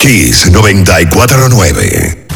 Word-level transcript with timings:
Kiss 0.00 0.50
949. 0.50 2.26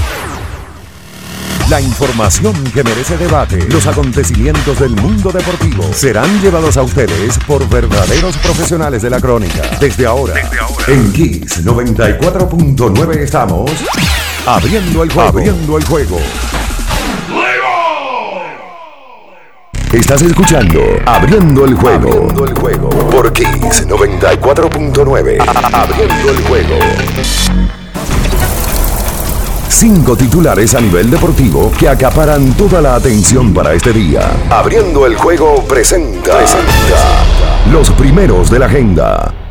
La 1.70 1.80
información 1.80 2.52
que 2.74 2.84
merece 2.84 3.16
debate, 3.16 3.66
los 3.70 3.86
acontecimientos 3.86 4.78
del 4.80 4.90
mundo 4.90 5.32
deportivo 5.32 5.90
serán 5.94 6.42
llevados 6.42 6.76
a 6.76 6.82
ustedes 6.82 7.38
por 7.46 7.66
verdaderos 7.66 8.36
profesionales 8.36 9.00
de 9.00 9.08
la 9.08 9.18
crónica. 9.18 9.62
Desde 9.80 10.04
ahora, 10.04 10.34
en 10.88 11.10
Kiss 11.14 11.64
94.9 11.64 13.16
estamos 13.16 13.70
abriendo 14.44 15.02
el 15.02 15.10
juego. 15.10 15.28
Abriendo 15.30 15.78
el 15.78 15.84
juego. 15.86 16.20
Estás 19.94 20.22
escuchando 20.22 20.80
Abriendo 21.06 21.64
el 21.64 21.74
juego. 21.74 22.08
Abriendo 22.08 22.44
el 22.46 22.54
juego 22.54 22.88
por 23.10 23.32
Kiss 23.32 23.86
94.9. 23.86 25.38
Abriendo 25.72 26.30
el 26.30 26.42
juego. 26.48 26.74
Cinco 29.68 30.16
titulares 30.16 30.74
a 30.74 30.80
nivel 30.80 31.08
deportivo 31.12 31.70
que 31.78 31.88
acaparan 31.88 32.54
toda 32.54 32.82
la 32.82 32.96
atención 32.96 33.54
para 33.54 33.72
este 33.72 33.92
día. 33.92 34.32
Abriendo 34.50 35.06
el 35.06 35.14
juego 35.14 35.62
presenta, 35.62 36.38
presenta 36.38 37.70
los 37.70 37.88
primeros 37.90 38.50
de 38.50 38.58
la 38.58 38.66
agenda. 38.66 39.43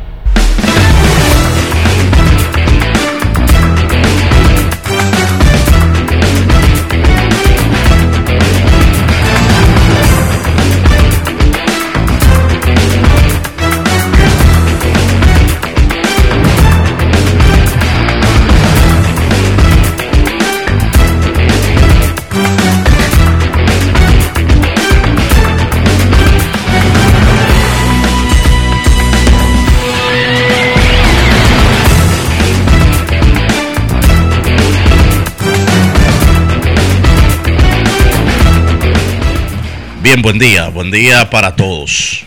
Bien, 40.04 40.20
buen 40.20 40.38
día, 40.38 40.68
buen 40.68 40.90
día 40.90 41.30
para 41.30 41.56
todos. 41.56 42.24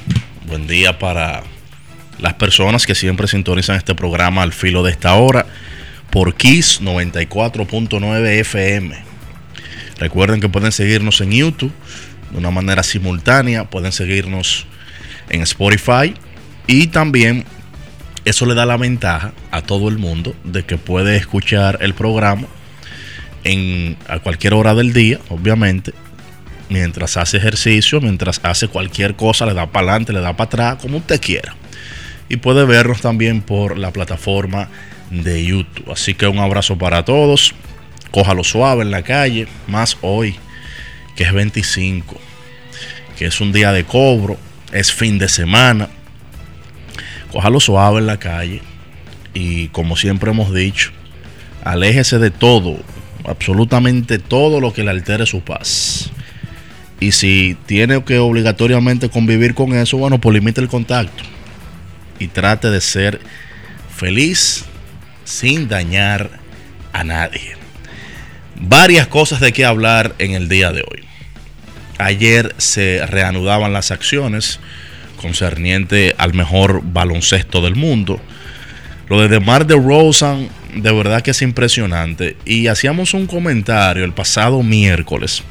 Buen 0.47 0.66
día 0.66 0.97
para 0.97 1.44
las 2.17 2.33
personas 2.33 2.88
que 2.88 2.95
siempre 2.95 3.28
sintonizan 3.28 3.75
este 3.75 3.94
programa 3.94 4.42
al 4.42 4.52
filo 4.52 4.81
de 4.81 4.89
esta 4.89 5.14
hora 5.14 5.45
por 6.09 6.33
Kiss 6.33 6.81
94.9 6.81 8.39
FM. 8.39 8.98
Recuerden 10.00 10.42
que 10.42 10.50
pueden 10.50 10.72
seguirnos 10.72 11.22
en 11.22 11.31
YouTube 11.33 11.72
de 12.31 12.39
una 12.39 12.50
manera 12.50 12.81
simultánea, 12.81 13.66
pueden 13.66 13.92
seguirnos 13.92 14.66
en 15.30 15.44
Spotify 15.44 16.16
y 16.66 16.88
también 16.88 17.45
eso 18.25 18.48
le 18.48 18.55
da 18.55 18.66
la 18.66 18.78
ventaja 18.78 19.33
a 19.52 19.61
todo 19.61 19.88
el 19.88 20.00
mundo 20.00 20.36
de 20.44 20.66
que 20.66 20.78
puede 20.80 21.16
escuchar 21.16 21.78
el 21.81 21.94
programa 21.94 22.48
en, 23.44 23.98
a 24.08 24.17
cualquier 24.17 24.55
hora 24.55 24.73
del 24.73 24.94
día, 24.94 25.20
obviamente, 25.30 25.94
mientras 26.70 27.18
hace 27.18 27.38
ejercicio, 27.38 28.02
mientras 28.02 28.40
hace 28.44 28.68
cualquier 28.68 29.16
cosa, 29.16 29.46
le 29.46 29.54
da 29.54 29.68
para 29.68 29.88
adelante, 29.92 30.14
le 30.14 30.22
da 30.22 30.36
para 30.36 30.48
atrás, 30.48 30.78
como 30.82 30.98
usted 30.98 31.20
quiera. 31.22 31.56
Y 32.30 32.38
puede 32.38 32.66
vernos 32.66 33.02
también 33.02 33.42
por 33.42 33.78
la 33.78 33.92
plataforma 33.92 34.70
de 35.10 35.45
YouTube. 35.45 35.92
Así 35.92 36.14
que 36.14 36.28
un 36.28 36.40
abrazo 36.40 36.78
para 36.78 37.06
todos. 37.06 37.54
Cójalo 38.12 38.44
suave 38.44 38.84
en 38.84 38.92
la 38.92 39.04
calle, 39.04 39.48
más 39.68 39.98
hoy, 40.02 40.36
que 41.16 41.23
es 41.23 41.34
25, 41.34 42.20
que 43.18 43.26
es 43.26 43.42
un 43.42 43.52
día 43.52 43.72
de 43.73 43.84
cobro, 43.84 44.38
es 44.72 44.92
fin 44.92 45.17
de 45.17 45.28
semana. 45.28 45.89
Cójalo 47.32 47.60
suave 47.60 47.99
en 47.99 48.08
la 48.08 48.17
calle 48.17 48.61
y 49.34 49.67
como 49.67 49.95
siempre 49.95 50.32
hemos 50.32 50.54
dicho, 50.54 50.92
aléjese 51.64 52.17
de 52.17 52.32
todo, 52.32 52.78
absolutamente 53.26 54.20
todo 54.20 54.60
lo 54.60 54.73
que 54.73 54.84
le 54.84 54.89
altere 54.89 55.26
su 55.26 55.42
paz. 55.42 56.10
Y 57.00 57.12
si 57.12 57.56
tiene 57.66 58.04
que 58.04 58.18
obligatoriamente 58.18 59.10
convivir 59.10 59.54
con 59.54 59.74
eso, 59.74 59.98
bueno, 59.98 60.20
pues 60.20 60.34
limite 60.34 60.62
el 60.62 60.68
contacto. 60.68 61.24
Y 62.20 62.28
trate 62.28 62.72
de 62.72 62.82
ser 62.82 63.22
feliz 63.96 64.66
sin 65.24 65.68
dañar 65.68 66.30
a 66.94 67.04
nadie. 67.04 67.56
Varias 68.60 69.08
cosas 69.08 69.40
de 69.40 69.54
qué 69.54 69.66
hablar 69.66 70.16
en 70.18 70.32
el 70.32 70.50
día 70.50 70.72
de 70.72 70.82
hoy. 70.82 71.04
Ayer 72.00 72.56
se 72.58 73.06
reanudaban 73.06 73.74
las 73.74 73.92
acciones 73.92 74.60
concerniente 75.22 76.16
al 76.18 76.34
mejor 76.34 76.82
baloncesto 76.84 77.62
del 77.62 77.76
mundo. 77.76 78.20
Lo 79.10 79.22
de 79.22 79.28
DeMar 79.28 79.68
de 79.68 79.76
Rosen, 79.76 80.50
de 80.76 80.92
verdad 80.92 81.22
que 81.22 81.32
es 81.32 81.42
impresionante. 81.44 82.36
Y 82.46 82.68
hacíamos 82.68 83.14
un 83.14 83.28
comentario 83.28 84.04
el 84.04 84.14
pasado 84.14 84.64
miércoles 84.64 85.44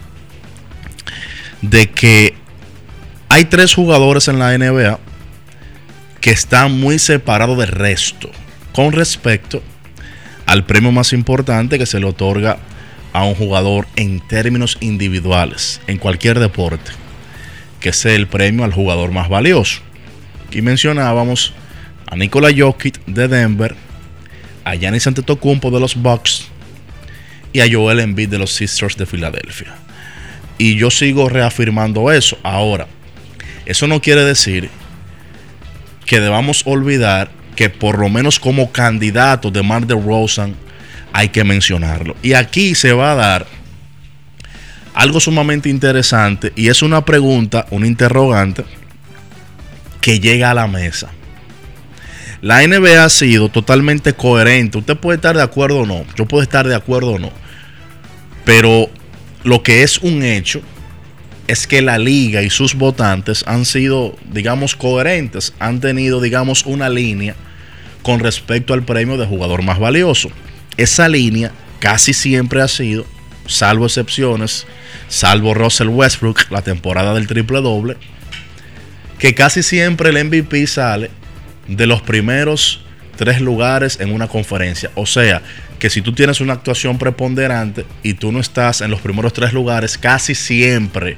de 1.71 1.91
que 1.91 2.35
hay 3.29 3.45
tres 3.47 3.75
jugadores 3.75 4.29
en 4.29 4.39
la 4.39 4.57
NBA 4.57 4.99
que 6.21 6.31
están 6.31 6.79
muy 6.79 6.99
separados 6.99 7.59
del 7.59 7.69
resto 7.69 8.31
con 8.73 8.93
respecto 8.93 9.63
al 10.47 10.65
premio 10.65 10.93
más 10.93 11.13
importante 11.13 11.79
que 11.79 11.87
se 11.87 11.99
le 11.99 12.07
otorga 12.07 12.59
a 13.13 13.25
un 13.25 13.35
jugador 13.35 13.87
en 13.97 14.21
términos 14.21 14.77
individuales 14.81 15.81
en 15.87 15.99
cualquier 15.99 16.39
deporte, 16.39 16.93
que 17.81 17.89
es 17.89 18.05
el 18.05 18.27
premio 18.27 18.65
al 18.65 18.73
jugador 18.73 19.11
más 19.11 19.29
valioso. 19.29 19.81
Aquí 20.47 20.63
mencionábamos 20.63 21.53
a 22.07 22.15
Nikola 22.15 22.51
Jokic 22.57 23.05
de 23.07 23.27
Denver, 23.27 23.75
a 24.65 24.75
Giannis 24.77 25.07
Antetokounmpo 25.07 25.71
de 25.71 25.81
los 25.81 25.97
Bucks 25.97 26.47
y 27.53 27.61
a 27.61 27.67
Joel 27.71 28.01
Embiid 28.01 28.29
de 28.29 28.39
los 28.39 28.53
Sisters 28.53 28.97
de 28.97 29.07
Filadelfia. 29.07 29.86
Y 30.59 30.77
yo 30.77 30.91
sigo 30.91 31.29
reafirmando 31.29 32.11
eso. 32.11 32.39
Ahora, 32.43 32.87
eso 33.67 33.87
no 33.87 34.01
quiere 34.01 34.25
decir 34.25 34.71
que 36.07 36.21
debamos 36.21 36.63
olvidar 36.67 37.31
que 37.57 37.69
por 37.71 37.99
lo 37.99 38.09
menos 38.09 38.39
como 38.39 38.71
candidato 38.71 39.51
de 39.51 39.63
Mar 39.63 39.87
de 39.87 39.95
Rosen 39.95 40.55
hay 41.13 41.31
que 41.31 41.45
mencionarlo. 41.45 42.17
Y 42.23 42.35
aquí 42.35 42.75
se 42.75 42.93
va 42.93 43.13
a 43.13 43.17
dar 43.17 43.47
algo 44.95 45.21
sumamente 45.21 45.69
interesante 45.69 46.53
y 46.57 46.69
es 46.69 46.83
una 46.83 47.05
pregunta, 47.05 47.67
un 47.71 47.85
interrogante 47.85 48.65
que 50.01 50.21
llega 50.21 50.51
a 50.51 50.55
la 50.55 50.67
mesa. 50.67 51.11
La 52.43 52.67
NBA 52.67 53.05
ha 53.05 53.09
sido 53.09 53.49
totalmente 53.49 54.13
coherente. 54.13 54.79
Usted 54.79 54.97
puede 54.97 55.17
estar 55.17 55.37
de 55.37 55.43
acuerdo 55.43 55.81
o 55.81 55.87
no. 55.87 56.05
Yo 56.17 56.27
puedo 56.27 56.43
estar 56.43 56.69
de 56.69 56.75
acuerdo 56.75 57.13
o 57.13 57.19
no. 57.19 57.33
Pero 58.45 58.89
lo 59.47 59.63
que 59.63 59.85
es 59.85 59.99
un 59.99 60.25
hecho 60.25 60.61
es 61.47 61.69
que 61.69 61.81
la 61.81 61.99
liga 61.99 62.43
y 62.43 62.51
sus 62.51 62.75
votantes 62.75 63.45
han 63.47 63.65
sido, 63.65 64.19
digamos, 64.33 64.75
coherentes, 64.75 65.55
han 65.61 65.79
tenido, 65.81 66.21
digamos, 66.21 66.67
una 66.67 66.89
línea 66.89 67.37
con 68.03 68.19
respecto 68.19 68.75
al 68.75 68.83
premio 68.83 69.17
de 69.17 69.25
jugador 69.25 69.63
más 69.63 69.79
valioso. 69.79 70.31
Esa 70.77 71.09
línea 71.09 71.53
casi 71.79 72.13
siempre 72.13 72.61
ha 72.61 72.67
sido, 72.67 73.07
salvo 73.47 73.87
excepciones, 73.87 74.67
salvo 75.07 75.55
Russell 75.55 75.91
Westbrook, 75.91 76.51
la 76.51 76.63
temporada 76.63 77.15
del 77.15 77.29
triple 77.29 77.61
doble, 77.61 77.97
que 79.21 79.37
casi 79.37 79.63
siempre 79.63 80.11
el 80.11 80.25
MVP 80.25 80.67
sale 80.67 81.09
de 81.69 81.87
los 81.87 82.03
primeros 82.03 82.81
tres 83.17 83.41
lugares 83.41 84.01
en 84.01 84.13
una 84.13 84.27
conferencia. 84.27 84.91
O 84.97 85.07
sea, 85.07 85.41
que 85.79 85.91
si 85.91 86.03
tú 86.03 86.13
tienes 86.13 86.41
una 86.41 86.55
actuación 86.55 86.99
preponderante 86.99 87.85
y 88.03 88.15
tú 88.15 88.33
no 88.33 88.41
estás 88.41 88.81
en 88.81 88.91
los 88.91 89.01
primeros 89.01 89.33
tres 89.33 89.53
lugares, 89.53 89.99
casi 89.99 90.35
siempre 90.35 91.17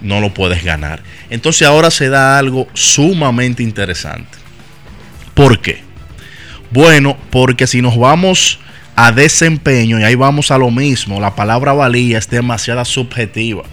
no 0.00 0.20
lo 0.20 0.32
puedes 0.32 0.62
ganar. 0.62 1.02
Entonces 1.30 1.66
ahora 1.66 1.90
se 1.90 2.08
da 2.08 2.38
algo 2.38 2.68
sumamente 2.74 3.62
interesante. 3.62 4.38
¿Por 5.34 5.60
qué? 5.60 5.82
Bueno, 6.70 7.16
porque 7.30 7.66
si 7.66 7.82
nos 7.82 7.96
vamos 7.96 8.58
a 8.96 9.12
desempeño, 9.12 9.98
y 9.98 10.04
ahí 10.04 10.14
vamos 10.14 10.50
a 10.50 10.58
lo 10.58 10.70
mismo, 10.70 11.20
la 11.20 11.34
palabra 11.34 11.72
valía 11.72 12.18
es 12.18 12.28
demasiado 12.28 12.84
subjetiva. 12.84 13.64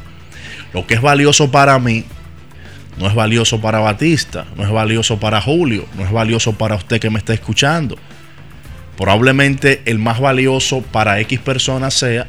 Lo 0.73 0.88
que 0.88 0.95
es 0.95 1.01
valioso 1.01 1.51
para 1.51 1.77
mí 1.79 2.06
no 2.97 3.07
es 3.07 3.15
valioso 3.15 3.61
para 3.61 3.79
Batista, 3.79 4.45
no 4.56 4.63
es 4.63 4.69
valioso 4.69 5.19
para 5.19 5.41
Julio, 5.41 5.85
no 5.97 6.06
es 6.06 6.11
valioso 6.11 6.53
para 6.53 6.75
usted 6.75 7.00
que 7.00 7.09
me 7.09 7.19
está 7.19 7.33
escuchando. 7.33 7.97
Probablemente 8.97 9.81
el 9.85 9.99
más 9.99 10.19
valioso 10.19 10.81
para 10.81 11.19
X 11.21 11.39
personas 11.39 11.93
sea 11.93 12.27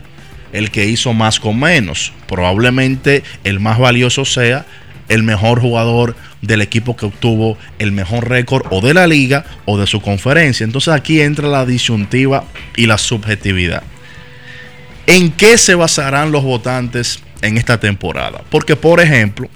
el 0.52 0.70
que 0.70 0.86
hizo 0.86 1.12
más 1.12 1.40
con 1.40 1.58
menos. 1.58 2.12
Probablemente 2.28 3.22
el 3.44 3.60
más 3.60 3.78
valioso 3.78 4.24
sea 4.24 4.66
el 5.08 5.22
mejor 5.22 5.60
jugador 5.60 6.16
del 6.40 6.62
equipo 6.62 6.96
que 6.96 7.06
obtuvo 7.06 7.58
el 7.78 7.92
mejor 7.92 8.28
récord 8.28 8.66
o 8.70 8.80
de 8.80 8.94
la 8.94 9.06
liga 9.06 9.44
o 9.64 9.78
de 9.78 9.86
su 9.86 10.00
conferencia. 10.00 10.64
Entonces 10.64 10.94
aquí 10.94 11.20
entra 11.20 11.48
la 11.48 11.66
disyuntiva 11.66 12.44
y 12.76 12.86
la 12.86 12.98
subjetividad. 12.98 13.82
¿En 15.06 15.32
qué 15.32 15.58
se 15.58 15.74
basarán 15.74 16.32
los 16.32 16.44
votantes 16.44 17.22
en 17.42 17.58
esta 17.58 17.80
temporada? 17.80 18.42
Porque, 18.50 18.76
por 18.76 19.00
ejemplo, 19.00 19.48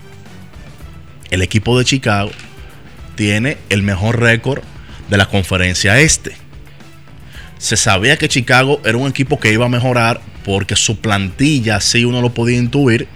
el 1.30 1.42
equipo 1.42 1.78
de 1.78 1.84
Chicago 1.84 2.30
tiene 3.14 3.56
el 3.68 3.82
mejor 3.82 4.20
récord 4.20 4.62
de 5.08 5.16
la 5.16 5.26
conferencia 5.26 6.00
este. 6.00 6.36
Se 7.58 7.76
sabía 7.76 8.16
que 8.16 8.28
Chicago 8.28 8.80
era 8.84 8.98
un 8.98 9.08
equipo 9.08 9.40
que 9.40 9.52
iba 9.52 9.66
a 9.66 9.70
mejorar 9.70 10.20
porque 10.44 10.76
su 10.76 11.00
plantilla, 11.00 11.80
sí 11.80 12.04
uno 12.04 12.20
lo 12.20 12.30
podía 12.30 12.58
intuir, 12.58 13.08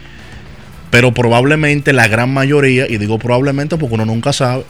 pero 0.90 1.12
probablemente 1.12 1.92
la 1.92 2.08
gran 2.08 2.32
mayoría, 2.32 2.86
y 2.88 2.98
digo 2.98 3.18
probablemente 3.18 3.76
porque 3.76 3.94
uno 3.94 4.06
nunca 4.06 4.32
sabe, 4.32 4.64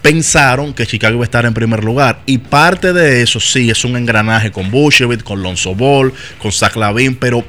pensaron 0.00 0.72
que 0.72 0.86
Chicago 0.86 1.14
iba 1.14 1.24
a 1.24 1.24
estar 1.24 1.44
en 1.44 1.54
primer 1.54 1.84
lugar. 1.84 2.20
Y 2.26 2.38
parte 2.38 2.92
de 2.92 3.22
eso 3.22 3.40
sí 3.40 3.70
es 3.70 3.84
un 3.84 3.96
engranaje 3.96 4.50
con 4.50 4.70
Bushevit, 4.70 5.22
con 5.22 5.42
Lonzo 5.42 5.74
Ball, 5.74 6.12
con 6.38 6.52
Zach 6.52 6.76
Lavin, 6.76 7.16
pero 7.16 7.44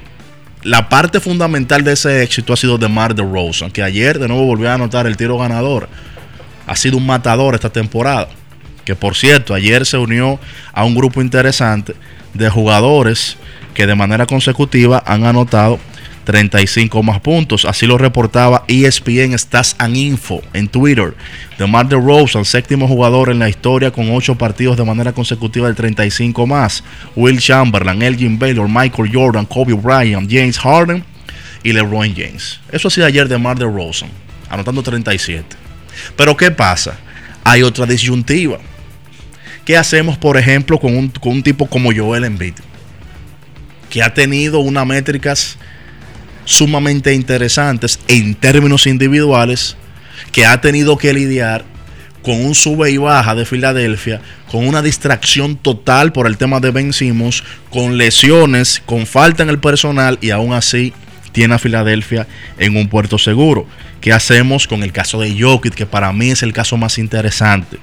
la 0.63 0.87
parte 0.87 1.19
fundamental 1.19 1.83
de 1.83 1.93
ese 1.93 2.23
éxito 2.23 2.53
ha 2.53 2.57
sido 2.57 2.77
de 2.77 2.87
Mar 2.87 3.15
de 3.15 3.23
Rose, 3.23 3.69
que 3.71 3.83
ayer 3.83 4.19
de 4.19 4.27
nuevo 4.27 4.45
volvió 4.45 4.69
a 4.69 4.75
anotar 4.75 5.07
el 5.07 5.17
tiro 5.17 5.37
ganador. 5.37 5.89
Ha 6.65 6.75
sido 6.75 6.97
un 6.97 7.05
matador 7.05 7.55
esta 7.55 7.69
temporada. 7.69 8.29
Que 8.85 8.95
por 8.95 9.15
cierto, 9.15 9.53
ayer 9.53 9.85
se 9.85 9.97
unió 9.97 10.39
a 10.73 10.83
un 10.83 10.95
grupo 10.95 11.21
interesante 11.21 11.95
de 12.33 12.49
jugadores 12.49 13.37
que 13.73 13.87
de 13.87 13.95
manera 13.95 14.25
consecutiva 14.25 15.01
han 15.05 15.25
anotado 15.25 15.79
35 16.23 17.03
más 17.03 17.19
puntos. 17.19 17.65
Así 17.65 17.85
lo 17.85 17.97
reportaba 17.97 18.63
ESPN 18.67 19.37
Stats 19.37 19.75
and 19.77 19.95
Info 19.95 20.41
en 20.53 20.67
Twitter. 20.67 21.15
DeMar 21.57 21.87
DeRozan, 21.87 22.45
séptimo 22.45 22.87
jugador 22.87 23.29
en 23.29 23.39
la 23.39 23.49
historia 23.49 23.91
con 23.91 24.09
8 24.11 24.35
partidos 24.35 24.77
de 24.77 24.85
manera 24.85 25.13
consecutiva 25.13 25.67
de 25.67 25.73
35 25.73 26.47
más. 26.47 26.83
Will 27.15 27.39
Chamberlain, 27.39 28.01
Elgin 28.01 28.39
Baylor, 28.39 28.67
Michael 28.67 29.11
Jordan, 29.13 29.45
Kobe 29.45 29.73
Bryant, 29.73 30.29
James 30.31 30.57
Harden 30.59 31.03
y 31.63 31.73
LeBron 31.73 32.13
James. 32.15 32.59
Eso 32.71 32.87
ha 32.87 32.91
sido 32.91 33.07
ayer 33.07 33.27
DeMar 33.27 33.57
DeRozan, 33.57 34.09
anotando 34.49 34.83
37. 34.83 35.55
Pero 36.15 36.35
¿qué 36.35 36.51
pasa? 36.51 36.97
Hay 37.43 37.63
otra 37.63 37.85
disyuntiva. 37.85 38.59
¿Qué 39.65 39.77
hacemos, 39.77 40.17
por 40.17 40.37
ejemplo, 40.37 40.77
con 40.79 40.95
un, 40.95 41.09
con 41.09 41.33
un 41.33 41.43
tipo 41.43 41.67
como 41.67 41.91
Joel 41.95 42.25
Embiid? 42.25 42.55
Que 43.89 44.03
ha 44.03 44.13
tenido 44.13 44.59
unas 44.59 44.85
métricas 44.85 45.57
sumamente 46.45 47.13
interesantes 47.13 47.99
en 48.07 48.35
términos 48.35 48.87
individuales 48.87 49.77
que 50.31 50.45
ha 50.45 50.59
tenido 50.59 50.97
que 50.97 51.13
lidiar 51.13 51.63
con 52.23 52.43
un 52.43 52.55
sube 52.55 52.91
y 52.91 52.97
baja 52.97 53.35
de 53.35 53.45
Filadelfia, 53.45 54.21
con 54.49 54.67
una 54.67 54.81
distracción 54.81 55.57
total 55.57 56.13
por 56.13 56.27
el 56.27 56.37
tema 56.37 56.59
de 56.59 56.71
Ben 56.71 56.93
Simmons, 56.93 57.43
con 57.69 57.97
lesiones, 57.97 58.81
con 58.85 59.05
falta 59.05 59.43
en 59.43 59.49
el 59.49 59.59
personal 59.59 60.17
y 60.21 60.31
aún 60.31 60.53
así 60.53 60.93
tiene 61.31 61.55
a 61.55 61.59
Filadelfia 61.59 62.27
en 62.57 62.77
un 62.77 62.87
puerto 62.87 63.17
seguro. 63.17 63.67
¿Qué 63.99 64.13
hacemos 64.13 64.67
con 64.67 64.83
el 64.83 64.91
caso 64.91 65.19
de 65.19 65.35
Jokic, 65.37 65.73
que 65.73 65.85
para 65.85 66.11
mí 66.13 66.31
es 66.31 66.43
el 66.43 66.53
caso 66.53 66.77
más 66.77 66.97
interesante? 66.97 67.77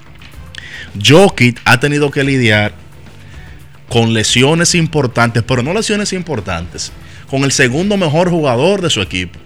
Jokic 0.98 1.60
ha 1.64 1.80
tenido 1.80 2.10
que 2.10 2.24
lidiar 2.24 2.72
con 3.88 4.14
lesiones 4.14 4.74
importantes, 4.74 5.42
pero 5.42 5.62
no 5.62 5.74
lesiones 5.74 6.12
importantes, 6.12 6.92
con 7.28 7.44
el 7.44 7.52
segundo 7.52 7.96
mejor 7.96 8.30
jugador 8.30 8.80
de 8.80 8.90
su 8.90 9.00
equipo 9.00 9.38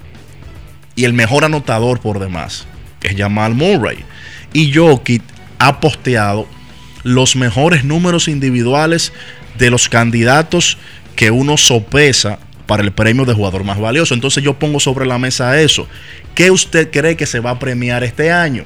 y 0.96 1.04
el 1.04 1.12
mejor 1.12 1.44
anotador 1.44 2.00
por 2.00 2.18
demás, 2.18 2.66
que 3.00 3.08
es 3.08 3.16
Jamal 3.16 3.54
Murray. 3.54 4.04
Y 4.52 4.72
Jokic 4.72 5.22
ha 5.58 5.80
posteado 5.80 6.46
los 7.02 7.36
mejores 7.36 7.84
números 7.84 8.28
individuales 8.28 9.12
de 9.58 9.70
los 9.70 9.88
candidatos 9.88 10.78
que 11.16 11.30
uno 11.30 11.56
sopesa 11.56 12.38
para 12.66 12.82
el 12.82 12.92
premio 12.92 13.24
de 13.24 13.34
jugador 13.34 13.64
más 13.64 13.78
valioso. 13.78 14.14
Entonces 14.14 14.42
yo 14.42 14.58
pongo 14.58 14.80
sobre 14.80 15.06
la 15.06 15.18
mesa 15.18 15.60
eso. 15.60 15.86
¿Qué 16.34 16.50
usted 16.50 16.90
cree 16.90 17.16
que 17.16 17.26
se 17.26 17.40
va 17.40 17.50
a 17.50 17.58
premiar 17.58 18.04
este 18.04 18.32
año? 18.32 18.64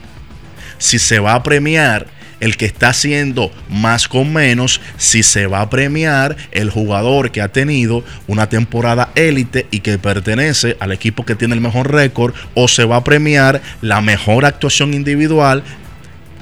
Si 0.79 0.99
se 0.99 1.19
va 1.19 1.35
a 1.35 1.43
premiar 1.43 2.07
el 2.41 2.57
que 2.57 2.67
está 2.67 2.91
haciendo 2.91 3.51
más 3.69 4.09
con 4.09 4.33
menos, 4.33 4.81
si 4.97 5.23
se 5.23 5.47
va 5.47 5.61
a 5.61 5.71
premiar 5.71 6.37
el 6.53 6.71
jugador 6.71 7.31
que 7.31 7.41
ha 7.41 7.49
tenido 7.49 8.05
una 8.27 8.49
temporada 8.49 9.11
élite 9.15 9.67
y 9.71 9.81
que 9.81 9.99
pertenece 9.99 10.77
al 10.81 10.93
equipo 10.93 11.25
que 11.25 11.35
tiene 11.35 11.55
el 11.55 11.61
mejor 11.61 11.93
récord, 11.93 12.35
o 12.55 12.69
se 12.69 12.85
va 12.85 12.97
a 12.97 13.05
premiar 13.05 13.61
la 13.81 14.01
mejor 14.01 14.45
actuación 14.45 14.95
individual, 14.95 15.63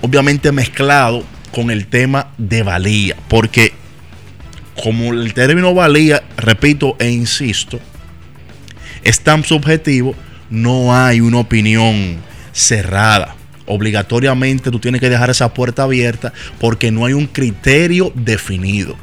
obviamente 0.03 0.53
mezclado 0.53 1.25
con 1.53 1.71
el 1.71 1.87
tema 1.87 2.29
de 2.39 2.63
valía, 2.63 3.17
porque 3.29 3.73
como 4.83 5.13
el 5.13 5.33
término 5.33 5.73
valía, 5.73 6.23
repito 6.37 6.97
e 6.99 7.11
insisto, 7.11 7.81
es 9.03 9.21
tan 9.21 9.45
subjetivo, 9.45 10.15
no 10.51 10.95
hay 10.95 11.21
una 11.21 11.39
opinión 11.39 12.19
cerrada 12.53 13.36
obligatoriamente 13.67 14.71
tú 14.71 14.79
tienes 14.79 15.01
que 15.01 15.11
dejar 15.11 15.31
esa 15.31 15.53
puerta 15.53 15.83
abierta 15.83 16.33
porque 16.59 16.91
no 16.91 17.05
hay 17.05 17.13
un 17.13 17.27
criterio 17.27 18.13
definido. 18.15 18.97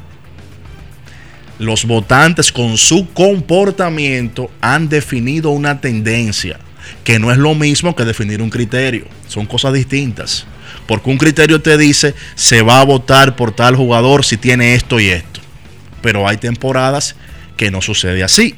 Los 1.58 1.84
votantes 1.84 2.50
con 2.50 2.76
su 2.76 3.12
comportamiento 3.12 4.50
han 4.60 4.88
definido 4.88 5.50
una 5.50 5.80
tendencia, 5.80 6.58
que 7.04 7.18
no 7.18 7.30
es 7.30 7.38
lo 7.38 7.54
mismo 7.54 7.94
que 7.94 8.04
definir 8.04 8.42
un 8.42 8.50
criterio, 8.50 9.06
son 9.28 9.46
cosas 9.46 9.72
distintas. 9.72 10.46
Porque 10.86 11.10
un 11.10 11.18
criterio 11.18 11.60
te 11.62 11.78
dice 11.78 12.14
se 12.34 12.62
va 12.62 12.80
a 12.80 12.84
votar 12.84 13.36
por 13.36 13.52
tal 13.52 13.76
jugador 13.76 14.24
si 14.24 14.36
tiene 14.36 14.74
esto 14.74 14.98
y 14.98 15.08
esto. 15.08 15.40
Pero 16.02 16.28
hay 16.28 16.36
temporadas 16.36 17.14
que 17.56 17.70
no 17.70 17.80
sucede 17.80 18.22
así. 18.22 18.56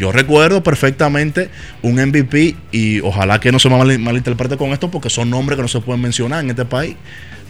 Yo 0.00 0.12
recuerdo 0.12 0.62
perfectamente 0.62 1.50
un 1.82 1.96
MVP 1.96 2.56
y 2.72 3.00
ojalá 3.00 3.38
que 3.38 3.52
no 3.52 3.58
se 3.58 3.68
me 3.68 3.98
malinterprete 3.98 4.56
con 4.56 4.70
esto 4.70 4.90
porque 4.90 5.10
son 5.10 5.28
nombres 5.28 5.56
que 5.56 5.62
no 5.62 5.68
se 5.68 5.80
pueden 5.80 6.00
mencionar 6.00 6.42
en 6.42 6.48
este 6.48 6.64
país. 6.64 6.96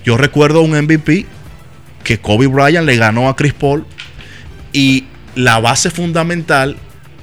Yo 0.05 0.17
recuerdo 0.17 0.61
un 0.61 0.73
MVP 0.73 1.27
que 2.03 2.19
Kobe 2.19 2.49
Bryant 2.49 2.85
le 2.85 2.97
ganó 2.97 3.29
a 3.29 3.37
Chris 3.37 3.53
Paul 3.53 3.87
y 4.73 5.05
la 5.37 5.61
base 5.61 5.91
fundamental 5.91 6.77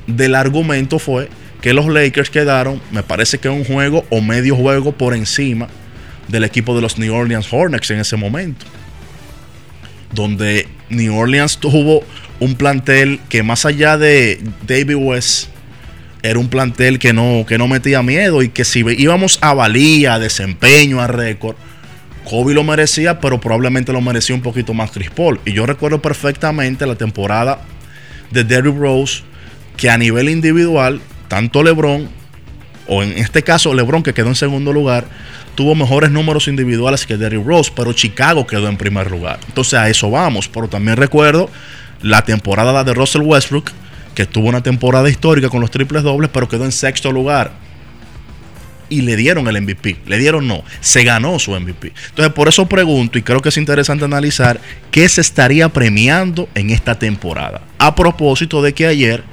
del 0.07 0.33
argumento 0.33 0.97
fue 0.97 1.27
que 1.59 1.73
los 1.73 1.87
Lakers 1.87 2.29
quedaron, 2.29 2.81
me 2.91 3.03
parece 3.03 3.37
que 3.37 3.49
un 3.49 3.65
juego 3.65 4.05
o 4.09 4.21
medio 4.21 4.55
juego 4.55 4.93
por 4.93 5.13
encima 5.13 5.67
del 6.29 6.45
equipo 6.45 6.73
de 6.73 6.81
los 6.81 6.97
New 6.97 7.13
Orleans 7.13 7.51
Hornets 7.51 7.91
en 7.91 7.99
ese 7.99 8.15
momento. 8.15 8.65
Donde 10.13 10.69
New 10.89 11.13
Orleans 11.13 11.57
tuvo 11.57 12.03
un 12.39 12.55
plantel 12.55 13.19
que 13.29 13.43
más 13.43 13.65
allá 13.65 13.97
de 13.97 14.41
David 14.67 14.95
West, 14.95 15.49
era 16.23 16.39
un 16.39 16.49
plantel 16.49 16.99
que 16.99 17.13
no, 17.13 17.45
que 17.47 17.57
no 17.57 17.67
metía 17.67 18.01
miedo 18.03 18.41
y 18.41 18.49
que 18.49 18.65
si 18.65 18.83
íbamos 18.97 19.37
a 19.41 19.53
valía, 19.53 20.15
a 20.15 20.19
desempeño, 20.19 20.99
a 20.99 21.07
récord, 21.07 21.55
Kobe 22.29 22.53
lo 22.53 22.63
merecía, 22.63 23.21
pero 23.21 23.39
probablemente 23.39 23.93
lo 23.93 24.01
merecía 24.01 24.35
un 24.35 24.41
poquito 24.41 24.73
más 24.73 24.91
Chris 24.91 25.09
Paul. 25.09 25.39
Y 25.45 25.53
yo 25.53 25.65
recuerdo 25.65 26.01
perfectamente 26.01 26.85
la 26.85 26.95
temporada 26.95 27.61
de 28.31 28.43
Derrick 28.43 28.75
Rose, 28.75 29.23
que 29.77 29.89
a 29.89 29.97
nivel 29.97 30.27
individual, 30.27 30.99
tanto 31.29 31.63
LeBron, 31.63 32.09
o 32.87 33.03
en 33.03 33.17
este 33.17 33.43
caso 33.43 33.73
LeBron, 33.73 34.03
que 34.03 34.13
quedó 34.13 34.27
en 34.27 34.35
segundo 34.35 34.73
lugar, 34.73 35.05
tuvo 35.55 35.75
mejores 35.75 36.11
números 36.11 36.49
individuales 36.49 37.05
que 37.05 37.15
Derrick 37.15 37.45
Rose, 37.45 37.71
pero 37.73 37.93
Chicago 37.93 38.45
quedó 38.45 38.67
en 38.67 38.75
primer 38.75 39.09
lugar. 39.09 39.39
Entonces 39.47 39.75
a 39.75 39.89
eso 39.89 40.11
vamos. 40.11 40.49
Pero 40.49 40.67
también 40.67 40.97
recuerdo 40.97 41.49
la 42.01 42.23
temporada 42.23 42.83
de 42.83 42.93
Russell 42.93 43.21
Westbrook, 43.21 43.71
que 44.15 44.25
tuvo 44.25 44.49
una 44.49 44.61
temporada 44.61 45.09
histórica 45.09 45.49
con 45.49 45.61
los 45.61 45.71
triples 45.71 46.03
dobles, 46.03 46.29
pero 46.33 46.47
quedó 46.47 46.65
en 46.65 46.71
sexto 46.71 47.11
lugar. 47.11 47.51
Y 48.89 49.01
le 49.01 49.15
dieron 49.17 49.47
el 49.47 49.61
MVP. 49.61 49.97
Le 50.05 50.17
dieron 50.17 50.47
no. 50.47 50.63
Se 50.79 51.03
ganó 51.03 51.39
su 51.39 51.51
MVP. 51.51 51.91
Entonces, 52.09 52.33
por 52.33 52.47
eso 52.47 52.67
pregunto, 52.67 53.17
y 53.17 53.21
creo 53.21 53.41
que 53.41 53.49
es 53.49 53.57
interesante 53.57 54.05
analizar, 54.05 54.61
qué 54.91 55.09
se 55.09 55.21
estaría 55.21 55.69
premiando 55.69 56.47
en 56.55 56.69
esta 56.69 56.97
temporada. 56.97 57.61
A 57.79 57.95
propósito 57.95 58.61
de 58.61 58.73
que 58.73 58.87
ayer 58.87 59.23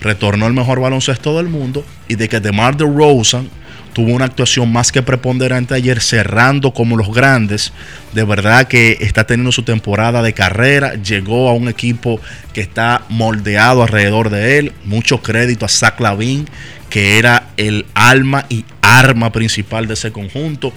retornó 0.00 0.46
el 0.46 0.54
mejor 0.54 0.80
baloncesto 0.80 1.36
del 1.36 1.48
mundo 1.48 1.84
y 2.08 2.14
de 2.14 2.28
que 2.28 2.40
DeMar 2.40 2.76
DeRozan 2.76 3.50
tuvo 3.96 4.12
una 4.12 4.26
actuación 4.26 4.70
más 4.70 4.92
que 4.92 5.02
preponderante 5.02 5.72
ayer, 5.72 6.02
cerrando 6.02 6.74
como 6.74 6.98
los 6.98 7.14
grandes. 7.14 7.72
De 8.12 8.24
verdad 8.24 8.68
que 8.68 8.98
está 9.00 9.24
teniendo 9.24 9.52
su 9.52 9.62
temporada 9.62 10.20
de 10.20 10.34
carrera. 10.34 10.96
Llegó 10.96 11.48
a 11.48 11.54
un 11.54 11.70
equipo 11.70 12.20
que 12.52 12.60
está 12.60 13.06
moldeado 13.08 13.82
alrededor 13.82 14.28
de 14.28 14.58
él. 14.58 14.72
Mucho 14.84 15.22
crédito 15.22 15.64
a 15.64 15.70
Zach 15.70 15.98
Lavin, 15.98 16.46
que 16.90 17.16
era 17.16 17.46
el 17.56 17.86
alma 17.94 18.44
y 18.50 18.66
arma 18.82 19.32
principal 19.32 19.86
de 19.86 19.94
ese 19.94 20.12
conjunto. 20.12 20.74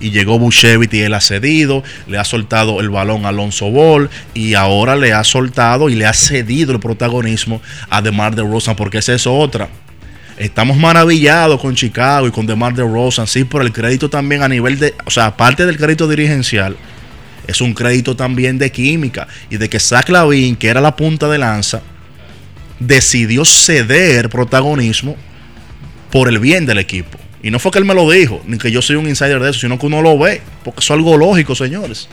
Y 0.00 0.10
llegó 0.10 0.38
Bushevit 0.38 0.94
y 0.94 1.00
él 1.00 1.12
ha 1.12 1.20
cedido, 1.20 1.82
le 2.06 2.16
ha 2.16 2.24
soltado 2.24 2.80
el 2.80 2.88
balón 2.88 3.26
a 3.26 3.28
Alonso 3.28 3.70
Ball 3.70 4.08
y 4.32 4.54
ahora 4.54 4.96
le 4.96 5.12
ha 5.12 5.24
soltado 5.24 5.90
y 5.90 5.94
le 5.94 6.06
ha 6.06 6.14
cedido 6.14 6.72
el 6.72 6.80
protagonismo 6.80 7.60
a 7.90 8.00
DeMar 8.00 8.34
DeRozan, 8.34 8.76
porque 8.76 8.96
esa 8.96 9.12
es 9.12 9.26
otra 9.26 9.68
Estamos 10.38 10.76
maravillados 10.76 11.60
con 11.60 11.74
Chicago 11.74 12.26
y 12.26 12.30
con 12.30 12.46
DeMar 12.46 12.74
DeRozan, 12.74 13.26
sí, 13.26 13.44
por 13.44 13.62
el 13.62 13.72
crédito 13.72 14.08
también 14.08 14.42
a 14.42 14.48
nivel 14.48 14.78
de, 14.78 14.94
o 15.04 15.10
sea, 15.10 15.26
aparte 15.26 15.66
del 15.66 15.76
crédito 15.76 16.08
dirigencial, 16.08 16.76
es 17.46 17.60
un 17.60 17.74
crédito 17.74 18.16
también 18.16 18.58
de 18.58 18.72
química 18.72 19.28
y 19.50 19.56
de 19.58 19.68
que 19.68 19.78
Zach 19.78 20.08
Lavin, 20.08 20.56
que 20.56 20.68
era 20.68 20.80
la 20.80 20.96
punta 20.96 21.28
de 21.28 21.38
lanza, 21.38 21.82
decidió 22.78 23.44
ceder 23.44 24.30
protagonismo 24.30 25.16
por 26.10 26.28
el 26.28 26.38
bien 26.38 26.66
del 26.66 26.78
equipo. 26.78 27.18
Y 27.42 27.50
no 27.50 27.58
fue 27.58 27.70
que 27.70 27.78
él 27.78 27.84
me 27.84 27.94
lo 27.94 28.10
dijo, 28.10 28.40
ni 28.46 28.56
que 28.56 28.70
yo 28.70 28.80
soy 28.80 28.96
un 28.96 29.08
insider 29.08 29.40
de 29.40 29.50
eso, 29.50 29.60
sino 29.60 29.78
que 29.78 29.86
uno 29.86 30.00
lo 30.00 30.18
ve, 30.18 30.40
porque 30.64 30.80
eso 30.80 30.94
es 30.94 30.98
algo 30.98 31.16
lógico, 31.16 31.54
señores. 31.54 32.08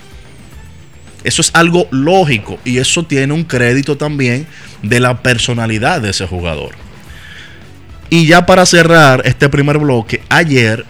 Eso 1.23 1.41
es 1.41 1.51
algo 1.53 1.88
lógico 1.91 2.59
y 2.63 2.77
eso 2.77 3.03
tiene 3.03 3.33
un 3.33 3.43
crédito 3.43 3.97
también 3.97 4.47
de 4.81 4.99
la 4.99 5.21
personalidad 5.21 6.01
de 6.01 6.11
ese 6.11 6.25
jugador. 6.25 6.88
Y 8.09 8.25
ya 8.25 8.45
para 8.45 8.65
cerrar 8.65 9.21
este 9.25 9.49
primer 9.49 9.77
bloque, 9.77 10.21
ayer 10.29 10.85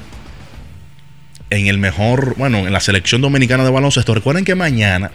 en 1.49 1.67
el 1.67 1.77
mejor, 1.77 2.35
bueno, 2.38 2.59
en 2.59 2.71
la 2.71 2.79
selección 2.79 3.21
dominicana 3.21 3.63
de 3.63 3.71
baloncesto, 3.71 4.13
recuerden 4.13 4.45
que 4.45 4.55
mañana 4.55 5.11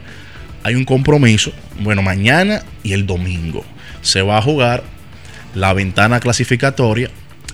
hay 0.62 0.74
un 0.74 0.84
compromiso, 0.84 1.52
bueno, 1.80 2.02
mañana 2.02 2.62
y 2.82 2.92
el 2.92 3.06
domingo 3.06 3.64
se 4.02 4.22
va 4.22 4.38
a 4.38 4.42
jugar 4.42 4.82
la 5.54 5.72
ventana 5.72 6.20
clasificatoria 6.20 7.10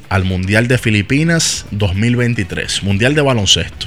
al 0.08 0.24
Mundial 0.24 0.66
de 0.66 0.78
Filipinas 0.78 1.66
2023, 1.70 2.82
Mundial 2.82 3.14
de 3.14 3.20
Baloncesto. 3.20 3.86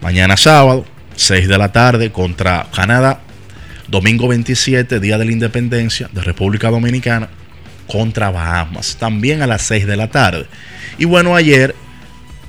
Mañana 0.00 0.36
sábado, 0.36 0.86
6 1.16 1.48
de 1.48 1.58
la 1.58 1.72
tarde 1.72 2.12
contra 2.12 2.68
Canadá. 2.72 3.20
Domingo 3.88 4.28
27, 4.28 5.00
Día 5.00 5.18
de 5.18 5.24
la 5.24 5.32
Independencia 5.32 6.08
de 6.12 6.20
República 6.20 6.70
Dominicana 6.70 7.30
contra 7.88 8.30
Bahamas, 8.30 8.96
también 8.98 9.42
a 9.42 9.46
las 9.46 9.62
6 9.62 9.86
de 9.86 9.96
la 9.96 10.08
tarde. 10.08 10.46
Y 10.98 11.06
bueno, 11.06 11.34
ayer 11.34 11.74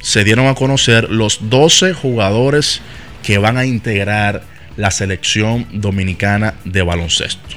se 0.02 0.24
dieron 0.24 0.48
a 0.48 0.56
conocer 0.56 1.10
los 1.10 1.50
12 1.50 1.94
jugadores 1.94 2.82
que 3.24 3.38
van 3.38 3.58
a 3.58 3.66
integrar 3.66 4.44
la 4.78 4.92
selección 4.92 5.68
dominicana 5.72 6.56
de 6.64 6.82
baloncesto. 6.82 7.56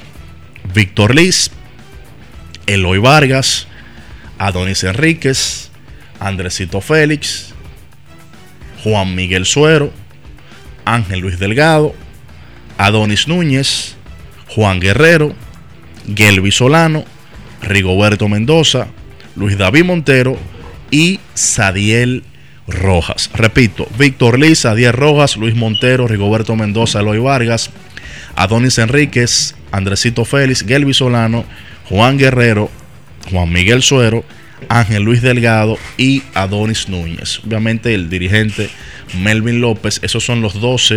Víctor 0.73 1.15
Liz, 1.15 1.51
Eloy 2.65 2.97
Vargas, 2.97 3.67
Adonis 4.37 4.83
Enríquez, 4.83 5.69
Andresito 6.19 6.81
Félix, 6.81 7.53
Juan 8.83 9.15
Miguel 9.15 9.45
Suero, 9.45 9.91
Ángel 10.85 11.19
Luis 11.19 11.39
Delgado, 11.39 11.95
Adonis 12.77 13.27
Núñez, 13.27 13.95
Juan 14.49 14.79
Guerrero, 14.79 15.33
Gelby 16.13 16.51
Solano, 16.51 17.05
Rigoberto 17.63 18.27
Mendoza, 18.27 18.87
Luis 19.35 19.57
David 19.57 19.85
Montero 19.85 20.37
y 20.91 21.19
Sadiel 21.33 22.23
Rojas. 22.67 23.29
Repito, 23.33 23.87
Víctor 23.97 24.39
Liz, 24.39 24.59
Sadiel 24.59 24.93
Rojas, 24.93 25.37
Luis 25.37 25.55
Montero, 25.55 26.07
Rigoberto 26.07 26.55
Mendoza, 26.55 26.99
Eloy 26.99 27.19
Vargas, 27.19 27.71
Adonis 28.35 28.77
Enríquez, 28.77 29.55
Andresito 29.71 30.25
Félix, 30.25 30.65
Gelby 30.65 30.93
Solano, 30.93 31.45
Juan 31.89 32.17
Guerrero, 32.17 32.69
Juan 33.31 33.51
Miguel 33.51 33.81
Suero, 33.81 34.23
Ángel 34.69 35.03
Luis 35.03 35.21
Delgado 35.21 35.77
y 35.97 36.23
Adonis 36.33 36.89
Núñez. 36.89 37.41
Obviamente 37.45 37.93
el 37.93 38.09
dirigente 38.09 38.69
Melvin 39.21 39.61
López, 39.61 39.99
esos 40.03 40.25
son 40.25 40.41
los 40.41 40.59
12, 40.59 40.95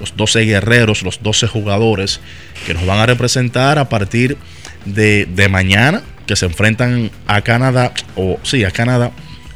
los 0.00 0.16
12 0.16 0.44
guerreros, 0.44 1.02
los 1.02 1.22
12 1.22 1.46
jugadores 1.46 2.20
que 2.66 2.74
nos 2.74 2.86
van 2.86 2.98
a 2.98 3.06
representar 3.06 3.78
a 3.78 3.88
partir 3.88 4.36
de, 4.36 4.38
de 4.84 5.48
mañana, 5.50 6.02
que 6.26 6.36
se 6.36 6.46
enfrentan 6.46 7.10
a 7.26 7.42
Canadá, 7.42 7.92
o 8.16 8.38
sí, 8.42 8.64
a 8.64 8.70
Canadá, 8.70 9.12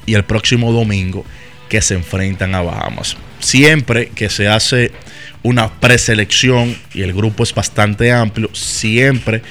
y 0.07 0.15
el 0.15 0.25
próximo 0.25 0.73
domingo 0.73 1.25
que 1.69 1.83
se 1.83 1.95
enfrentan 1.95 2.55
a 2.55 2.63
Bahamas. 2.63 3.17
Siempre 3.41 4.09
que 4.09 4.31
se 4.31 4.49
hace 4.49 4.93
una 5.43 5.71
preselección 5.81 6.77
y 6.93 7.03
el 7.03 7.13
grupo 7.13 7.43
es 7.43 7.55
bastante 7.55 8.13
amplio, 8.13 8.51
siempre 8.53 9.43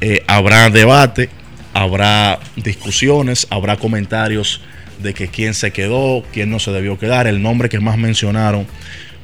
eh, 0.00 0.22
habrá 0.26 0.70
debate, 0.70 1.28
habrá 1.74 2.38
discusiones, 2.56 3.46
habrá 3.50 3.76
comentarios 3.76 4.60
de 4.98 5.12
que 5.12 5.28
quién 5.28 5.54
se 5.54 5.72
quedó, 5.72 6.24
quién 6.32 6.50
no 6.50 6.58
se 6.58 6.70
debió 6.70 6.98
quedar. 6.98 7.26
El 7.26 7.42
nombre 7.42 7.68
que 7.68 7.80
más 7.80 7.98
mencionaron 7.98 8.66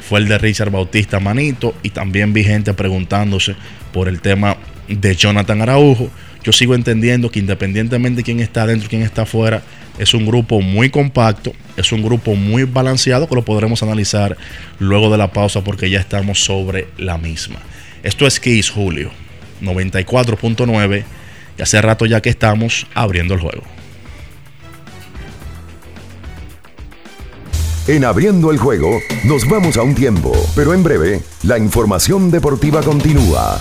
fue 0.01 0.19
el 0.19 0.29
de 0.29 0.37
Richard 0.37 0.71
Bautista 0.71 1.21
Manito 1.21 1.75
y 1.83 1.91
también 1.91 2.33
vi 2.33 2.45
gente 2.45 2.75
preguntándose 2.75 3.55
por 3.93 4.09
el 4.09 4.21
tema 4.21 4.57
de 4.89 5.15
Jonathan 5.15 5.63
Araujo. 5.63 6.11
Yo 6.43 6.53
sigo 6.53 6.75
entendiendo 6.75 7.31
que 7.31 7.39
independientemente 7.39 8.19
de 8.19 8.25
quién 8.25 8.41
está 8.41 8.67
dentro 8.67 8.87
y 8.87 8.89
quién 8.89 9.03
está 9.03 9.23
afuera, 9.23 9.63
es 9.99 10.15
un 10.15 10.27
grupo 10.27 10.61
muy 10.61 10.91
compacto, 10.91 11.53
es 11.77 11.93
un 11.93 12.03
grupo 12.03 12.35
muy 12.35 12.65
balanceado 12.65 13.29
que 13.29 13.35
lo 13.35 13.45
podremos 13.45 13.83
analizar 13.83 14.37
luego 14.79 15.11
de 15.11 15.19
la 15.19 15.33
pausa 15.33 15.63
porque 15.63 15.91
ya 15.91 16.01
estamos 16.01 16.43
sobre 16.43 16.89
la 16.99 17.19
misma. 17.19 17.61
Esto 18.03 18.27
es 18.27 18.41
Kiss 18.41 18.71
Julio 18.71 19.11
94.9 19.61 21.05
y 21.59 21.63
hace 21.63 21.81
rato 21.81 22.07
ya 22.07 22.21
que 22.21 22.31
estamos 22.31 22.87
abriendo 22.95 23.35
el 23.35 23.41
juego. 23.41 23.63
En 27.89 28.05
abriendo 28.05 28.53
el 28.53 28.59
juego 28.59 29.01
nos 29.25 29.49
vamos 29.49 29.77
a 29.77 29.83
un 29.83 29.95
tiempo, 29.95 30.33
pero 30.55 30.73
en 30.73 30.85
breve 30.85 31.21
la 31.43 31.59
información 31.59 32.31
deportiva 32.31 32.81
continúa. 32.81 33.61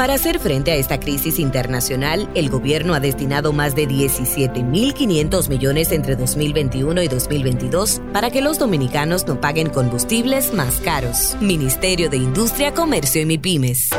Para 0.00 0.14
hacer 0.14 0.38
frente 0.38 0.72
a 0.72 0.76
esta 0.76 0.98
crisis 0.98 1.38
internacional, 1.38 2.30
el 2.34 2.48
gobierno 2.48 2.94
ha 2.94 3.00
destinado 3.00 3.52
más 3.52 3.74
de 3.74 3.86
17.500 3.86 5.50
millones 5.50 5.92
entre 5.92 6.16
2021 6.16 7.02
y 7.02 7.08
2022 7.08 8.00
para 8.10 8.30
que 8.30 8.40
los 8.40 8.58
dominicanos 8.58 9.26
no 9.26 9.38
paguen 9.42 9.68
combustibles 9.68 10.54
más 10.54 10.76
caros. 10.76 11.36
Ministerio 11.42 12.08
de 12.08 12.16
Industria, 12.16 12.72
Comercio 12.72 13.20
y 13.20 13.26
MIPIMES. 13.26 13.90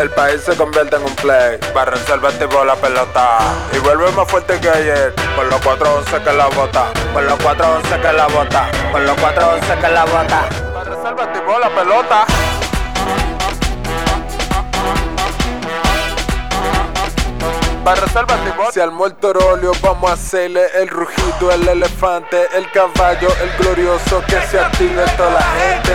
El 0.00 0.10
país 0.10 0.40
se 0.40 0.56
convierte 0.56 0.96
en 0.96 1.04
un 1.04 1.14
play. 1.14 1.58
Para 1.72 1.92
resolver 1.92 2.32
tipo 2.40 2.64
la 2.64 2.74
pelota. 2.74 3.38
Y 3.72 3.78
vuelve 3.78 4.10
más 4.10 4.28
fuerte 4.28 4.58
que 4.58 4.68
ayer. 4.68 5.14
Con 5.36 5.48
los 5.48 5.60
411 5.60 6.24
que 6.24 6.36
la 6.36 6.46
bota. 6.48 6.92
Con 7.14 7.24
los 7.24 7.38
411 7.38 8.00
que 8.00 8.12
la 8.12 8.26
bota. 8.26 8.70
Con 8.90 9.06
los 9.06 9.16
411 9.16 9.80
que 9.80 9.88
la 9.88 10.04
bota. 10.06 10.48
Para 10.74 10.90
resolver 10.90 11.32
tipo 11.32 11.58
la 11.60 11.68
pelota. 11.70 12.26
Para 17.88 18.02
resolver 18.02 18.36
tipo. 18.44 18.70
Si 18.70 18.80
al 18.80 18.92
muerto 18.92 19.32
rolio 19.32 19.72
vamos 19.80 20.10
a 20.10 20.12
hacerle 20.12 20.60
el 20.74 20.88
rugido, 20.88 21.50
el 21.50 21.66
elefante, 21.66 22.36
el 22.54 22.70
caballo, 22.70 23.28
el 23.42 23.50
glorioso. 23.56 24.22
Que 24.26 24.38
se 24.42 24.60
active 24.60 25.02
toda 25.16 25.30
la 25.30 25.40
gente. 25.40 25.94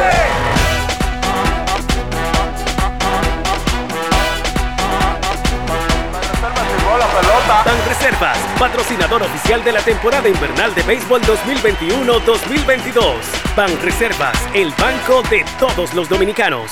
Ban 7.63 7.87
Reservas, 7.87 8.39
patrocinador 8.57 9.21
oficial 9.21 9.63
de 9.63 9.71
la 9.73 9.81
temporada 9.81 10.27
invernal 10.27 10.73
de 10.73 10.81
béisbol 10.81 11.21
2021-2022. 11.21 13.03
Ban 13.55 13.81
Reservas, 13.83 14.39
el 14.55 14.71
banco 14.79 15.21
de 15.29 15.45
todos 15.59 15.93
los 15.93 16.09
dominicanos. 16.09 16.71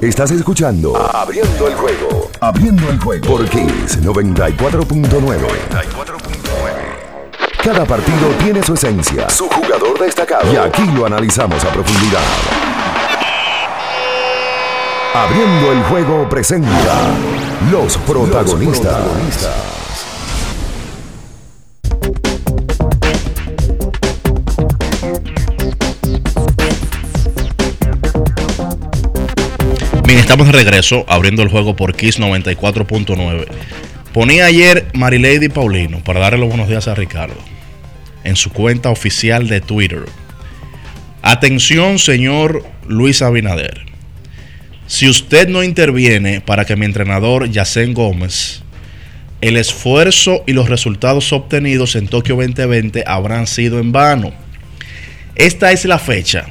Estás 0.00 0.30
escuchando 0.30 0.96
Abriendo 0.96 1.66
el 1.66 1.74
juego. 1.74 2.30
Abriendo 2.38 2.88
el 2.88 3.00
juego 3.00 3.26
por 3.26 3.44
Kiss 3.48 4.00
94.9. 4.00 5.38
Cada 7.64 7.84
partido 7.84 8.28
tiene 8.40 8.62
su 8.62 8.74
esencia, 8.74 9.28
su 9.28 9.48
jugador 9.48 9.98
destacado. 9.98 10.52
Y 10.52 10.56
aquí 10.56 10.84
lo 10.94 11.04
analizamos 11.04 11.64
a 11.64 11.72
profundidad. 11.72 12.22
Abriendo 15.16 15.72
el 15.72 15.82
juego 15.82 16.28
presenta 16.28 16.70
los 17.72 17.96
protagonistas. 17.98 18.98
Bien, 30.08 30.20
estamos 30.20 30.46
de 30.46 30.54
regreso 30.54 31.04
abriendo 31.06 31.42
el 31.42 31.50
juego 31.50 31.76
por 31.76 31.94
Kiss 31.94 32.18
94.9. 32.18 33.44
Ponía 34.14 34.46
ayer 34.46 34.86
Marilady 34.94 35.50
Paulino 35.50 36.02
para 36.02 36.18
darle 36.18 36.38
los 36.38 36.48
buenos 36.48 36.66
días 36.66 36.88
a 36.88 36.94
Ricardo 36.94 37.36
en 38.24 38.34
su 38.34 38.50
cuenta 38.50 38.88
oficial 38.88 39.48
de 39.48 39.60
Twitter. 39.60 40.06
Atención, 41.20 41.98
señor 41.98 42.64
Luis 42.86 43.20
Abinader. 43.20 43.82
Si 44.86 45.10
usted 45.10 45.46
no 45.46 45.62
interviene 45.62 46.40
para 46.40 46.64
que 46.64 46.74
mi 46.74 46.86
entrenador 46.86 47.50
Yacén 47.50 47.92
Gómez, 47.92 48.62
el 49.42 49.58
esfuerzo 49.58 50.42
y 50.46 50.54
los 50.54 50.70
resultados 50.70 51.34
obtenidos 51.34 51.96
en 51.96 52.08
Tokio 52.08 52.36
2020 52.36 53.04
habrán 53.06 53.46
sido 53.46 53.78
en 53.78 53.92
vano. 53.92 54.32
Esta 55.34 55.70
es 55.70 55.84
la 55.84 55.98
fecha 55.98 56.46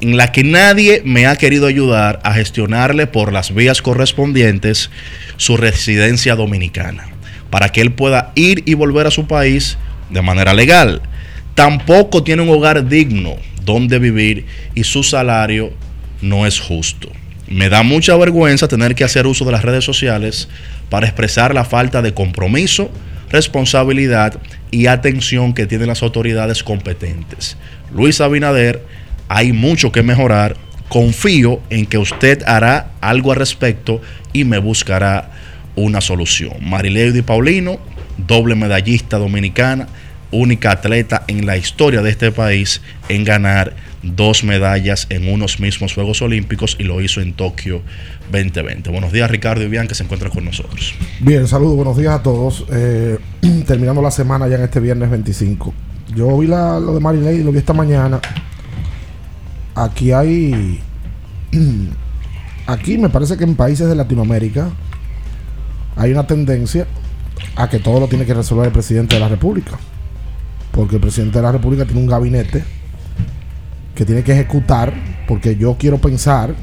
en 0.00 0.16
la 0.16 0.32
que 0.32 0.44
nadie 0.44 1.02
me 1.04 1.26
ha 1.26 1.36
querido 1.36 1.66
ayudar 1.66 2.20
a 2.24 2.32
gestionarle 2.32 3.06
por 3.06 3.32
las 3.32 3.54
vías 3.54 3.82
correspondientes 3.82 4.90
su 5.36 5.56
residencia 5.56 6.36
dominicana, 6.36 7.08
para 7.50 7.70
que 7.70 7.80
él 7.80 7.92
pueda 7.92 8.32
ir 8.34 8.62
y 8.66 8.74
volver 8.74 9.06
a 9.06 9.10
su 9.10 9.26
país 9.26 9.76
de 10.10 10.22
manera 10.22 10.54
legal. 10.54 11.02
Tampoco 11.54 12.22
tiene 12.22 12.42
un 12.42 12.48
hogar 12.48 12.88
digno 12.88 13.36
donde 13.64 13.98
vivir 13.98 14.46
y 14.74 14.84
su 14.84 15.02
salario 15.02 15.72
no 16.22 16.46
es 16.46 16.60
justo. 16.60 17.10
Me 17.46 17.68
da 17.68 17.82
mucha 17.82 18.16
vergüenza 18.16 18.68
tener 18.68 18.94
que 18.94 19.04
hacer 19.04 19.26
uso 19.26 19.44
de 19.44 19.52
las 19.52 19.64
redes 19.64 19.84
sociales 19.84 20.48
para 20.88 21.06
expresar 21.06 21.52
la 21.54 21.64
falta 21.64 22.00
de 22.00 22.14
compromiso, 22.14 22.90
responsabilidad 23.30 24.40
y 24.70 24.86
atención 24.86 25.52
que 25.52 25.66
tienen 25.66 25.88
las 25.88 26.02
autoridades 26.02 26.62
competentes. 26.62 27.56
Luis 27.92 28.20
Abinader 28.20 28.84
hay 29.30 29.52
mucho 29.52 29.92
que 29.92 30.02
mejorar. 30.02 30.56
Confío 30.88 31.60
en 31.70 31.86
que 31.86 31.98
usted 31.98 32.42
hará 32.46 32.90
algo 33.00 33.30
al 33.30 33.38
respecto 33.38 34.02
y 34.32 34.42
me 34.42 34.58
buscará 34.58 35.30
una 35.76 36.00
solución. 36.00 36.54
Marilady 36.60 37.22
Paulino, 37.22 37.78
doble 38.18 38.56
medallista 38.56 39.18
dominicana, 39.18 39.86
única 40.32 40.72
atleta 40.72 41.22
en 41.28 41.46
la 41.46 41.56
historia 41.56 42.02
de 42.02 42.10
este 42.10 42.32
país 42.32 42.82
en 43.08 43.22
ganar 43.22 43.76
dos 44.02 44.42
medallas 44.42 45.06
en 45.10 45.32
unos 45.32 45.60
mismos 45.60 45.94
Juegos 45.94 46.22
Olímpicos 46.22 46.76
y 46.80 46.82
lo 46.82 47.00
hizo 47.00 47.20
en 47.20 47.34
Tokio 47.34 47.82
2020. 48.32 48.90
Buenos 48.90 49.12
días 49.12 49.30
Ricardo 49.30 49.62
y 49.62 49.68
Bian 49.68 49.86
que 49.86 49.94
se 49.94 50.02
encuentra 50.02 50.28
con 50.28 50.44
nosotros. 50.44 50.92
Bien, 51.20 51.46
saludos, 51.46 51.76
buenos 51.76 51.96
días 51.96 52.18
a 52.18 52.22
todos. 52.24 52.64
Eh, 52.72 53.16
terminando 53.64 54.02
la 54.02 54.10
semana 54.10 54.48
ya 54.48 54.56
en 54.56 54.62
este 54.62 54.80
viernes 54.80 55.08
25. 55.08 55.72
Yo 56.16 56.36
vi 56.36 56.48
la, 56.48 56.80
lo 56.80 56.94
de 56.94 57.00
Marilady, 57.00 57.44
lo 57.44 57.52
vi 57.52 57.58
esta 57.58 57.74
mañana 57.74 58.20
aquí 59.84 60.12
hay. 60.12 60.80
Aquí 62.66 62.98
me 62.98 63.08
parece 63.08 63.36
que 63.36 63.42
en 63.42 63.56
países 63.56 63.88
de 63.88 63.96
Latinoamérica 63.96 64.70
hay 65.96 66.12
una 66.12 66.24
tendencia 66.24 66.86
a 67.56 67.68
que 67.68 67.80
todo 67.80 67.98
lo 67.98 68.06
tiene 68.06 68.24
que 68.24 68.32
resolver 68.32 68.66
el 68.66 68.72
presidente 68.72 69.16
de 69.16 69.20
la 69.20 69.28
República. 69.28 69.72
Porque 70.70 70.96
el 70.96 71.00
presidente 71.00 71.38
de 71.38 71.42
la 71.42 71.50
República 71.50 71.84
tiene 71.84 72.00
un 72.00 72.06
gabinete 72.06 72.62
que 73.96 74.04
tiene 74.04 74.22
que 74.22 74.32
ejecutar, 74.32 74.94
porque 75.26 75.56
yo 75.56 75.76
quiero 75.78 75.98
pensar 75.98 76.54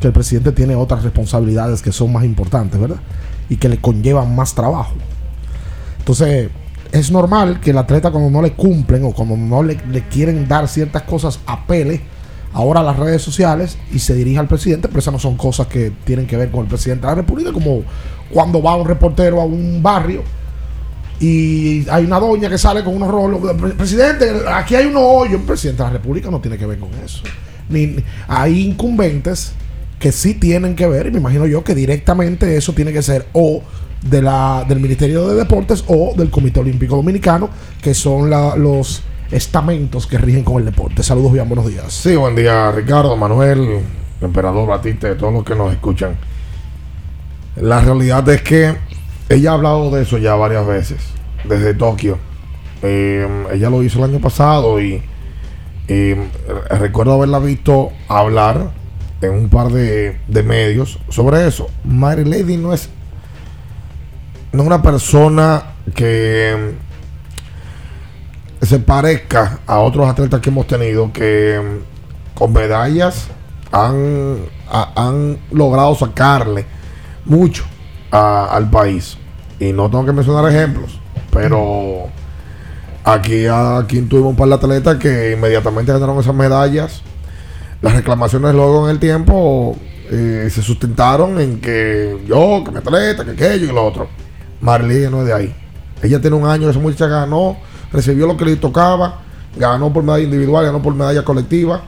que 0.00 0.08
el 0.08 0.12
presidente 0.12 0.50
tiene 0.50 0.74
otras 0.74 1.04
responsabilidades 1.04 1.80
que 1.80 1.92
son 1.92 2.12
más 2.12 2.24
importantes, 2.24 2.80
¿verdad? 2.80 3.00
Y 3.48 3.56
que 3.56 3.68
le 3.68 3.78
conllevan 3.78 4.34
más 4.34 4.54
trabajo. 4.54 4.94
Entonces, 6.00 6.50
es 6.92 7.10
normal 7.10 7.60
que 7.60 7.70
el 7.70 7.78
atleta 7.78 8.10
cuando 8.10 8.28
no 8.28 8.42
le 8.42 8.52
cumplen 8.52 9.04
o 9.04 9.12
cuando 9.12 9.36
no 9.36 9.62
le, 9.62 9.76
quieren 10.10 10.46
dar 10.46 10.68
ciertas 10.68 11.02
cosas 11.02 11.40
apele 11.46 12.02
ahora 12.52 12.82
las 12.82 12.98
redes 12.98 13.22
sociales 13.22 13.78
y 13.92 13.98
se 13.98 14.14
dirige 14.14 14.38
al 14.38 14.48
presidente, 14.48 14.88
pero 14.88 15.00
esas 15.00 15.12
no 15.12 15.18
son 15.18 15.36
cosas 15.36 15.66
que 15.66 15.92
tienen 16.04 16.26
que 16.26 16.36
ver 16.36 16.50
con 16.50 16.62
el 16.62 16.66
presidente 16.66 17.06
de 17.06 17.12
la 17.12 17.16
República, 17.16 17.52
como 17.52 17.82
cuando 18.30 18.62
va 18.62 18.76
un 18.76 18.86
reportero 18.86 19.40
a 19.40 19.44
un 19.44 19.82
barrio 19.82 20.22
y 21.20 21.88
hay 21.88 22.04
una 22.04 22.18
doña 22.18 22.48
que 22.48 22.58
sale 22.58 22.82
con 22.82 22.96
unos 22.96 23.08
rolos, 23.08 23.40
presidente, 23.76 24.28
aquí 24.52 24.74
hay 24.74 24.86
unos 24.86 25.02
hoyos, 25.04 25.40
el 25.40 25.46
presidente 25.46 25.82
de 25.82 25.88
la 25.88 25.92
República 25.92 26.30
no 26.30 26.40
tiene 26.40 26.58
que 26.58 26.66
ver 26.66 26.78
con 26.78 26.90
eso. 27.04 27.22
Ni, 27.68 27.96
hay 28.26 28.60
incumbentes 28.66 29.52
que 30.00 30.10
sí 30.10 30.34
tienen 30.34 30.74
que 30.74 30.86
ver, 30.88 31.06
y 31.06 31.10
me 31.12 31.18
imagino 31.18 31.46
yo 31.46 31.62
que 31.62 31.76
directamente 31.76 32.56
eso 32.56 32.72
tiene 32.72 32.92
que 32.92 33.02
ser 33.02 33.28
o 33.34 33.62
de 34.02 34.20
la, 34.20 34.64
del 34.68 34.80
Ministerio 34.80 35.28
de 35.28 35.36
Deportes 35.36 35.84
o 35.86 36.12
del 36.16 36.28
Comité 36.28 36.58
Olímpico 36.58 36.96
Dominicano, 36.96 37.48
que 37.80 37.94
son 37.94 38.28
los 38.28 39.02
estamentos 39.32 40.06
que 40.06 40.18
rigen 40.18 40.44
con 40.44 40.58
el 40.58 40.64
deporte. 40.64 41.02
Saludos, 41.02 41.32
bien, 41.32 41.48
buenos 41.48 41.66
días. 41.66 41.92
Sí, 41.92 42.14
buen 42.16 42.36
día, 42.36 42.70
Ricardo, 42.70 43.16
Manuel, 43.16 43.80
Emperador 44.20 44.68
Batista, 44.68 45.08
de 45.08 45.14
todos 45.16 45.32
los 45.32 45.44
que 45.44 45.54
nos 45.54 45.72
escuchan. 45.72 46.16
La 47.56 47.80
realidad 47.80 48.28
es 48.28 48.42
que 48.42 48.76
ella 49.28 49.50
ha 49.50 49.54
hablado 49.54 49.90
de 49.90 50.02
eso 50.02 50.18
ya 50.18 50.34
varias 50.34 50.66
veces, 50.66 50.98
desde 51.44 51.74
Tokio. 51.74 52.18
Eh, 52.82 53.26
ella 53.52 53.70
lo 53.70 53.82
hizo 53.82 53.98
el 53.98 54.10
año 54.10 54.20
pasado 54.20 54.80
y 54.80 55.02
recuerdo 56.70 57.14
haberla 57.14 57.38
visto 57.38 57.90
hablar 58.08 58.70
en 59.22 59.32
un 59.32 59.48
par 59.48 59.68
de, 59.68 60.18
medios 60.44 60.98
sobre 61.08 61.46
eso. 61.46 61.68
Mary 61.84 62.24
Lady 62.24 62.56
no 62.56 62.72
es, 62.72 62.88
no 64.52 64.62
una 64.62 64.82
persona 64.82 65.74
que 65.94 66.74
se 68.62 68.78
parezca 68.78 69.58
a 69.66 69.80
otros 69.80 70.08
atletas 70.08 70.40
que 70.40 70.50
hemos 70.50 70.66
tenido 70.66 71.12
que 71.12 71.60
mm, 71.60 72.38
con 72.38 72.52
medallas 72.52 73.28
han, 73.72 74.38
han 74.70 75.38
logrado 75.50 75.94
sacarle 75.94 76.64
mucho 77.24 77.64
al 78.10 78.70
país. 78.70 79.16
Y 79.58 79.72
no 79.72 79.90
tengo 79.90 80.04
que 80.04 80.12
mencionar 80.12 80.50
ejemplos, 80.52 80.98
pero 81.30 82.08
aquí, 83.04 83.46
aquí 83.46 84.02
tuvimos 84.02 84.30
un 84.30 84.36
par 84.36 84.48
de 84.48 84.54
atletas 84.54 84.96
que 84.98 85.32
inmediatamente 85.32 85.92
ganaron 85.92 86.18
esas 86.18 86.34
medallas. 86.34 87.02
Las 87.80 87.94
reclamaciones 87.94 88.54
luego 88.54 88.88
en 88.88 88.90
el 88.90 89.00
tiempo 89.00 89.76
eh, 90.10 90.48
se 90.50 90.62
sustentaron 90.62 91.40
en 91.40 91.60
que 91.60 92.22
yo, 92.26 92.62
que 92.64 92.70
mi 92.70 92.78
atleta, 92.78 93.24
que 93.24 93.30
aquello 93.32 93.66
y 93.66 93.74
lo 93.74 93.84
otro. 93.84 94.08
Marlene 94.60 95.10
no 95.10 95.20
es 95.22 95.26
de 95.26 95.32
ahí. 95.32 95.54
Ella 96.02 96.20
tiene 96.20 96.36
un 96.36 96.46
año, 96.46 96.68
esa 96.68 96.78
muchacha 96.78 97.06
ganó 97.06 97.56
recibió 97.92 98.26
lo 98.26 98.36
que 98.36 98.44
le 98.44 98.56
tocaba, 98.56 99.20
ganó 99.56 99.92
por 99.92 100.02
medalla 100.02 100.24
individual, 100.24 100.64
ganó 100.64 100.82
por 100.82 100.94
medalla 100.94 101.24
colectiva, 101.24 101.82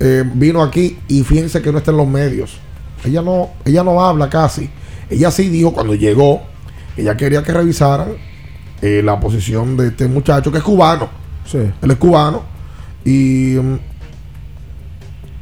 eh, 0.00 0.24
vino 0.34 0.62
aquí 0.62 0.98
y 1.08 1.24
fíjense 1.24 1.60
que 1.60 1.72
no 1.72 1.78
está 1.78 1.90
en 1.90 1.96
los 1.96 2.06
medios. 2.06 2.58
Ella 3.04 3.22
no, 3.22 3.50
ella 3.64 3.82
no 3.82 4.00
habla 4.02 4.28
casi. 4.28 4.70
Ella 5.10 5.30
sí 5.30 5.48
dijo 5.48 5.72
cuando 5.72 5.94
llegó, 5.94 6.42
ella 6.96 7.16
quería 7.16 7.42
que 7.42 7.52
revisaran 7.52 8.16
eh, 8.82 9.02
la 9.04 9.18
posición 9.18 9.76
de 9.76 9.88
este 9.88 10.06
muchacho 10.06 10.52
que 10.52 10.58
es 10.58 10.64
cubano. 10.64 11.08
Sí. 11.44 11.58
Él 11.58 11.90
es 11.90 11.96
cubano. 11.96 12.42
Y 13.04 13.56
mm, 13.60 13.78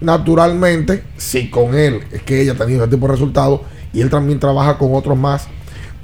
naturalmente, 0.00 1.04
si 1.16 1.50
con 1.50 1.74
él 1.74 2.02
es 2.12 2.22
que 2.22 2.40
ella 2.40 2.52
ha 2.52 2.56
tenido 2.56 2.84
ese 2.84 2.90
tipo 2.90 3.06
de 3.06 3.12
resultados 3.12 3.60
y 3.92 4.00
él 4.00 4.10
también 4.10 4.38
trabaja 4.38 4.78
con 4.78 4.94
otros 4.94 5.18
más 5.18 5.48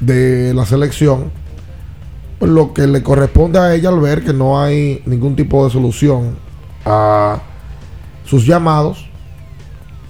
de 0.00 0.52
la 0.54 0.66
selección, 0.66 1.30
lo 2.50 2.72
que 2.74 2.86
le 2.86 3.02
corresponde 3.02 3.58
a 3.58 3.74
ella 3.74 3.88
al 3.88 4.00
ver 4.00 4.22
que 4.24 4.32
no 4.32 4.60
hay 4.60 5.02
ningún 5.06 5.36
tipo 5.36 5.64
de 5.64 5.70
solución 5.72 6.36
a 6.84 7.40
sus 8.24 8.46
llamados, 8.46 9.06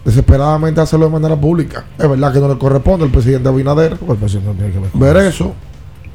desesperadamente 0.04 0.80
hacerlo 0.80 1.06
de 1.06 1.12
manera 1.12 1.36
pública. 1.36 1.84
Es 1.98 2.08
verdad 2.08 2.32
que 2.32 2.40
no 2.40 2.48
le 2.48 2.58
corresponde 2.58 3.04
al 3.04 3.10
presidente 3.12 3.48
Abinader 3.48 3.92
el 4.08 4.16
presidente 4.16 4.48
no 4.50 4.54
tiene 4.54 4.72
que 4.72 4.78
ver 4.80 4.90
con 4.90 5.00
ver 5.00 5.16
eso, 5.18 5.54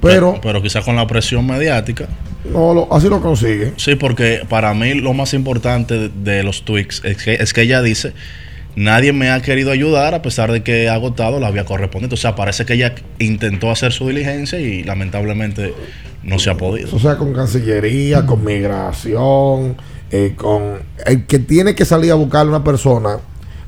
pero 0.01 0.39
Pero 0.41 0.61
quizás 0.61 0.83
con 0.83 0.95
la 0.95 1.07
presión 1.07 1.45
mediática. 1.45 2.07
no 2.51 2.73
lo- 2.73 2.93
así 2.93 3.09
lo 3.09 3.21
consigue. 3.21 3.73
Sí, 3.77 3.95
porque 3.95 4.41
para 4.49 4.73
mí 4.73 4.93
lo 4.93 5.13
más 5.13 5.33
importante 5.33 5.97
de, 5.97 6.09
de 6.09 6.43
los 6.43 6.63
tweets 6.63 7.01
es 7.05 7.17
que, 7.23 7.33
es 7.35 7.53
que 7.53 7.61
ella 7.61 7.81
dice, 7.81 8.13
nadie 8.75 9.11
me 9.13 9.31
ha 9.31 9.41
querido 9.41 9.71
ayudar 9.71 10.13
a 10.13 10.21
pesar 10.21 10.51
de 10.51 10.63
que 10.63 10.83
he 10.83 10.89
agotado 10.89 11.39
la 11.39 11.49
vía 11.51 11.65
correspondiente. 11.65 12.13
O 12.15 12.17
sea, 12.17 12.35
parece 12.35 12.65
que 12.65 12.73
ella 12.73 12.93
intentó 13.19 13.71
hacer 13.71 13.91
su 13.91 14.07
diligencia 14.07 14.59
y 14.59 14.83
lamentablemente 14.83 15.73
no 16.27 16.37
se 16.39 16.49
ha 16.49 16.57
podido. 16.57 16.95
O 16.95 16.99
sea, 16.99 17.17
con 17.17 17.33
Cancillería, 17.33 18.25
con 18.25 18.43
migración, 18.43 19.77
eh, 20.11 20.33
con 20.35 20.79
el 21.05 21.25
que 21.25 21.39
tiene 21.39 21.73
que 21.73 21.85
salir 21.85 22.11
a 22.11 22.15
buscar 22.15 22.45
una 22.47 22.63
persona 22.63 23.17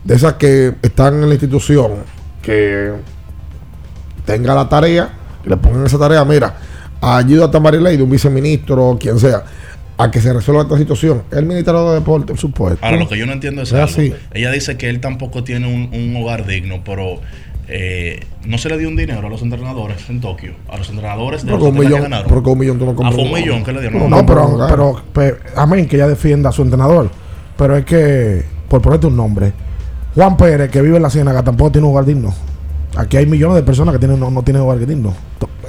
de 0.03 0.15
esas 0.15 0.33
que 0.33 0.75
están 0.81 1.15
en 1.15 1.29
la 1.29 1.35
institución 1.35 1.91
que 2.41 2.91
tenga 4.25 4.53
la 4.53 4.67
tarea, 4.69 5.09
que 5.43 5.49
le 5.49 5.57
pongan 5.57 5.85
esa 5.85 5.97
tarea, 5.97 6.23
mira, 6.25 6.55
ayúdate 7.01 7.57
a 7.57 7.59
Marilei 7.61 7.95
de 7.97 8.03
un 8.03 8.09
viceministro 8.09 8.89
o 8.89 8.99
quien 8.99 9.17
sea, 9.19 9.43
a 9.97 10.11
que 10.11 10.19
se 10.21 10.31
resuelva 10.33 10.63
esta 10.63 10.77
situación. 10.77 11.23
El 11.31 11.45
Ministerio 11.45 11.89
de 11.89 11.95
Deporte, 11.95 12.27
por 12.27 12.37
supuesto. 12.37 12.85
Ahora, 12.85 12.97
lo 12.97 13.07
que 13.07 13.17
yo 13.17 13.25
no 13.25 13.33
entiendo 13.33 13.61
es 13.61 13.69
Es 13.69 13.73
algo. 13.75 13.85
así. 13.85 14.13
Ella 14.33 14.51
dice 14.51 14.77
que 14.77 14.89
él 14.89 14.99
tampoco 14.99 15.43
tiene 15.43 15.67
un, 15.67 15.93
un 15.93 16.15
hogar 16.21 16.45
digno, 16.45 16.81
pero 16.85 17.19
eh, 17.71 18.19
no 18.45 18.57
se 18.57 18.67
le 18.69 18.77
dio 18.77 18.87
un 18.89 18.95
dinero 18.95 19.27
a 19.27 19.29
los 19.29 19.41
entrenadores 19.41 20.09
en 20.09 20.19
Tokio. 20.21 20.53
A 20.69 20.77
los 20.77 20.89
entrenadores 20.89 21.45
de 21.45 21.51
los 21.51 21.61
un 21.61 21.73
que 21.73 21.79
millón, 21.79 22.01
ganaron. 22.01 22.27
pero 22.27 22.41
con 22.43 22.53
un 22.53 22.59
millón 22.59 22.79
tú 22.79 22.85
no 22.85 22.91
Ah, 22.91 22.95
compras 22.95 23.15
fue 23.15 23.23
un 23.25 23.29
un- 23.29 23.39
millón 23.39 23.63
que 23.63 23.71
le 23.73 23.81
dio. 23.81 23.91
No, 23.91 24.07
No, 24.09 24.25
pero, 24.25 24.57
pero- 24.57 24.67
pero, 24.67 25.01
pero, 25.13 25.37
amén, 25.55 25.87
que 25.87 25.95
ella 25.95 26.07
defienda 26.07 26.49
a 26.49 26.51
su 26.51 26.61
entrenador. 26.63 27.09
Pero 27.57 27.75
es 27.77 27.85
que, 27.85 28.43
por 28.67 28.81
ponerte 28.81 29.07
un 29.07 29.15
nombre, 29.17 29.53
Juan 30.15 30.35
Pérez, 30.37 30.71
que 30.71 30.81
vive 30.81 30.97
en 30.97 31.03
la 31.03 31.09
Ciénaga, 31.09 31.43
tampoco 31.43 31.71
tiene 31.71 31.85
un 31.87 31.93
hogar 31.93 32.05
digno. 32.05 32.33
Aquí 32.97 33.17
hay 33.17 33.25
millones 33.27 33.55
de 33.57 33.63
personas 33.63 33.93
que 33.93 33.99
tienen, 33.99 34.19
no, 34.19 34.31
no 34.31 34.41
tienen 34.43 34.63
hogar 34.63 34.79
digno. 34.85 35.13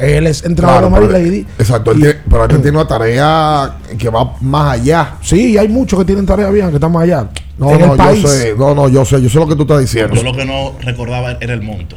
Él 0.00 0.26
es 0.26 0.44
entrenador 0.44 0.88
Claro, 0.90 1.08
de 1.08 1.12
Lady. 1.22 1.46
Exacto, 1.58 1.92
él 1.92 1.98
y- 1.98 2.00
tiene- 2.02 2.18
pero 2.30 2.44
él 2.44 2.62
tiene 2.62 2.78
una 2.78 2.86
tarea 2.88 3.76
que 3.98 4.08
va 4.08 4.34
más 4.40 4.74
allá. 4.80 5.14
Sí, 5.22 5.56
hay 5.58 5.68
muchos 5.68 5.98
que 5.98 6.04
tienen 6.04 6.26
tarea 6.26 6.48
bien, 6.50 6.68
que 6.70 6.76
están 6.76 6.92
más 6.92 7.02
allá. 7.04 7.28
No, 7.58 7.72
en 7.72 7.80
no, 7.80 7.92
el 7.92 7.96
país. 7.98 8.22
yo 8.22 8.28
sé, 8.28 8.54
no, 8.58 8.74
no, 8.74 8.88
yo 8.88 9.04
sé, 9.04 9.20
yo 9.20 9.28
sé 9.28 9.38
lo 9.38 9.46
que 9.46 9.54
tú 9.56 9.62
estás 9.62 9.80
diciendo. 9.80 10.14
Yo 10.14 10.22
lo 10.22 10.32
que 10.32 10.44
no 10.46 10.72
recordaba 10.82 11.36
era 11.40 11.52
el 11.54 11.62
monto. 11.62 11.96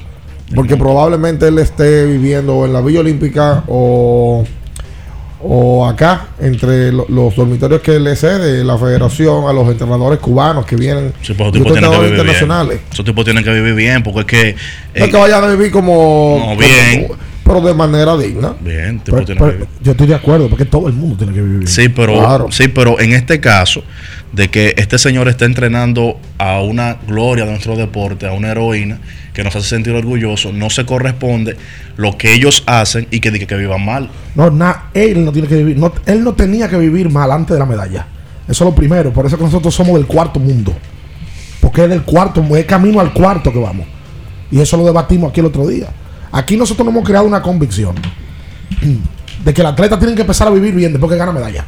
Porque 0.53 0.75
probablemente 0.77 1.47
él 1.47 1.57
esté 1.57 2.05
viviendo 2.05 2.65
en 2.65 2.73
la 2.73 2.81
Villa 2.81 2.99
Olímpica 2.99 3.63
o, 3.67 4.43
o 5.45 5.85
acá, 5.85 6.27
entre 6.39 6.91
lo- 6.91 7.05
los 7.09 7.35
dormitorios 7.35 7.81
que 7.81 7.99
le 7.99 8.15
cede 8.15 8.63
la 8.63 8.77
federación 8.77 9.45
a 9.47 9.53
los 9.53 9.67
entrenadores 9.69 10.19
cubanos 10.19 10.65
que 10.65 10.75
vienen 10.75 11.11
Sí, 11.21 11.33
pues 11.33 11.39
esos 11.49 11.53
de 11.53 11.59
tipos 11.59 11.71
otros 11.71 11.79
tienen 11.79 11.91
que 11.91 11.97
vivir 11.97 12.11
bien. 12.11 12.19
internacionales. 12.27 12.79
Esos 12.91 13.05
tipos 13.05 13.25
tienen 13.25 13.43
que 13.43 13.49
vivir 13.51 13.73
bien 13.73 14.03
porque 14.03 14.19
es 14.21 14.25
que... 14.25 14.55
No 14.99 15.05
es 15.05 15.11
que 15.11 15.17
vayan 15.17 15.43
a 15.43 15.47
vivir 15.47 15.71
como, 15.71 16.35
No, 16.39 16.45
como- 16.45 16.57
bien. 16.57 17.07
Pero 17.53 17.67
de 17.67 17.73
manera 17.73 18.17
digna. 18.17 18.53
Bien, 18.61 18.99
tipo 18.99 19.15
Pero- 19.17 19.25
tiene 19.25 19.39
que 19.39 19.45
pero 19.45 19.51
vivir. 19.59 19.67
yo 19.81 19.91
estoy 19.91 20.07
de 20.07 20.15
acuerdo, 20.15 20.49
porque 20.49 20.65
todo 20.65 20.87
el 20.87 20.93
mundo 20.93 21.15
tiene 21.17 21.33
que 21.33 21.41
vivir. 21.41 21.67
Sí, 21.67 21.89
pero, 21.89 22.13
Claro. 22.19 22.47
sí, 22.51 22.67
pero 22.67 22.99
en 22.99 23.13
este 23.13 23.39
caso, 23.39 23.83
de 24.31 24.49
que 24.49 24.73
este 24.77 24.97
señor 24.97 25.27
está 25.27 25.45
entrenando 25.45 26.19
a 26.39 26.59
una 26.61 26.97
gloria 27.07 27.45
de 27.45 27.51
nuestro 27.51 27.75
deporte, 27.75 28.25
a 28.27 28.33
una 28.33 28.49
heroína, 28.51 28.99
que 29.33 29.43
nos 29.43 29.55
hace 29.55 29.67
sentir 29.69 29.93
orgullosos, 29.93 30.53
no 30.53 30.69
se 30.69 30.85
corresponde 30.85 31.55
lo 31.97 32.17
que 32.17 32.33
ellos 32.33 32.63
hacen 32.65 33.07
y 33.11 33.19
que 33.19 33.31
diga 33.31 33.45
que 33.47 33.55
vivan 33.55 33.83
mal. 33.85 34.09
No, 34.35 34.49
na- 34.51 34.85
él 34.93 35.23
no 35.25 35.31
tiene 35.31 35.47
que 35.47 35.55
vivir. 35.57 35.77
no- 35.77 35.91
él 36.05 36.23
no 36.23 36.33
tenía 36.33 36.67
que 36.69 36.77
vivir 36.77 37.09
mal 37.09 37.31
antes 37.31 37.53
de 37.53 37.59
la 37.59 37.65
medalla. 37.65 38.07
Eso 38.47 38.63
es 38.65 38.69
lo 38.69 38.75
primero. 38.75 39.11
Por 39.13 39.25
eso 39.25 39.37
que 39.37 39.43
nosotros 39.43 39.73
somos 39.73 39.95
del 39.95 40.05
cuarto 40.05 40.39
mundo. 40.39 40.73
Porque 41.61 41.83
es 41.83 41.89
del 41.89 42.01
cuarto, 42.03 42.43
es 42.55 42.65
camino 42.65 42.99
al 42.99 43.13
cuarto 43.13 43.51
que 43.53 43.59
vamos. 43.59 43.87
Y 44.51 44.59
eso 44.59 44.75
lo 44.77 44.85
debatimos 44.85 45.31
aquí 45.31 45.39
el 45.39 45.45
otro 45.47 45.65
día. 45.67 45.87
Aquí 46.33 46.57
nosotros 46.57 46.85
nos 46.85 46.93
hemos 46.93 47.07
creado 47.07 47.25
una 47.25 47.41
convicción 47.41 47.95
de 49.45 49.53
que 49.53 49.61
el 49.61 49.67
atleta 49.67 49.97
tiene 49.97 50.15
que 50.15 50.21
empezar 50.21 50.47
a 50.47 50.51
vivir 50.51 50.73
bien 50.73 50.91
después 50.91 51.11
que 51.11 51.17
gana 51.17 51.31
medalla. 51.31 51.63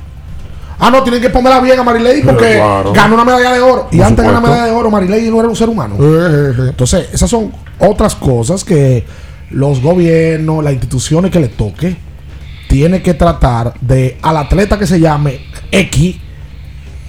Ah, 0.78 0.90
no, 0.92 1.04
tienen 1.04 1.22
que 1.22 1.30
ponerla 1.30 1.62
bien 1.62 1.80
a 1.80 1.84
Marilady 1.84 2.22
porque 2.22 2.56
Claro. 2.56 2.92
ganó 2.92 3.16
una 3.16 3.24
medalla 3.24 3.54
de 3.54 3.62
oro. 3.62 3.88
Y 3.92 3.98
Por 3.98 4.06
antes 4.08 4.26
de 4.26 4.30
supuesto. 4.32 4.42
medalla 4.50 4.66
de 4.66 4.72
oro, 4.78 4.92
Marilady 4.92 5.30
no 5.30 5.40
era 5.40 5.48
un 5.48 5.56
ser 5.56 5.70
humano. 5.70 5.96
Eh, 5.96 6.02
eh, 6.02 6.54
eh. 6.58 6.66
Entonces, 6.70 7.08
esas 7.14 7.30
son 7.30 7.52
otras 7.80 8.16
cosas 8.16 8.66
que 8.66 9.06
los 9.52 9.82
gobiernos, 9.82 10.62
las 10.64 10.74
instituciones 10.74 11.32
que 11.32 11.40
le 11.40 11.48
toque, 11.48 11.96
tiene 12.68 13.02
que 13.02 13.14
tratar 13.14 13.74
de 13.80 14.18
al 14.22 14.36
atleta 14.36 14.78
que 14.78 14.86
se 14.88 15.00
llame 15.00 15.40
X, 15.72 16.18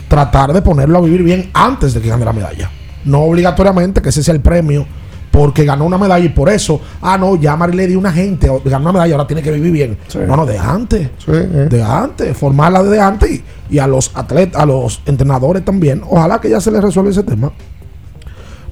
tratar 0.06 0.52
de 0.52 0.62
ponerlo 0.62 0.98
a 0.98 1.00
vivir 1.00 1.22
bien 1.24 1.50
antes 1.52 1.92
de 1.92 2.00
que 2.00 2.08
gane 2.08 2.24
la 2.24 2.32
medalla. 2.32 2.70
No 3.04 3.22
obligatoriamente 3.22 4.00
que 4.00 4.10
ese 4.10 4.22
sea 4.22 4.34
el 4.34 4.40
premio 4.40 4.86
porque 5.30 5.64
ganó 5.64 5.84
una 5.84 5.98
medalla 5.98 6.24
y 6.24 6.30
por 6.30 6.48
eso, 6.48 6.80
ah, 7.02 7.18
no, 7.18 7.36
ya 7.36 7.56
Marilady 7.56 7.94
una 7.94 8.12
gente, 8.12 8.50
ganó 8.64 8.84
una 8.84 8.92
medalla, 8.92 9.14
ahora 9.14 9.26
tiene 9.26 9.42
que 9.42 9.52
vivir 9.52 9.72
bien. 9.72 9.98
Sí. 10.08 10.18
No, 10.26 10.36
no, 10.36 10.46
de 10.46 10.58
antes. 10.58 11.10
Sí, 11.18 11.32
eh. 11.32 11.68
De 11.70 11.82
antes, 11.82 12.36
formarla 12.36 12.82
de 12.82 13.00
antes 13.00 13.30
y, 13.30 13.44
y 13.70 13.78
a 13.78 13.86
los 13.86 14.10
atletas, 14.14 14.60
a 14.60 14.66
los 14.66 15.02
entrenadores 15.06 15.64
también. 15.64 16.02
Ojalá 16.08 16.40
que 16.40 16.48
ya 16.48 16.60
se 16.60 16.70
les 16.70 16.82
resuelva 16.82 17.10
ese 17.10 17.22
tema. 17.22 17.52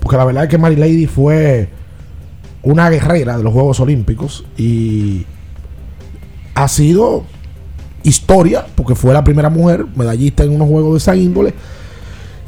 Porque 0.00 0.16
la 0.16 0.24
verdad 0.24 0.44
es 0.44 0.50
que 0.50 0.58
Mary 0.58 0.76
Lady 0.76 1.06
fue 1.06 1.68
una 2.62 2.88
guerrera 2.90 3.36
de 3.36 3.42
los 3.42 3.52
Juegos 3.52 3.80
Olímpicos 3.80 4.44
y 4.56 5.26
ha 6.54 6.68
sido 6.68 7.24
historia, 8.02 8.66
porque 8.74 8.94
fue 8.94 9.12
la 9.12 9.24
primera 9.24 9.50
mujer 9.50 9.86
medallista 9.96 10.44
en 10.44 10.54
unos 10.54 10.68
Juegos 10.68 10.92
de 10.92 10.98
esa 10.98 11.16
índole. 11.16 11.54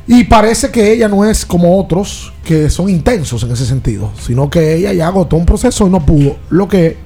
Y 0.09 0.25
parece 0.25 0.71
que 0.71 0.93
ella 0.93 1.09
no 1.09 1.25
es 1.25 1.45
como 1.45 1.79
otros 1.81 2.33
que 2.45 2.71
son 2.71 2.89
intensos 2.89 3.43
en 3.43 3.51
ese 3.51 3.67
sentido, 3.67 4.13
sino 4.21 4.49
que 4.49 4.75
ella 4.77 4.93
ya 4.93 5.09
agotó 5.09 5.37
un 5.37 5.45
proceso 5.47 5.87
y 5.87 5.91
no 5.91 6.05
pudo. 6.07 6.37
Lo 6.51 6.69
que 6.69 6.97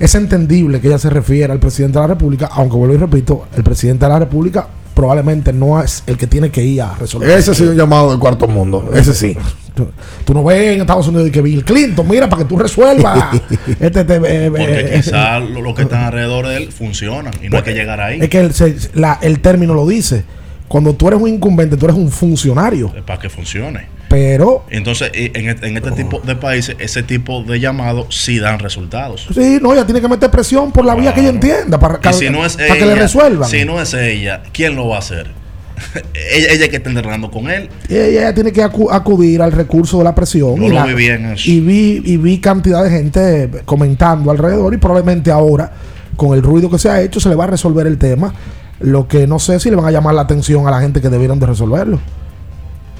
es 0.00 0.14
entendible 0.14 0.80
que 0.80 0.88
ella 0.88 0.98
se 0.98 1.10
refiera 1.10 1.52
al 1.52 1.60
presidente 1.60 1.98
de 1.98 2.02
la 2.02 2.08
República, 2.08 2.48
aunque 2.52 2.76
vuelvo 2.76 2.94
y 2.94 2.98
repito, 2.98 3.46
el 3.56 3.62
presidente 3.62 4.06
de 4.06 4.12
la 4.12 4.18
República 4.20 4.66
probablemente 4.94 5.52
no 5.52 5.82
es 5.82 6.02
el 6.06 6.16
que 6.16 6.26
tiene 6.26 6.50
que 6.50 6.62
ir 6.64 6.80
a 6.80 6.94
resolver. 6.94 7.28
Ese 7.30 7.54
sí 7.54 7.64
es 7.64 7.68
un 7.70 7.76
llamado 7.76 8.10
del 8.10 8.18
cuarto 8.20 8.46
mundo. 8.48 8.90
Ese 8.94 9.12
sí. 9.12 9.36
Tú, 9.74 9.88
tú 10.24 10.32
no 10.32 10.44
ves 10.44 10.74
en 10.76 10.80
Estados 10.82 11.08
Unidos 11.08 11.28
que 11.30 11.42
Bill 11.42 11.64
Clinton, 11.64 12.08
mira, 12.08 12.28
para 12.28 12.42
que 12.44 12.48
tú 12.48 12.56
resuelvas. 12.56 13.34
este, 13.80 14.00
este, 14.00 14.14
eh, 14.24 14.50
Porque 14.50 14.80
eh, 14.80 14.92
quizás 14.94 15.42
lo, 15.50 15.60
lo 15.60 15.74
que 15.74 15.82
están 15.82 16.04
alrededor 16.04 16.46
de 16.46 16.56
él 16.58 16.72
funcionan 16.72 17.34
y 17.42 17.48
no 17.50 17.56
hay 17.58 17.64
que 17.64 17.74
llegar 17.74 18.00
ahí 18.00 18.20
Es 18.22 18.28
que 18.30 18.38
el, 18.40 18.54
se- 18.54 18.76
la- 18.94 19.18
el 19.20 19.40
término 19.40 19.74
lo 19.74 19.86
dice. 19.86 20.24
Cuando 20.68 20.94
tú 20.94 21.08
eres 21.08 21.20
un 21.20 21.28
incumbente, 21.28 21.76
tú 21.76 21.86
eres 21.86 21.96
un 21.96 22.10
funcionario. 22.10 22.92
para 23.06 23.18
que 23.20 23.28
funcione. 23.28 23.86
Pero, 24.08 24.64
Entonces, 24.70 25.10
y 25.14 25.30
en, 25.38 25.48
este- 25.48 25.66
en 25.66 25.76
este 25.76 25.90
tipo 25.92 26.20
de 26.20 26.36
países, 26.36 26.76
ese 26.78 27.02
tipo 27.02 27.42
de 27.42 27.58
llamados 27.58 28.06
sí 28.14 28.38
dan 28.38 28.58
resultados. 28.58 29.26
sí, 29.34 29.58
no, 29.60 29.72
ella 29.72 29.84
tiene 29.84 30.00
que 30.00 30.08
meter 30.08 30.30
presión 30.30 30.70
por 30.72 30.84
la 30.84 30.94
vía 30.94 31.12
que 31.12 31.20
ella 31.20 31.30
entienda 31.30 31.78
para, 31.80 31.98
Y 32.10 32.12
si 32.14 32.30
no 32.30 32.44
es 32.46 32.56
para 32.56 32.78
que 32.78 32.86
le 32.86 32.94
resuelvan. 32.94 33.48
Si 33.48 33.64
no 33.64 33.80
es 33.80 33.92
ella, 33.94 34.42
¿quién 34.52 34.76
lo 34.76 34.88
va 34.88 34.96
a 34.96 34.98
hacer? 35.00 35.26
ella, 36.32 36.48
ella 36.50 36.68
que 36.68 36.76
está 36.76 36.88
entrenando 36.90 37.30
con 37.30 37.50
él. 37.50 37.68
Ella, 37.88 38.06
ella 38.06 38.34
tiene 38.34 38.52
que 38.52 38.62
acu- 38.64 38.88
acudir 38.92 39.42
al 39.42 39.50
recurso 39.52 39.98
de 39.98 40.04
la 40.04 40.14
presión. 40.14 40.56
Yo 40.56 40.64
y, 40.64 40.68
lo 40.68 40.74
la- 40.74 40.86
viví 40.86 41.06
en 41.06 41.26
eso. 41.26 41.50
y 41.50 41.60
vi 41.60 42.02
y 42.04 42.16
vi 42.16 42.38
cantidad 42.38 42.84
de 42.84 42.90
gente 42.90 43.50
comentando 43.64 44.30
alrededor 44.30 44.72
y 44.72 44.76
probablemente 44.76 45.30
ahora 45.32 45.72
con 46.16 46.34
el 46.36 46.42
ruido 46.42 46.70
que 46.70 46.78
se 46.78 46.88
ha 46.88 47.00
hecho 47.02 47.18
se 47.18 47.28
le 47.28 47.34
va 47.34 47.44
a 47.44 47.48
resolver 47.48 47.86
el 47.88 47.98
tema. 47.98 48.32
Lo 48.80 49.06
que 49.08 49.26
no 49.26 49.38
sé 49.38 49.60
si 49.60 49.70
le 49.70 49.76
van 49.76 49.86
a 49.86 49.90
llamar 49.90 50.14
la 50.14 50.22
atención 50.22 50.66
a 50.66 50.70
la 50.70 50.80
gente 50.80 51.00
que 51.00 51.08
debieron 51.08 51.38
de 51.38 51.46
resolverlo. 51.46 52.00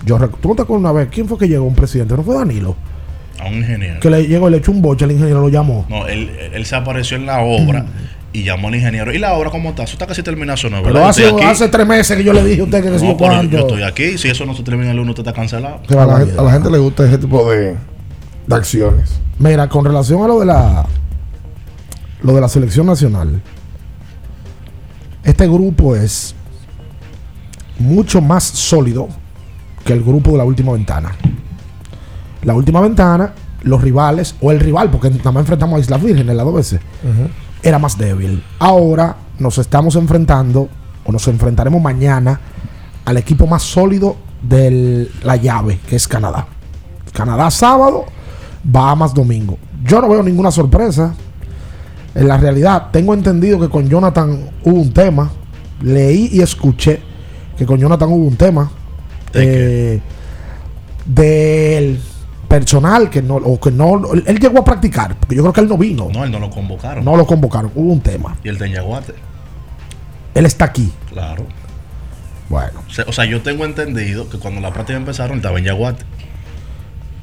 Yo 0.04 0.18
¿Tú 0.40 0.48
no 0.50 0.54
te 0.54 0.62
acuerdas 0.62 0.80
una 0.80 0.92
vez? 0.92 1.08
¿Quién 1.10 1.26
fue 1.28 1.38
que 1.38 1.48
llegó 1.48 1.64
un 1.64 1.74
presidente? 1.74 2.14
¿No 2.14 2.22
fue 2.22 2.36
Danilo? 2.36 2.76
A 3.40 3.46
un 3.48 3.54
ingeniero. 3.54 4.00
Que 4.00 4.10
le 4.10 4.26
llegó 4.26 4.48
y 4.48 4.52
le 4.52 4.58
echó 4.58 4.70
un 4.70 4.82
boche, 4.82 5.04
el 5.04 5.12
ingeniero 5.12 5.40
lo 5.40 5.48
llamó. 5.48 5.86
No, 5.88 6.06
él, 6.06 6.30
él 6.52 6.64
se 6.66 6.76
apareció 6.76 7.16
en 7.16 7.26
la 7.26 7.40
obra 7.40 7.86
y 8.32 8.44
llamó 8.44 8.68
al 8.68 8.74
ingeniero. 8.76 9.12
¿Y 9.12 9.18
la 9.18 9.32
obra 9.34 9.50
cómo 9.50 9.70
está? 9.70 9.82
Eso 9.84 9.94
está 9.94 10.06
casi 10.06 10.22
terminación, 10.22 10.72
¿no? 10.72 10.82
Pero. 10.82 10.94
Yo 10.94 11.06
hace, 11.06 11.28
hace 11.44 11.68
tres 11.68 11.86
meses 11.86 12.16
que 12.16 12.22
yo 12.24 12.32
le 12.32 12.44
dije 12.44 12.60
a 12.60 12.64
usted 12.64 12.82
que 12.82 12.90
No, 12.90 12.96
yo 12.96 13.00
pero 13.00 13.12
yo 13.12 13.16
cuánto. 13.16 13.58
estoy 13.58 13.82
aquí. 13.82 14.18
Si 14.18 14.28
eso 14.28 14.44
no 14.46 14.54
se 14.54 14.62
termina 14.62 14.90
el 14.90 14.96
lunes, 14.96 15.10
usted 15.10 15.22
está 15.26 15.32
cancelado. 15.32 15.80
A 15.88 16.06
la, 16.06 16.18
gente, 16.18 16.38
a 16.38 16.42
la 16.42 16.52
gente 16.52 16.70
le 16.70 16.78
gusta 16.78 17.06
ese 17.06 17.18
tipo 17.18 17.50
de, 17.50 17.76
de 18.46 18.54
acciones. 18.54 19.18
Mira, 19.38 19.68
con 19.68 19.84
relación 19.84 20.22
a 20.22 20.28
lo 20.28 20.38
de 20.40 20.46
la 20.46 20.86
lo 22.22 22.34
de 22.34 22.40
la 22.40 22.48
selección 22.48 22.86
nacional, 22.86 23.40
este 25.24 25.48
grupo 25.48 25.96
es 25.96 26.34
mucho 27.78 28.20
más 28.20 28.44
sólido 28.44 29.08
que 29.84 29.92
el 29.92 30.02
grupo 30.02 30.32
de 30.32 30.38
la 30.38 30.44
última 30.44 30.72
ventana. 30.72 31.12
La 32.42 32.54
última 32.54 32.80
ventana, 32.80 33.32
los 33.62 33.80
rivales, 33.80 34.36
o 34.40 34.52
el 34.52 34.60
rival, 34.60 34.90
porque 34.90 35.10
nada 35.10 35.32
más 35.32 35.42
enfrentamos 35.42 35.78
a 35.78 35.80
Islas 35.80 36.02
Vírgenes 36.02 36.36
las 36.36 36.44
dos 36.44 36.54
veces, 36.54 36.80
era 37.62 37.78
más 37.78 37.96
débil. 37.96 38.44
Ahora 38.58 39.16
nos 39.38 39.58
estamos 39.58 39.96
enfrentando, 39.96 40.68
o 41.04 41.12
nos 41.12 41.26
enfrentaremos 41.28 41.80
mañana, 41.80 42.38
al 43.04 43.16
equipo 43.16 43.46
más 43.46 43.62
sólido 43.62 44.16
de 44.42 45.10
la 45.22 45.36
llave, 45.36 45.80
que 45.88 45.96
es 45.96 46.06
Canadá. 46.06 46.46
Canadá 47.12 47.50
sábado, 47.50 48.04
Bahamas 48.62 49.14
domingo. 49.14 49.58
Yo 49.84 50.00
no 50.00 50.08
veo 50.08 50.22
ninguna 50.22 50.50
sorpresa. 50.50 51.14
En 52.14 52.28
la 52.28 52.36
realidad, 52.36 52.88
tengo 52.92 53.12
entendido 53.14 53.58
que 53.58 53.68
con 53.68 53.88
Jonathan 53.88 54.50
hubo 54.64 54.80
un 54.80 54.92
tema. 54.92 55.30
Leí 55.82 56.30
y 56.32 56.40
escuché 56.40 57.00
que 57.56 57.66
con 57.66 57.78
Jonathan 57.78 58.08
hubo 58.10 58.24
un 58.26 58.36
tema. 58.36 58.70
eh, 59.34 60.00
del 61.04 62.00
personal 62.48 63.10
que 63.10 63.20
no, 63.20 63.34
o 63.36 63.58
que 63.60 63.70
no, 63.70 64.12
él 64.12 64.38
llegó 64.38 64.60
a 64.60 64.64
practicar, 64.64 65.16
porque 65.18 65.34
yo 65.34 65.42
creo 65.42 65.52
que 65.52 65.60
él 65.60 65.68
no 65.68 65.76
vino. 65.76 66.08
No, 66.12 66.24
él 66.24 66.30
no 66.30 66.38
lo 66.38 66.50
convocaron. 66.50 67.04
No 67.04 67.16
lo 67.16 67.26
convocaron, 67.26 67.72
hubo 67.74 67.92
un 67.92 68.00
tema. 68.00 68.36
Y 68.44 68.48
el 68.48 68.58
de 68.58 68.70
Yaguate. 68.70 69.14
Él 70.34 70.46
está 70.46 70.66
aquí. 70.66 70.92
Claro. 71.12 71.44
Bueno. 72.48 72.80
O 73.06 73.12
sea, 73.12 73.24
yo 73.24 73.42
tengo 73.42 73.64
entendido 73.64 74.28
que 74.28 74.38
cuando 74.38 74.60
la 74.60 74.72
práctica 74.72 74.96
empezaron, 74.96 75.38
estaba 75.38 75.58
en 75.58 75.64
Yaguate. 75.64 76.04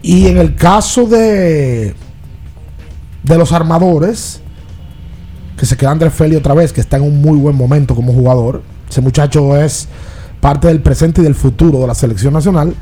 Y 0.01 0.27
en 0.27 0.37
el 0.37 0.55
caso 0.55 1.05
de 1.05 1.95
de 3.23 3.37
los 3.37 3.51
armadores, 3.51 4.41
que 5.81 5.87
Andrés 5.87 6.13
Feli 6.13 6.35
otra 6.35 6.53
vez, 6.53 6.71
que 6.71 6.79
está 6.79 6.97
en 6.97 7.03
un 7.03 7.23
muy 7.23 7.39
buen 7.39 7.55
momento 7.55 7.95
como 7.95 8.13
jugador. 8.13 8.61
Ese 8.87 9.01
muchacho 9.01 9.57
es 9.57 9.87
parte 10.39 10.67
del 10.67 10.79
presente 10.79 11.21
y 11.21 11.23
del 11.23 11.33
futuro 11.33 11.79
de 11.79 11.87
la 11.87 11.95
selección 11.95 12.35
nacional. 12.35 12.75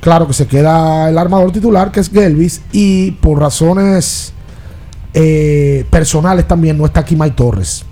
Claro 0.00 0.26
que 0.26 0.32
se 0.32 0.46
queda 0.46 1.10
el 1.10 1.18
armador 1.18 1.52
titular, 1.52 1.92
que 1.92 2.00
es 2.00 2.08
Gelvis, 2.08 2.62
y 2.72 3.10
por 3.10 3.38
razones 3.38 4.32
eh, 5.12 5.84
personales 5.90 6.48
también 6.48 6.78
no 6.78 6.86
está 6.86 7.00
aquí 7.00 7.14
Mike 7.14 7.36
Torres. 7.36 7.84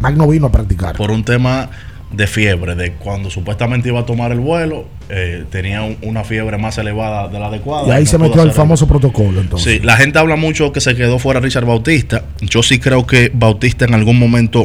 Mike 0.00 0.18
no 0.18 0.26
vino 0.26 0.48
a 0.48 0.50
practicar. 0.50 0.96
Por 0.96 1.12
un 1.12 1.24
tema 1.24 1.70
de 2.12 2.26
fiebre, 2.26 2.74
de 2.76 2.92
cuando 2.92 3.30
supuestamente 3.30 3.88
iba 3.88 4.00
a 4.00 4.06
tomar 4.06 4.30
el 4.32 4.38
vuelo, 4.40 4.86
eh, 5.08 5.44
tenía 5.50 5.82
un- 5.82 5.96
una 6.02 6.22
fiebre 6.24 6.56
más 6.56 6.78
elevada 6.78 7.28
de 7.28 7.38
la 7.40 7.46
adecuada. 7.46 7.88
Y 7.88 7.90
ahí 7.90 8.04
no 8.04 8.10
se 8.10 8.18
metió 8.18 8.42
el 8.42 8.52
famoso 8.52 8.86
protocolo 8.86 9.40
entonces. 9.40 9.72
Sí, 9.74 9.80
la 9.84 9.96
gente 9.96 10.18
habla 10.18 10.36
mucho 10.36 10.72
que 10.72 10.80
se 10.80 10.94
quedó 10.94 11.18
fuera 11.18 11.40
Richard 11.40 11.64
Bautista. 11.66 12.22
Yo 12.40 12.62
sí 12.62 12.78
creo 12.78 13.06
que 13.06 13.30
Bautista 13.34 13.84
en 13.84 13.94
algún 13.94 14.18
momento 14.18 14.64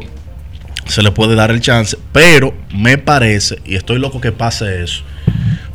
se 0.86 1.02
le 1.02 1.12
puede 1.12 1.36
dar 1.36 1.52
el 1.52 1.62
chance, 1.62 1.98
pero 2.12 2.54
me 2.76 2.98
parece, 2.98 3.58
y 3.66 3.76
estoy 3.76 3.98
loco 4.00 4.22
que 4.22 4.32
pase 4.32 4.84
eso, 4.84 5.04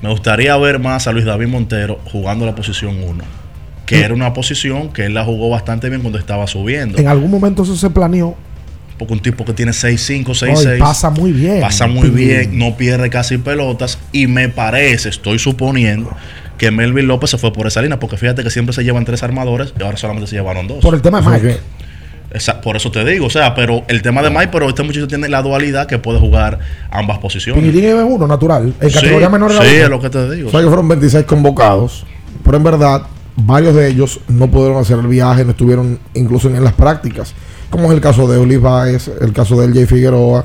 me 0.02 0.10
gustaría 0.10 0.56
ver 0.56 0.78
más 0.78 1.06
a 1.08 1.12
Luis 1.12 1.24
David 1.24 1.48
Montero 1.48 1.98
jugando 2.04 2.46
la 2.46 2.54
posición 2.54 3.02
1, 3.02 3.24
que 3.86 4.00
era 4.00 4.14
una 4.14 4.32
posición 4.34 4.92
que 4.92 5.06
él 5.06 5.14
la 5.14 5.24
jugó 5.24 5.48
bastante 5.48 5.88
bien 5.88 6.00
cuando 6.02 6.18
estaba 6.18 6.46
subiendo. 6.46 6.98
En 6.98 7.08
algún 7.08 7.30
momento 7.30 7.62
eso 7.64 7.76
se 7.76 7.88
planeó. 7.90 8.34
Porque 8.98 9.12
un 9.12 9.20
tipo 9.20 9.44
que 9.44 9.52
tiene 9.52 9.72
6'5, 9.72 10.30
Oye, 10.30 10.54
6'6. 10.54 10.78
pasa 10.78 11.10
muy 11.10 11.32
bien. 11.32 11.60
Pasa 11.60 11.86
muy 11.86 12.08
Sí. 12.08 12.14
bien, 12.14 12.58
no 12.58 12.76
pierde 12.76 13.10
casi 13.10 13.36
pelotas. 13.38 13.98
Y 14.12 14.26
me 14.26 14.48
parece, 14.48 15.08
estoy 15.10 15.38
suponiendo, 15.38 16.10
que 16.56 16.70
Melvin 16.70 17.06
López 17.06 17.30
se 17.30 17.38
fue 17.38 17.52
por 17.52 17.66
esa 17.66 17.82
línea. 17.82 17.98
Porque 17.98 18.16
fíjate 18.16 18.42
que 18.42 18.48
siempre 18.50 18.74
se 18.74 18.82
llevan 18.84 19.04
tres 19.04 19.22
armadores 19.22 19.74
y 19.78 19.82
ahora 19.82 19.96
solamente 19.98 20.28
se 20.28 20.36
llevaron 20.36 20.66
dos. 20.66 20.78
Por 20.78 20.94
el 20.94 21.02
tema 21.02 21.20
de 21.20 21.28
Mike. 21.28 21.58
Esa- 22.32 22.60
por 22.60 22.76
eso 22.76 22.90
te 22.90 23.04
digo, 23.04 23.26
o 23.26 23.30
sea, 23.30 23.54
pero 23.54 23.84
el 23.88 24.02
tema 24.02 24.20
de 24.22 24.30
Mike, 24.30 24.48
pero 24.50 24.68
este 24.68 24.82
muchacho 24.82 25.06
tiene 25.06 25.28
la 25.28 25.42
dualidad 25.42 25.86
que 25.86 25.98
puede 25.98 26.18
jugar 26.18 26.58
ambas 26.90 27.18
posiciones. 27.18 27.62
Pinguirín 27.62 27.96
es 27.98 28.04
uno 28.06 28.26
natural. 28.26 28.74
En 28.80 28.88
Sí, 28.90 28.94
categoría 28.96 29.28
menor 29.28 29.52
era 29.52 29.62
sí, 29.62 29.68
uno. 29.76 29.84
es 29.84 29.90
lo 29.90 30.00
que 30.00 30.10
te 30.10 30.30
digo. 30.34 30.48
O 30.48 30.50
sea 30.50 30.60
que 30.60 30.66
fueron 30.66 30.88
26 30.88 31.24
convocados, 31.24 32.04
pero 32.44 32.56
en 32.56 32.64
verdad 32.64 33.02
varios 33.36 33.74
de 33.74 33.88
ellos 33.88 34.20
no 34.28 34.48
pudieron 34.50 34.78
hacer 34.78 34.98
el 34.98 35.06
viaje, 35.06 35.44
no 35.44 35.50
estuvieron 35.52 35.98
incluso 36.14 36.48
en 36.48 36.64
las 36.64 36.72
prácticas, 36.72 37.32
como 37.70 37.86
es 37.86 37.92
el 37.92 38.00
caso 38.00 38.26
de 38.28 38.38
Olive 38.38 38.58
Baez, 38.62 39.10
el 39.20 39.32
caso 39.32 39.60
de 39.60 39.68
LJ 39.68 39.86
Figueroa, 39.86 40.44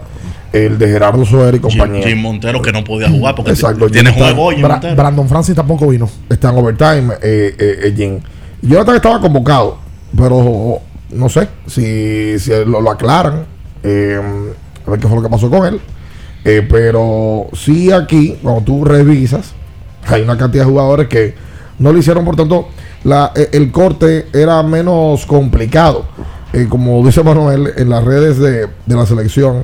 el 0.54 0.78
de 0.78 0.88
Gerardo 0.88 1.26
Soler 1.26 1.56
y 1.56 1.60
Jim, 1.60 1.62
compañía. 1.80 2.08
Jim 2.08 2.20
Montero 2.22 2.62
que 2.62 2.72
no 2.72 2.84
podía 2.84 3.10
jugar 3.10 3.36
porque 3.36 3.52
Exacto, 3.52 3.90
tiene 3.90 4.12
Jim 4.12 4.22
juego 4.22 4.52
Jim 4.52 4.62
Bra- 4.62 4.70
Montero. 4.72 4.96
Brandon 4.96 5.30
Francis 5.30 5.56
tampoco 5.56 5.88
vino. 5.88 6.10
Está 6.30 6.50
en 6.50 6.58
overtime, 6.58 7.14
eh, 7.22 7.56
eh, 7.58 7.80
eh, 7.86 7.94
Jim. 7.96 8.20
Jonathan 8.62 8.96
estaba 8.96 9.20
convocado, 9.22 9.78
pero 10.18 10.80
no 11.12 11.30
sé 11.30 11.48
si, 11.68 12.38
si 12.40 12.52
lo, 12.66 12.82
lo 12.82 12.92
aclaran, 12.92 13.46
eh, 13.84 14.20
a 14.86 14.90
ver 14.92 15.00
qué 15.00 15.08
fue 15.08 15.16
lo 15.18 15.24
que 15.24 15.30
pasó 15.30 15.50
con 15.50 15.66
él. 15.66 15.80
Eh, 16.44 16.66
pero 16.70 17.48
sí 17.54 17.92
aquí, 17.92 18.38
cuando 18.42 18.62
tú 18.62 18.84
revisas, 18.84 19.54
hay 20.08 20.22
una 20.24 20.38
cantidad 20.38 20.64
de 20.66 20.70
jugadores 20.72 21.08
que 21.08 21.34
no 21.80 21.94
lo 21.94 22.00
hicieron, 22.00 22.26
por 22.26 22.36
tanto, 22.36 22.68
la, 23.04 23.32
eh, 23.36 23.50
el 23.54 23.72
corte 23.72 24.28
era 24.34 24.62
menos 24.64 25.26
complicado. 25.26 26.06
Eh, 26.54 26.68
como 26.70 27.06
dice 27.06 27.24
Manuel, 27.24 27.72
en 27.78 27.90
las 27.90 28.04
redes 28.04 28.38
de, 28.38 28.68
de 28.86 28.96
la 28.96 29.06
selección, 29.06 29.64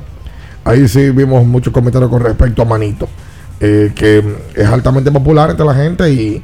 ahí 0.64 0.88
sí 0.88 1.10
vimos 1.10 1.44
muchos 1.46 1.72
comentarios 1.72 2.10
con 2.10 2.22
respecto 2.22 2.62
a 2.62 2.64
Manito, 2.64 3.08
eh, 3.60 3.92
que 3.94 4.24
es 4.54 4.66
altamente 4.66 5.10
popular 5.10 5.50
entre 5.50 5.66
la 5.66 5.74
gente 5.74 6.10
y, 6.10 6.42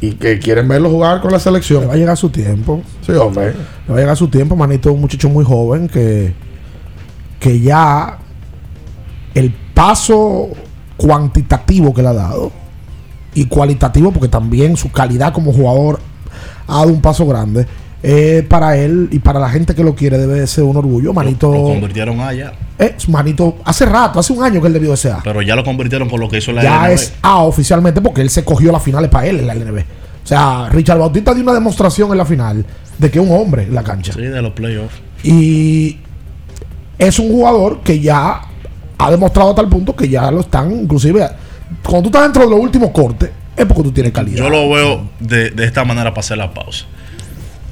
y 0.00 0.12
que 0.12 0.38
quieren 0.38 0.68
verlo 0.68 0.90
jugar 0.90 1.20
con 1.20 1.32
la 1.32 1.40
selección. 1.40 1.80
Le 1.80 1.86
va 1.88 1.94
a 1.94 1.96
llegar 1.96 2.16
su 2.16 2.30
tiempo. 2.30 2.82
Sí, 3.04 3.12
hombre. 3.12 3.54
Le 3.86 3.92
va 3.92 3.96
a 3.96 4.00
llegar 4.00 4.16
su 4.16 4.28
tiempo, 4.28 4.54
manito, 4.54 4.92
un 4.92 5.00
muchacho 5.00 5.28
muy 5.28 5.44
joven 5.44 5.88
que, 5.88 6.32
que 7.40 7.60
ya 7.60 8.18
el 9.34 9.52
paso 9.74 10.48
cuantitativo 10.96 11.92
que 11.92 12.02
le 12.02 12.08
ha 12.08 12.14
dado 12.14 12.52
y 13.34 13.46
cualitativo, 13.46 14.12
porque 14.12 14.28
también 14.28 14.76
su 14.76 14.90
calidad 14.90 15.32
como 15.32 15.52
jugador 15.52 15.98
ha 16.68 16.78
dado 16.78 16.88
un 16.88 17.00
paso 17.02 17.26
grande. 17.26 17.66
Eh, 18.02 18.44
para 18.48 18.76
él 18.76 19.08
y 19.10 19.18
para 19.18 19.40
la 19.40 19.48
gente 19.48 19.74
que 19.74 19.82
lo 19.82 19.94
quiere 19.94 20.18
debe 20.18 20.40
de 20.40 20.46
ser 20.46 20.64
un 20.64 20.76
orgullo. 20.76 21.12
Manito, 21.12 21.52
Lo 21.52 21.62
convirtieron 21.64 22.20
allá. 22.20 22.52
eh, 22.78 22.94
manito, 23.08 23.56
hace 23.64 23.86
rato, 23.86 24.20
hace 24.20 24.32
un 24.32 24.44
año 24.44 24.60
que 24.60 24.66
él 24.68 24.72
debió 24.72 24.90
de 24.90 24.96
ser 24.96 25.12
A. 25.12 25.20
Pero 25.24 25.42
ya 25.42 25.56
lo 25.56 25.64
convirtieron 25.64 26.08
con 26.08 26.20
lo 26.20 26.28
que 26.28 26.38
hizo 26.38 26.52
la 26.52 26.62
Ya 26.62 26.84
LNB. 26.88 26.92
es 26.94 27.12
A 27.22 27.38
oficialmente 27.42 28.00
porque 28.00 28.20
él 28.20 28.30
se 28.30 28.44
cogió 28.44 28.70
las 28.72 28.82
finales 28.82 29.10
para 29.10 29.26
él 29.26 29.40
en 29.40 29.46
la 29.46 29.54
LNB. 29.54 29.78
O 30.24 30.28
sea, 30.28 30.68
Richard 30.70 30.98
Bautista 30.98 31.32
dio 31.34 31.42
una 31.42 31.54
demostración 31.54 32.10
en 32.12 32.18
la 32.18 32.24
final 32.24 32.64
de 32.98 33.10
que 33.10 33.18
es 33.20 33.24
un 33.24 33.34
hombre 33.36 33.62
en 33.64 33.74
la 33.74 33.82
cancha. 33.82 34.12
Sí, 34.12 34.22
de 34.22 34.42
los 34.42 34.52
playoffs. 34.52 34.94
Y 35.22 35.98
es 36.98 37.18
un 37.18 37.28
jugador 37.30 37.80
que 37.80 38.00
ya 38.00 38.40
ha 38.98 39.10
demostrado 39.10 39.50
a 39.50 39.54
tal 39.54 39.68
punto 39.68 39.94
que 39.94 40.08
ya 40.08 40.30
lo 40.30 40.40
están, 40.40 40.72
inclusive, 40.72 41.28
cuando 41.84 42.02
tú 42.02 42.08
estás 42.08 42.22
dentro 42.22 42.42
de 42.44 42.50
los 42.50 42.58
últimos 42.60 42.90
cortes, 42.90 43.30
es 43.56 43.66
porque 43.66 43.82
tú 43.82 43.92
tienes 43.92 44.12
calidad. 44.12 44.38
Yo 44.38 44.48
lo 44.50 44.68
veo 44.70 45.08
de, 45.20 45.50
de 45.50 45.64
esta 45.64 45.84
manera 45.84 46.10
para 46.10 46.20
hacer 46.20 46.38
la 46.38 46.52
pausa. 46.52 46.86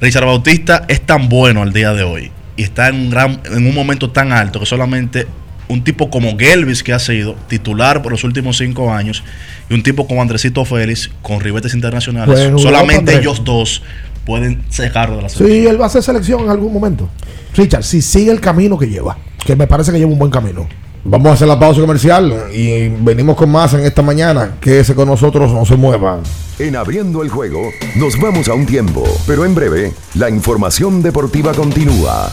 Richard 0.01 0.25
Bautista 0.27 0.85
es 0.89 1.01
tan 1.01 1.29
bueno 1.29 1.63
al 1.63 1.73
día 1.73 1.93
de 1.93 2.03
hoy 2.03 2.31
y 2.57 2.63
está 2.63 2.89
en 2.89 2.97
un, 2.97 3.11
gran, 3.11 3.41
en 3.45 3.67
un 3.67 3.75
momento 3.75 4.11
tan 4.11 4.33
alto 4.33 4.61
que 4.61 4.67
solamente 4.67 5.27
un 5.69 5.83
tipo 5.83 6.11
como 6.11 6.37
Gelvis, 6.39 6.83
que 6.83 6.93
ha 6.93 6.99
sido 6.99 7.35
titular 7.49 8.03
por 8.03 8.13
los 8.13 8.23
últimos 8.23 8.59
cinco 8.59 8.93
años, 8.93 9.25
y 9.71 9.75
un 9.75 9.83
tipo 9.83 10.07
como 10.07 10.21
Andresito 10.21 10.63
Félix, 10.67 11.11
con 11.23 11.41
ribetes 11.41 11.73
internacionales, 11.73 12.39
Bueno, 12.39 12.59
solamente 12.59 13.17
ellos 13.17 13.43
dos 13.45 13.83
pueden 14.27 14.63
sacarlo 14.69 15.17
de 15.17 15.23
la 15.23 15.29
Sí, 15.31 15.39
selección. 15.39 15.69
él 15.73 15.81
va 15.81 15.85
a 15.85 15.87
hacer 15.87 16.03
selección 16.03 16.43
en 16.45 16.51
algún 16.51 16.71
momento. 16.73 17.09
Richard, 17.57 17.83
si 17.83 18.03
sigue 18.03 18.31
el 18.31 18.41
camino 18.41 18.77
que 18.79 18.89
lleva, 18.89 19.17
que 19.45 19.57
me 19.57 19.67
parece 19.67 19.91
que 19.91 19.99
lleva 19.99 20.13
un 20.13 20.19
buen 20.19 20.31
camino. 20.31 20.69
Vamos 21.07 21.29
a 21.29 21.33
hacer 21.35 21.49
la 21.49 21.59
pausa 21.59 21.83
comercial 21.83 22.47
y 22.51 22.89
venimos 22.89 23.37
con 23.37 23.51
más 23.51 23.75
en 23.75 23.81
esta 23.81 24.01
mañana. 24.01 24.57
Quédese 24.59 24.95
con 24.95 25.07
nosotros, 25.07 25.53
no 25.53 25.67
se 25.67 25.77
muevan. 25.77 26.21
En 26.59 26.77
abriendo 26.77 27.23
el 27.23 27.29
juego, 27.29 27.61
nos 27.97 28.19
vamos 28.19 28.49
a 28.49 28.55
un 28.55 28.65
tiempo, 28.65 29.05
pero 29.27 29.45
en 29.45 29.55
breve, 29.55 29.93
la 30.15 30.31
información 30.31 31.03
deportiva 31.03 31.53
continúa. 31.53 32.33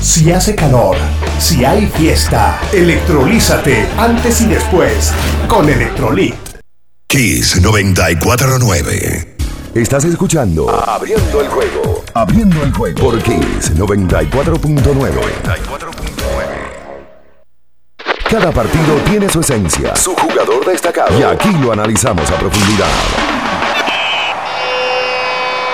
si 0.00 0.32
hace 0.32 0.54
calor, 0.54 0.96
si 1.38 1.64
hay 1.64 1.86
fiesta, 1.86 2.60
electrolízate 2.72 3.86
antes 3.98 4.40
y 4.40 4.46
después 4.46 5.12
con 5.48 5.68
Electrolit. 5.68 6.34
Kiss 7.06 7.60
949. 7.60 9.36
Estás 9.74 10.04
escuchando 10.04 10.70
Abriendo 10.70 11.40
el 11.40 11.48
juego. 11.48 12.02
Abriendo 12.14 12.62
el 12.62 12.72
juego 12.72 12.98
por 12.98 13.22
Kiss 13.22 13.74
94.9. 13.74 15.66
Cada 18.28 18.50
partido 18.50 18.96
tiene 19.08 19.28
su 19.28 19.40
esencia, 19.40 19.94
su 19.94 20.14
jugador 20.14 20.66
destacado. 20.66 21.18
Y 21.18 21.22
aquí 21.22 21.52
lo 21.60 21.72
analizamos 21.72 22.28
a 22.30 22.34
profundidad. 22.38 22.88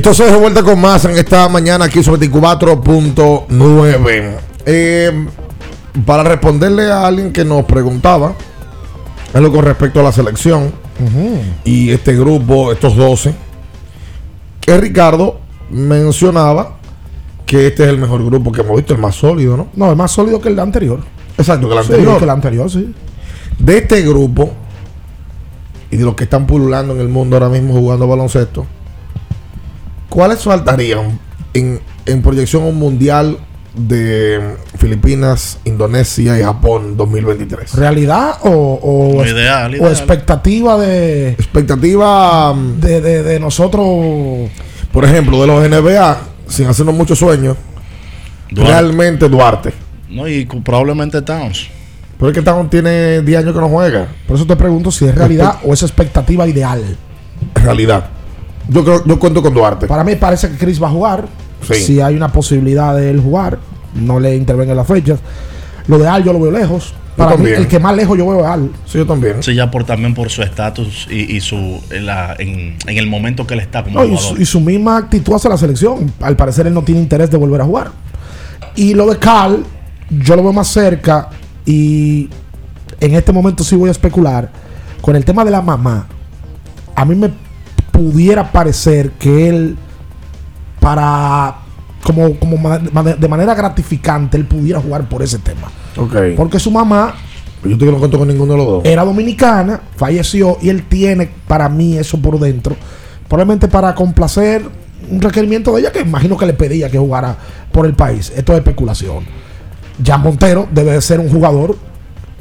entonces 0.00 0.32
de 0.32 0.38
vuelta 0.38 0.62
con 0.62 0.80
más 0.80 1.04
en 1.04 1.10
esta 1.18 1.46
mañana 1.50 1.84
aquí 1.84 2.02
sobre 2.02 2.26
24.9. 2.30 4.34
Eh, 4.64 5.26
para 6.06 6.22
responderle 6.22 6.90
a 6.90 7.06
alguien 7.06 7.30
que 7.34 7.44
nos 7.44 7.66
preguntaba 7.66 8.32
en 9.34 9.42
lo 9.42 9.52
con 9.52 9.62
respecto 9.62 10.00
a 10.00 10.04
la 10.04 10.10
selección 10.12 10.72
y 11.64 11.90
este 11.90 12.16
grupo, 12.16 12.72
estos 12.72 12.96
12, 12.96 13.34
que 14.62 14.78
Ricardo 14.78 15.38
mencionaba 15.70 16.78
que 17.44 17.66
este 17.66 17.82
es 17.84 17.90
el 17.90 17.98
mejor 17.98 18.24
grupo 18.24 18.50
que 18.52 18.62
hemos 18.62 18.76
visto, 18.76 18.94
el 18.94 19.00
más 19.00 19.16
sólido, 19.16 19.56
¿no? 19.58 19.68
No, 19.74 19.90
es 19.90 19.96
más 19.98 20.10
sólido 20.12 20.40
que 20.40 20.48
el 20.48 20.58
anterior. 20.58 21.00
Exacto, 21.36 21.68
que 21.68 21.76
el 21.76 21.84
Sí, 21.84 21.92
anterior. 21.92 22.16
que 22.18 22.24
el 22.24 22.30
anterior, 22.30 22.70
sí. 22.70 22.94
De 23.58 23.76
este 23.78 24.00
grupo 24.02 24.50
y 25.90 25.96
de 25.98 26.04
los 26.04 26.14
que 26.14 26.24
están 26.24 26.46
pululando 26.46 26.94
en 26.94 27.00
el 27.00 27.08
mundo 27.08 27.36
ahora 27.36 27.48
mismo 27.50 27.74
jugando 27.74 28.06
baloncesto, 28.08 28.64
¿cuáles 30.10 30.42
faltarían 30.44 31.18
en, 31.54 31.80
en 32.04 32.20
proyección 32.22 32.64
a 32.64 32.66
un 32.66 32.78
mundial 32.78 33.38
de 33.74 34.56
Filipinas, 34.78 35.58
Indonesia 35.64 36.38
y 36.38 36.42
Japón 36.42 36.96
2023? 36.96 37.72
¿Realidad 37.74 38.34
o, 38.42 38.50
o, 39.18 39.24
ideal, 39.24 39.74
o 39.80 39.88
expectativa 39.88 40.76
de, 40.76 41.30
Expectativa, 41.30 42.52
mm, 42.52 42.80
de, 42.80 43.00
de- 43.00 43.22
de 43.22 43.40
nosotros? 43.40 43.86
por 44.92 45.04
ejemplo, 45.04 45.40
de 45.40 45.46
los 45.46 45.62
NBA, 45.68 46.18
sin 46.48 46.66
hacernos 46.66 46.94
muchos 46.96 47.16
sueños, 47.18 47.56
Duarte. 48.50 48.72
realmente 48.72 49.28
Duarte. 49.28 49.72
No, 50.08 50.26
y 50.26 50.44
probablemente 50.44 51.22
Towns. 51.22 51.68
Pero 52.18 52.30
es 52.32 52.34
que 52.36 52.42
Towns 52.42 52.68
tiene 52.68 53.22
10 53.22 53.38
años 53.38 53.54
que 53.54 53.60
no 53.60 53.68
juega. 53.68 54.08
Por 54.26 54.34
eso 54.36 54.44
te 54.46 54.56
pregunto 54.56 54.90
si 54.90 55.04
es 55.06 55.14
realidad 55.14 55.58
o 55.64 55.72
es 55.72 55.82
expectativa 55.82 56.46
ideal. 56.48 56.82
Realidad. 57.54 58.10
Yo 58.70 58.84
creo, 58.84 59.04
yo 59.04 59.18
cuento 59.18 59.42
con 59.42 59.52
Duarte. 59.52 59.86
Para 59.86 60.04
mí 60.04 60.14
parece 60.16 60.48
que 60.50 60.56
Chris 60.56 60.82
va 60.82 60.86
a 60.88 60.90
jugar. 60.90 61.26
Sí. 61.66 61.74
Si 61.74 62.00
hay 62.00 62.14
una 62.14 62.28
posibilidad 62.32 62.96
de 62.96 63.10
él 63.10 63.20
jugar, 63.20 63.58
no 63.94 64.18
le 64.18 64.34
intervenga 64.36 64.70
en 64.72 64.76
las 64.78 64.86
fechas. 64.86 65.18
Lo 65.86 65.98
de 65.98 66.08
Al 66.08 66.24
yo 66.24 66.32
lo 66.32 66.40
veo 66.40 66.50
lejos. 66.52 66.94
Para 67.16 67.36
mí, 67.36 67.50
el 67.50 67.66
que 67.68 67.78
más 67.78 67.94
lejos 67.94 68.16
yo 68.16 68.26
veo 68.26 68.46
a 68.46 68.54
Al. 68.54 68.70
Sí, 68.86 68.96
yo 68.98 69.06
también. 69.06 69.42
Sí, 69.42 69.54
ya 69.54 69.70
por 69.70 69.84
también 69.84 70.14
por 70.14 70.30
su 70.30 70.40
estatus 70.42 71.06
y, 71.10 71.36
y 71.36 71.40
su 71.42 71.56
en, 71.90 72.06
la- 72.06 72.34
en, 72.38 72.76
en 72.86 72.96
el 72.96 73.06
momento 73.08 73.46
que 73.46 73.54
él 73.54 73.60
está 73.60 73.82
como 73.82 73.98
No, 73.98 74.06
y, 74.06 74.16
su, 74.16 74.36
y 74.40 74.46
su 74.46 74.60
misma 74.60 74.96
actitud 74.96 75.34
hacia 75.34 75.50
la 75.50 75.58
selección. 75.58 76.10
Al 76.22 76.36
parecer 76.36 76.66
él 76.66 76.72
no 76.72 76.82
tiene 76.82 77.00
interés 77.02 77.30
de 77.30 77.36
volver 77.36 77.60
a 77.60 77.64
jugar. 77.64 77.90
Y 78.76 78.94
lo 78.94 79.06
de 79.10 79.18
Cal, 79.18 79.64
yo 80.08 80.36
lo 80.36 80.42
veo 80.44 80.52
más 80.52 80.68
cerca 80.68 81.28
y 81.66 82.30
en 83.00 83.14
este 83.14 83.32
momento 83.32 83.64
sí 83.64 83.76
voy 83.76 83.88
a 83.88 83.92
especular 83.92 84.48
con 85.02 85.14
el 85.16 85.24
tema 85.24 85.44
de 85.44 85.50
la 85.50 85.60
mamá. 85.60 86.06
A 86.94 87.04
mí 87.04 87.14
me 87.16 87.30
pudiera 87.90 88.50
parecer 88.52 89.12
que 89.12 89.48
él 89.48 89.76
para 90.80 91.56
como, 92.02 92.34
como 92.36 92.78
de 92.78 93.28
manera 93.28 93.54
gratificante 93.54 94.36
él 94.36 94.46
pudiera 94.46 94.80
jugar 94.80 95.08
por 95.08 95.22
ese 95.22 95.38
tema. 95.38 95.70
Porque 96.36 96.58
su 96.58 96.70
mamá 96.70 97.14
Yo 97.64 97.76
te 97.76 97.84
no 97.84 97.98
cuento 97.98 98.18
con 98.18 98.28
ninguno 98.28 98.52
de 98.52 98.58
los 98.58 98.66
dos. 98.66 98.84
era 98.84 99.04
dominicana, 99.04 99.80
falleció 99.96 100.56
y 100.62 100.70
él 100.70 100.84
tiene 100.88 101.30
para 101.46 101.68
mí 101.68 101.96
eso 101.96 102.18
por 102.18 102.38
dentro. 102.38 102.74
Probablemente 103.28 103.68
para 103.68 103.94
complacer 103.94 104.62
un 105.10 105.20
requerimiento 105.20 105.72
de 105.72 105.80
ella 105.80 105.92
que 105.92 106.00
imagino 106.00 106.36
que 106.36 106.46
le 106.46 106.54
pedía 106.54 106.90
que 106.90 106.98
jugara 106.98 107.36
por 107.72 107.86
el 107.86 107.94
país. 107.94 108.32
Esto 108.34 108.52
es 108.52 108.58
especulación. 108.58 109.24
Jan 110.04 110.22
Montero 110.22 110.66
debe 110.72 110.92
de 110.92 111.00
ser 111.02 111.20
un 111.20 111.28
jugador 111.28 111.76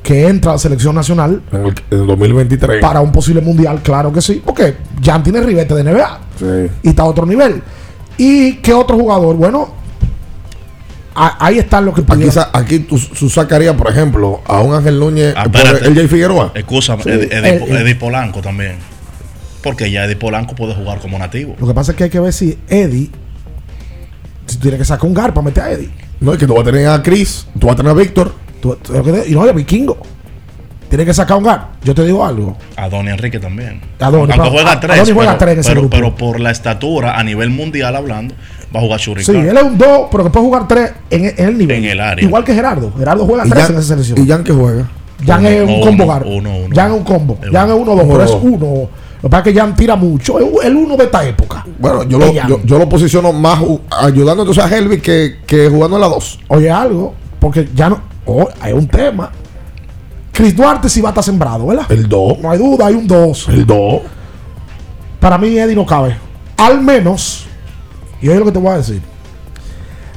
que 0.03 0.27
entra 0.27 0.51
a 0.51 0.55
la 0.55 0.59
selección 0.59 0.95
nacional 0.95 1.41
En 1.51 1.65
el, 1.65 1.73
en 1.91 1.99
el 2.01 2.07
2023. 2.07 2.81
para 2.81 3.01
un 3.01 3.11
posible 3.11 3.41
mundial, 3.41 3.81
claro 3.83 4.11
que 4.13 4.21
sí, 4.21 4.41
porque 4.43 4.77
Jan 5.03 5.21
tiene 5.23 5.41
ribete 5.41 5.75
de 5.75 5.83
NBA 5.83 6.19
Sí. 6.39 6.45
y 6.83 6.89
está 6.89 7.03
a 7.03 7.05
otro 7.05 7.25
nivel. 7.25 7.61
¿Y 8.17 8.55
qué 8.57 8.73
otro 8.73 8.97
jugador? 8.97 9.35
Bueno, 9.35 9.73
a- 11.15 11.45
ahí 11.45 11.57
están 11.59 11.85
los 11.85 11.93
que 11.95 12.01
Aquí, 12.07 12.31
sa- 12.31 12.49
aquí 12.53 12.79
tú, 12.79 12.97
tú 13.17 13.29
sacarías, 13.29 13.75
por 13.75 13.89
ejemplo, 13.89 14.41
a 14.45 14.61
un 14.61 14.73
Ángel 14.73 14.99
Núñez 14.99 15.33
Ah, 15.35 15.43
espérate. 15.43 15.85
el 15.87 15.95
Jay 15.95 16.07
Figueroa. 16.07 16.51
Escúchame, 16.55 17.03
Sí. 17.03 17.09
El- 17.09 17.97
Polanco 17.97 18.41
también. 18.41 18.75
Porque 19.61 19.91
ya 19.91 20.05
Eddie 20.05 20.15
Polanco 20.15 20.55
puede 20.55 20.73
jugar 20.73 20.99
como 20.99 21.19
nativo. 21.19 21.55
Lo 21.59 21.67
que 21.67 21.73
pasa 21.73 21.91
es 21.91 21.97
que 21.97 22.05
hay 22.05 22.09
que 22.09 22.19
ver 22.21 22.31
si 22.31 22.57
Eddie 22.69 23.09
si 24.45 24.57
tiene 24.57 24.77
que 24.77 24.85
sacar 24.85 25.05
un 25.05 25.13
gar 25.13 25.33
para 25.33 25.45
meter 25.45 25.63
a 25.63 25.71
Eddie. 25.71 25.89
No, 26.19 26.33
es 26.33 26.37
que 26.39 26.45
tú 26.47 26.53
vas 26.53 26.61
a 26.61 26.65
tener 26.65 26.87
a 26.87 27.01
Chris, 27.01 27.47
tú 27.59 27.67
vas 27.67 27.73
a 27.73 27.77
tener 27.77 27.91
a 27.91 27.95
Víctor. 27.95 28.33
Y 29.27 29.31
no, 29.33 29.45
de 29.45 29.53
vikingo. 29.53 29.97
Tiene 30.89 31.05
que 31.05 31.13
sacar 31.13 31.37
un 31.37 31.43
gar. 31.43 31.67
Yo 31.83 31.93
te 31.93 32.03
digo 32.03 32.25
algo. 32.25 32.57
A 32.75 32.89
Donny 32.89 33.11
Enrique 33.11 33.39
también. 33.39 33.79
Adonis, 33.99 34.35
Aunque 34.35 34.37
pero- 34.37 34.49
juega 34.51 34.71
a- 34.71 34.79
tres. 34.79 34.95
Adonis 34.97 35.13
juega 35.13 35.31
pero, 35.31 35.37
tres 35.39 35.53
en 35.53 35.59
ese 35.59 35.69
pero- 35.69 35.81
grupo. 35.81 35.95
pero 35.95 36.15
por 36.15 36.39
la 36.39 36.49
estatura 36.51 37.17
a 37.17 37.23
nivel 37.23 37.51
mundial 37.51 37.95
hablando, 37.95 38.33
va 38.75 38.79
a 38.79 38.83
jugar 38.83 38.99
Shuri 38.99 39.23
Sí, 39.23 39.31
él 39.33 39.55
es 39.55 39.63
un 39.63 39.77
2, 39.77 40.07
pero 40.11 40.23
que 40.23 40.29
puede 40.31 40.45
jugar 40.45 40.67
3 40.67 40.91
en, 41.11 41.25
en 41.25 41.33
el 41.49 41.57
nivel. 41.59 41.77
En 41.77 41.91
el 41.91 41.99
área. 41.99 42.25
Igual 42.25 42.43
que 42.43 42.55
Gerardo. 42.55 42.91
Gerardo 42.97 43.25
juega 43.25 43.45
Y 43.45 43.49
3 43.51 43.63
Jan- 43.65 43.71
en 43.73 43.79
esa 43.79 43.87
selección. 43.87 44.17
¿Y 44.25 44.27
Jan 44.27 44.43
que 44.43 44.51
juega? 44.51 44.89
Jan 45.25 45.45
es 45.45 45.61
un 45.69 45.81
combo. 45.81 46.07
Jan 46.07 46.87
es 46.91 46.97
un 46.97 47.03
combo. 47.03 47.37
Jan 47.51 47.69
es 47.69 47.75
1-2, 47.75 47.93
Uno, 47.93 48.07
pero 48.07 48.23
es 48.23 48.31
dos. 48.31 48.39
1. 48.43 48.89
Lo 49.21 49.23
que 49.23 49.29
pasa 49.29 49.49
es 49.49 49.53
que 49.53 49.59
Jan 49.59 49.75
tira 49.75 49.95
mucho. 49.97 50.39
Es 50.39 50.65
el 50.65 50.75
uno 50.75 50.95
de 50.95 51.03
esta 51.03 51.25
época. 51.25 51.65
Bueno, 51.77 52.03
yo 52.03 52.17
lo, 52.17 52.31
yo, 52.31 52.61
yo 52.63 52.77
lo 52.79 52.87
posiciono 52.87 53.33
más 53.33 53.59
ayudando 53.89 54.43
entonces 54.43 54.63
a 54.63 54.73
Helvi 54.75 55.01
que, 55.01 55.39
que 55.45 55.67
jugando 55.69 55.97
en 55.97 56.01
la 56.01 56.07
2. 56.07 56.39
Oye, 56.47 56.71
algo, 56.71 57.13
porque 57.39 57.67
ya 57.75 57.89
no. 57.89 58.01
Oh, 58.25 58.47
hay 58.61 58.71
un 58.71 58.87
tema. 58.87 59.29
Chris 60.31 60.55
Duarte 60.55 60.87
sí 60.87 61.01
va 61.01 61.09
a 61.09 61.11
estar 61.11 61.23
sembrado, 61.23 61.67
¿verdad? 61.67 61.85
El 61.91 62.07
2. 62.07 62.39
No 62.39 62.51
hay 62.51 62.57
duda, 62.57 62.87
hay 62.87 62.95
un 62.95 63.07
2. 63.07 63.49
El 63.49 63.65
2. 63.65 64.01
Para 65.19 65.37
mí, 65.37 65.57
Eddie 65.57 65.75
no 65.75 65.85
cabe. 65.85 66.15
Al 66.55 66.79
menos, 66.81 67.45
y 68.21 68.29
oye 68.29 68.39
lo 68.39 68.45
que 68.45 68.53
te 68.53 68.59
voy 68.59 68.71
a 68.71 68.77
decir. 68.77 69.01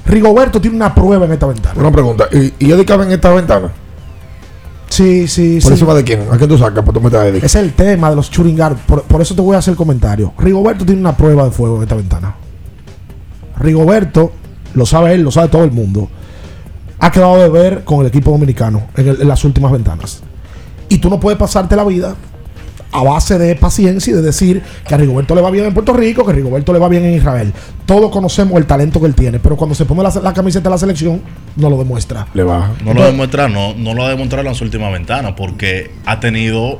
Rigoberto 0.06 0.60
tiene 0.60 0.76
una 0.76 0.94
prueba 0.94 1.26
en 1.26 1.32
esta 1.32 1.46
ventana. 1.46 1.80
Una 1.80 1.90
pregunta. 1.90 2.28
¿Y, 2.30 2.54
y 2.66 2.70
Eddie 2.70 2.84
cabe 2.84 3.04
en 3.04 3.12
esta 3.12 3.30
ventana? 3.30 3.72
Sí, 4.92 5.26
sí, 5.26 5.54
¿Por 5.54 5.62
sí. 5.62 5.68
encima 5.70 5.94
de 5.94 6.04
quién? 6.04 6.26
¿A 6.30 6.36
quién 6.36 6.50
tú 6.50 6.58
sacas 6.58 6.84
para 6.84 6.92
tú 6.92 7.00
meter 7.00 7.36
es 7.42 7.54
el 7.54 7.72
tema 7.72 8.10
de 8.10 8.16
los 8.16 8.30
shooting 8.30 8.56
guard. 8.56 8.76
Por, 8.86 9.02
por 9.04 9.22
eso 9.22 9.34
te 9.34 9.40
voy 9.40 9.56
a 9.56 9.58
hacer 9.58 9.72
el 9.72 9.78
comentario. 9.78 10.34
Rigoberto 10.38 10.84
tiene 10.84 11.00
una 11.00 11.16
prueba 11.16 11.44
de 11.44 11.50
fuego 11.50 11.76
en 11.76 11.82
esta 11.84 11.94
ventana. 11.94 12.34
Rigoberto, 13.58 14.32
lo 14.74 14.84
sabe 14.86 15.14
él, 15.14 15.22
lo 15.22 15.30
sabe 15.30 15.48
todo 15.48 15.64
el 15.64 15.72
mundo. 15.72 16.08
Ha 16.98 17.10
quedado 17.10 17.36
de 17.38 17.48
ver 17.48 17.84
con 17.84 18.00
el 18.00 18.06
equipo 18.06 18.30
dominicano 18.32 18.82
en, 18.96 19.08
el- 19.08 19.22
en 19.22 19.28
las 19.28 19.44
últimas 19.44 19.72
ventanas. 19.72 20.22
Y 20.88 20.98
tú 20.98 21.08
no 21.08 21.18
puedes 21.18 21.38
pasarte 21.38 21.74
la 21.74 21.84
vida 21.84 22.14
a 22.92 23.02
base 23.02 23.38
de 23.38 23.56
paciencia 23.56 24.12
y 24.12 24.14
de 24.14 24.22
decir 24.22 24.62
que 24.86 24.94
a 24.94 24.98
Rigoberto 24.98 25.34
le 25.34 25.40
va 25.40 25.50
bien 25.50 25.64
en 25.64 25.74
Puerto 25.74 25.92
Rico, 25.94 26.24
que 26.24 26.32
a 26.32 26.34
Rigoberto 26.34 26.72
le 26.72 26.78
va 26.78 26.88
bien 26.88 27.04
en 27.04 27.14
Israel. 27.14 27.52
Todos 27.86 28.10
conocemos 28.10 28.56
el 28.58 28.66
talento 28.66 29.00
que 29.00 29.06
él 29.06 29.14
tiene, 29.14 29.38
pero 29.38 29.56
cuando 29.56 29.74
se 29.74 29.84
pone 29.84 30.02
la, 30.02 30.12
la 30.22 30.32
camiseta 30.32 30.64
de 30.64 30.70
la 30.70 30.78
selección, 30.78 31.20
no 31.56 31.70
lo 31.70 31.78
demuestra. 31.78 32.26
Le 32.34 32.42
baja. 32.42 32.72
No 32.84 32.94
lo 32.94 33.04
demuestra, 33.04 33.48
no, 33.48 33.74
no 33.74 33.94
lo 33.94 34.04
ha 34.04 34.10
demostrado 34.10 34.42
en 34.42 34.48
las 34.48 34.60
últimas 34.60 34.92
ventanas, 34.92 35.32
porque 35.36 35.90
ha 36.04 36.20
tenido 36.20 36.78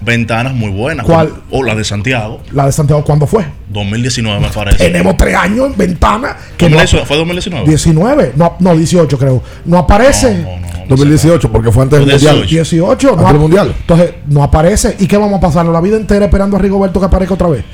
ventanas 0.00 0.54
muy 0.54 0.70
buenas. 0.70 1.06
¿Cuál? 1.06 1.32
O 1.50 1.62
la 1.62 1.74
de 1.74 1.84
Santiago, 1.84 2.40
La 2.52 2.66
de 2.66 2.72
Santiago, 2.72 3.04
¿cuándo 3.04 3.26
fue? 3.26 3.44
2019 3.68 4.40
me 4.40 4.48
parece. 4.48 4.78
Tenemos 4.78 5.16
tres 5.16 5.34
años 5.36 5.66
en 5.66 5.76
ventana 5.76 6.36
que 6.56 6.68
no 6.68 6.76
2019, 6.76 7.06
¿Fue 7.06 7.16
2019? 7.16 7.66
19, 7.68 8.32
no, 8.36 8.56
no 8.60 8.76
18 8.76 9.18
creo. 9.18 9.42
No 9.64 9.78
aparece. 9.78 10.46
2018, 10.88 11.52
porque 11.52 11.70
fue 11.70 11.82
antes 11.82 11.98
del 11.98 12.08
Mundial. 12.08 12.46
18, 12.46 13.06
no 13.08 13.12
Antes 13.12 13.32
del 13.32 13.40
Mundial. 13.40 13.74
Entonces, 13.78 14.14
no 14.26 14.42
aparece. 14.42 14.96
¿Y 14.98 15.06
qué 15.06 15.18
vamos 15.18 15.36
a 15.36 15.40
pasarnos 15.40 15.72
la 15.72 15.80
vida 15.80 15.96
entera 15.96 16.24
esperando 16.24 16.56
a 16.56 16.60
Rigoberto 16.60 16.98
que 16.98 17.06
aparezca 17.06 17.34
otra 17.34 17.48
vez? 17.48 17.64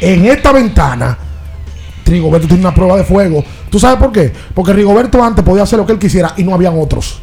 En 0.00 0.24
esta 0.24 0.52
ventana, 0.52 1.18
Rigoberto 2.06 2.46
tiene 2.46 2.62
una 2.62 2.74
prueba 2.74 2.96
de 2.96 3.04
fuego. 3.04 3.44
¿Tú 3.68 3.78
sabes 3.78 3.98
por 3.98 4.10
qué? 4.10 4.32
Porque 4.54 4.72
Rigoberto 4.72 5.22
antes 5.22 5.44
podía 5.44 5.64
hacer 5.64 5.78
lo 5.78 5.84
que 5.84 5.92
él 5.92 5.98
quisiera 5.98 6.32
y 6.36 6.44
no 6.44 6.54
habían 6.54 6.78
otros. 6.78 7.20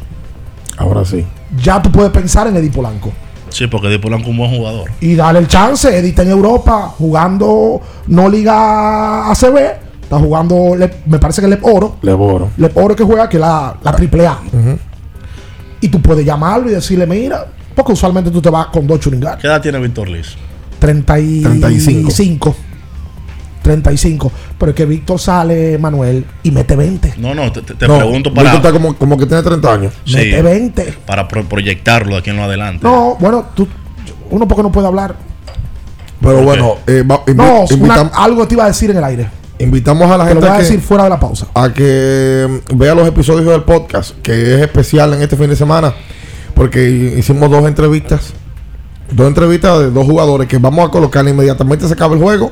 Ahora 0.76 1.04
sí. 1.04 1.24
Ya 1.60 1.80
tú 1.82 1.90
puedes 1.90 2.12
pensar 2.12 2.46
en 2.46 2.56
Eddie 2.56 2.70
Polanco. 2.70 3.12
Sí, 3.54 3.68
porque 3.68 3.88
Di 3.88 3.98
Polanco 3.98 4.24
es 4.24 4.30
un 4.30 4.36
buen 4.38 4.50
jugador. 4.50 4.90
Y 5.00 5.14
darle 5.14 5.38
el 5.40 5.46
chance. 5.48 5.88
Eddie 5.96 6.08
está 6.10 6.22
en 6.22 6.30
Europa 6.30 6.92
jugando 6.98 7.80
no 8.08 8.28
Liga 8.28 9.30
ACB. 9.30 9.56
Está 10.02 10.18
jugando, 10.18 10.74
Le- 10.76 10.92
me 11.06 11.18
parece 11.20 11.40
que 11.40 11.46
Lep 11.48 11.64
Oro. 11.64 11.96
Leboro. 12.02 12.50
Lep 12.56 12.76
Oro 12.76 12.96
que 12.96 13.04
juega, 13.04 13.28
que 13.28 13.36
es 13.36 13.40
la, 13.40 13.76
la 13.82 13.92
triple 13.94 14.26
A. 14.26 14.38
Y 15.80 15.88
tú 15.88 16.00
puedes 16.02 16.26
llamarlo 16.26 16.68
y 16.68 16.74
decirle, 16.74 17.06
mira, 17.06 17.46
porque 17.76 17.92
usualmente 17.92 18.30
tú 18.32 18.42
te 18.42 18.50
vas 18.50 18.66
con 18.66 18.86
dos 18.88 18.98
churingar. 18.98 19.38
¿Qué 19.38 19.46
edad 19.46 19.62
tiene 19.62 19.78
Víctor 19.78 20.08
Liz? 20.08 20.34
35. 20.80 21.68
35. 21.68 22.56
Pero 23.64 24.70
es 24.70 24.76
que 24.76 24.84
Víctor 24.86 25.18
sale, 25.18 25.78
Manuel, 25.78 26.24
y 26.42 26.50
mete 26.50 26.76
20. 26.76 27.14
No, 27.18 27.34
no, 27.34 27.50
te, 27.50 27.62
te- 27.62 27.74
te 27.74 27.88
No, 27.88 27.96
pregunto 27.96 28.30
Víctor 28.30 28.44
para, 28.44 28.56
está 28.56 28.72
como, 28.72 28.94
como 28.96 29.16
que 29.18 29.26
tiene 29.26 29.42
30 29.42 29.72
años. 29.72 29.92
Sí. 30.04 30.14
Mete 30.16 30.42
20. 30.42 30.94
para 31.06 31.26
pro- 31.26 31.44
proyectarlo 31.48 32.12
de 32.12 32.18
aquí 32.18 32.30
en 32.30 32.36
lo 32.36 32.44
adelante. 32.44 32.80
No, 32.86 33.16
bueno, 33.18 33.46
tú, 33.54 33.66
uno 34.30 34.46
porque 34.46 34.62
no 34.62 34.70
puede 34.70 34.86
hablar. 34.86 35.16
Pero 36.20 36.42
bueno, 36.42 36.76
eh, 36.86 37.02
va- 37.08 37.24
invi- 37.26 37.34
No, 37.36 37.64
una- 37.84 38.10
algo 38.14 38.46
te 38.46 38.54
iba 38.54 38.64
a 38.64 38.68
decir 38.68 38.90
en 38.90 38.96
el 38.98 39.04
aire. 39.04 39.28
invitamos 39.58 40.10
a 40.10 40.16
la 40.18 40.24
Te 40.26 40.34
lo 40.34 40.40
gente 40.40 40.46
voy 40.46 40.48
a 40.48 40.54
a 40.54 40.56
que, 40.58 40.62
decir 40.64 40.80
fuera 40.80 41.04
de 41.04 41.10
la 41.10 41.20
pausa. 41.20 41.46
a 41.54 41.72
que 41.72 42.60
mm, 42.72 42.78
vea 42.78 42.94
los 42.94 43.06
episodios 43.06 43.46
del 43.46 43.62
podcast, 43.62 44.16
que 44.22 44.54
es 44.56 44.60
especial 44.62 45.14
en 45.14 45.22
este 45.22 45.36
fin 45.36 45.48
de 45.48 45.56
semana, 45.56 45.94
porque 46.54 47.14
hicimos 47.16 47.50
dos 47.50 47.66
entrevistas. 47.66 48.32
Dos 49.10 49.28
entrevistas 49.28 49.78
de 49.80 49.90
dos 49.90 50.06
jugadores 50.06 50.48
que 50.48 50.56
vamos 50.58 50.88
a 50.88 50.90
colocar 50.90 51.26
inmediatamente 51.28 51.86
se 51.86 51.92
acaba 51.92 52.14
el 52.14 52.20
juego. 52.22 52.50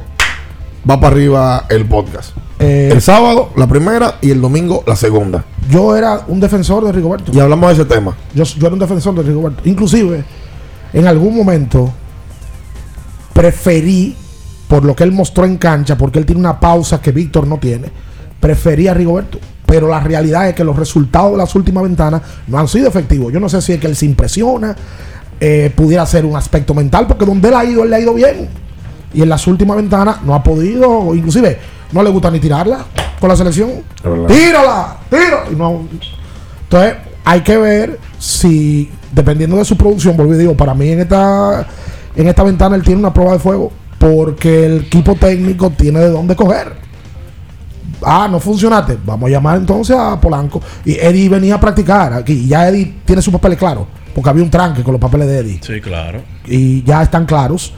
Va 0.88 0.98
para 1.00 1.14
arriba 1.14 1.66
el 1.68 1.86
podcast. 1.86 2.36
Eh, 2.58 2.90
el 2.92 3.00
sábado, 3.00 3.50
la 3.56 3.68
primera, 3.68 4.18
y 4.20 4.30
el 4.30 4.40
domingo, 4.40 4.82
la 4.86 4.96
segunda. 4.96 5.44
Yo 5.70 5.96
era 5.96 6.24
un 6.26 6.40
defensor 6.40 6.84
de 6.84 6.92
Rigoberto. 6.92 7.30
Y 7.32 7.38
hablamos 7.38 7.68
de 7.68 7.82
ese 7.82 7.84
tema. 7.84 8.16
Yo, 8.34 8.44
yo 8.44 8.66
era 8.66 8.74
un 8.74 8.80
defensor 8.80 9.14
de 9.14 9.22
Rigoberto. 9.22 9.62
Inclusive, 9.64 10.24
en 10.92 11.06
algún 11.06 11.36
momento, 11.36 11.92
preferí, 13.32 14.16
por 14.66 14.84
lo 14.84 14.96
que 14.96 15.04
él 15.04 15.12
mostró 15.12 15.44
en 15.44 15.56
cancha, 15.56 15.96
porque 15.96 16.18
él 16.18 16.26
tiene 16.26 16.40
una 16.40 16.58
pausa 16.58 17.00
que 17.00 17.12
Víctor 17.12 17.46
no 17.46 17.58
tiene, 17.58 17.88
preferí 18.40 18.88
a 18.88 18.94
Rigoberto. 18.94 19.38
Pero 19.64 19.88
la 19.88 20.00
realidad 20.00 20.48
es 20.48 20.54
que 20.54 20.64
los 20.64 20.76
resultados 20.76 21.32
de 21.32 21.38
las 21.38 21.54
últimas 21.54 21.84
ventanas 21.84 22.22
no 22.48 22.58
han 22.58 22.68
sido 22.68 22.88
efectivos. 22.88 23.32
Yo 23.32 23.40
no 23.40 23.48
sé 23.48 23.62
si 23.62 23.72
es 23.72 23.80
que 23.80 23.86
él 23.86 23.96
se 23.96 24.06
impresiona, 24.06 24.76
eh, 25.40 25.72
pudiera 25.74 26.04
ser 26.06 26.24
un 26.24 26.36
aspecto 26.36 26.74
mental, 26.74 27.06
porque 27.06 27.24
donde 27.24 27.48
él 27.48 27.54
ha 27.54 27.64
ido, 27.64 27.84
él 27.84 27.90
le 27.90 27.96
ha 27.96 28.00
ido 28.00 28.14
bien. 28.14 28.48
Y 29.14 29.22
en 29.22 29.28
las 29.28 29.46
últimas 29.46 29.76
ventanas 29.76 30.22
no 30.22 30.34
ha 30.34 30.42
podido, 30.42 31.14
inclusive 31.14 31.58
no 31.92 32.02
le 32.02 32.10
gusta 32.10 32.30
ni 32.30 32.40
tirarla 32.40 32.84
con 33.20 33.28
la 33.28 33.36
selección. 33.36 33.70
Tírala, 34.02 34.96
tírala. 35.08 35.44
Y 35.50 35.54
no, 35.54 35.86
entonces, 36.72 36.94
hay 37.24 37.40
que 37.42 37.56
ver 37.58 38.00
si, 38.18 38.90
dependiendo 39.12 39.56
de 39.56 39.64
su 39.64 39.76
producción, 39.76 40.16
volví 40.16 40.36
digo, 40.38 40.56
para 40.56 40.74
mí 40.74 40.88
en 40.88 41.00
esta, 41.00 41.66
en 42.16 42.28
esta 42.28 42.42
ventana 42.42 42.76
él 42.76 42.82
tiene 42.82 43.00
una 43.00 43.12
prueba 43.12 43.32
de 43.32 43.38
fuego, 43.38 43.70
porque 43.98 44.66
el 44.66 44.76
equipo 44.78 45.14
técnico 45.14 45.70
tiene 45.70 46.00
de 46.00 46.08
dónde 46.08 46.34
coger. 46.34 46.72
Ah, 48.04 48.26
no 48.30 48.40
funcionaste. 48.40 48.98
Vamos 49.04 49.28
a 49.28 49.30
llamar 49.30 49.58
entonces 49.58 49.96
a 49.96 50.20
Polanco. 50.20 50.60
Y 50.84 50.94
Eddie 50.94 51.28
venía 51.28 51.54
a 51.56 51.60
practicar 51.60 52.12
aquí. 52.14 52.32
Y 52.32 52.48
ya 52.48 52.68
Eddie 52.68 52.96
tiene 53.04 53.22
sus 53.22 53.32
papeles 53.32 53.58
claros. 53.58 53.86
Porque 54.14 54.28
había 54.28 54.42
un 54.42 54.50
tranque 54.50 54.82
con 54.82 54.92
los 54.92 55.00
papeles 55.00 55.28
de 55.28 55.38
Eddie. 55.38 55.60
Sí, 55.62 55.80
claro. 55.80 56.20
Y 56.46 56.82
ya 56.82 57.02
están 57.02 57.26
claros. 57.26 57.72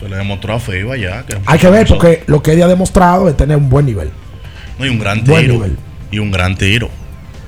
Se 0.00 0.08
le 0.08 0.16
demostró 0.16 0.54
a 0.54 0.58
FIBA 0.60 0.96
ya. 0.96 1.22
Que 1.24 1.36
Hay 1.46 1.58
que 1.58 1.68
ver, 1.70 1.86
porque 1.86 2.24
lo 2.26 2.42
que 2.42 2.52
Eddie 2.52 2.64
ha 2.64 2.68
demostrado 2.68 3.28
es 3.28 3.36
tener 3.36 3.56
un 3.56 3.68
buen 3.68 3.84
nivel. 3.86 4.10
No, 4.78 4.86
y 4.86 4.88
un 4.88 4.98
gran 4.98 5.22
Buen 5.24 5.42
tiro. 5.42 5.54
nivel. 5.54 5.76
Y 6.10 6.18
un 6.18 6.30
gran 6.30 6.56
tiro. 6.56 6.88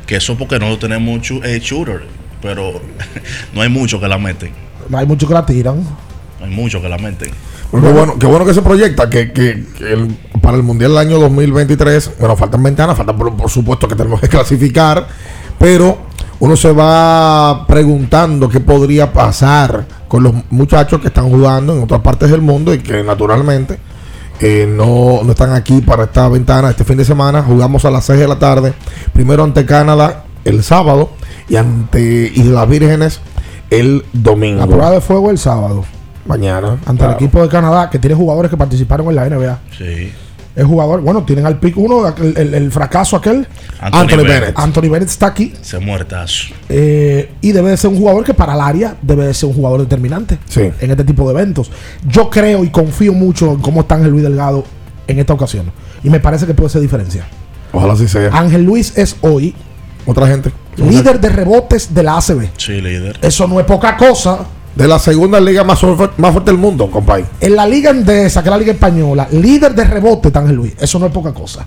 Que 0.07 0.17
eso 0.17 0.37
porque 0.37 0.59
no 0.59 0.79
tenemos 0.79 1.21
eh, 1.45 1.59
shooter. 1.63 2.03
Pero 2.43 2.73
no 3.55 3.63
hay 3.63 3.69
muchos 3.71 4.01
que 4.01 4.09
la 4.09 4.19
meten. 4.19 4.53
No 4.89 4.99
hay 4.99 5.07
muchos 5.07 5.29
que 5.29 5.35
la 5.35 5.47
tiran. 5.47 5.83
No 5.83 6.45
hay 6.47 6.51
muchos 6.51 6.83
que 6.83 6.89
la 6.89 6.99
meten. 6.99 7.31
Bueno, 7.71 7.87
qué 7.87 7.93
bueno, 7.95 8.19
qué 8.19 8.27
bueno 8.27 8.45
que 8.45 8.53
se 8.53 8.61
proyecta 8.63 9.09
que, 9.09 9.33
que- 9.33 9.65
que 9.79 9.93
el- 9.95 10.15
para 10.43 10.57
el 10.57 10.63
Mundial 10.63 10.91
del 10.91 10.99
año 10.99 11.19
2023, 11.21 12.19
bueno, 12.19 12.37
faltan 12.37 12.63
ventanas, 12.63 12.97
faltan 12.97 13.17
por, 13.17 13.35
por 13.37 13.49
supuesto 13.49 13.87
que 13.89 13.95
tenemos 13.95 14.21
que 14.21 14.29
clasificar, 14.29 15.07
pero 15.59 15.99
uno 16.41 16.57
se 16.57 16.73
va 16.73 17.65
preguntando 17.69 18.49
qué 18.49 18.59
podría 18.61 19.13
pasar 19.13 19.87
con 20.13 20.25
los 20.25 20.35
muchachos 20.51 21.01
que 21.01 21.07
están 21.07 21.31
jugando 21.31 21.75
en 21.75 21.85
otras 21.85 22.03
partes 22.03 22.31
del 22.31 22.43
mundo 22.43 22.75
y 22.75 22.81
que 22.81 23.03
naturalmente 23.03 23.79
eh, 24.41 24.67
no, 24.69 25.23
no 25.25 25.31
están 25.31 25.55
aquí 25.55 25.81
para 25.81 26.05
esta 26.05 26.29
ventana 26.29 26.69
este 26.69 26.85
fin 26.85 26.99
de 26.99 27.07
semana. 27.07 27.43
Jugamos 27.43 27.87
a 27.87 27.91
las 27.91 28.05
6 28.05 28.21
de 28.21 28.29
la 28.29 28.39
tarde, 28.39 28.75
primero 29.15 29.43
ante 29.43 29.65
Canadá 29.65 30.25
el 30.45 30.63
sábado 30.63 31.13
y 31.49 31.57
ante 31.57 32.31
Islas 32.35 32.69
Vírgenes 32.69 33.21
el 33.71 34.05
domingo. 34.13 34.61
La 34.61 34.67
prueba 34.67 34.91
de 34.91 35.01
fuego 35.01 35.31
el 35.31 35.39
sábado. 35.39 35.83
Mañana. 36.27 36.77
Ante 36.85 37.07
el 37.07 37.13
equipo 37.13 37.41
de 37.41 37.49
Canadá, 37.49 37.89
que 37.89 37.99
tiene 37.99 38.15
jugadores 38.15 38.51
que 38.51 38.59
participaron 38.59 39.09
en 39.09 39.15
la 39.15 39.31
NBA. 39.31 39.61
Sí. 39.79 40.13
El 40.55 40.67
jugador, 40.67 41.01
bueno, 41.01 41.25
tienen 41.25 41.47
al 41.47 41.59
pick 41.59 41.77
uno, 41.79 42.07
el, 42.09 42.37
el- 42.37 42.55
el 42.55 42.71
fracaso 42.73 43.17
aquel. 43.17 43.47
Anthony 43.81 43.99
Anthony 44.01 44.17
Bennett. 44.19 44.29
Bennett. 44.41 44.59
Anthony 44.59 44.83
Bennett 44.91 45.09
está 45.09 45.27
aquí. 45.29 45.53
Ese 45.61 45.79
muertazo. 45.79 46.49
eh, 46.69 47.31
y 47.41 47.53
debe 47.53 47.71
de 47.71 47.77
ser 47.79 47.89
un 47.91 47.97
jugador 47.97 48.23
que 48.25 48.35
para 48.35 48.55
el 48.55 48.61
área 48.61 48.97
debe 49.01 49.27
de 49.27 49.33
ser 49.35 49.49
un 49.49 49.55
jugador 49.55 49.81
determinante 49.81 50.39
Sí. 50.49 50.71
en 50.81 50.91
este 50.91 51.05
tipo 51.05 51.25
de 51.27 51.33
eventos. 51.41 51.71
Yo 52.07 52.29
creo 52.29 52.65
y 52.65 52.69
confío 52.71 53.13
mucho 53.15 53.53
en 53.53 53.61
cómo 53.61 53.81
está 53.81 53.95
Ángel 53.95 54.11
Luis 54.11 54.25
Delgado 54.25 54.65
en 55.07 55.19
esta 55.19 55.33
ocasión. 55.33 55.73
Y 56.05 56.11
me 56.11 56.21
parece 56.21 56.47
que 56.47 56.53
puede 56.55 56.69
ser 56.71 56.83
diferencia. 56.83 57.25
Ojalá 57.73 57.95
así 57.95 58.07
sea. 58.07 58.29
Ángel 58.33 58.63
Luis 58.65 58.97
es 58.99 59.17
hoy 59.23 59.55
Otra 60.05 60.27
gente. 60.27 60.51
líder 60.77 61.19
de 61.21 61.29
rebotes 61.31 61.95
de 61.95 62.03
la 62.03 62.19
ACB. 62.19 62.51
Sí, 62.59 62.81
líder. 62.81 63.19
Eso 63.23 63.47
no 63.49 63.59
es 63.61 63.65
poca 63.67 63.97
cosa. 63.97 64.41
De 64.75 64.89
la 64.89 64.99
segunda 64.99 65.39
liga 65.41 65.65
más, 65.65 65.79
fuerte- 65.81 66.15
más 66.17 66.33
fuerte 66.33 66.51
del 66.51 66.59
mundo, 66.59 66.91
compadre. 66.91 67.25
En 67.41 67.55
la 67.57 67.67
liga 67.67 67.91
andesa, 67.91 68.43
que 68.43 68.49
es 68.49 68.51
la 68.53 68.59
liga 68.59 68.73
española, 68.73 69.29
líder 69.31 69.75
de 69.75 69.85
rebote 69.85 70.29
está 70.29 70.41
Ángel 70.41 70.57
Luis. 70.57 70.73
Eso 70.81 70.99
no 70.99 71.07
es 71.07 71.13
poca 71.13 71.33
cosa. 71.35 71.67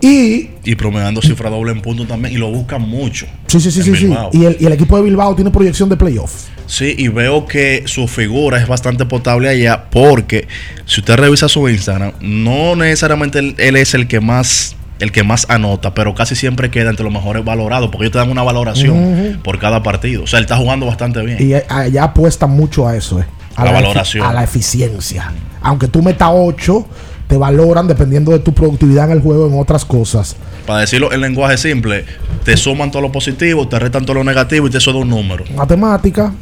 Y 0.00 0.50
Y 0.64 0.74
promediando 0.76 1.22
cifra 1.22 1.48
doble 1.48 1.72
en 1.72 1.80
punto 1.80 2.06
también. 2.06 2.34
Y 2.34 2.36
lo 2.38 2.50
buscan 2.50 2.82
mucho. 2.82 3.26
sí, 3.46 3.60
sí, 3.60 3.70
sí, 3.70 3.82
sí, 3.82 3.94
sí. 3.96 4.06
Bilbao. 4.06 4.30
Y 4.32 4.44
el, 4.44 4.56
y 4.60 4.66
el 4.66 4.72
equipo 4.72 4.96
de 4.96 5.02
Bilbao 5.02 5.34
tiene 5.34 5.50
proyección 5.50 5.88
de 5.88 5.96
playoff. 5.96 6.32
Sí, 6.66 6.94
y 6.98 7.08
veo 7.08 7.46
que 7.46 7.84
su 7.86 8.06
figura 8.06 8.58
es 8.60 8.68
bastante 8.68 9.06
potable 9.06 9.48
allá 9.48 9.84
porque 9.90 10.48
si 10.84 11.00
usted 11.00 11.16
revisa 11.16 11.48
su 11.48 11.66
Instagram, 11.68 12.12
no 12.20 12.76
necesariamente 12.76 13.38
él, 13.38 13.54
él 13.58 13.76
es 13.76 13.94
el 13.94 14.06
que 14.06 14.20
más 14.20 14.75
el 14.98 15.12
que 15.12 15.22
más 15.22 15.46
anota, 15.50 15.92
pero 15.94 16.14
casi 16.14 16.34
siempre 16.36 16.70
queda 16.70 16.90
entre 16.90 17.04
los 17.04 17.12
mejores 17.12 17.44
valorados 17.44 17.90
porque 17.90 18.04
ellos 18.06 18.12
te 18.12 18.18
dan 18.18 18.30
una 18.30 18.42
valoración 18.42 19.40
por 19.44 19.58
cada 19.58 19.82
partido. 19.82 20.24
O 20.24 20.26
sea, 20.26 20.38
él 20.38 20.44
está 20.44 20.56
jugando 20.56 20.86
bastante 20.86 21.20
bien. 21.22 21.36
Y 21.40 21.54
a- 21.54 21.64
allá 21.68 22.04
apuestan 22.04 22.50
mucho 22.50 22.86
a 22.88 22.96
eso. 22.96 23.20
eh. 23.20 23.24
a 23.56 23.64
La 23.64 23.72
valoración. 23.72 24.26
a 24.26 24.32
la 24.34 24.44
eficiencia. 24.44 25.32
Aunque 25.62 25.88
tú 25.88 26.02
metas 26.02 26.28
8, 26.30 26.86
te 27.26 27.36
valoran 27.38 27.88
dependiendo 27.88 28.30
de 28.32 28.38
tu 28.38 28.52
productividad 28.52 29.06
en 29.06 29.12
el 29.12 29.20
juego 29.22 29.46
en 29.48 29.58
otras 29.58 29.84
cosas. 29.84 30.36
Para 30.66 30.80
decirlo 30.80 31.10
en 31.12 31.20
lenguaje 31.22 31.56
simple, 31.56 32.04
te 32.44 32.56
suman 32.56 32.90
todo 32.90 33.00
lo 33.02 33.10
positivo, 33.10 33.66
te 33.66 33.78
restan 33.78 34.04
todo 34.04 34.14
lo 34.14 34.24
negativo 34.24 34.66
y 34.66 34.70
te 34.70 34.76
eso 34.78 34.92
da 34.92 34.98
un 34.98 35.08
número. 35.08 35.44
Matemática, 35.56 36.32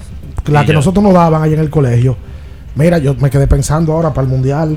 la 0.46 0.62
Y 0.62 0.66
que 0.66 0.72
ya. 0.72 0.78
nosotros 0.78 1.02
nos 1.04 1.14
daban 1.14 1.40
ahí 1.42 1.54
en 1.54 1.60
el 1.60 1.70
colegio. 1.70 2.16
Mira, 2.74 2.98
yo 2.98 3.14
me 3.14 3.30
quedé 3.30 3.46
pensando 3.46 3.92
ahora 3.92 4.12
para 4.12 4.24
el 4.26 4.30
mundial. 4.32 4.76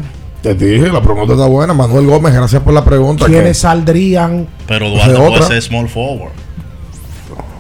Te 0.56 0.66
dije, 0.66 0.88
la 0.91 1.02
pregunta 1.02 1.34
está 1.34 1.45
buena. 1.45 1.74
Manuel 1.74 2.06
Gómez, 2.06 2.34
gracias 2.34 2.62
por 2.62 2.74
la 2.74 2.84
pregunta. 2.84 3.26
¿Quiénes 3.26 3.48
que- 3.50 3.54
saldrían? 3.56 4.48
Pero 4.68 4.89
Duarte 4.89 5.16
puede 5.16 5.30
otra. 5.30 5.48
ser 5.48 5.62
small 5.62 5.88
forward. 5.89 6.32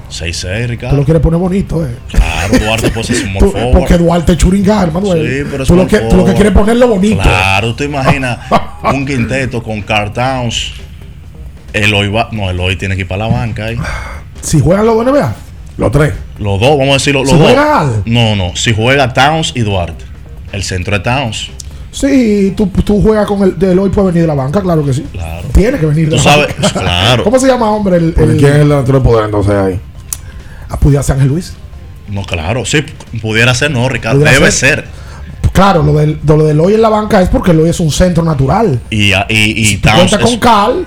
6-6, 0.09 0.61
Tú 0.65 0.67
Ricardo. 0.71 0.97
lo 0.97 1.03
quieres 1.03 1.21
poner 1.21 1.37
bonito, 1.39 1.85
¿eh? 1.85 1.95
Claro, 2.09 2.57
Duarte 2.59 2.89
puede 2.91 3.07
ser 3.07 3.15
small 3.23 3.39
Tú- 3.39 3.51
forward. 3.51 3.71
porque 3.79 3.97
Duarte 3.97 4.31
es 4.33 4.37
churingar, 4.37 4.91
Manuel. 4.91 5.27
Sí, 5.43 5.47
pero 5.51 5.65
tú, 5.65 5.75
lo 5.75 5.85
que, 5.87 5.97
tú 5.99 6.15
lo 6.17 6.25
que 6.25 6.33
quieres 6.33 6.51
es 6.53 6.57
ponerlo 6.57 6.87
bonito. 6.87 7.21
Claro, 7.21 7.75
tú 7.75 7.83
imaginas 7.83 8.39
un 8.93 9.05
quinteto 9.05 9.61
con 9.61 9.81
Carl 9.81 10.13
Towns. 10.13 10.73
Eloy 11.73 12.07
va, 12.07 12.29
no, 12.31 12.49
Eloy 12.49 12.77
tiene 12.77 12.95
que 12.95 13.01
ir 13.01 13.07
para 13.07 13.27
la 13.27 13.33
banca 13.35 13.65
ahí. 13.65 13.77
Si 14.41 14.59
juegan 14.61 14.85
los 14.85 14.95
dos 14.95 15.05
NBA, 15.13 15.35
Los 15.77 15.91
tres. 15.91 16.13
Los 16.39 16.59
dos, 16.59 16.69
vamos 16.77 16.89
a 16.89 16.93
decir 16.93 17.13
los, 17.13 17.29
dos. 17.29 17.57
Al. 17.57 18.03
No, 18.05 18.35
no, 18.35 18.55
si 18.55 18.73
juega 18.73 19.11
Towns 19.13 19.51
y 19.55 19.61
Duarte. 19.61 20.05
El 20.53 20.63
centro 20.63 20.97
de 20.97 21.03
Towns. 21.03 21.49
Sí, 21.91 22.53
tú, 22.55 22.67
tú 22.67 23.01
juegas 23.01 23.25
con 23.27 23.41
el 23.43 23.57
de 23.57 23.77
hoy 23.77 23.89
puede 23.89 24.07
venir 24.07 24.21
de 24.23 24.27
la 24.27 24.33
banca, 24.35 24.61
claro 24.61 24.83
que 24.85 24.93
sí. 24.93 25.05
Claro. 25.11 25.47
Tiene 25.53 25.77
que 25.79 25.85
venir 25.85 26.05
de 26.09 26.11
Tú 26.11 26.15
la 26.17 26.23
sabes, 26.23 26.47
banca. 26.61 26.79
claro. 26.79 27.23
¿Cómo 27.23 27.39
se 27.39 27.47
llama, 27.47 27.69
hombre? 27.71 27.97
El, 27.97 28.13
el, 28.17 28.37
¿Quién 28.37 28.51
es 28.53 28.59
el 28.59 28.69
delantero 28.69 28.99
de 28.99 29.03
poder 29.03 29.25
entonces 29.25 29.53
ahí? 29.53 29.79
Ah, 30.69 30.77
pudiera 30.79 31.01
ser 31.03 31.15
Ángel 31.15 31.29
Luis. 31.29 31.53
No, 32.09 32.23
claro, 32.23 32.65
sí, 32.65 32.83
pudiera 33.21 33.53
ser, 33.53 33.71
no, 33.71 33.87
Ricardo. 33.89 34.19
Debe 34.19 34.51
ser. 34.51 34.85
ser. 34.85 34.85
Claro, 35.53 35.81
lo 35.81 35.93
del, 35.93 36.19
lo 36.25 36.45
del 36.45 36.59
hoy 36.59 36.75
en 36.75 36.81
la 36.81 36.89
banca 36.89 37.21
es 37.21 37.29
porque 37.29 37.51
el 37.51 37.59
hoy 37.59 37.69
es 37.69 37.79
un 37.79 37.91
centro 37.91 38.23
natural. 38.23 38.79
Y, 38.91 39.11
y, 39.11 39.13
y 39.29 39.77
Tú 39.77 39.89
Towns 39.89 39.97
cuentas 40.11 40.19
con 40.19 40.33
es- 40.33 40.39
Cal, 40.39 40.85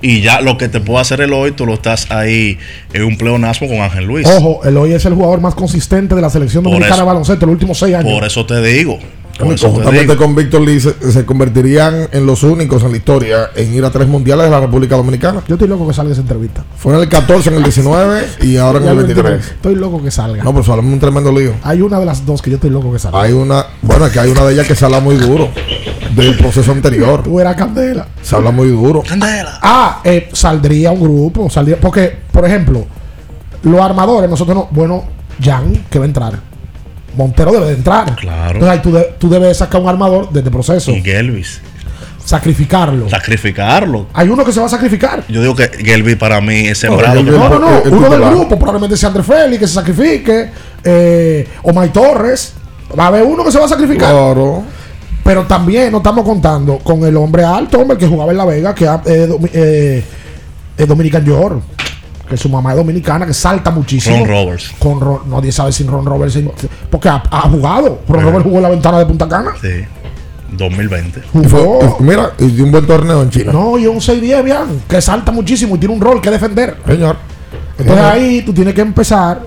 y 0.00 0.20
ya 0.20 0.40
lo 0.40 0.56
que 0.58 0.68
te 0.68 0.80
puede 0.80 1.00
hacer 1.00 1.20
el 1.20 1.32
hoy, 1.32 1.52
tú 1.52 1.64
lo 1.66 1.74
estás 1.74 2.10
ahí 2.10 2.58
en 2.92 3.04
un 3.04 3.16
pleonasmo 3.16 3.68
con 3.68 3.78
Ángel 3.80 4.04
Luis. 4.04 4.26
ojo, 4.26 4.60
el 4.64 4.76
hoy 4.76 4.92
es 4.92 5.04
el 5.04 5.14
jugador 5.14 5.40
más 5.40 5.54
consistente 5.54 6.14
de 6.14 6.20
la 6.20 6.30
selección 6.30 6.64
dominicana 6.64 6.96
de 6.98 7.02
baloncesto 7.02 7.44
en 7.44 7.50
los 7.50 7.54
últimos 7.54 7.78
seis 7.78 7.94
años. 7.94 8.12
Por 8.12 8.24
eso 8.24 8.44
te 8.46 8.60
digo. 8.62 8.98
Conjuntamente 9.38 10.16
con 10.16 10.34
Víctor 10.34 10.60
Lee 10.60 10.80
se, 10.80 10.94
se 11.12 11.24
convertirían 11.24 12.08
en 12.12 12.26
los 12.26 12.42
únicos 12.42 12.82
en 12.82 12.92
la 12.92 12.96
historia 12.96 13.50
en 13.54 13.74
ir 13.74 13.84
a 13.84 13.90
tres 13.90 14.06
mundiales 14.06 14.44
de 14.46 14.50
la 14.50 14.60
República 14.60 14.96
Dominicana. 14.96 15.42
Yo 15.48 15.54
estoy 15.54 15.68
loco 15.68 15.86
que 15.86 15.94
salga 15.94 16.12
esa 16.12 16.20
entrevista. 16.20 16.64
Fue 16.76 16.94
en 16.94 17.00
el 17.00 17.08
14, 17.08 17.50
en 17.50 17.56
el 17.56 17.62
19 17.62 18.26
y 18.42 18.56
ahora 18.56 18.78
en 18.78 18.88
el 18.88 18.96
lo 18.96 19.02
23. 19.02 19.24
entiendo. 19.24 19.54
Estoy 19.54 19.74
loco 19.74 20.02
que 20.02 20.10
salga. 20.10 20.44
No, 20.44 20.52
pero 20.52 20.64
sale 20.64 20.82
un 20.82 20.98
tremendo 21.00 21.32
lío. 21.32 21.54
Hay 21.62 21.82
una 21.82 21.98
de 21.98 22.06
las 22.06 22.24
dos 22.24 22.42
que 22.42 22.50
yo 22.50 22.56
estoy 22.56 22.70
loco 22.70 22.92
que 22.92 22.98
salga. 22.98 23.20
Hay 23.20 23.32
una, 23.32 23.66
bueno, 23.82 24.06
es 24.06 24.12
que 24.12 24.20
hay 24.20 24.30
una 24.30 24.44
de 24.44 24.54
ellas 24.54 24.66
que 24.66 24.74
se 24.74 24.84
habla 24.84 25.00
muy 25.00 25.16
duro 25.16 25.48
del 26.14 26.36
proceso 26.36 26.72
anterior. 26.72 27.22
Tú 27.22 27.40
eras 27.40 27.56
candela. 27.56 28.06
Se 28.22 28.36
habla 28.36 28.50
muy 28.50 28.68
duro. 28.68 29.02
Ah, 29.62 30.00
eh, 30.04 30.28
saldría 30.32 30.90
un 30.92 31.00
grupo, 31.00 31.48
saldría, 31.50 31.80
porque, 31.80 32.16
por 32.30 32.44
ejemplo, 32.44 32.84
los 33.62 33.80
armadores, 33.80 34.28
nosotros 34.28 34.56
no, 34.56 34.68
bueno, 34.70 35.04
Jan, 35.42 35.84
que 35.90 35.98
va 35.98 36.04
a 36.04 36.08
entrar. 36.08 36.51
Montero 37.16 37.52
debe 37.52 37.66
de 37.66 37.74
entrar. 37.74 38.14
Claro. 38.16 38.54
Entonces 38.54 38.68
ahí 38.70 38.78
tú, 38.82 38.92
de- 38.92 39.14
tú 39.18 39.28
debes 39.28 39.56
sacar 39.58 39.80
un 39.80 39.88
armador 39.88 40.30
desde 40.30 40.50
proceso, 40.50 40.90
Y 40.92 41.02
Gelvis. 41.02 41.60
sacrificarlo. 42.24 43.08
Sacrificarlo. 43.10 44.06
Hay 44.14 44.28
uno 44.28 44.44
que 44.44 44.52
se 44.52 44.60
va 44.60 44.66
a 44.66 44.68
sacrificar. 44.68 45.24
Yo 45.28 45.40
digo 45.40 45.54
que 45.56 45.68
Gelvis 45.68 46.16
para 46.16 46.40
mí 46.40 46.68
es 46.68 46.78
sembrado. 46.78 47.22
No, 47.22 47.48
no, 47.48 47.58
no. 47.58 47.78
el- 47.78 47.88
el 47.88 47.92
Uno 47.94 48.08
del 48.10 48.20
grupo, 48.20 48.58
probablemente 48.58 48.96
sea 48.96 49.08
André 49.08 49.22
Félix, 49.22 49.58
que 49.60 49.66
se 49.68 49.74
sacrifique. 49.74 50.50
Eh, 50.84 51.46
o 51.62 51.72
May 51.72 51.88
Torres. 51.90 52.54
Va 52.98 53.04
a 53.04 53.06
haber 53.08 53.22
uno 53.22 53.44
que 53.44 53.50
se 53.52 53.58
va 53.58 53.64
a 53.64 53.68
sacrificar. 53.68 54.10
Claro. 54.12 54.62
Pero 55.24 55.44
también 55.46 55.90
no 55.92 55.98
estamos 55.98 56.24
contando 56.24 56.78
con 56.78 57.04
el 57.04 57.16
hombre 57.16 57.44
alto, 57.44 57.78
hombre, 57.78 57.96
que 57.96 58.06
jugaba 58.08 58.32
en 58.32 58.38
La 58.38 58.44
Vega, 58.44 58.74
que 58.74 58.88
es 60.76 60.88
Dominican 60.88 61.24
York. 61.24 61.62
Que 62.32 62.38
su 62.38 62.48
mamá 62.48 62.70
es 62.70 62.76
dominicana, 62.78 63.26
que 63.26 63.34
salta 63.34 63.70
muchísimo. 63.70 64.16
Ron 64.24 64.26
Roberts. 64.28 64.72
Con 64.78 64.98
Ron- 64.98 65.28
nadie 65.28 65.52
sabe 65.52 65.70
si 65.70 65.84
Ron 65.84 66.06
Roberts. 66.06 66.38
Porque 66.90 67.10
ha, 67.10 67.22
ha 67.30 67.42
jugado. 67.42 68.00
Ron 68.08 68.22
Roberts 68.22 68.44
jugó 68.44 68.56
en 68.56 68.62
la 68.62 68.68
ventana 68.70 68.98
de 68.98 69.04
Punta 69.04 69.28
Cana. 69.28 69.50
Sí. 69.60 69.68
2020. 70.56 71.20
Y 71.34 71.44
fue- 71.46 71.60
Jugó. 71.60 71.96
mira, 72.00 72.32
y 72.38 72.46
dio 72.46 72.64
un 72.64 72.72
buen 72.72 72.86
torneo 72.86 73.20
en 73.22 73.28
China. 73.28 73.52
No, 73.52 73.76
y 73.76 73.82
es 73.82 73.88
un 73.90 74.00
6-10, 74.00 74.42
bien. 74.42 74.82
Que 74.88 75.02
salta 75.02 75.30
muchísimo 75.30 75.76
y 75.76 75.78
tiene 75.78 75.94
un 75.94 76.00
rol 76.00 76.22
que 76.22 76.30
defender. 76.30 76.78
Señor. 76.86 77.16
Entonces 77.78 77.96
Señor. 77.96 78.12
ahí 78.12 78.40
tú 78.40 78.54
tienes 78.54 78.72
que 78.72 78.80
empezar. 78.80 79.40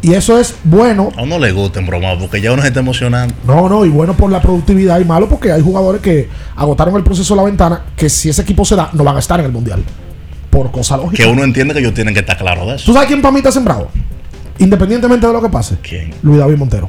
Y 0.00 0.14
eso 0.14 0.38
es 0.38 0.54
bueno. 0.64 1.10
A 1.18 1.22
uno 1.22 1.38
le 1.38 1.52
gusta 1.52 1.80
en 1.80 1.86
broma 1.86 2.18
porque 2.18 2.40
ya 2.40 2.52
uno 2.52 2.62
se 2.62 2.68
está 2.68 2.80
emocionando. 2.80 3.34
No, 3.46 3.68
no, 3.68 3.84
y 3.84 3.90
bueno 3.90 4.14
por 4.14 4.30
la 4.32 4.40
productividad 4.40 4.98
y 5.00 5.04
malo 5.04 5.28
porque 5.28 5.52
hay 5.52 5.60
jugadores 5.60 6.00
que 6.00 6.30
agotaron 6.56 6.96
el 6.96 7.02
proceso 7.02 7.34
de 7.34 7.38
la 7.42 7.44
ventana 7.44 7.82
que 7.94 8.08
si 8.08 8.30
ese 8.30 8.40
equipo 8.40 8.64
se 8.64 8.76
da, 8.76 8.88
no 8.94 9.04
van 9.04 9.16
a 9.16 9.18
estar 9.18 9.38
en 9.40 9.44
el 9.46 9.52
mundial. 9.52 9.84
Por 10.50 10.70
cosa 10.72 10.96
lógica. 10.96 11.22
Que 11.22 11.28
uno 11.28 11.44
entiende 11.44 11.72
que 11.74 11.80
ellos 11.80 11.94
tienen 11.94 12.12
que 12.12 12.20
estar 12.20 12.36
claros 12.36 12.66
de 12.68 12.74
eso. 12.76 12.84
¿Tú 12.86 12.92
sabes 12.92 13.06
quién 13.08 13.22
para 13.22 13.32
mí 13.32 13.38
está 13.38 13.52
sembrado? 13.52 13.88
Independientemente 14.58 15.26
de 15.26 15.32
lo 15.32 15.40
que 15.40 15.48
pase. 15.48 15.76
¿Quién? 15.82 16.12
Luis 16.22 16.38
David 16.38 16.56
Montero. 16.56 16.88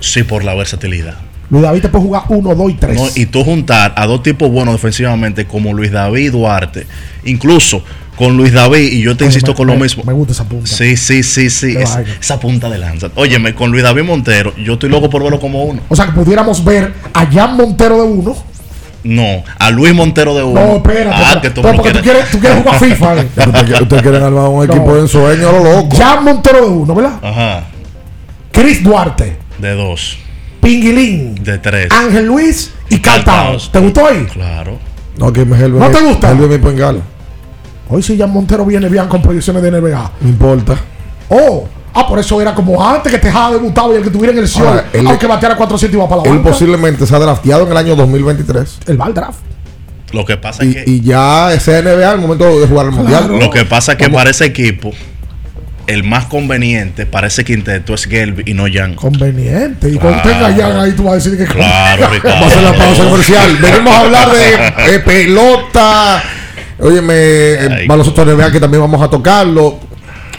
Sí, 0.00 0.24
por 0.24 0.44
la 0.44 0.54
versatilidad. 0.54 1.14
Luis 1.48 1.62
David 1.62 1.82
te 1.82 1.88
puede 1.88 2.04
jugar 2.04 2.22
1, 2.28 2.54
2 2.54 2.70
y 2.70 2.74
3. 2.74 2.96
No, 2.96 3.06
y 3.14 3.26
tú 3.26 3.44
juntar 3.44 3.94
a 3.96 4.06
dos 4.06 4.22
tipos 4.22 4.50
buenos 4.50 4.74
defensivamente 4.74 5.46
como 5.46 5.72
Luis 5.72 5.92
David 5.92 6.32
Duarte, 6.32 6.86
incluso 7.24 7.82
con 8.16 8.36
Luis 8.36 8.52
David, 8.52 8.90
y 8.92 9.02
yo 9.02 9.16
te 9.16 9.24
insisto 9.24 9.54
con 9.54 9.66
lo 9.66 9.76
mismo. 9.76 10.02
Me 10.04 10.12
gusta 10.12 10.32
esa 10.32 10.44
punta. 10.44 10.66
Sí, 10.66 10.96
sí, 10.96 11.22
sí, 11.22 11.50
sí. 11.50 11.74
Es- 11.78 11.96
esa 12.20 12.38
punta 12.40 12.68
de 12.68 12.78
lanza. 12.78 13.10
Óyeme, 13.14 13.54
con 13.54 13.70
Luis 13.70 13.82
David 13.82 14.02
Montero, 14.02 14.54
yo 14.56 14.74
estoy 14.74 14.90
loco 14.90 15.08
por 15.08 15.22
verlo 15.22 15.38
como 15.40 15.64
uno. 15.64 15.80
O 15.88 15.96
sea 15.96 16.06
que 16.06 16.12
pudiéramos 16.12 16.62
ver 16.64 16.92
a 17.12 17.26
Jan 17.26 17.56
Montero 17.56 17.96
de 17.96 18.02
1. 18.02 18.36
No, 19.04 19.42
a 19.58 19.70
Luis 19.70 19.92
Montero 19.94 20.34
de 20.34 20.42
uno. 20.44 20.60
No, 20.60 20.76
espérate. 20.76 21.16
Ah, 21.16 21.40
que 21.42 21.50
tú 21.50 21.60
lo 21.62 21.72
porque 21.74 21.90
tú 21.92 22.00
quieres. 22.02 22.30
tú 22.30 22.38
quieres 22.38 22.62
jugar 22.62 22.78
FIFA. 22.78 23.20
eh. 23.20 23.28
Ustedes 23.82 24.02
quieren 24.02 24.22
armar 24.22 24.44
un 24.48 24.64
No. 24.66 24.72
equipo 24.72 24.94
de 24.94 25.00
ensueño 25.00 25.48
a 25.48 25.52
lo 25.52 25.64
loco. 25.64 25.96
Jan 25.96 26.22
Montero 26.24 26.60
de 26.60 26.66
1, 26.68 26.94
¿verdad? 26.94 27.12
Ajá, 27.22 27.64
Chris 28.52 28.82
Duarte, 28.84 29.36
de 29.58 29.74
dos, 29.74 30.18
Pinguilín, 30.60 31.34
de 31.42 31.58
tres. 31.58 31.88
Ángel 31.90 32.26
Luis 32.26 32.72
y 32.90 33.00
Carl 33.00 33.24
Towns. 33.24 33.70
¿Te 33.72 33.80
gustó 33.80 34.06
ahí? 34.06 34.24
Claro. 34.32 34.78
No, 35.16 35.32
que 35.32 35.44
me 35.44 35.56
¿No 35.68 35.90
te 35.90 36.00
gusta? 36.00 36.30
Helve 36.30 36.46
mi 36.56 36.58
pengala. 36.64 37.00
Hoy 37.88 38.02
sí 38.02 38.16
Jan 38.16 38.30
Montero 38.30 38.64
viene 38.64 38.88
bien 38.88 39.08
con 39.08 39.20
proyecciones 39.20 39.62
de 39.62 39.70
NBA. 39.72 40.12
No 40.20 40.28
importa. 40.28 40.76
Oh, 41.28 41.66
ah, 41.94 42.06
por 42.06 42.18
eso 42.18 42.40
era 42.40 42.54
como 42.54 42.82
antes 42.86 43.10
que 43.12 43.18
Tejada 43.18 43.52
debutaba 43.52 43.92
y 43.92 43.96
el 43.96 44.02
que 44.04 44.10
tuviera 44.10 44.32
en 44.32 44.38
el 44.38 44.48
show, 44.48 44.66
Ahora, 44.66 44.86
él- 44.92 45.06
aunque 45.06 45.26
bateara 45.26 45.56
400 45.56 45.94
iba 45.96 46.08
para 46.08 46.22
la 46.22 46.28
Él 46.30 46.36
banca. 46.38 46.50
posiblemente 46.50 47.06
se 47.06 47.14
ha 47.14 47.18
drafteado 47.18 47.64
en 47.66 47.70
el 47.72 47.76
año 47.76 47.96
2023. 47.96 48.78
El 48.86 49.00
va 49.00 49.06
al 49.06 49.14
draft. 49.14 49.38
Lo 50.12 50.24
que 50.26 50.36
pasa 50.36 50.64
Y, 50.64 50.68
es 50.70 50.74
que, 50.84 50.90
y 50.90 51.00
ya 51.00 51.52
ese 51.54 51.82
NBA 51.82 52.10
al 52.10 52.20
momento 52.20 52.60
de 52.60 52.66
jugar 52.66 52.86
el 52.86 52.92
mundial. 52.92 53.38
lo 53.38 53.50
que 53.50 53.64
pasa 53.64 53.92
es 53.92 53.98
que 53.98 54.10
para 54.10 54.28
ese 54.30 54.44
equipo, 54.44 54.90
el 55.86 56.04
más 56.04 56.26
conveniente 56.26 57.06
para 57.06 57.26
ese 57.28 57.44
quinteto 57.44 57.94
es 57.94 58.04
Gelby 58.04 58.42
y 58.46 58.54
no 58.54 58.64
Jan. 58.72 58.94
Conveniente. 58.94 59.88
Y 59.88 59.98
Claro. 59.98 60.20
cuando 60.22 60.22
tenga 60.50 60.52
Jan 60.68 60.80
ahí 60.80 60.92
tú 60.92 61.04
vas 61.04 61.12
a 61.12 61.16
decir 61.16 61.36
que 61.38 61.44
Claro, 61.46 62.08
Ricardo. 62.12 62.36
Vamos 62.36 62.52
a 62.52 62.58
hacer 62.58 62.62
la 62.62 62.84
pausa 62.84 63.04
comercial. 63.04 63.56
Venimos 63.60 63.94
a 63.94 64.00
hablar 64.00 64.28
de, 64.30 64.92
de 64.92 64.98
pelota. 65.00 66.22
Óyeme, 66.78 67.14
eh, 67.14 67.68
Ay. 67.80 67.86
baloncesto 67.86 68.24
NBA 68.24 68.50
que 68.52 68.60
también 68.60 68.80
vamos 68.82 69.00
a 69.00 69.08
tocarlo. 69.08 69.78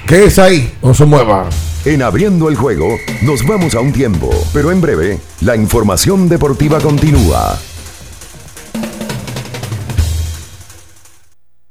¿Qué 0.08 0.26
es 0.26 0.38
ahí? 0.38 0.74
No 0.82 0.94
se 0.94 1.06
mueva. 1.06 1.50
En 1.86 2.02
abriendo 2.02 2.50
el 2.50 2.56
juego, 2.56 2.98
nos 3.22 3.46
vamos 3.48 3.74
a 3.74 3.80
un 3.80 3.94
tiempo, 3.94 4.30
pero 4.54 4.72
en 4.72 4.82
breve, 4.82 5.20
la 5.42 5.56
información 5.56 6.28
deportiva 6.28 6.80
continúa. 6.80 7.58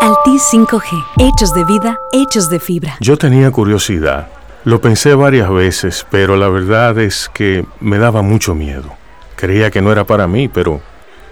Altis 0.00 0.42
5G, 0.52 1.04
hechos 1.18 1.54
de 1.54 1.64
vida, 1.64 1.98
hechos 2.12 2.50
de 2.50 2.60
fibra. 2.60 2.96
Yo 3.00 3.16
tenía 3.16 3.50
curiosidad. 3.50 4.28
Lo 4.64 4.80
pensé 4.80 5.14
varias 5.14 5.50
veces, 5.50 6.06
pero 6.10 6.36
la 6.36 6.48
verdad 6.48 6.98
es 6.98 7.30
que 7.32 7.64
me 7.80 7.98
daba 7.98 8.22
mucho 8.22 8.54
miedo. 8.54 8.94
Creía 9.36 9.70
que 9.70 9.82
no 9.82 9.92
era 9.92 10.04
para 10.04 10.26
mí, 10.26 10.48
pero 10.48 10.80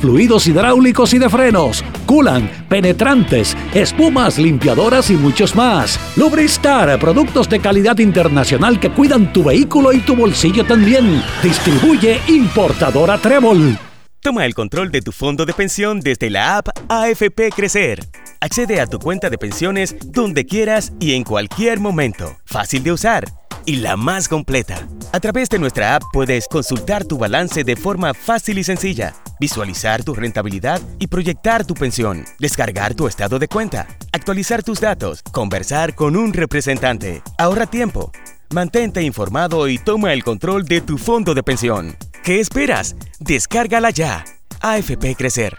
fluidos 0.00 0.46
hidráulicos 0.46 1.14
y 1.14 1.18
de 1.18 1.28
frenos, 1.28 1.84
culan, 2.06 2.50
penetrantes, 2.68 3.56
espumas, 3.72 4.38
limpiadoras 4.38 5.10
y 5.10 5.14
muchos 5.14 5.54
más. 5.54 5.98
Lubristar, 6.16 6.98
productos 6.98 7.48
de 7.48 7.60
calidad 7.60 7.98
internacional 7.98 8.80
que 8.80 8.90
cuidan 8.90 9.32
tu 9.32 9.44
vehículo 9.44 9.92
y 9.92 9.98
tu 10.00 10.16
bolsillo 10.16 10.64
también. 10.64 11.22
Distribuye 11.42 12.20
importadora 12.28 13.18
Trébol. 13.18 13.78
Toma 14.20 14.46
el 14.46 14.54
control 14.54 14.90
de 14.90 15.02
tu 15.02 15.12
fondo 15.12 15.44
de 15.44 15.52
pensión 15.52 16.00
desde 16.00 16.30
la 16.30 16.56
app 16.56 16.68
AFP 16.88 17.50
Crecer. 17.54 18.00
Accede 18.40 18.80
a 18.80 18.86
tu 18.86 18.98
cuenta 18.98 19.28
de 19.28 19.36
pensiones 19.36 19.96
donde 20.02 20.46
quieras 20.46 20.94
y 20.98 21.12
en 21.12 21.24
cualquier 21.24 21.78
momento. 21.78 22.36
Fácil 22.46 22.82
de 22.82 22.92
usar 22.92 23.43
y 23.66 23.76
la 23.76 23.96
más 23.96 24.28
completa. 24.28 24.86
A 25.12 25.20
través 25.20 25.48
de 25.48 25.58
nuestra 25.58 25.96
app 25.96 26.02
puedes 26.12 26.48
consultar 26.48 27.04
tu 27.04 27.18
balance 27.18 27.64
de 27.64 27.76
forma 27.76 28.14
fácil 28.14 28.58
y 28.58 28.64
sencilla, 28.64 29.14
visualizar 29.38 30.02
tu 30.02 30.14
rentabilidad 30.14 30.80
y 30.98 31.06
proyectar 31.06 31.64
tu 31.64 31.74
pensión, 31.74 32.24
descargar 32.38 32.94
tu 32.94 33.06
estado 33.06 33.38
de 33.38 33.48
cuenta, 33.48 33.86
actualizar 34.12 34.62
tus 34.62 34.80
datos, 34.80 35.22
conversar 35.22 35.94
con 35.94 36.16
un 36.16 36.32
representante. 36.32 37.22
Ahorra 37.38 37.66
tiempo. 37.66 38.12
Mantente 38.52 39.02
informado 39.02 39.68
y 39.68 39.78
toma 39.78 40.12
el 40.12 40.22
control 40.22 40.64
de 40.64 40.80
tu 40.80 40.98
fondo 40.98 41.34
de 41.34 41.42
pensión. 41.42 41.96
¿Qué 42.22 42.40
esperas? 42.40 42.96
Descárgala 43.18 43.90
ya. 43.90 44.24
AFP 44.60 45.16
Crecer. 45.16 45.58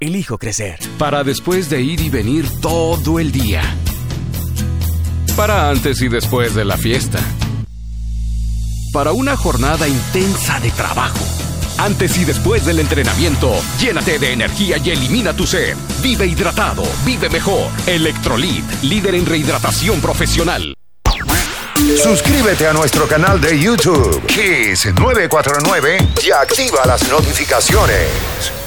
Elijo 0.00 0.38
crecer. 0.38 0.78
Para 0.98 1.22
después 1.22 1.70
de 1.70 1.80
ir 1.80 2.00
y 2.00 2.10
venir 2.10 2.46
todo 2.60 3.20
el 3.20 3.30
día 3.30 3.62
para 5.36 5.68
antes 5.68 6.00
y 6.02 6.08
después 6.08 6.54
de 6.54 6.64
la 6.64 6.76
fiesta. 6.76 7.18
Para 8.92 9.12
una 9.12 9.36
jornada 9.36 9.88
intensa 9.88 10.60
de 10.60 10.70
trabajo. 10.70 11.24
Antes 11.78 12.16
y 12.18 12.24
después 12.24 12.64
del 12.66 12.80
entrenamiento, 12.80 13.52
llénate 13.80 14.18
de 14.18 14.32
energía 14.32 14.76
y 14.78 14.90
elimina 14.90 15.34
tu 15.34 15.46
sed. 15.46 15.76
Vive 16.02 16.26
hidratado, 16.26 16.84
vive 17.04 17.28
mejor. 17.28 17.70
Electrolit, 17.86 18.64
líder 18.82 19.14
en 19.14 19.26
rehidratación 19.26 20.00
profesional. 20.00 20.74
Suscríbete 22.02 22.66
a 22.66 22.72
nuestro 22.72 23.08
canal 23.08 23.40
de 23.40 23.58
YouTube, 23.58 24.24
Kiss 24.26 24.86
949, 24.94 25.98
y 26.24 26.30
activa 26.30 26.84
las 26.86 27.08
notificaciones. 27.10 28.61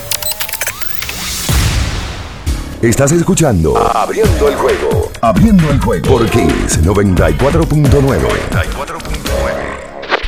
Estás 2.86 3.12
escuchando 3.14 3.76
Abriendo 3.76 4.48
el 4.48 4.56
juego. 4.56 5.12
Abriendo 5.20 5.72
el 5.72 5.82
juego 5.82 6.08
por 6.08 6.30
Kiss 6.30 6.80
94.9. 6.84 8.28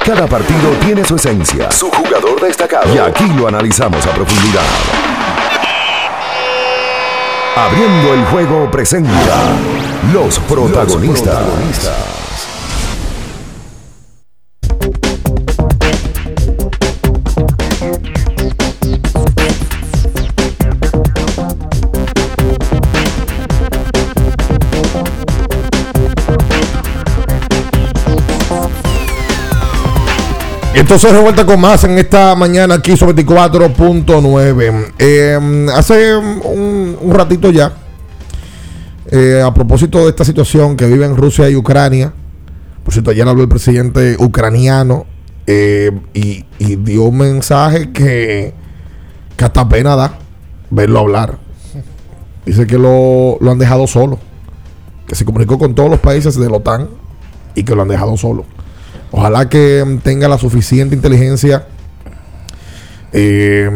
Cada 0.03 0.25
partido 0.25 0.71
tiene 0.83 1.05
su 1.05 1.17
esencia, 1.17 1.71
su 1.71 1.91
jugador 1.91 2.41
destacado. 2.41 2.91
Y 2.95 2.97
aquí 2.97 3.27
lo 3.37 3.47
analizamos 3.47 4.03
a 4.07 4.09
profundidad. 4.09 4.63
Abriendo 7.55 8.15
el 8.15 8.25
juego 8.25 8.71
presenta 8.71 9.11
los 10.11 10.39
protagonistas. 10.39 11.43
Entonces, 30.79 31.11
de 31.11 31.19
vuelta 31.19 31.43
con 31.43 31.59
más 31.59 31.83
en 31.85 31.97
esta 31.97 32.35
mañana 32.35 32.75
aquí 32.75 32.95
sobre 32.95 33.25
24.9. 33.25 34.93
Eh, 34.99 35.67
hace 35.73 36.15
un, 36.15 36.95
ratito 37.09 37.49
ya, 37.49 37.73
eh, 39.09 39.41
a 39.43 39.51
propósito 39.51 40.03
de 40.03 40.09
esta 40.09 40.23
situación 40.23 40.77
que 40.77 40.85
vive 40.85 41.03
en 41.03 41.17
Rusia 41.17 41.49
y 41.49 41.55
Ucrania, 41.55 42.13
por 42.83 42.93
cierto, 42.93 43.09
ayer 43.09 43.27
habló 43.27 43.41
el 43.41 43.49
presidente 43.49 44.17
ucraniano 44.19 45.07
eh, 45.47 45.91
y, 46.13 46.45
y, 46.59 46.75
dio 46.75 47.05
un 47.05 47.17
mensaje 47.17 47.91
que, 47.91 48.53
que 49.35 49.45
hasta 49.45 49.67
pena 49.67 49.95
da 49.95 50.19
verlo 50.69 50.99
hablar. 50.99 51.39
Dice 52.45 52.67
que 52.67 52.77
lo, 52.77 53.39
lo 53.41 53.49
han 53.49 53.57
dejado 53.57 53.87
solo, 53.87 54.19
que 55.07 55.15
se 55.15 55.25
comunicó 55.25 55.57
con 55.57 55.73
todos 55.73 55.89
los 55.89 55.99
países 55.99 56.39
de 56.39 56.47
la 56.47 56.57
OTAN 56.57 56.87
y 57.55 57.63
que 57.63 57.73
lo 57.73 57.81
han 57.81 57.87
dejado 57.87 58.15
solo. 58.15 58.45
Ojalá 59.11 59.47
que 59.49 59.99
tenga 60.03 60.27
la 60.27 60.37
suficiente 60.37 60.95
inteligencia 60.95 61.65
eh, 63.13 63.69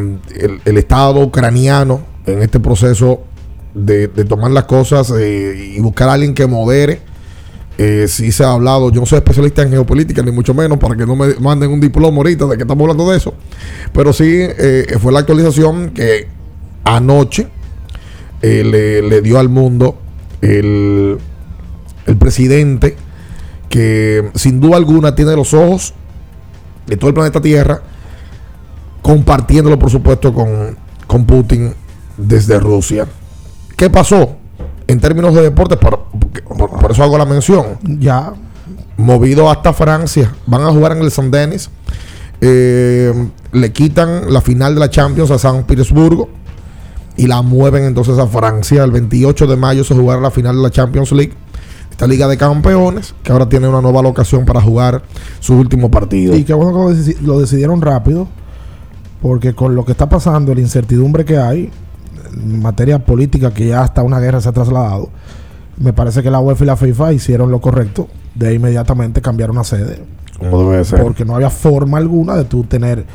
el, 0.65 0.77
Estado 0.77 1.21
ucraniano 1.21 2.01
en 2.25 2.41
este 2.41 2.59
proceso 2.59 3.21
de, 3.73 4.07
tomar 4.07 4.51
las 4.51 4.65
cosas 4.65 5.11
eh, 5.17 5.73
y 5.75 5.79
buscar 5.79 6.09
a 6.09 6.13
alguien 6.13 6.33
que 6.33 6.45
modere. 6.47 6.99
Eh, 7.77 8.05
sí 8.07 8.31
se 8.31 8.43
ha 8.43 8.51
hablado, 8.51 8.91
yo 8.91 8.99
no 8.99 9.05
soy 9.05 9.17
especialista 9.17 9.63
en 9.63 9.71
geopolítica, 9.71 10.21
ni 10.21 10.31
mucho 10.31 10.53
menos, 10.53 10.77
para 10.77 10.95
que 10.95 11.05
no 11.05 11.15
me 11.15 11.33
manden 11.35 11.71
un 11.71 11.79
diploma 11.79 12.17
ahorita 12.17 12.45
de 12.45 12.57
que 12.57 12.63
estamos 12.63 12.83
hablando 12.83 13.09
de 13.09 13.17
eso. 13.17 13.33
Pero 13.93 14.11
sí 14.13 14.29
eh, 14.29 14.97
fue 15.01 15.11
la 15.11 15.19
actualización 15.19 15.91
que 15.91 16.27
anoche 16.83 17.47
le, 18.41 19.21
dio 19.21 19.39
al 19.39 19.49
mundo 19.49 19.97
el 20.41 21.17
presidente 22.19 22.97
que 23.71 24.29
sin 24.35 24.59
duda 24.59 24.75
alguna 24.75 25.15
tiene 25.15 25.33
los 25.33 25.53
ojos 25.53 25.93
de 26.85 26.97
todo 26.97 27.07
el 27.07 27.13
planeta 27.13 27.41
Tierra, 27.41 27.81
compartiéndolo 29.01 29.79
por 29.79 29.89
supuesto 29.89 30.33
con, 30.33 30.77
con 31.07 31.25
Putin 31.25 31.73
desde 32.17 32.59
Rusia. 32.59 33.07
¿Qué 33.77 33.89
pasó? 33.89 34.35
En 34.87 34.99
términos 34.99 35.33
de 35.33 35.41
deportes, 35.41 35.77
por, 35.77 36.03
por, 36.57 36.69
por, 36.69 36.91
eso 36.91 37.01
hago 37.01 37.17
la 37.17 37.25
mención. 37.25 37.77
Ya. 37.81 38.33
Movido 38.97 39.49
hasta 39.49 39.71
Francia. 39.71 40.35
Van 40.45 40.61
a 40.63 40.71
jugar 40.71 40.91
en 40.91 40.99
el 40.99 41.09
San 41.09 41.31
Denis. 41.31 41.69
Eh, 42.41 43.13
le 43.53 43.71
quitan 43.71 44.33
la 44.33 44.41
final 44.41 44.73
de 44.73 44.81
la 44.81 44.89
Champions 44.89 45.31
a 45.31 45.39
San 45.39 45.63
Petersburgo. 45.63 46.27
Y 47.15 47.27
la 47.27 47.41
mueven 47.41 47.85
entonces 47.85 48.19
a 48.19 48.27
Francia. 48.27 48.83
El 48.83 48.91
28 48.91 49.47
de 49.47 49.55
mayo 49.55 49.85
se 49.85 49.95
jugará 49.95 50.19
la 50.19 50.31
final 50.31 50.57
de 50.57 50.61
la 50.61 50.71
Champions 50.71 51.13
League 51.13 51.33
esta 52.01 52.07
Liga 52.07 52.27
de 52.27 52.35
Campeones, 52.35 53.13
que 53.21 53.31
ahora 53.31 53.47
tiene 53.47 53.67
una 53.67 53.79
nueva 53.79 54.01
locación 54.01 54.43
para 54.43 54.59
jugar 54.59 55.03
su 55.39 55.53
último 55.53 55.91
partido. 55.91 56.35
Y 56.35 56.43
qué 56.43 56.55
bueno 56.55 56.71
que 56.87 57.15
lo 57.21 57.39
decidieron 57.39 57.79
rápido, 57.79 58.27
porque 59.21 59.53
con 59.53 59.75
lo 59.75 59.85
que 59.85 59.91
está 59.91 60.09
pasando, 60.09 60.55
la 60.55 60.61
incertidumbre 60.61 61.25
que 61.25 61.37
hay, 61.37 61.69
en 62.33 62.59
materia 62.59 62.97
política, 63.05 63.53
que 63.53 63.67
ya 63.67 63.83
hasta 63.83 64.01
una 64.01 64.19
guerra 64.19 64.41
se 64.41 64.49
ha 64.49 64.51
trasladado, 64.51 65.09
me 65.77 65.93
parece 65.93 66.23
que 66.23 66.31
la 66.31 66.39
UEFA 66.39 66.63
y 66.63 66.67
la 66.67 66.75
FIFA 66.75 67.13
hicieron 67.13 67.51
lo 67.51 67.61
correcto 67.61 68.07
de 68.33 68.55
inmediatamente 68.55 69.21
cambiar 69.21 69.51
una 69.51 69.63
sede. 69.63 70.01
Como 70.39 70.71
debe 70.71 70.83
ser. 70.83 71.03
Porque 71.03 71.23
no 71.23 71.35
había 71.35 71.51
forma 71.51 71.99
alguna 71.99 72.35
de 72.35 72.45
tú 72.45 72.63
tener 72.63 73.05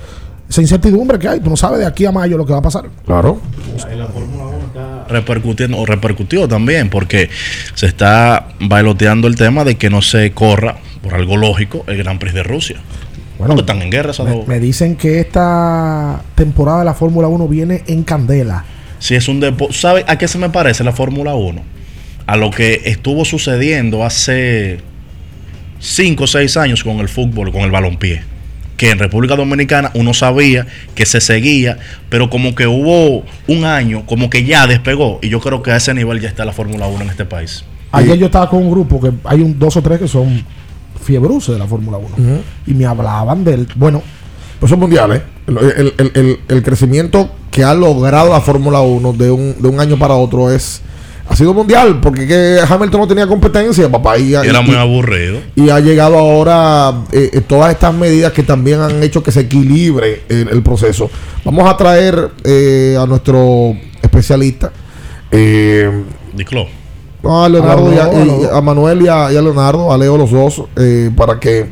esa 0.49 0.61
incertidumbre 0.61 1.19
que 1.19 1.27
hay. 1.27 1.41
Tú 1.41 1.51
no 1.51 1.57
sabes 1.57 1.81
de 1.81 1.87
aquí 1.87 2.07
a 2.07 2.13
mayo 2.13 2.39
lo 2.39 2.47
que 2.47 2.53
va 2.53 2.61
a 2.61 2.63
pasar. 2.63 2.89
Claro. 3.05 3.39
La 3.97 4.07
Fórmula 4.07 4.45
1 4.47 4.57
está 4.59 4.66
repercutiendo, 5.09 5.79
o 5.79 5.87
repercutió 5.87 6.47
también, 6.49 6.91
porque 6.91 7.29
se 7.75 7.87
está 7.87 8.49
bailoteando 8.61 9.29
el 9.29 9.37
tema 9.37 9.65
de 9.65 9.77
que 9.77 9.91
no 9.91 10.03
se 10.03 10.33
corra, 10.33 10.77
por 11.03 11.15
algo 11.15 11.37
lógico, 11.37 11.85
el 11.87 11.97
Gran 11.99 12.19
Prix 12.19 12.35
de 12.35 12.43
Rusia. 12.43 12.77
Bueno, 13.39 13.55
Porque 13.55 13.71
están 13.71 13.83
en 13.83 13.91
guerra 13.91 14.13
esos 14.13 14.27
Me, 14.27 14.35
dos. 14.35 14.49
me 14.49 14.59
dicen 14.61 14.97
que 14.97 15.21
esta 15.21 16.23
temporada 16.35 16.79
de 16.81 16.85
la 16.87 16.95
Fórmula 16.95 17.29
1 17.29 17.49
viene 17.49 17.83
en 17.87 18.03
candela. 18.03 18.65
Si 18.99 19.15
es 19.15 19.29
un 19.29 19.41
deporte. 19.41 19.75
¿Sabe 19.75 20.05
a 20.09 20.17
qué 20.17 20.27
se 20.27 20.39
me 20.39 20.49
parece 20.49 20.83
la 20.85 20.93
Fórmula 20.93 21.35
1? 21.35 21.63
A 22.27 22.37
lo 22.37 22.51
que 22.51 22.81
estuvo 22.87 23.25
sucediendo 23.27 24.05
hace 24.05 24.79
5 25.81 26.25
o 26.25 26.27
6 26.27 26.57
años 26.57 26.83
con 26.83 26.99
el 27.01 27.09
fútbol, 27.11 27.53
con 27.53 27.61
el 27.63 27.71
balompié. 27.71 28.23
Que 28.77 28.91
en 28.91 28.99
República 28.99 29.37
Dominicana 29.37 29.91
uno 29.95 30.13
sabía 30.15 30.67
que 30.95 31.07
se 31.07 31.21
seguía, 31.21 31.79
pero 32.11 32.29
como 32.29 32.55
que 32.55 32.67
hubo 32.67 33.25
un 33.49 33.65
año, 33.65 34.05
como 34.07 34.29
que 34.29 34.45
ya 34.45 34.67
despegó. 34.67 35.19
Y 35.23 35.29
yo 35.31 35.41
creo 35.41 35.63
que 35.63 35.71
a 35.73 35.77
ese 35.77 35.95
nivel 35.95 36.21
ya 36.21 36.29
está 36.29 36.45
la 36.45 36.53
Fórmula 36.53 36.87
1 36.87 37.03
en 37.05 37.11
este 37.11 37.25
país. 37.25 37.65
Ayer 37.93 38.19
yo 38.19 38.27
estaba 38.27 38.51
con 38.51 38.63
un 38.63 38.71
grupo 38.71 39.01
que 39.01 39.13
hay 39.25 39.41
un, 39.41 39.59
dos 39.59 39.77
o 39.77 39.83
tres 39.83 39.99
que 39.99 40.09
son 40.09 40.45
fiebruces 41.03 41.55
de 41.55 41.59
la 41.59 41.67
Fórmula 41.67 41.99
1. 41.99 42.09
Ujú. 42.09 42.43
Y 42.67 42.75
me 42.75 42.85
hablaban 42.85 43.45
del. 43.45 43.67
Bueno, 43.77 44.03
Pues 44.61 44.71
son 44.71 44.81
mundiales. 44.81 45.23
El, 45.47 45.59
el- 45.59 45.95
el- 45.99 46.11
el- 46.15 46.41
el 46.49 46.63
crecimiento 46.63 47.31
que 47.51 47.63
ha 47.65 47.73
logrado 47.75 48.31
la 48.33 48.41
Fórmula 48.41 48.81
1 48.81 49.13
de 49.13 49.31
un, 49.31 49.63
de 49.63 49.69
un 49.69 49.81
año 49.81 49.99
para 49.99 50.15
otro 50.15 50.51
es 50.51 50.83
ha 51.29 51.35
sido 51.37 51.53
mundial, 51.53 51.99
porque 52.01 52.27
que 52.27 52.59
Hamilton 52.69 53.01
no 53.01 53.09
tenía 53.09 53.27
competencia, 53.27 53.91
papá. 53.91 54.17
Y, 54.19 54.35
era 54.35 54.61
y- 54.61 54.65
muy 54.67 54.77
aburrido. 54.77 55.41
y 55.55 55.71
ha 55.71 55.81
llegado 55.81 56.17
ahora 56.19 57.03
eh, 57.13 57.31
eh, 57.33 57.41
todas 57.41 57.73
estas 57.73 57.93
medidas 57.95 58.33
que 58.33 58.43
también 58.43 58.81
han 58.81 59.03
hecho 59.03 59.23
que 59.23 59.33
se 59.33 59.41
equilibre 59.41 60.23
el, 60.29 60.49
el 60.49 60.63
proceso. 60.63 61.11
Vamos 61.45 61.69
a 61.69 61.77
traer 61.77 62.31
eh, 62.45 62.97
a 63.01 63.07
nuestro 63.07 63.75
especialista. 64.03 64.71
eh, 65.31 65.91
Diclo. 66.35 66.67
no, 67.23 67.45
a 67.45 67.49
Leonardo 67.49 67.89
A 67.89 67.93
y 68.25 68.47
a 68.57 68.61
Manuel 68.61 69.03
y 69.03 69.09
a, 69.09 69.33
y 69.33 69.37
a 69.37 69.43
Leonardo, 69.43 69.93
a 69.93 69.99
Leo 69.99 70.17
los 70.17 70.31
dos, 70.31 70.63
eh, 70.77 71.11
para 71.17 71.41
que 71.41 71.67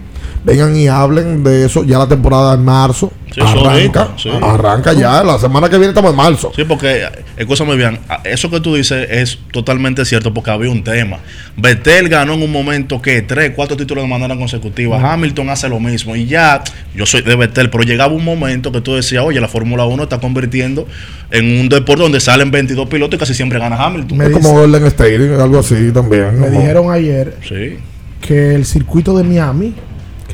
vengan 0.45 0.77
y 0.77 0.87
hablen 0.89 1.43
de 1.43 1.65
eso. 1.67 1.85
Ya 1.85 1.99
la 1.99 2.07
temporada 2.07 2.55
en 2.55 2.65
marzo 2.65 3.11
Sí, 3.33 3.41
eso 3.41 3.49
arranca, 3.49 3.71
ahorita, 3.73 4.09
sí. 4.17 4.31
arranca 4.41 4.93
ya. 4.93 5.25
La 5.25 5.39
semana 5.39 5.69
que 5.69 5.77
viene 5.77 5.89
estamos 5.89 6.13
en 6.13 6.17
marzo. 6.17 6.53
Sí, 6.55 6.63
porque, 6.65 7.03
eh, 7.03 7.09
escúchame 7.37 7.75
bien, 7.75 7.99
a- 8.09 8.21
eso 8.25 8.49
que 8.49 8.61
tú 8.61 8.77
dices 8.77 9.09
es 9.11 9.39
totalmente 9.53 10.05
cierto 10.05 10.33
porque 10.33 10.53
había 10.53 10.71
un 10.71 10.85
tema. 10.85 11.19
Betel 11.57 12.09
ganó 12.09 12.35
en 12.35 12.43
un 12.43 12.53
momento 12.53 13.03
que 13.03 13.23
tres, 13.23 13.53
cuatro 13.57 13.77
títulos 13.77 14.05
de 14.05 14.09
manera 14.09 14.37
consecutiva. 14.37 15.13
Hamilton 15.13 15.51
hace 15.51 15.69
lo 15.69 15.81
mismo 15.81 16.15
y 16.15 16.27
ya, 16.27 16.63
yo 16.95 17.07
soy 17.07 17.23
de 17.23 17.35
Betel, 17.35 17.71
pero 17.71 17.83
llegaba 17.83 18.13
un 18.13 18.25
momento 18.25 18.71
que 18.71 18.81
tú 18.81 18.95
decías, 18.95 19.25
oye, 19.25 19.41
la 19.41 19.49
Fórmula 19.49 19.85
1 19.85 20.05
está 20.05 20.21
convirtiendo 20.21 20.87
en 21.33 21.61
un 21.61 21.69
deporte 21.69 22.03
donde 22.03 22.21
salen 22.21 22.53
22 22.53 22.89
pilotos 22.89 23.17
y 23.17 23.19
casi 23.19 23.35
siempre 23.35 23.59
gana 23.59 23.77
Hamilton. 23.77 24.17
Me 24.19 24.27
Es 24.27 24.31
como 24.33 24.53
Golden 24.53 24.85
State, 24.87 25.35
algo 25.41 25.59
así 25.59 25.91
también. 25.93 26.39
me 26.39 26.47
como- 26.47 26.61
dijeron 26.61 26.93
ayer 26.93 27.37
Sí, 27.49 27.79
que 28.21 28.55
el 28.55 28.65
circuito 28.65 29.17
de 29.19 29.25
Miami, 29.25 29.75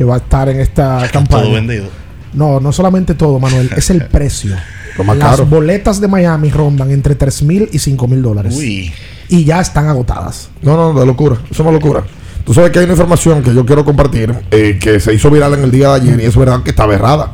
que 0.00 0.04
va 0.04 0.14
a 0.14 0.16
estar 0.16 0.48
en 0.48 0.58
esta 0.60 1.06
campaña. 1.12 1.42
todo 1.42 1.52
vendido. 1.52 1.84
No, 2.32 2.58
no 2.58 2.72
solamente 2.72 3.14
todo, 3.14 3.38
Manuel, 3.38 3.68
es 3.76 3.90
el 3.90 4.06
precio. 4.08 4.56
Lo 4.96 5.04
más 5.04 5.18
Las 5.18 5.32
caro. 5.32 5.44
boletas 5.44 6.00
de 6.00 6.08
Miami 6.08 6.48
rondan 6.50 6.90
entre 6.90 7.16
3 7.16 7.42
mil 7.42 7.68
y 7.70 7.78
5 7.78 8.08
mil 8.08 8.22
dólares. 8.22 8.54
Uy, 8.56 8.90
Y 9.28 9.44
ya 9.44 9.60
están 9.60 9.88
agotadas. 9.88 10.48
No, 10.62 10.74
no, 10.94 10.98
de 10.98 11.04
locura. 11.04 11.34
Eso 11.44 11.52
es 11.52 11.60
una 11.60 11.72
locura. 11.72 12.02
Tú 12.46 12.54
sabes 12.54 12.70
que 12.70 12.78
hay 12.78 12.86
una 12.86 12.94
información 12.94 13.42
que 13.42 13.54
yo 13.54 13.66
quiero 13.66 13.84
compartir 13.84 14.34
eh, 14.50 14.78
que 14.80 15.00
se 15.00 15.12
hizo 15.12 15.30
viral 15.30 15.52
en 15.52 15.64
el 15.64 15.70
día 15.70 15.88
de 15.90 15.94
ayer 15.96 16.20
y 16.20 16.24
es 16.24 16.34
verdad 16.34 16.62
que 16.62 16.70
estaba 16.70 16.94
errada. 16.94 17.32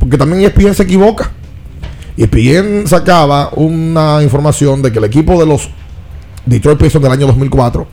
Porque 0.00 0.18
también 0.18 0.42
ESPN 0.42 0.74
se 0.74 0.82
equivoca. 0.82 1.30
ESPN 2.16 2.88
sacaba 2.88 3.50
una 3.54 4.24
información 4.24 4.82
de 4.82 4.90
que 4.90 4.98
el 4.98 5.04
equipo 5.04 5.38
de 5.38 5.46
los 5.46 5.70
Detroit 6.46 6.78
Pistons 6.80 7.04
del 7.04 7.12
año 7.12 7.28
2004 7.28 7.86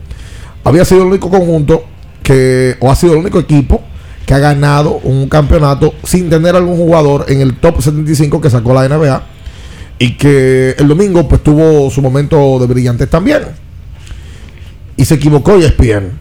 había 0.64 0.84
sido 0.84 1.02
el 1.02 1.08
único 1.10 1.30
conjunto 1.30 1.84
que, 2.24 2.76
o 2.80 2.90
ha 2.90 2.96
sido 2.96 3.12
el 3.12 3.20
único 3.20 3.38
equipo 3.38 3.82
que 4.26 4.34
ha 4.34 4.38
ganado 4.38 5.00
un 5.04 5.28
campeonato 5.28 5.94
sin 6.02 6.28
tener 6.28 6.56
algún 6.56 6.76
jugador 6.76 7.26
en 7.28 7.40
el 7.40 7.56
top 7.58 7.80
75 7.80 8.40
que 8.40 8.50
sacó 8.50 8.74
la 8.74 8.88
NBA 8.88 9.22
y 9.98 10.16
que 10.16 10.74
el 10.78 10.88
domingo 10.88 11.26
pues 11.28 11.42
tuvo 11.42 11.88
su 11.90 12.02
momento 12.02 12.58
de 12.58 12.66
brillantez 12.66 13.08
también. 13.08 13.42
Y 14.96 15.04
se 15.04 15.14
equivocó 15.14 15.54
E 15.54 15.66
ESPN. 15.66 16.18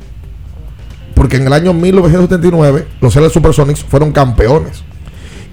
Porque 1.15 1.37
en 1.37 1.47
el 1.47 1.53
año 1.53 1.73
1979 1.73 2.87
los 3.01 3.15
LA 3.15 3.29
Supersonics 3.29 3.83
fueron 3.83 4.11
campeones. 4.11 4.83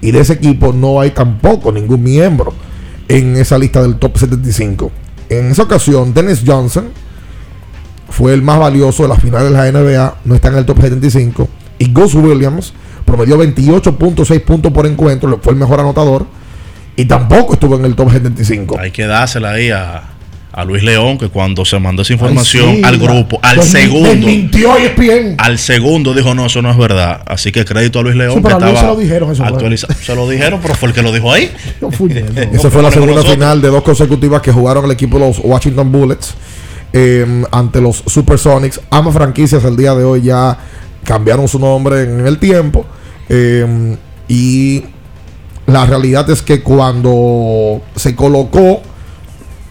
Y 0.01 0.11
de 0.11 0.21
ese 0.21 0.35
equipo 0.35 0.73
no 0.73 1.01
hay 1.01 1.13
tampoco 1.13 1.73
ningún 1.73 2.03
miembro 2.03 2.53
en 3.09 3.37
esa 3.37 3.59
lista 3.59 3.81
del 3.81 3.97
top 3.97 4.19
75. 4.19 4.91
En 5.31 5.53
esa 5.53 5.63
ocasión, 5.63 6.13
Dennis 6.13 6.43
Johnson 6.45 6.89
fue 8.11 8.35
el 8.35 8.43
más 8.43 8.59
valioso 8.59 9.05
de 9.05 9.09
las 9.09 9.23
finales 9.23 9.51
de 9.51 9.57
la 9.57 9.73
NBA, 9.73 10.17
no 10.25 10.35
está 10.35 10.49
en 10.49 10.57
el 10.57 10.67
top 10.67 10.81
75. 10.81 11.49
Y 11.83 11.93
Gus 11.93 12.15
Williams 12.15 12.73
promedió 13.05 13.37
28.6 13.43 14.41
puntos 14.45 14.73
por 14.73 14.87
encuentro, 14.87 15.39
fue 15.43 15.53
el 15.53 15.59
mejor 15.59 15.81
anotador. 15.81 16.27
Y 16.97 17.07
tampoco 17.07 17.55
estuvo 17.55 17.77
en 17.77 17.85
el 17.87 17.95
top 17.95 18.13
75. 18.13 18.79
hay 18.79 18.91
que 18.91 19.07
dársela 19.07 19.53
ahí 19.53 19.71
a, 19.71 20.03
a 20.53 20.65
Luis 20.65 20.83
León, 20.83 21.17
que 21.17 21.29
cuando 21.29 21.65
se 21.65 21.79
mandó 21.79 22.03
esa 22.03 22.13
información 22.13 22.69
Ay, 22.69 22.77
sí, 22.77 22.83
al 22.85 22.99
grupo, 22.99 23.39
al 23.43 23.63
segundo, 23.63 24.11
Desmintió 24.11 24.77
E 24.77 24.85
ESPN. 24.87 25.35
al 25.39 25.59
segundo 25.59 26.13
dijo, 26.13 26.35
no, 26.35 26.45
eso 26.47 26.61
no 26.61 26.71
es 26.71 26.77
verdad. 26.77 27.23
Así 27.27 27.51
que 27.51 27.65
crédito 27.65 27.99
a 27.99 28.03
Luis 28.03 28.15
León, 28.17 28.35
Sí, 28.37 28.43
que 28.43 28.53
estaba 28.53 28.77
se 28.79 28.87
lo 28.87 28.97
dijeron, 28.97 29.33
eso 29.33 29.43
fue. 29.43 29.53
actualiza- 29.53 29.89
Se 29.95 30.15
lo 30.15 30.29
dijeron, 30.29 30.61
pero 30.63 30.75
fue 30.75 30.91
el 30.91 30.95
que 30.95 31.03
lo 31.03 31.11
dijo 31.13 31.33
ahí. 31.33 31.51
No. 31.81 31.89
Esa 31.89 32.71
fue 32.71 32.83
la 32.83 32.91
segunda 32.93 33.23
final 33.23 33.63
de 33.63 33.69
dos 33.69 33.83
consecutivas 33.83 34.43
que 34.43 34.53
jugaron 34.53 34.85
el 34.85 34.91
equipo 34.91 35.19
de 35.19 35.27
los 35.27 35.39
Washington 35.43 35.91
Bullets 35.91 36.35
eh, 36.93 37.45
ante 37.51 37.81
los 37.81 38.03
Supersonics. 38.07 38.81
Ambas 38.91 39.15
franquicias 39.15 39.65
el 39.65 39.77
día 39.79 39.95
de 39.95 40.05
hoy 40.05 40.21
ya 40.21 40.59
cambiaron 41.05 41.49
su 41.49 41.59
nombre 41.59 42.03
en 42.03 42.27
el 42.27 42.39
tiempo. 42.39 42.85
eh, 43.29 43.97
y 44.29 44.85
la 45.67 45.85
realidad 45.87 46.29
es 46.31 46.43
que 46.43 46.63
cuando 46.63 47.83
se 47.95 48.15
colocó, 48.17 48.81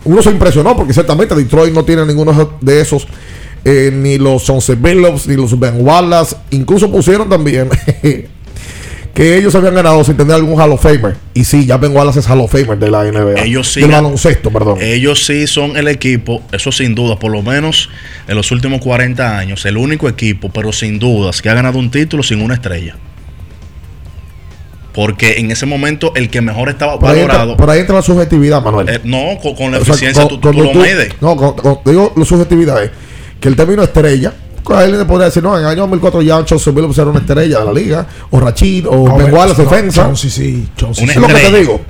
uno 0.06 0.22
se 0.22 0.30
impresionó 0.32 0.76
porque 0.76 0.94
ciertamente 0.94 1.36
Detroit 1.36 1.74
no 1.74 1.84
tiene 1.84 2.06
ninguno 2.06 2.58
de 2.62 2.82
esos. 2.82 3.08
eh, 3.64 3.92
ni 3.94 4.18
los 4.18 4.44
Chauncey 4.44 4.76
Billups, 4.76 5.28
ni 5.28 5.36
los 5.36 5.58
Ben 5.60 5.86
Wallace. 5.86 6.36
Incluso 6.52 6.92
pusieron 6.92 7.30
también 7.30 7.70
que 9.14 9.38
ellos 9.38 9.54
habían 9.56 9.76
ganado 9.76 10.04
sin 10.04 10.16
tener 10.16 10.36
algún 10.36 10.60
Hall 10.60 10.72
of 10.72 10.82
Famer. 10.82 11.16
Y 11.34 11.44
sí, 11.44 11.66
ya 11.66 11.78
Ben 11.78 11.96
Wallace 11.96 12.20
es 12.20 12.30
Hall 12.30 12.40
of 12.40 12.52
Famer 12.52 12.78
de 12.78 12.90
la 12.90 13.04
NBA. 13.04 13.42
Ellos 13.44 13.72
sí 13.72 13.82
Del 13.82 13.92
baloncesto, 13.92 14.52
perdón. 14.52 14.78
Ellos 14.82 15.26
sí 15.26 15.48
son 15.48 15.76
el 15.76 15.88
equipo, 15.88 16.42
eso 16.52 16.72
sin 16.72 16.96
duda, 16.96 17.18
por 17.20 17.32
lo 17.32 17.42
menos 17.42 17.90
en 18.28 18.36
los 18.36 18.52
últimos 18.52 18.82
40 18.82 19.38
años, 19.38 19.66
el 19.66 19.78
único 19.78 20.08
equipo, 20.08 20.50
pero 20.50 20.72
sin 20.72 20.98
dudas, 21.00 21.42
que 21.42 21.50
ha 21.50 21.54
ganado 21.54 21.78
un 21.78 21.92
título 21.92 22.24
sin 22.24 22.42
una 22.42 22.54
estrella. 22.54 22.96
Porque 24.94 25.40
en 25.40 25.52
ese 25.52 25.66
momento 25.66 26.14
el 26.16 26.30
que 26.30 26.42
mejor 26.42 26.70
estaba 26.70 27.00
por, 27.00 27.10
ahí 27.10 27.20
entra, 27.22 27.38
valorado. 27.38 27.58
por 27.58 27.70
ahí 27.70 27.80
entra 27.80 27.96
la 27.96 28.02
subjetividad, 28.02 28.62
Manuel. 28.62 28.90
eh, 28.90 29.00
no, 29.04 29.38
con, 29.42 29.56
con 29.56 29.72
la 29.72 29.78
O 29.80 29.86
sea, 29.86 29.94
eficiencia 29.94 30.28
tú, 30.28 30.38
tú 30.38 30.52
lo 30.52 30.74
medes. 30.74 31.14
No, 31.22 31.82
digo 31.86 32.14
la 32.16 32.26
subjetividad 32.26 32.84
es 32.84 32.92
que 33.40 33.48
el 33.48 33.56
término 33.56 33.84
estrella, 33.84 34.34
él 34.84 34.92
le 34.98 35.06
podría 35.06 35.26
decir, 35.26 35.44
no, 35.44 35.58
en 35.58 35.64
el 35.64 35.70
año 35.70 35.82
2004 35.82 36.22
ya 36.22 36.44
Chauncey 36.46 36.74
Billups 36.74 36.98
era 36.98 37.10
una 37.10 37.20
estrella 37.20 37.60
de 37.60 37.66
la 37.66 37.74
liga, 37.74 38.08
o 38.30 38.40
Rachid, 38.40 38.88
o 38.88 39.08
No, 39.08 39.26
Wallace, 39.26 39.64
no, 39.64 39.70
defensa. 39.70 40.04
Chauncey 40.04 40.30
sí, 40.30 40.70
Chauncey 40.78 41.06
sí. 41.06 41.12
es 41.12 41.18
lo 41.18 41.28
que 41.28 41.34
te 41.34 41.60
digo. 41.60 41.82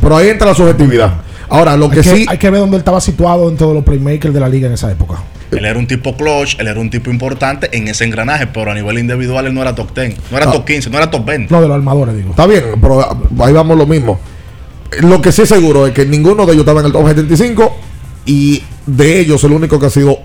Pero 0.00 0.16
ahí 0.16 0.28
entra 0.28 0.48
la 0.48 0.54
subjetividad. 0.54 1.12
Ahora, 1.50 1.76
lo 1.76 1.88
que 1.88 2.00
hay, 2.00 2.02
que, 2.02 2.16
sí. 2.16 2.26
hay 2.28 2.38
que 2.38 2.50
ver 2.50 2.60
dónde 2.60 2.76
él 2.76 2.80
estaba 2.80 3.00
situado 3.00 3.48
dentro 3.48 3.68
de 3.68 3.74
los 3.74 3.84
playmakers 3.84 4.34
de 4.34 4.40
la 4.40 4.48
liga 4.48 4.66
en 4.68 4.74
esa 4.74 4.90
época. 4.90 5.16
Él 5.50 5.64
era 5.64 5.78
un 5.78 5.86
tipo 5.86 6.14
clutch, 6.14 6.58
él 6.60 6.66
era 6.68 6.78
un 6.78 6.90
tipo 6.90 7.10
importante 7.10 7.70
en 7.74 7.88
ese 7.88 8.04
engranaje, 8.04 8.46
pero 8.48 8.70
a 8.70 8.74
nivel 8.74 8.98
individual 8.98 9.46
él 9.46 9.54
no 9.54 9.62
era 9.62 9.74
top 9.74 9.94
10, 9.98 10.16
no 10.30 10.36
era 10.36 10.50
Ah. 10.50 10.52
top 10.52 10.66
15, 10.66 10.90
no 10.90 10.98
era 10.98 11.10
top 11.10 11.24
20. 11.24 11.52
No, 11.54 11.62
de 11.62 11.68
los 11.68 11.74
armadores, 11.74 12.14
digo. 12.14 12.30
Está 12.30 12.46
bien, 12.46 12.62
pero 12.82 13.00
ahí 13.40 13.52
vamos 13.54 13.78
lo 13.78 13.86
mismo. 13.86 14.20
Lo 15.00 15.22
que 15.22 15.32
sí 15.32 15.42
es 15.42 15.48
seguro 15.48 15.86
es 15.86 15.94
que 15.94 16.04
ninguno 16.04 16.44
de 16.44 16.52
ellos 16.52 16.62
estaba 16.62 16.80
en 16.80 16.86
el 16.86 16.92
top 16.92 17.08
75 17.08 17.76
y 18.26 18.62
de 18.86 19.20
ellos 19.20 19.42
el 19.44 19.52
único 19.52 19.80
que 19.80 19.86
ha 19.86 19.90
sido 19.90 20.18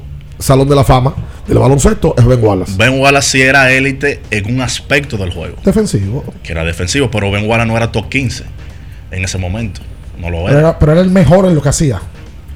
Salón 0.43 0.67
de 0.67 0.75
la 0.75 0.83
Fama 0.83 1.13
del 1.47 1.57
baloncesto 1.57 2.13
es 2.17 2.25
Ben 2.25 2.43
Wallace. 2.43 2.73
Ben 2.77 2.99
Wallace 2.99 3.29
sí 3.31 3.41
era 3.41 3.71
élite 3.71 4.21
en 4.31 4.53
un 4.53 4.61
aspecto 4.61 5.17
del 5.17 5.31
juego, 5.33 5.55
Defensivo. 5.63 6.23
que 6.43 6.51
era 6.51 6.63
defensivo, 6.63 7.09
pero 7.09 7.31
Ben 7.31 7.47
Wallace 7.49 7.67
no 7.67 7.77
era 7.77 7.91
top 7.91 8.09
15 8.09 8.43
en 9.11 9.23
ese 9.23 9.37
momento. 9.37 9.81
No 10.19 10.29
lo 10.29 10.37
Pero 10.45 10.49
era. 10.49 10.59
era, 10.59 10.79
pero 10.79 10.91
era 10.93 11.01
el 11.01 11.09
mejor 11.09 11.45
en 11.45 11.55
lo 11.55 11.61
que 11.61 11.69
hacía. 11.69 12.01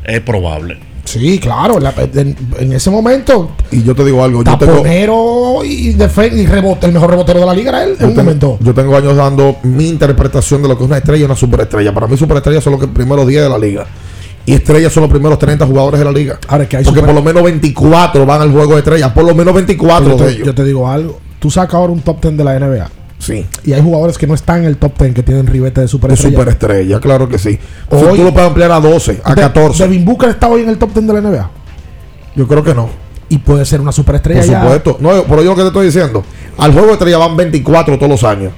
Es 0.03 0.19
probable. 0.21 0.79
Sí, 1.05 1.39
claro. 1.39 1.79
la- 1.79 1.93
en, 2.15 2.35
en 2.59 2.73
ese 2.73 2.89
momento, 2.89 3.51
Y 3.71 3.81
yo 3.83 3.95
te 3.95 4.03
digo 4.03 4.21
algo, 4.23 4.43
yo 4.43 4.57
tengo, 4.57 5.63
y, 5.63 5.95
y 5.95 6.45
rebote, 6.45 6.85
el 6.88 6.91
mejor 6.91 7.09
rebotero 7.11 7.39
de 7.39 7.45
la 7.45 7.53
liga 7.53 7.69
era 7.69 7.83
él 7.83 7.91
en 7.91 7.97
yo 7.99 8.07
un 8.07 8.11
tengo- 8.13 8.23
momento. 8.23 8.57
yo 8.61 8.73
tengo 8.73 8.97
años 8.97 9.15
dando 9.15 9.55
mi 9.63 9.88
interpretación 9.88 10.61
de 10.61 10.67
lo 10.67 10.77
que 10.77 10.83
es 10.83 10.88
una 10.89 10.97
estrella 10.97 11.21
y 11.21 11.25
una 11.25 11.35
superestrella. 11.35 11.93
Para 11.93 12.07
mí 12.07 12.17
superestrellas 12.17 12.61
son 12.63 12.71
los 12.73 12.81
que 12.81 12.88
primeros 12.89 13.25
10 13.25 13.43
de 13.43 13.49
la 13.49 13.57
liga. 13.57 13.85
Y 14.47 14.53
estrellas 14.53 14.91
son 14.91 15.01
los 15.03 15.11
primeros 15.11 15.37
30 15.37 15.65
jugadores 15.67 15.99
de 15.99 16.05
la 16.05 16.11
liga. 16.11 16.39
Ahora 16.47 16.67
que 16.67 16.77
hay 16.77 16.83
Porque 16.83 17.01
super- 17.01 17.13
por 17.13 17.21
lo 17.23 17.25
menos 17.27 17.43
24 17.43 18.25
van 18.25 18.41
al 18.41 18.51
juego 18.51 18.73
de 18.73 18.79
estrellas. 18.79 19.11
Por 19.11 19.25
lo 19.25 19.35
menos 19.35 19.53
24 19.53 20.09
yo, 20.09 20.17
de 20.17 20.23
te, 20.25 20.31
ellos. 20.31 20.45
yo 20.47 20.55
te 20.55 20.63
digo 20.63 20.89
algo. 20.89 21.19
Tú 21.37 21.51
sacas 21.51 21.75
ahora 21.75 21.93
un 21.93 21.99
top 22.01 22.19
10 22.21 22.37
de 22.37 22.43
la 22.43 22.55
NBA. 22.59 22.89
Sí. 23.19 23.45
Y 23.65 23.73
hay 23.73 23.81
jugadores 23.81 24.17
que 24.17 24.25
no 24.25 24.33
están 24.33 24.59
en 24.59 24.65
el 24.65 24.77
top 24.77 24.97
10 24.97 25.13
que 25.13 25.21
tienen 25.21 25.45
ribete 25.47 25.81
de 25.81 25.85
De 25.85 25.87
superestrella. 25.89 26.37
superestrella, 26.37 26.99
claro 26.99 27.27
que 27.27 27.37
sí. 27.37 27.59
O 27.89 27.99
sea, 27.99 28.09
tú 28.11 28.23
lo 28.23 28.31
puedes 28.31 28.47
ampliar 28.47 28.71
a 28.71 28.79
12, 28.79 29.19
a 29.23 29.35
De- 29.35 29.41
14. 29.41 29.83
Devin 29.83 30.05
Booker 30.05 30.29
está 30.29 30.47
hoy 30.47 30.61
en 30.61 30.69
el 30.69 30.77
top 30.77 30.93
10 30.93 31.05
de 31.07 31.13
la 31.13 31.19
NBA. 31.19 31.49
Yo 32.35 32.47
creo 32.47 32.63
que 32.63 32.73
no. 32.73 32.89
Y 33.29 33.39
puede 33.39 33.65
ser 33.65 33.81
una 33.81 33.91
superestrella 33.91 34.39
Por 34.41 34.49
ya. 34.49 34.61
supuesto. 34.61 34.97
No, 35.01 35.09
pero 35.27 35.43
yo 35.43 35.49
lo 35.49 35.55
que 35.55 35.61
te 35.63 35.67
estoy 35.67 35.85
diciendo, 35.87 36.23
al 36.57 36.71
juego 36.71 36.87
de 36.87 36.93
estrella 36.93 37.17
van 37.17 37.35
24 37.35 37.97
todos 37.97 38.09
los 38.09 38.23
años. 38.23 38.53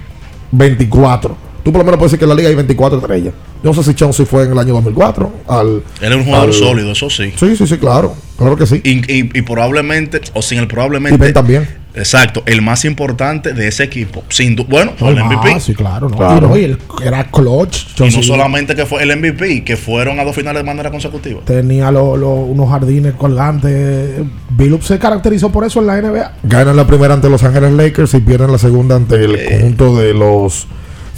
24. 0.52 1.36
Tú 1.64 1.72
por 1.72 1.80
lo 1.80 1.86
menos 1.86 1.98
puedes 1.98 2.12
decir 2.12 2.20
que 2.20 2.26
en 2.26 2.30
la 2.30 2.36
liga 2.36 2.50
hay 2.50 2.56
24 2.56 3.00
estrellas. 3.00 3.34
Yo 3.64 3.72
no 3.72 3.74
sé 3.74 3.84
si 3.90 3.96
Chauncey 3.96 4.26
fue 4.26 4.44
en 4.44 4.52
el 4.52 4.60
año 4.60 4.74
2004. 4.76 5.32
Al, 5.48 5.84
Él 6.02 6.12
es 6.12 6.16
un 6.16 6.24
jugador 6.26 6.48
al- 6.50 6.54
sólido, 6.54 6.92
eso 6.92 7.10
sí. 7.10 7.34
Sí, 7.38 7.56
sí, 7.56 7.68
sí, 7.68 7.78
claro. 7.78 8.14
Claro 8.38 8.56
que 8.56 8.66
sí. 8.66 8.80
Y, 8.84 9.00
y- 9.14 9.30
y 9.34 9.42
probablemente, 9.42 10.22
o 10.34 10.42
sin 10.42 10.60
el 10.60 10.68
probablemente. 10.68 11.16
Y 11.16 11.20
Ben 11.20 11.34
también. 11.34 11.80
Exacto, 11.96 12.44
el 12.46 12.62
más 12.62 12.86
importante 12.86 13.52
de 13.52 13.68
ese 13.68 13.84
equipo. 13.84 14.24
Sin 14.30 14.56
bueno, 14.70 14.94
No, 15.02 15.10
el 15.10 15.18
ah, 15.18 15.26
MVP. 15.26 15.60
sí, 15.60 15.74
claro, 15.74 16.08
¿no? 16.08 16.16
Claro. 16.16 16.46
Y, 16.46 16.50
no, 16.50 16.58
y 16.58 16.64
él 16.64 16.78
era 17.04 17.26
clutch. 17.30 18.00
Y 18.00 18.16
no 18.16 18.24
solamente 18.24 18.76
que 18.76 18.86
fue 18.86 19.02
el 19.04 19.18
MVP, 19.18 19.64
que 19.66 19.76
fueron 19.76 20.20
a 20.20 20.24
dos 20.24 20.36
finales 20.36 20.62
de 20.62 20.68
manera 20.68 20.92
consecutiva. 20.92 21.42
Tenía 21.44 21.92
lo- 21.92 22.16
lo- 22.16 22.30
unos 22.36 22.70
jardines 22.70 23.16
colgantes. 23.16 24.22
Billups 24.52 24.86
se 24.86 25.00
caracterizó 25.00 25.52
por 25.52 25.66
eso 25.66 25.80
en 25.82 25.88
la 25.88 25.98
NBA. 26.02 26.34
Ganan 26.44 26.76
la 26.78 26.86
primera 26.88 27.16
ante 27.16 27.30
Los 27.30 27.44
Ángeles 27.44 27.74
Lakers 27.74 28.14
y 28.14 28.20
pierden 28.20 28.52
la 28.52 28.58
segunda 28.60 28.96
ante 28.96 29.16
el 29.16 29.44
conjunto 29.50 29.98
de 29.98 30.14
los 30.14 30.68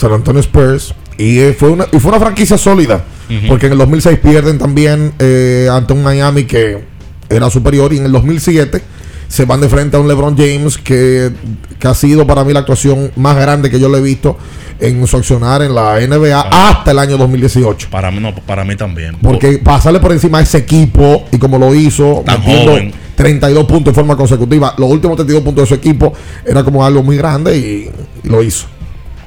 San 0.01 0.13
Antonio 0.13 0.41
Spurs. 0.41 0.93
Y 1.17 1.39
eh, 1.39 1.53
fue 1.57 1.69
una, 1.69 1.85
y 1.91 1.99
fue 1.99 2.09
una 2.09 2.19
franquicia 2.19 2.57
sólida. 2.57 3.03
Porque 3.47 3.67
en 3.67 3.71
el 3.71 3.77
2006 3.77 4.19
pierden 4.19 4.57
también 4.57 5.13
eh, 5.17 5.69
ante 5.71 5.93
un 5.93 6.03
Miami 6.03 6.43
que 6.43 6.83
era 7.29 7.49
superior. 7.49 7.93
Y 7.93 7.97
en 7.97 8.05
el 8.05 8.11
2007 8.11 8.81
se 9.29 9.45
van 9.45 9.61
de 9.61 9.69
frente 9.69 9.95
a 9.95 10.01
un 10.01 10.07
LeBron 10.09 10.35
James 10.35 10.77
que, 10.77 11.31
que 11.79 11.87
ha 11.87 11.93
sido 11.93 12.27
para 12.27 12.43
mí 12.43 12.51
la 12.51 12.59
actuación 12.59 13.11
más 13.15 13.37
grande 13.37 13.69
que 13.69 13.79
yo 13.79 13.87
le 13.87 13.99
he 13.99 14.01
visto 14.01 14.37
en 14.81 15.07
su 15.07 15.15
accionar 15.15 15.61
en 15.61 15.73
la 15.73 15.99
NBA 16.05 16.41
hasta 16.41 16.91
el 16.91 16.99
año 16.99 17.17
2018. 17.17 17.87
Para 17.89 18.11
mí, 18.11 18.19
no, 18.19 18.35
para 18.35 18.65
mí 18.65 18.75
también. 18.75 19.15
Porque 19.21 19.59
pasarle 19.59 20.01
por 20.01 20.11
encima 20.11 20.39
a 20.39 20.41
ese 20.41 20.57
equipo 20.57 21.23
y 21.31 21.37
como 21.37 21.57
lo 21.57 21.73
hizo, 21.73 22.23
Tan 22.25 22.39
metiendo 22.39 22.71
joven. 22.71 22.93
32 23.15 23.65
puntos 23.65 23.91
en 23.91 23.95
forma 23.95 24.17
consecutiva, 24.17 24.73
los 24.77 24.89
últimos 24.89 25.15
32 25.15 25.43
puntos 25.43 25.63
de 25.63 25.67
su 25.67 25.75
equipo 25.75 26.11
era 26.45 26.63
como 26.63 26.83
algo 26.83 27.01
muy 27.01 27.15
grande 27.15 27.55
y, 27.55 27.89
y 28.23 28.27
lo 28.27 28.43
hizo. 28.43 28.65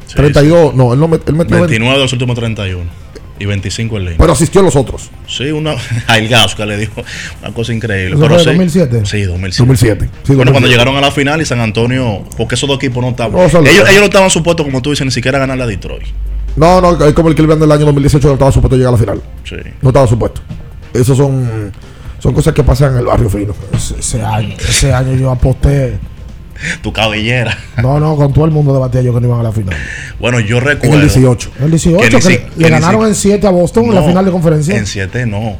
32, 0.06 0.74
no, 0.74 0.92
él, 0.92 1.00
no 1.00 1.08
met- 1.08 1.22
él 1.26 1.34
metió 1.34 1.56
20, 1.56 1.70
29 1.70 1.96
de 1.96 2.02
los 2.02 2.12
últimos 2.12 2.36
31. 2.36 3.04
Y 3.36 3.46
25 3.46 3.96
en 3.96 4.02
línea. 4.04 4.18
pero 4.18 4.32
asistió 4.32 4.60
a 4.60 4.64
los 4.64 4.76
otros. 4.76 5.10
Sí, 5.26 5.50
una, 5.50 5.74
a 6.06 6.18
El 6.18 6.28
Gasca 6.28 6.64
le 6.66 6.76
dijo 6.76 7.02
una 7.42 7.52
cosa 7.52 7.72
increíble. 7.72 8.14
¿Eso 8.14 8.20
Pero 8.22 8.38
sí, 8.38 8.44
2007? 8.46 9.02
Sí, 9.06 9.22
2007. 9.22 9.58
2007. 9.58 10.04
Sí, 10.04 10.34
bueno, 10.34 10.52
2007. 10.52 10.52
cuando 10.52 10.68
llegaron 10.68 10.96
a 10.96 11.00
la 11.00 11.10
final 11.10 11.42
y 11.42 11.44
San 11.44 11.58
Antonio, 11.60 12.22
porque 12.36 12.54
esos 12.54 12.68
dos 12.68 12.76
equipos 12.76 13.02
no 13.02 13.10
estaban. 13.10 13.32
No, 13.32 13.44
ellos, 13.44 13.88
ellos 13.88 13.98
no 14.00 14.04
estaban 14.04 14.30
supuestos, 14.30 14.64
como 14.64 14.80
tú 14.82 14.90
dices, 14.90 15.04
ni 15.04 15.10
siquiera 15.10 15.38
ganar 15.40 15.60
a 15.60 15.66
Detroit. 15.66 16.04
No, 16.54 16.80
no, 16.80 17.04
es 17.04 17.12
como 17.12 17.28
el 17.28 17.34
Cleveland 17.34 17.60
del 17.60 17.72
año 17.72 17.86
2018 17.86 18.24
no 18.28 18.32
estaba 18.34 18.52
supuesto 18.52 18.76
a 18.76 18.78
llegar 18.78 18.94
a 18.94 18.96
la 18.96 18.98
final. 19.02 19.22
Sí. 19.42 19.56
No 19.82 19.88
estaba 19.88 20.06
supuesto. 20.06 20.40
Esos 20.92 21.16
son, 21.16 21.72
son 22.20 22.32
cosas 22.34 22.54
que 22.54 22.62
pasan 22.62 22.92
en 22.92 22.98
el 23.00 23.06
barrio 23.06 23.28
fino. 23.28 23.52
Ese, 23.72 23.98
ese 23.98 24.22
año, 24.22 24.54
ese 24.60 24.92
año 24.92 25.16
yo 25.16 25.32
aposté. 25.32 25.98
Tu 26.82 26.92
cabellera. 26.92 27.56
No, 27.82 27.98
no, 28.00 28.16
con 28.16 28.32
todo 28.32 28.44
el 28.44 28.50
mundo 28.50 28.72
debatía 28.72 29.02
yo 29.02 29.14
que 29.14 29.20
no 29.20 29.28
iban 29.28 29.40
a 29.40 29.42
la 29.42 29.52
final. 29.52 29.76
Bueno, 30.18 30.40
yo 30.40 30.60
recuerdo. 30.60 30.94
En 30.96 31.00
el 31.00 31.08
18. 31.08 31.50
El 31.60 31.70
18, 31.70 31.98
Que 31.98 32.10
le, 32.10 32.20
que 32.20 32.50
le 32.56 32.64
ni 32.64 32.70
ganaron 32.70 33.06
en 33.06 33.14
7 33.14 33.46
a 33.46 33.50
Boston 33.50 33.84
en 33.86 33.94
la 33.94 34.02
final 34.02 34.24
de 34.24 34.30
conferencia. 34.30 34.76
En 34.76 34.86
7 34.86 35.26
no. 35.26 35.58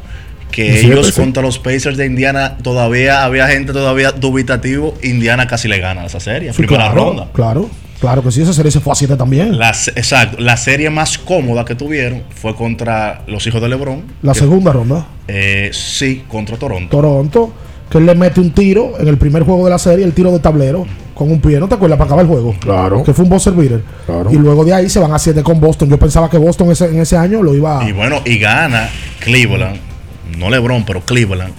Que 0.51 0.79
En 0.79 0.91
ellos 0.91 1.11
contra 1.11 1.43
los 1.43 1.59
Pacers 1.59 1.97
de 1.97 2.05
Indiana 2.05 2.57
todavía 2.61 3.25
había 3.25 3.47
gente 3.47 3.73
todavía 3.73 4.11
dubitativo. 4.11 4.95
Indiana 5.03 5.47
casi 5.47 5.67
le 5.67 5.79
gana 5.79 6.05
esa 6.05 6.19
serie. 6.19 6.53
Sí, 6.53 6.59
primera 6.59 6.85
claro, 6.85 7.07
ronda. 7.07 7.27
Claro, 7.33 7.69
claro 7.99 8.23
que 8.23 8.31
sí, 8.31 8.41
esa 8.41 8.53
serie 8.53 8.71
se 8.71 8.79
fue 8.79 8.93
a 8.93 8.95
7 8.95 9.17
también. 9.17 9.59
La, 9.59 9.69
exacto. 9.69 10.37
La 10.39 10.55
serie 10.55 10.89
más 10.89 11.17
cómoda 11.17 11.65
que 11.65 11.75
tuvieron 11.75 12.23
fue 12.33 12.55
contra 12.55 13.23
los 13.27 13.45
hijos 13.47 13.61
de 13.61 13.67
LeBron. 13.67 14.03
La 14.21 14.33
segunda 14.33 14.71
ronda. 14.71 15.05
Eh, 15.27 15.71
sí, 15.73 16.23
contra 16.27 16.55
Toronto. 16.57 16.95
Toronto, 16.95 17.53
que 17.95 17.99
él 17.99 18.05
le 18.07 18.13
mete 18.15 18.41
un 18.41 18.51
tiro 18.51 18.93
en 18.99 19.07
el 19.07 19.17
primer 19.17 19.43
juego 19.43 19.63
de 19.63 19.69
la 19.71 19.77
serie, 19.79 20.03
el 20.03 20.11
tiro 20.11 20.29
de 20.33 20.39
tablero, 20.39 20.85
con 21.13 21.31
un 21.31 21.39
pie, 21.39 21.61
¿no 21.61 21.69
te 21.69 21.75
acuerdas? 21.75 21.97
Para 21.97 22.07
acabar 22.09 22.25
el 22.25 22.29
juego. 22.29 22.53
Claro. 22.59 23.03
Que 23.03 23.13
fue 23.13 23.23
un 23.23 23.29
buzzer 23.29 23.53
beater. 23.53 23.81
Claro. 24.05 24.29
Y 24.29 24.35
luego 24.35 24.65
de 24.65 24.73
ahí 24.73 24.89
se 24.89 24.99
van 24.99 25.13
a 25.13 25.17
7 25.19 25.41
con 25.43 25.61
Boston. 25.61 25.87
Yo 25.89 25.97
pensaba 25.97 26.29
que 26.29 26.37
Boston 26.37 26.71
ese- 26.71 26.87
en 26.89 26.99
ese 26.99 27.15
año 27.15 27.41
lo 27.41 27.55
iba 27.55 27.87
Y 27.87 27.93
bueno, 27.93 28.21
y 28.25 28.37
gana 28.37 28.89
Cleveland, 29.21 29.77
no 30.37 30.49
LeBron, 30.49 30.83
pero 30.85 30.99
Cleveland, 31.05 31.53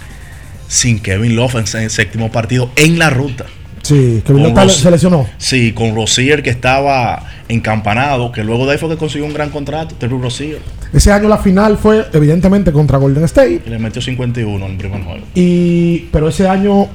sin 0.67 0.99
Kevin 0.99 1.35
Love 1.35 1.55
en 1.55 1.81
el 1.83 1.89
séptimo 1.89 2.31
partido 2.31 2.69
en 2.75 2.99
la 2.99 3.09
ruta. 3.09 3.45
Sí, 3.87 4.21
que 4.25 4.33
Villotta 4.33 4.63
Ros- 4.63 4.77
se 4.77 4.91
lesionó. 4.91 5.27
Sí, 5.37 5.71
con 5.73 5.95
Rosier 5.95 6.43
que 6.43 6.49
estaba 6.49 7.23
encampanado, 7.49 8.31
que 8.31 8.43
luego 8.43 8.65
de 8.65 8.73
ahí 8.73 8.77
fue 8.77 8.89
que 8.89 8.97
consiguió 8.97 9.25
un 9.25 9.33
gran 9.33 9.49
contrato, 9.49 9.95
Terry 9.95 10.17
Rosier, 10.17 10.59
Ese 10.93 11.11
año 11.11 11.27
la 11.29 11.37
final 11.37 11.77
fue 11.77 12.05
evidentemente 12.13 12.71
contra 12.71 12.97
Golden 12.97 13.23
State. 13.25 13.61
y 13.65 13.69
le 13.69 13.79
metió 13.79 14.01
51 14.01 14.65
en 14.65 14.71
el 14.71 14.77
primer 14.77 15.03
juego. 15.03 15.25
Y 15.35 15.99
pero 16.11 16.29
ese 16.29 16.47
año 16.47 16.87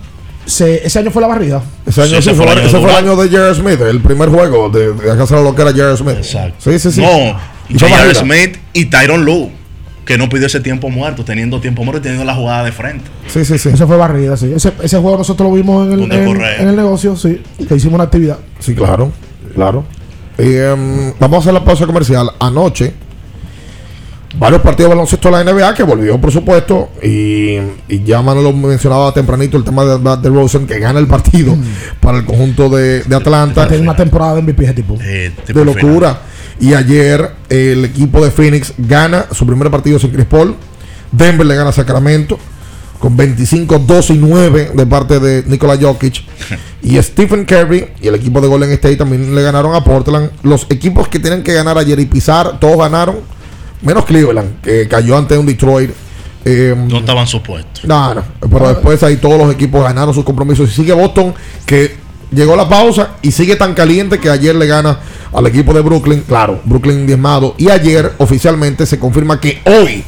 se, 0.47 0.87
ese 0.87 0.99
año 0.99 1.11
fue 1.11 1.23
la 1.23 1.29
barrida. 1.29 1.63
Ese 1.87 2.03
año 2.03 2.17
Sí, 2.17 2.23
sí, 2.23 2.31
ese 2.31 2.35
fue, 2.35 2.45
fue 2.45 2.53
el 2.53 2.59
año 2.59 2.67
ese 2.69 2.77
de 2.77 2.83
fue 2.83 2.91
el 2.91 2.97
año 2.97 3.17
de 3.17 3.29
Jared 3.29 3.55
Smith, 3.55 3.81
el 3.81 4.01
primer 4.01 4.29
juego 4.29 4.69
de, 4.69 4.93
de 4.95 5.11
acá 5.13 5.25
lo 5.41 5.55
que 5.55 5.63
era 5.63 5.71
Jared 5.73 5.97
Smith. 5.97 6.17
Exacto. 6.17 6.71
Sí, 6.71 6.79
sí, 6.79 6.93
sí. 6.93 7.01
No, 7.01 7.09
Y 7.69 7.79
fue 7.79 7.89
J.R. 7.89 8.13
barrida. 8.15 8.15
Smith 8.21 8.59
y 8.73 8.85
Tyron 8.87 9.25
Lue, 9.25 9.51
que 10.05 10.19
no 10.19 10.29
pidió 10.29 10.47
ese 10.47 10.61
tiempo 10.61 10.91
muerto, 10.91 11.25
teniendo 11.25 11.61
tiempo 11.61 11.85
muerto 11.85 12.01
y 12.01 12.03
teniendo 12.03 12.25
la 12.25 12.35
jugada 12.35 12.65
de 12.65 12.73
frente. 12.73 13.05
Sí, 13.29 13.45
sí, 13.45 13.59
sí. 13.59 13.69
Ese 13.69 13.87
fue 13.87 13.97
barrida, 13.97 14.37
sí. 14.37 14.53
Ese, 14.55 14.73
ese 14.83 14.99
juego 14.99 15.19
nosotros 15.19 15.49
lo 15.49 15.55
vimos 15.55 15.87
en 15.87 15.93
el, 15.93 16.13
en, 16.13 16.41
en 16.43 16.69
el 16.69 16.77
negocio, 16.77 17.17
sí. 17.17 17.41
Que 17.69 17.77
hicimos 17.77 17.95
una 17.95 18.05
actividad. 18.05 18.39
Sí, 18.59 18.75
claro, 18.75 19.13
claro. 19.55 19.85
Y, 20.39 20.55
em, 20.57 21.13
vamos 21.21 21.37
a 21.37 21.41
hacer 21.41 21.55
la 21.55 21.65
pausa 21.65 21.87
comercial. 21.87 22.31
Anoche, 22.41 22.95
varios 24.39 24.61
partidos 24.63 24.91
de 24.91 24.95
baloncesto 24.97 25.31
de 25.31 25.45
la 25.45 25.53
NBA 25.53 25.75
que 25.75 25.83
volvió, 25.85 26.21
por 26.21 26.33
supuesto. 26.33 26.91
Y, 27.03 27.59
y 27.89 28.03
ya 28.05 28.23
Manolo 28.23 28.53
mencionaba 28.53 29.13
tempranito 29.13 29.57
el 29.57 29.65
tema 29.65 29.85
de, 29.85 29.99
de 29.99 30.29
Rosen, 30.31 30.67
que 30.67 30.79
gana 30.81 30.99
el 30.99 31.07
partido 31.07 31.57
para 32.01 32.19
el 32.19 32.25
conjunto 32.25 32.69
de, 32.69 33.03
de 33.05 33.17
Atlanta. 33.17 33.69
Tiene 33.69 33.85
una 33.85 33.97
temporada 33.97 34.35
de 34.37 34.43
MVP 34.43 34.65
ese 34.65 34.75
tipo. 34.75 34.99
Eh, 35.01 35.33
tipo 35.47 35.65
de 35.65 35.75
final. 35.75 36.19
Y 36.63 36.75
ayer 36.75 37.33
el 37.49 37.85
equipo 37.85 38.25
de 38.25 38.31
Phoenix 38.31 38.73
gana 38.79 39.27
su 39.33 39.45
primer 39.45 39.69
partido 39.71 39.99
sin 39.99 40.11
Chris 40.11 40.27
Paul. 40.27 40.55
Denver 41.11 41.45
le 41.45 41.57
gana 41.57 41.71
a 41.71 41.73
Sacramento 41.73 42.39
con 43.01 43.17
25, 43.17 43.81
2 43.81 44.11
y 44.11 44.15
9 44.19 44.71
de 44.73 44.87
parte 44.87 45.19
de 45.19 45.43
Nikola 45.49 45.77
Jokic. 45.77 46.23
y 46.83 47.03
Stephen 47.03 47.45
Curry 47.47 47.89
y 48.01 48.07
el 48.07 48.15
equipo 48.15 48.41
de 48.41 48.47
Golden 48.47 48.71
State 48.71 48.95
también 48.97 49.35
le 49.35 49.43
ganaron 49.43 49.75
a 49.75 49.83
Portland. 49.83 50.31
Los 50.45 50.67
equipos 50.71 51.09
que 51.09 51.19
tienen 51.19 51.43
que 51.43 51.53
ganar 51.53 51.77
ayer 51.79 51.99
y 51.99 52.07
pisar, 52.07 52.61
todos 52.61 52.79
ganaron. 52.79 53.17
Menos 53.83 54.05
Cleveland, 54.05 54.61
que 54.61 54.87
cayó 54.87 55.19
ante 55.19 55.37
un 55.37 55.45
Detroit. 55.47 55.91
Eh, 56.45 56.77
No 56.89 56.99
estaban 56.99 57.27
supuestos. 57.27 57.85
no, 57.85 58.15
no. 58.15 58.23
Pero 58.41 58.69
después 58.69 59.03
ahí 59.03 59.17
todos 59.17 59.37
los 59.37 59.53
equipos 59.53 59.83
ganaron 59.83 60.15
sus 60.15 60.25
compromisos. 60.25 60.71
Y 60.71 60.73
sigue 60.73 60.93
Boston, 60.93 61.35
que 61.67 61.97
llegó 62.33 62.57
la 62.57 62.69
pausa 62.69 63.17
y 63.23 63.33
sigue 63.33 63.57
tan 63.57 63.75
caliente 63.75 64.19
que 64.19 64.31
ayer 64.31 64.55
le 64.55 64.67
gana 64.67 64.99
al 65.33 65.47
equipo 65.47 65.73
de 65.73 65.81
Brooklyn. 65.81 66.23
Claro, 66.27 66.61
Brooklyn 66.65 67.07
diezmado. 67.07 67.55
Y 67.59 67.71
ayer 67.71 68.13
oficialmente 68.19 68.87
se 68.87 68.99
confirma 68.99 69.41
que 69.41 69.61
hoy 69.65 70.05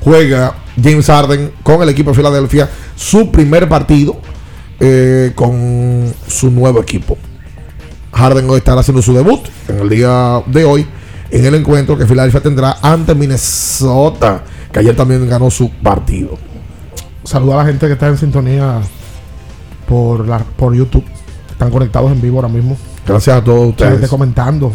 juega 0.00 0.54
James 0.82 1.06
Harden 1.06 1.52
con 1.62 1.82
el 1.82 1.88
equipo 1.88 2.10
de 2.10 2.16
Filadelfia 2.16 2.68
su 2.94 3.30
primer 3.30 3.68
partido 3.68 4.16
eh, 4.80 5.32
con 5.34 6.12
su 6.26 6.50
nuevo 6.50 6.80
equipo. 6.80 7.16
Harden 8.12 8.48
hoy 8.48 8.58
estará 8.58 8.80
haciendo 8.80 9.02
su 9.02 9.12
debut 9.12 9.40
en 9.68 9.78
el 9.78 9.88
día 9.88 10.42
de 10.46 10.64
hoy 10.64 10.86
en 11.30 11.44
el 11.44 11.54
encuentro 11.54 11.98
que 11.98 12.06
Filadelfia 12.06 12.40
tendrá 12.40 12.76
ante 12.80 13.14
Minnesota, 13.14 14.42
que 14.72 14.78
ayer 14.78 14.94
también 14.94 15.28
ganó 15.28 15.50
su 15.50 15.70
partido. 15.70 16.38
Saluda 17.24 17.54
a 17.54 17.58
la 17.58 17.64
gente 17.66 17.86
que 17.86 17.94
está 17.94 18.06
en 18.06 18.18
sintonía 18.18 18.80
por, 19.88 20.26
la, 20.26 20.38
por 20.38 20.74
YouTube. 20.74 21.04
Están 21.56 21.70
conectados 21.70 22.12
en 22.12 22.20
vivo 22.20 22.36
ahora 22.36 22.48
mismo. 22.48 22.76
Gracias 23.06 23.34
a 23.38 23.42
todos 23.42 23.70
ustedes. 23.70 24.10
comentando. 24.10 24.72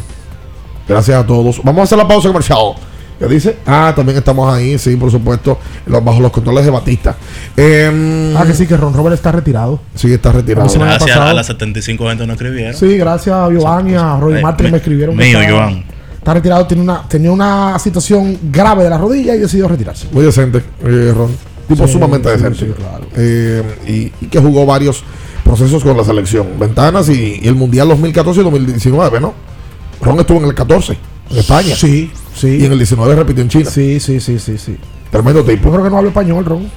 Gracias 0.88 1.16
a 1.24 1.26
todos. 1.28 1.62
Vamos 1.64 1.82
a 1.82 1.84
hacer 1.84 1.98
la 2.00 2.08
pausa 2.08 2.28
comercial. 2.30 2.74
¿Qué 3.20 3.28
dice? 3.28 3.58
Ah, 3.68 3.94
también 3.96 4.18
estamos 4.18 4.52
ahí, 4.52 4.80
sí, 4.80 4.96
por 4.96 5.12
supuesto, 5.12 5.60
los- 5.86 6.04
bajo 6.04 6.20
los 6.20 6.32
controles 6.32 6.66
de 6.66 6.72
Batista. 6.72 7.16
Em, 7.56 8.36
Ah, 8.36 8.44
que 8.48 8.54
sí, 8.56 8.66
que 8.66 8.76
Ron 8.76 8.96
Robert 8.96 9.14
está 9.14 9.32
retirado. 9.32 9.80
Sí, 9.94 10.12
está 10.12 10.32
retirado. 10.32 10.68
Había 10.68 10.86
Gracias 10.98 11.18
a 11.18 11.32
las 11.34 11.46
75 11.46 12.10
gente 12.10 12.26
no 12.26 12.34
escribieron. 12.34 12.74
Sí, 12.74 12.98
gracias 12.98 13.36
a 13.36 13.48
Giovanni 13.50 13.92
y 13.92 13.96
a 13.96 14.18
Roy 14.20 14.40
Eh, 14.40 14.72
me 14.72 14.78
escribieron. 14.78 15.16
mío, 15.16 15.40
está, 15.40 15.52
Joan. 15.54 15.84
está 16.18 16.34
retirado, 16.34 16.66
tiene 16.66 16.82
una, 16.82 17.08
tenía 17.08 17.32
una 17.32 17.78
situación 17.78 18.40
grave 18.52 18.86
de 18.86 18.90
la 18.90 18.98
rodilla 18.98 19.36
y 19.36 19.40
decidió 19.40 19.68
retirarse. 19.68 20.08
Muy 20.12 20.26
decente, 20.26 20.64
eh, 20.84 21.14
Ron. 21.16 21.30
Tipo 21.68 21.86
Sí, 21.86 21.94
sumamente 21.94 22.28
sí, 22.28 22.36
decente. 22.38 22.60
sí, 22.60 22.72
claro. 22.76 23.06
Eh, 23.16 23.64
y, 24.20 24.26
y 24.26 24.30
que 24.30 24.40
jugó 24.40 24.66
varios 24.66 25.04
procesos 25.52 25.84
con 25.84 25.98
la 25.98 26.06
selección. 26.06 26.48
Ventanas 26.58 27.10
y, 27.10 27.42
y 27.44 27.48
el 27.48 27.56
Mundial 27.56 27.90
2014 27.90 28.40
y 28.40 28.44
2019, 28.46 29.20
¿no? 29.20 29.34
Ron 30.02 30.18
estuvo 30.22 30.38
en 30.38 30.46
el 30.46 30.56
14, 30.56 30.98
en 31.30 31.38
España. 31.38 31.76
Sí, 31.76 32.10
sí. 32.34 32.58
Y 32.62 32.66
en 32.66 32.72
el 32.72 32.78
19 32.78 33.16
repitió 33.16 33.44
en 33.44 33.50
China. 33.50 33.70
Sí, 33.70 34.00
sí, 34.00 34.22
sí, 34.22 34.40
sí, 34.40 34.58
sí. 34.58 34.78
Tremendo 35.12 35.44
tipo. 35.44 35.66
Yo 35.66 35.72
creo 35.72 35.84
que 35.84 35.90
no 35.90 35.98
habla 35.98 36.10
español, 36.10 36.46
Ron. 36.46 36.72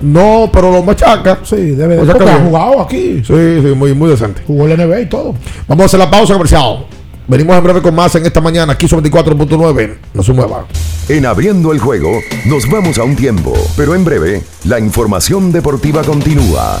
No, 0.00 0.48
pero 0.50 0.72
lo 0.72 0.82
machaca. 0.82 1.40
Sí, 1.44 1.56
debe 1.56 1.96
de 1.96 2.14
bien. 2.14 2.46
jugado 2.46 2.80
aquí. 2.80 3.22
Sí, 3.22 3.34
sí, 3.62 3.74
muy, 3.76 3.92
muy 3.92 4.08
decente. 4.08 4.42
Jugó 4.46 4.66
el 4.66 4.78
NBA 4.78 5.00
y 5.02 5.06
todo. 5.06 5.34
Vamos 5.68 5.82
a 5.82 5.86
hacer 5.86 6.00
la 6.00 6.10
pausa 6.10 6.32
comercial. 6.32 6.86
Venimos 7.28 7.56
en 7.58 7.64
breve 7.64 7.82
con 7.82 7.94
más 7.94 8.14
en 8.14 8.24
esta 8.24 8.40
mañana, 8.40 8.72
aquí 8.72 8.88
sobre 8.88 9.10
24.9. 9.10 9.96
No 10.14 10.22
se 10.22 10.32
mueva. 10.32 10.64
En 11.10 11.26
abriendo 11.26 11.72
el 11.72 11.78
juego, 11.78 12.20
nos 12.46 12.68
vamos 12.70 12.96
a 12.98 13.04
un 13.04 13.16
tiempo, 13.16 13.52
pero 13.76 13.94
en 13.94 14.02
breve, 14.02 14.42
la 14.64 14.78
información 14.78 15.52
deportiva 15.52 16.02
continúa. 16.02 16.80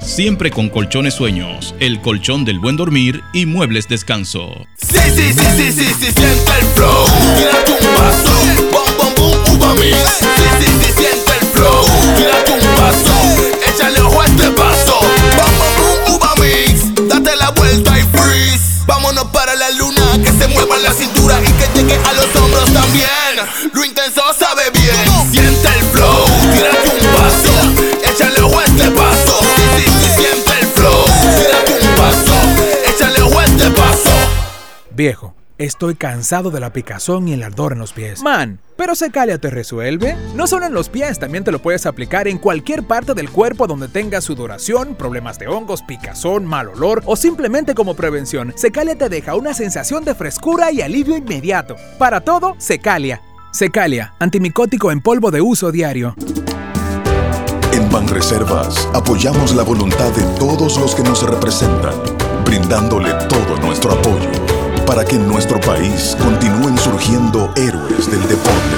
siempre 0.00 0.52
con 0.52 0.68
colchones 0.68 1.14
sueños, 1.14 1.74
el 1.80 2.00
colchón 2.00 2.44
del 2.44 2.60
buen 2.60 2.76
dormir 2.76 3.20
y 3.32 3.46
muebles 3.46 3.88
descanso. 3.88 4.66
Échale 13.66 14.00
ojo 14.00 14.22
este 14.22 14.50
paso. 14.50 15.00
Bom, 15.36 16.20
bom. 16.20 17.08
Date 17.08 17.36
la 17.36 17.50
vuelta 17.50 17.98
y 17.98 18.02
freeze. 18.16 18.84
Vámonos 18.86 19.24
para 19.32 19.56
la 19.56 19.70
luna. 19.70 20.12
Que 20.22 20.30
se 20.30 20.46
mueva 20.46 20.78
la 20.78 20.92
cintura 20.92 21.40
y 21.40 21.52
que 21.52 21.66
llegue 21.74 21.98
a 22.04 22.12
los 22.12 22.36
hombros 22.36 22.72
también. 22.72 23.10
Viejo, 35.00 35.34
estoy 35.56 35.94
cansado 35.94 36.50
de 36.50 36.60
la 36.60 36.74
picazón 36.74 37.26
y 37.26 37.32
el 37.32 37.42
ardor 37.42 37.72
en 37.72 37.78
los 37.78 37.94
pies. 37.94 38.22
Man, 38.22 38.60
pero 38.76 38.94
Secalia 38.94 39.38
te 39.38 39.48
resuelve. 39.48 40.14
No 40.34 40.46
solo 40.46 40.66
en 40.66 40.74
los 40.74 40.90
pies, 40.90 41.18
también 41.18 41.42
te 41.42 41.50
lo 41.50 41.62
puedes 41.62 41.86
aplicar 41.86 42.28
en 42.28 42.36
cualquier 42.36 42.82
parte 42.82 43.14
del 43.14 43.30
cuerpo 43.30 43.66
donde 43.66 43.88
tengas 43.88 44.24
sudoración, 44.24 44.94
problemas 44.94 45.38
de 45.38 45.48
hongos, 45.48 45.80
picazón, 45.80 46.44
mal 46.44 46.68
olor 46.68 47.02
o 47.06 47.16
simplemente 47.16 47.74
como 47.74 47.94
prevención. 47.94 48.52
Secalia 48.56 48.94
te 48.94 49.08
deja 49.08 49.36
una 49.36 49.54
sensación 49.54 50.04
de 50.04 50.14
frescura 50.14 50.70
y 50.70 50.82
alivio 50.82 51.16
inmediato. 51.16 51.76
Para 51.98 52.20
todo, 52.20 52.54
Secalia. 52.58 53.22
Secalia, 53.52 54.12
antimicótico 54.18 54.92
en 54.92 55.00
polvo 55.00 55.30
de 55.30 55.40
uso 55.40 55.72
diario. 55.72 56.14
En 57.72 57.90
Banreservas 57.90 58.86
apoyamos 58.92 59.54
la 59.54 59.62
voluntad 59.62 60.10
de 60.10 60.24
todos 60.38 60.76
los 60.76 60.94
que 60.94 61.02
nos 61.02 61.22
representan, 61.22 61.94
brindándole 62.44 63.14
todo 63.30 63.56
nuestro 63.62 63.92
apoyo 63.92 64.49
para 64.90 65.04
que 65.04 65.14
en 65.14 65.28
nuestro 65.28 65.60
país 65.60 66.16
continúen 66.20 66.76
surgiendo 66.76 67.48
héroes 67.54 68.10
del 68.10 68.22
deporte. 68.22 68.76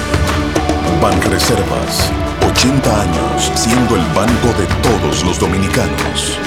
Banreservas, 1.01 2.13
80 2.51 3.01
años 3.01 3.51
siendo 3.55 3.97
el 3.97 4.03
banco 4.15 4.49
de 4.59 4.67
todos 4.83 5.25
los 5.25 5.41
dominicanos. 5.41 6.39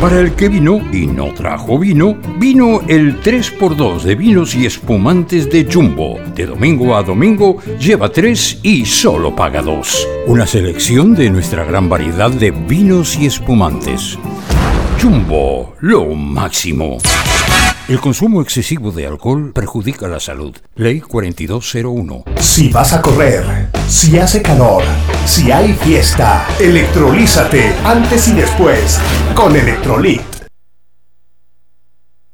Para 0.00 0.20
el 0.20 0.32
que 0.32 0.48
vino 0.48 0.80
y 0.90 1.06
no 1.06 1.34
trajo 1.34 1.78
vino, 1.78 2.16
vino 2.38 2.80
el 2.88 3.20
3x2 3.20 4.04
de 4.04 4.14
vinos 4.14 4.54
y 4.54 4.64
espumantes 4.64 5.50
de 5.50 5.68
Jumbo. 5.70 6.18
De 6.34 6.46
domingo 6.46 6.96
a 6.96 7.02
domingo 7.02 7.58
lleva 7.78 8.08
3 8.08 8.60
y 8.62 8.86
solo 8.86 9.36
paga 9.36 9.60
2. 9.60 10.08
Una 10.28 10.46
selección 10.46 11.14
de 11.14 11.28
nuestra 11.28 11.64
gran 11.64 11.90
variedad 11.90 12.30
de 12.30 12.52
vinos 12.52 13.18
y 13.18 13.26
espumantes. 13.26 14.18
Jumbo, 15.02 15.74
lo 15.80 16.14
máximo. 16.14 16.98
El 17.88 17.98
consumo 17.98 18.40
excesivo 18.40 18.92
de 18.92 19.08
alcohol 19.08 19.50
perjudica 19.52 20.06
la 20.06 20.20
salud. 20.20 20.56
Ley 20.76 21.00
4201. 21.00 22.22
Si 22.38 22.68
vas 22.68 22.92
a 22.92 23.02
correr, 23.02 23.68
si 23.88 24.20
hace 24.20 24.42
calor, 24.42 24.84
si 25.26 25.50
hay 25.50 25.72
fiesta, 25.72 26.46
electrolízate 26.60 27.74
antes 27.84 28.28
y 28.28 28.34
después 28.34 29.00
con 29.34 29.56
Electrolit. 29.56 30.22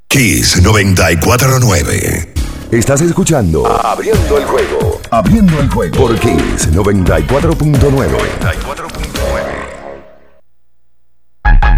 Kiss 0.06 0.60
949. 0.60 2.34
Estás 2.70 3.00
escuchando 3.00 3.66
Abriendo 3.66 4.36
el 4.36 4.44
juego. 4.44 5.00
Abriendo 5.10 5.58
el 5.58 5.70
juego 5.70 5.96
por 5.96 6.20
Kiss 6.20 6.70
94.9. 6.70 9.07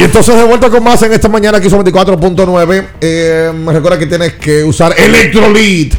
Y 0.00 0.02
entonces 0.04 0.34
de 0.34 0.44
vuelta 0.44 0.70
con 0.70 0.82
más 0.82 1.02
en 1.02 1.12
esta 1.12 1.28
mañana 1.28 1.58
aquí 1.58 1.68
son 1.68 1.84
24.9. 1.84 2.86
Eh, 3.02 3.52
recuerda 3.66 3.98
que 3.98 4.06
tienes 4.06 4.32
que 4.34 4.64
usar 4.64 4.94
Electrolit 4.98 5.92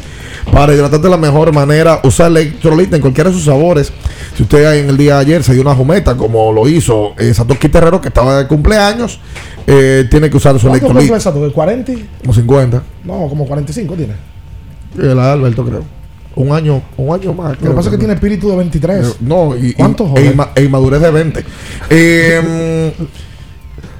para 0.52 0.74
hidratarte 0.74 1.04
de 1.06 1.10
la 1.10 1.16
mejor 1.16 1.52
manera. 1.54 2.00
Usa 2.02 2.26
Electrolit 2.26 2.92
en 2.94 3.00
cualquiera 3.00 3.30
de 3.30 3.36
sus 3.36 3.44
sabores. 3.44 3.92
Si 4.36 4.42
usted 4.42 4.80
en 4.80 4.88
el 4.88 4.96
día 4.96 5.14
de 5.16 5.20
ayer 5.20 5.44
se 5.44 5.52
dio 5.52 5.62
una 5.62 5.76
jumeta, 5.76 6.16
como 6.16 6.52
lo 6.52 6.66
hizo 6.68 7.12
eh, 7.16 7.32
Satoshi 7.32 7.68
Terrero, 7.68 8.00
que 8.00 8.08
estaba 8.08 8.38
de 8.38 8.48
cumpleaños, 8.48 9.20
eh, 9.68 10.04
tiene 10.10 10.28
que 10.28 10.36
usar 10.36 10.58
su 10.58 10.66
¿Cuánto 10.66 10.86
Electrolit. 10.86 11.12
es 11.12 11.18
eso? 11.18 11.32
¿De 11.32 11.52
40? 11.52 11.92
Como 12.22 12.34
50. 12.34 12.82
No, 13.04 13.28
como 13.28 13.46
45 13.46 13.94
tiene. 13.94 14.14
El 14.98 15.16
Alberto, 15.20 15.64
creo. 15.64 15.84
Un 16.34 16.50
año, 16.50 16.82
un 16.96 17.14
año 17.14 17.32
más. 17.34 17.52
Lo 17.62 17.68
que 17.70 17.76
pasa 17.76 17.88
es 17.88 17.92
que 17.92 17.98
tiene 17.98 18.14
espíritu 18.14 18.50
de 18.50 18.56
23. 18.56 19.20
No, 19.20 19.56
y, 19.56 19.74
¿Cuántos 19.74 20.08
y, 20.16 20.22
e, 20.22 20.34
inma- 20.34 20.48
e 20.56 20.64
inmadurez 20.64 21.00
de 21.00 21.10
20. 21.12 21.44
Eh, 21.88 22.92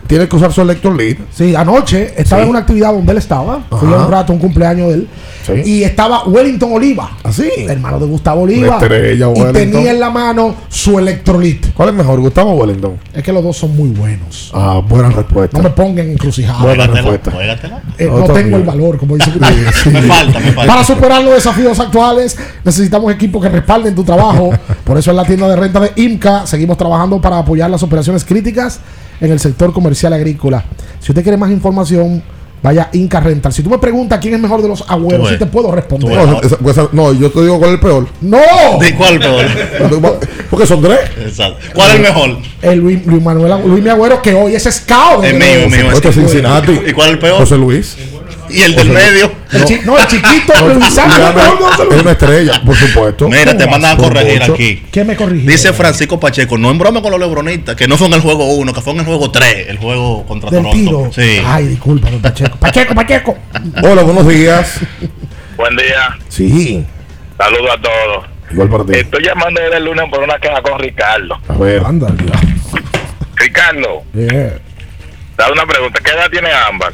tiene 0.06 0.28
que 0.28 0.36
usar 0.36 0.52
su 0.52 0.60
electrolit. 0.60 1.18
Sí, 1.30 1.54
anoche 1.54 2.14
estaba 2.16 2.42
Sí. 2.42 2.44
en 2.44 2.50
una 2.50 2.58
actividad 2.60 2.92
donde 2.92 3.12
él 3.12 3.18
estaba. 3.18 3.60
Fui 3.70 3.88
Ajá. 3.88 4.04
un 4.04 4.10
rato, 4.10 4.32
un 4.32 4.38
cumpleaños 4.38 4.88
de 4.88 4.94
él. 4.94 5.08
Y 5.64 5.82
estaba 5.82 6.24
Wellington 6.24 6.72
Oliva. 6.72 7.16
Así. 7.24 7.48
Hermano 7.68 7.98
de 7.98 8.06
Gustavo 8.06 8.42
Oliva. 8.42 8.76
Una 8.76 8.86
estrella, 8.86 9.28
y 9.34 9.52
tenía 9.52 9.90
en 9.90 9.98
la 10.00 10.10
mano 10.10 10.54
su 10.68 10.98
electrolit. 10.98 11.72
¿Cuál 11.74 11.88
es 11.90 11.94
mejor, 11.96 12.20
Gustavo 12.20 12.52
o 12.52 12.54
Wellington? 12.54 12.96
Es 13.12 13.22
que 13.22 13.32
los 13.32 13.42
dos 13.42 13.56
son 13.56 13.74
muy 13.74 13.88
buenos. 13.90 14.50
Ah, 14.54 14.80
buena 14.86 15.10
respuesta. 15.10 15.56
No 15.58 15.64
me 15.64 15.70
pongan 15.70 16.10
encrucijadas. 16.10 16.62
Buena 16.62 16.86
respuesta. 16.86 17.32
Eh, 17.98 18.06
no 18.08 18.24
tengo 18.32 18.56
el 18.56 18.62
valor, 18.62 18.98
como 18.98 19.16
dice. 19.16 19.32
Me 19.90 20.02
falta, 20.02 20.38
me 20.40 20.52
falta. 20.52 20.72
Para 20.72 20.84
superar 20.84 21.22
los 21.24 21.34
desafíos 21.34 21.78
actuales, 21.80 22.36
necesitamos 22.64 23.12
equipos 23.12 23.42
que 23.42 23.48
respalden 23.48 23.94
tu 23.94 24.04
trabajo. 24.04 24.50
Por 24.84 24.96
eso 24.98 25.10
en 25.10 25.16
la 25.16 25.24
tienda 25.24 25.48
de 25.48 25.56
renta 25.56 25.80
de 25.80 25.92
IMCA 25.96 26.46
seguimos 26.46 26.76
trabajando 26.76 27.20
para 27.20 27.38
apoyar 27.38 27.68
las 27.70 27.82
operaciones 27.82 28.24
críticas 28.24 28.80
en 29.22 29.30
el 29.32 29.40
sector 29.40 29.72
comercial 29.72 30.12
agrícola. 30.12 30.62
Si 31.00 31.12
usted 31.12 31.22
quiere 31.22 31.38
más 31.38 31.50
información, 31.50 32.22
vaya 32.62 32.82
a 32.92 32.96
Inca 32.96 33.18
Rental. 33.20 33.52
Si 33.52 33.62
tú 33.62 33.70
me 33.70 33.78
preguntas 33.78 34.18
quién 34.20 34.34
es 34.34 34.40
mejor 34.40 34.60
de 34.62 34.68
los 34.68 34.84
abuelos, 34.88 35.28
sí 35.30 35.38
te 35.38 35.46
puedo 35.46 35.70
responder. 35.72 36.14
No, 36.26 36.40
esa- 36.42 36.58
esa- 36.70 36.88
no, 36.92 37.12
yo 37.12 37.30
te 37.30 37.40
digo 37.40 37.58
cuál 37.58 37.70
es 37.70 37.74
el 37.74 37.80
peor. 37.80 38.06
¡No! 38.20 38.38
¿De 38.80 38.94
cuál 38.94 39.18
peor? 39.18 39.46
Porque 40.50 40.66
son 40.66 40.82
tres. 40.82 40.98
Exacto. 41.24 41.58
¿Cuál 41.74 41.88
es 41.90 41.94
el 41.96 42.02
mejor? 42.02 42.38
El 42.60 42.78
Luis, 42.78 43.06
Luis 43.06 43.22
Manuel 43.22 43.54
Luis 43.66 43.82
Mi 43.82 43.88
Agüero, 43.90 44.20
que 44.20 44.34
hoy 44.34 44.54
es 44.54 44.64
scout. 44.64 45.24
Es 45.24 45.34
mío, 45.34 45.90
es 45.92 46.14
Cincinnati. 46.14 46.72
¿Y 46.86 46.92
cuál 46.92 47.08
es 47.08 47.12
el 47.14 47.18
peor? 47.18 47.38
José 47.38 47.56
Luis. 47.56 47.96
¿Y 48.52 48.62
el 48.62 48.74
del 48.74 48.90
medio? 48.90 49.32
El 49.52 49.64
chi- 49.64 49.80
no, 49.84 49.98
el 49.98 50.06
chiquito, 50.06 50.52
No, 50.60 50.74
Luis. 50.74 50.86
Es 50.96 52.00
una 52.02 52.12
estrella, 52.12 52.62
por 52.64 52.76
supuesto. 52.76 53.28
Mira, 53.28 53.56
te 53.56 53.66
mandan 53.66 53.92
a 53.92 53.96
corregir 53.96 54.40
mucho. 54.40 54.54
aquí. 54.54 54.82
¿Quién 54.90 55.06
me 55.06 55.16
corrigió? 55.16 55.50
Dice 55.50 55.72
Francisco 55.72 56.18
Pacheco, 56.20 56.58
no 56.58 56.70
en 56.70 56.78
broma 56.78 57.00
con 57.02 57.10
los 57.10 57.20
lebronistas, 57.20 57.74
que 57.76 57.88
no 57.88 57.96
fue 57.96 58.06
en 58.08 58.14
el 58.14 58.20
juego 58.20 58.44
1, 58.54 58.72
que 58.72 58.80
fue 58.80 58.92
en 58.92 59.00
el 59.00 59.06
juego 59.06 59.30
3, 59.30 59.68
el 59.68 59.78
juego 59.78 60.24
contra 60.26 60.50
Del 60.50 60.62
Toronto. 60.62 60.78
tiro. 60.78 61.10
Sí. 61.14 61.42
Ay, 61.44 61.66
discúlpame, 61.68 62.18
Pacheco. 62.18 62.56
Pacheco, 62.58 62.94
Pacheco. 62.94 63.38
Hola, 63.82 64.02
buenos 64.02 64.28
días. 64.28 64.78
Buen 65.56 65.76
día. 65.76 66.16
Sí, 66.28 66.84
Saludos 67.38 67.70
a 67.76 67.80
todos. 67.80 68.24
igual 68.52 68.68
para 68.68 68.84
ti. 68.84 68.92
Estoy 68.98 69.24
llamando 69.24 69.60
desde 69.60 69.76
el 69.78 69.84
lunes 69.84 70.04
por 70.10 70.20
una 70.22 70.38
queja 70.38 70.60
con 70.62 70.78
Ricardo. 70.78 71.38
A 71.48 71.52
ver. 71.54 71.82
Anda, 71.84 72.08
Ricardo, 73.36 74.02
Yeah. 74.14 74.58
da 75.36 75.50
una 75.50 75.66
pregunta. 75.66 76.00
¿Qué 76.04 76.10
edad 76.12 76.30
tiene 76.30 76.50
Ámbar? 76.52 76.92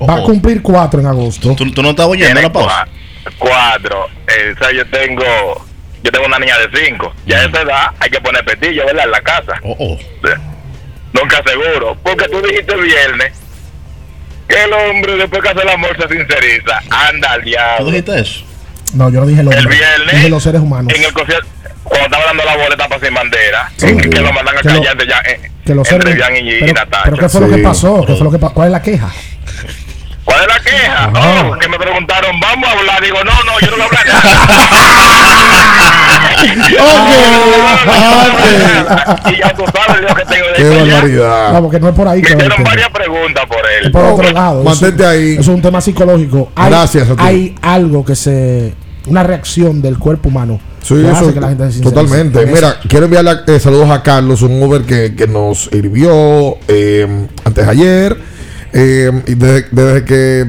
Va 0.00 0.14
a 0.14 0.22
cumplir 0.22 0.62
cuatro 0.62 1.00
en 1.00 1.06
agosto. 1.06 1.54
¿Tú, 1.54 1.70
tú 1.72 1.82
no 1.82 1.90
estás 1.90 2.06
oyendo 2.06 2.40
la 2.40 2.52
pausa? 2.52 2.86
cua- 2.86 3.32
Cuatro. 3.38 4.06
Eh, 4.28 4.54
o 4.54 4.58
sea, 4.64 4.72
yo 4.72 4.86
tengo 4.90 5.24
yo 6.02 6.12
tengo 6.12 6.26
una 6.26 6.38
niña 6.38 6.54
de 6.58 6.84
cinco. 6.86 7.12
Ya 7.26 7.38
a 7.38 7.44
esa 7.44 7.62
edad 7.62 7.86
hay 7.98 8.08
que 8.10 8.20
poner 8.20 8.44
petillo, 8.44 8.86
¿verdad? 8.86 9.04
En 9.04 9.10
la 9.10 9.20
casa. 9.20 9.54
Oh, 9.64 9.76
oh. 9.78 9.98
Nunca 11.12 11.42
seguro. 11.44 11.96
Porque 12.02 12.28
tú 12.28 12.40
dijiste 12.42 12.74
el 12.74 12.82
viernes 12.82 13.32
que 14.48 14.62
el 14.64 14.72
hombre 14.72 15.16
después 15.16 15.42
que 15.42 15.48
hace 15.48 15.62
el 15.62 15.68
amor 15.68 15.96
se 16.00 16.08
sinceriza. 16.16 16.80
Anda 16.90 17.32
al 17.32 17.40
¿Tú 17.42 17.46
diablo. 17.48 17.86
dijiste 17.86 18.20
eso? 18.20 18.44
No, 18.94 19.10
yo 19.10 19.20
no 19.20 19.26
dije 19.26 19.40
el 19.40 19.48
hombre. 19.48 19.60
El 19.60 19.66
viernes, 19.68 20.14
Dije 20.14 20.28
los 20.30 20.42
seres 20.42 20.60
humanos. 20.62 20.92
En 20.94 21.04
el 21.04 21.12
concierto, 21.12 21.46
cuando 21.84 22.06
estaba 22.06 22.24
dando 22.24 22.44
la 22.44 22.56
boleta 22.56 22.88
para 22.88 23.04
sin 23.04 23.14
bandera, 23.14 23.70
Sí. 23.76 23.86
que, 23.96 24.08
que 24.08 24.20
lo 24.20 24.32
mandan 24.32 24.56
a 24.56 24.62
callar 24.62 24.96
de 24.96 25.06
ya, 25.06 25.18
eh, 25.26 25.50
Que 25.66 25.74
los 25.74 25.90
entre 25.92 26.12
seres 26.12 26.28
Bian 26.28 26.46
y, 26.46 26.50
y 26.50 26.60
pero, 26.60 26.72
Natacha. 26.72 27.02
pero 27.04 27.16
¿qué 27.18 27.28
fue 27.28 27.40
lo 27.42 27.50
que 27.50 27.58
pasó? 27.62 28.04
¿Qué 28.06 28.14
fue 28.14 28.24
lo 28.24 28.30
que 28.30 28.38
pa- 28.38 28.50
¿Cuál 28.50 28.68
es 28.68 28.72
la 28.72 28.82
queja? 28.82 29.10
¿Cuál 30.28 30.40
es 30.42 30.46
la 30.48 30.60
queja? 30.60 31.04
Ajá. 31.04 31.48
Oh, 31.48 31.58
que 31.58 31.68
me 31.68 31.78
preguntaron, 31.78 32.38
vamos 32.38 32.68
a 32.68 32.72
hablar. 32.72 33.02
Digo, 33.02 33.16
no, 33.24 33.32
no, 33.44 33.58
yo 33.60 33.70
no 33.70 33.76
voy 33.78 33.82
a 33.82 33.86
hablar 33.86 34.06
nada. 34.06 34.22
y 39.30 39.38
ya 39.38 39.54
tú 39.54 39.62
sabes 39.72 40.02
lo 40.02 40.14
que 40.14 40.24
tengo 40.26 40.46
de 40.48 40.54
Qué 40.56 40.68
barbaridad. 40.92 41.52
No, 41.54 41.62
porque 41.62 41.80
no 41.80 41.88
es 41.88 41.94
por 41.94 42.08
ahí 42.08 42.20
Me 42.20 42.28
que 42.28 42.34
hicieron 42.34 42.64
varias 42.64 42.90
preguntas 42.90 43.46
por 43.46 43.58
él. 43.58 43.86
Es 43.86 43.90
por 43.90 44.04
otro 44.04 44.30
lado. 44.30 44.60
Eso- 44.60 44.68
Mantente 44.68 45.06
ahí. 45.06 45.32
Eso 45.32 45.40
es 45.40 45.48
un 45.48 45.62
tema 45.62 45.80
psicológico. 45.80 46.52
Hay, 46.54 46.70
Gracias 46.70 47.08
a 47.08 47.16
ti. 47.16 47.22
Hay 47.22 47.54
algo 47.62 48.04
que 48.04 48.14
se. 48.14 48.74
Una 49.06 49.22
reacción 49.22 49.80
del 49.80 49.98
cuerpo 49.98 50.28
humano. 50.28 50.60
Sí, 50.82 50.94
que 50.94 51.08
hace 51.08 51.24
eso, 51.24 51.34
que 51.34 51.40
la 51.40 51.48
gente 51.48 51.72
se 51.72 51.80
totalmente. 51.80 52.42
En 52.42 52.52
Mira, 52.52 52.68
eso. 52.68 52.78
quiero 52.88 53.06
enviarle 53.06 53.32
eh, 53.46 53.58
saludos 53.58 53.90
a 53.90 54.02
Carlos, 54.02 54.42
un 54.42 54.62
Uber 54.62 54.82
que, 54.82 55.14
que 55.16 55.26
nos 55.26 55.64
sirvió 55.64 56.58
eh, 56.68 57.26
antes 57.44 57.64
de 57.64 57.70
ayer. 57.70 58.16
Eh, 58.72 59.22
y 59.26 59.34
desde, 59.34 59.66
desde 59.70 60.04
que 60.04 60.46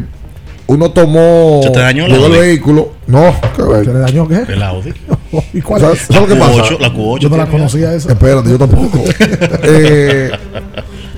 uno 0.69 0.91
tomó 0.91 1.61
¿Se 1.63 1.71
te 1.71 1.79
dañó 1.79 2.05
el 2.05 2.31
vehículo. 2.31 2.93
No. 3.07 3.35
¿Se 3.55 3.85
le 3.85 3.99
dañó 3.99 4.27
qué? 4.27 4.43
El 4.47 4.61
Audi. 4.61 4.93
¿Y 5.53 5.61
cuál 5.61 5.81
¿Sabes, 5.81 6.01
es? 6.01 6.07
sabes 6.07 6.21
lo 6.21 6.35
que 6.35 6.39
La 6.39 6.45
pasa? 6.45 6.61
Q8, 6.61 6.79
la 6.79 6.93
Q8 6.93 7.19
Yo 7.19 7.29
no 7.29 7.37
la 7.37 7.45
conocía 7.47 7.93
esa. 7.93 8.11
Espérate, 8.11 8.49
yo 8.51 8.57
tampoco. 8.59 9.03
eh, 9.63 10.31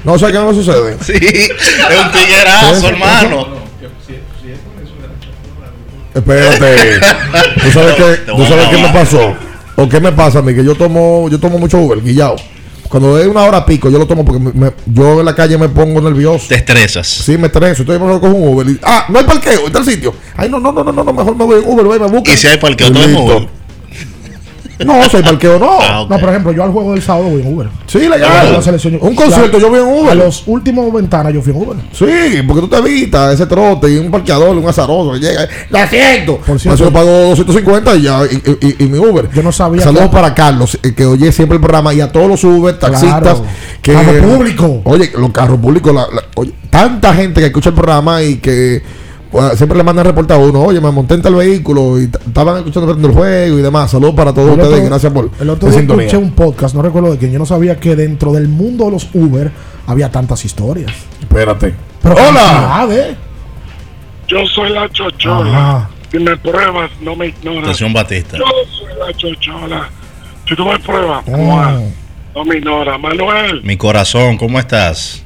no, 0.06 0.18
¿sabes 0.18 0.36
qué 0.36 0.42
no 0.42 0.54
sucede? 0.54 0.96
Sí, 1.02 1.14
es 1.14 1.52
un 2.06 2.12
tiguerazo, 2.12 2.88
hermano. 2.88 3.48
Espérate. 6.14 7.00
¿Tú 7.62 7.72
sabes 7.72 7.96
qué, 7.96 8.32
¿tú 8.32 8.46
sabes 8.46 8.68
qué 8.70 8.78
me 8.78 8.90
pasó? 8.90 9.36
¿O 9.76 9.90
qué 9.90 10.00
me 10.00 10.12
pasa 10.14 10.40
a 10.40 10.42
mí? 10.42 10.54
Que 10.54 10.64
yo 10.64 10.76
tomo, 10.76 11.28
yo 11.30 11.40
tomo 11.40 11.58
mucho 11.58 11.78
Uber, 11.78 12.02
guillao. 12.02 12.36
Cuando 12.92 13.18
es 13.18 13.26
una 13.26 13.44
hora 13.46 13.66
pico, 13.66 13.90
yo 13.90 13.98
lo 13.98 14.06
tomo 14.06 14.26
porque 14.26 14.40
me- 14.42 14.52
me- 14.52 14.74
yo 14.86 15.22
en 15.22 15.26
la 15.26 15.34
calle 15.34 15.58
me 15.58 15.70
pongo 15.70 16.02
nervioso. 16.02 16.46
Te 16.50 16.56
estresas. 16.56 17.08
Sí, 17.08 17.38
me 17.38 17.48
estreso. 17.48 17.84
Entonces 17.84 18.06
yo 18.06 18.20
cojo 18.20 18.34
un 18.34 18.48
Uber. 18.54 18.68
y- 18.68 18.80
ah, 18.84 19.06
no 19.08 19.18
hay 19.18 19.24
parqueo, 19.26 19.66
está 19.68 19.80
el 19.80 19.86
sitio. 19.86 20.14
Ay, 20.36 20.50
no, 20.50 20.60
no, 20.60 20.74
no, 20.74 20.84
no, 20.84 20.92
no, 20.92 21.04
mejor 21.14 21.36
me 21.38 21.46
voy 21.46 21.64
en 21.64 21.70
Uber, 21.70 21.86
voy, 21.86 22.00
me 22.00 22.08
busco. 22.08 22.30
Y 22.32 22.36
si 22.36 22.48
hay 22.48 22.58
parqueo, 22.58 22.92
todo 22.92 23.02
Uber. 23.24 23.48
No, 24.86 24.94
hay 25.02 25.22
parqueo, 25.24 25.60
no. 25.60 25.78
Ah. 25.82 26.06
No, 26.10 26.20
por 26.20 26.30
ejemplo, 26.30 26.52
yo 26.52 26.64
al 26.64 26.72
juego 26.72 26.94
del 26.94 27.02
sábado 27.02 27.26
voy 27.30 27.42
en 27.42 27.54
Uber. 27.54 27.68
Sí, 27.88 28.06
A 28.06 28.10
la 28.10 28.18
legal. 28.18 28.64
selección- 28.64 28.98
Un 29.02 29.16
concierto, 29.16 29.60
yo 29.60 29.70
voy 29.70 29.80
en 29.80 29.86
Uber. 29.86 30.12
A 30.12 30.16
los 30.16 30.44
últimos 30.48 30.92
ventanas 30.94 31.34
yo 31.34 31.42
fui 31.42 31.52
en 31.54 31.62
Uber. 31.62 31.78
Sí, 31.94 32.06
porque 32.48 32.62
tú 32.62 32.68
te 32.68 32.78
evitas 32.78 33.34
ese 33.34 33.46
trote 33.46 33.90
y 33.92 33.98
un 33.98 34.10
parqueador, 34.12 34.56
un 34.58 34.68
azaroso 34.68 35.14
que 35.14 35.20
llega. 35.20 35.48
¡Lo 35.70 35.88
siento! 35.88 36.38
Por 36.38 36.60
cierto- 36.60 36.76
eso 36.76 36.86
yo 36.86 36.94
pago 36.94 37.10
250 37.30 37.96
y 37.96 38.02
ya, 38.04 38.22
y, 38.26 38.36
y- 38.68 38.76
y 38.84 38.88
mi 38.88 38.98
Uber. 38.98 39.30
Yo 39.34 39.44
no 39.44 39.52
sabía 39.52 39.82
Saludos 39.84 40.06
que- 40.10 40.14
para 40.14 40.34
Carlos, 40.34 40.78
eh, 40.84 40.94
que 40.94 41.06
oye 41.06 41.32
siempre 41.32 41.56
el 41.56 41.62
programa, 41.62 41.94
y 41.94 42.02
a 42.02 42.12
todos 42.12 42.28
los 42.28 42.44
Uber, 42.44 42.78
taxistas. 42.80 43.22
Claro. 43.22 43.46
Que, 43.82 43.94
Carro 43.94 44.14
público. 44.38 44.82
Oye, 44.86 45.12
los 45.18 45.32
carros 45.32 45.60
públicos, 45.60 45.94
la- 45.94 46.08
la- 46.14 46.24
oye, 46.36 46.52
tanta 46.70 47.14
gente 47.14 47.40
que 47.42 47.48
escucha 47.48 47.70
el 47.70 47.76
programa 47.76 48.22
y 48.24 48.38
que 48.38 48.82
siempre 49.56 49.78
le 49.78 49.84
mandan 49.84 50.06
reportar 50.06 50.40
a 50.40 50.44
uno, 50.44 50.62
oye, 50.62 50.82
me 50.82 50.92
monté 50.92 51.14
en 51.16 51.22
tal 51.22 51.36
vehículo 51.36 52.00
y 52.00 52.04
estaban 52.06 52.58
escuchando 52.58 52.92
el 52.92 53.14
juego 53.14 53.60
y 53.60 53.62
demás. 53.62 53.92
Saludos 53.92 54.14
para 54.16 54.34
todos 54.34 54.48
El 54.50 54.54
ustedes 54.60 54.74
otro- 54.80 54.86
gracias 54.90 55.14
por 55.14 55.30
El 55.40 55.50
otro 55.50 55.70
día 55.70 55.78
sintonía. 55.80 56.06
escuché 56.08 56.24
un 56.24 56.32
podcast, 56.32 56.76
no 56.76 56.82
recuerdo 56.82 57.12
de 57.12 57.18
quién. 57.18 57.32
Yo 57.32 57.40
no 57.40 57.46
sabía 57.46 57.80
que 57.80 57.96
dentro 57.96 58.34
del 58.34 58.48
mundo 58.48 58.86
de 58.86 58.92
los 58.92 59.08
Uber 59.14 59.52
había 59.88 60.10
tantas 60.12 60.44
historias. 60.46 60.92
Espérate. 61.22 61.74
Pero 62.02 62.16
¡Hola! 62.16 62.88
Yo 64.28 64.46
soy 64.48 64.70
la 64.72 64.90
chochola. 64.90 65.90
Si 66.12 66.20
me 66.20 66.36
pruebas, 66.38 66.90
no 67.02 67.16
me 67.16 67.28
ignoras. 67.28 67.62
Estación 67.64 67.94
Batista. 67.94 68.38
Yo 68.38 68.46
soy 68.70 68.94
la 69.08 69.14
chochola. 69.18 69.90
Si 70.48 70.56
tú 70.56 70.66
me 70.66 70.78
pruebas. 70.80 71.24
Juan, 71.26 71.94
no 72.36 72.44
me 72.46 72.58
ignoras. 72.58 73.00
Manuel, 73.00 73.62
Mi 73.64 73.78
corazón, 73.78 74.38
¿cómo 74.38 74.60
estás? 74.60 75.24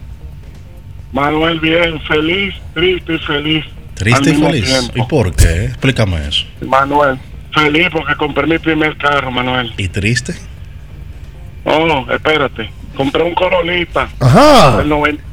Manuel, 1.11 1.59
bien, 1.59 1.99
feliz, 2.01 2.53
triste 2.73 3.15
y 3.15 3.17
feliz. 3.19 3.65
Triste 3.95 4.31
y 4.31 4.35
feliz. 4.35 4.65
tiempo. 4.65 4.93
¿Y 4.95 5.03
por 5.07 5.35
qué? 5.35 5.65
Explícame 5.65 6.27
eso. 6.27 6.45
Manuel, 6.67 7.17
feliz 7.53 7.88
porque 7.91 8.15
compré 8.15 8.45
mi 8.45 8.59
primer 8.59 8.95
carro, 8.97 9.31
Manuel. 9.31 9.73
¿Y 9.77 9.88
triste? 9.88 10.35
Oh, 11.63 12.05
espérate. 12.11 12.69
Compré 12.95 13.23
un 13.23 13.34
Corolita. 13.34 14.07
Ajá. 14.19 14.77
Del 14.77 14.89
90. 14.89 15.23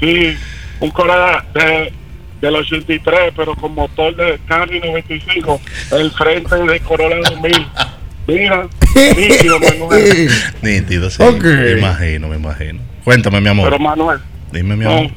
Sí, 0.00 0.36
un 0.80 0.90
Corolla 0.90 1.44
de, 1.54 1.92
del 2.40 2.56
83, 2.56 3.32
pero 3.36 3.54
con 3.54 3.74
motor 3.74 4.14
de 4.16 4.38
Camry 4.46 4.80
95. 4.80 5.60
El 5.92 6.10
frente 6.12 6.54
de 6.56 6.80
Corolla 6.80 7.16
2000. 7.30 7.66
Mira, 8.28 8.68
nítido, 9.16 9.58
Manuel. 9.58 10.30
Nítido, 10.62 11.10
sí. 11.10 11.20
Me 11.22 11.72
imagino, 11.72 12.28
me 12.28 12.36
imagino. 12.36 12.80
Cuéntame, 13.02 13.40
mi 13.40 13.48
amor. 13.48 13.64
Pero 13.68 13.78
Manuel, 13.82 14.20
Dime, 14.52 14.76
mi 14.76 14.84
no, 14.84 14.90
amor. 14.92 15.10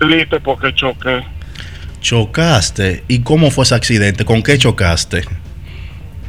triste 0.00 0.40
porque 0.40 0.74
choqué. 0.74 1.22
¿Chocaste? 2.02 3.04
¿Y 3.08 3.20
cómo 3.20 3.50
fue 3.50 3.64
ese 3.64 3.76
accidente? 3.76 4.24
¿Con 4.24 4.42
qué 4.42 4.58
chocaste? 4.58 5.22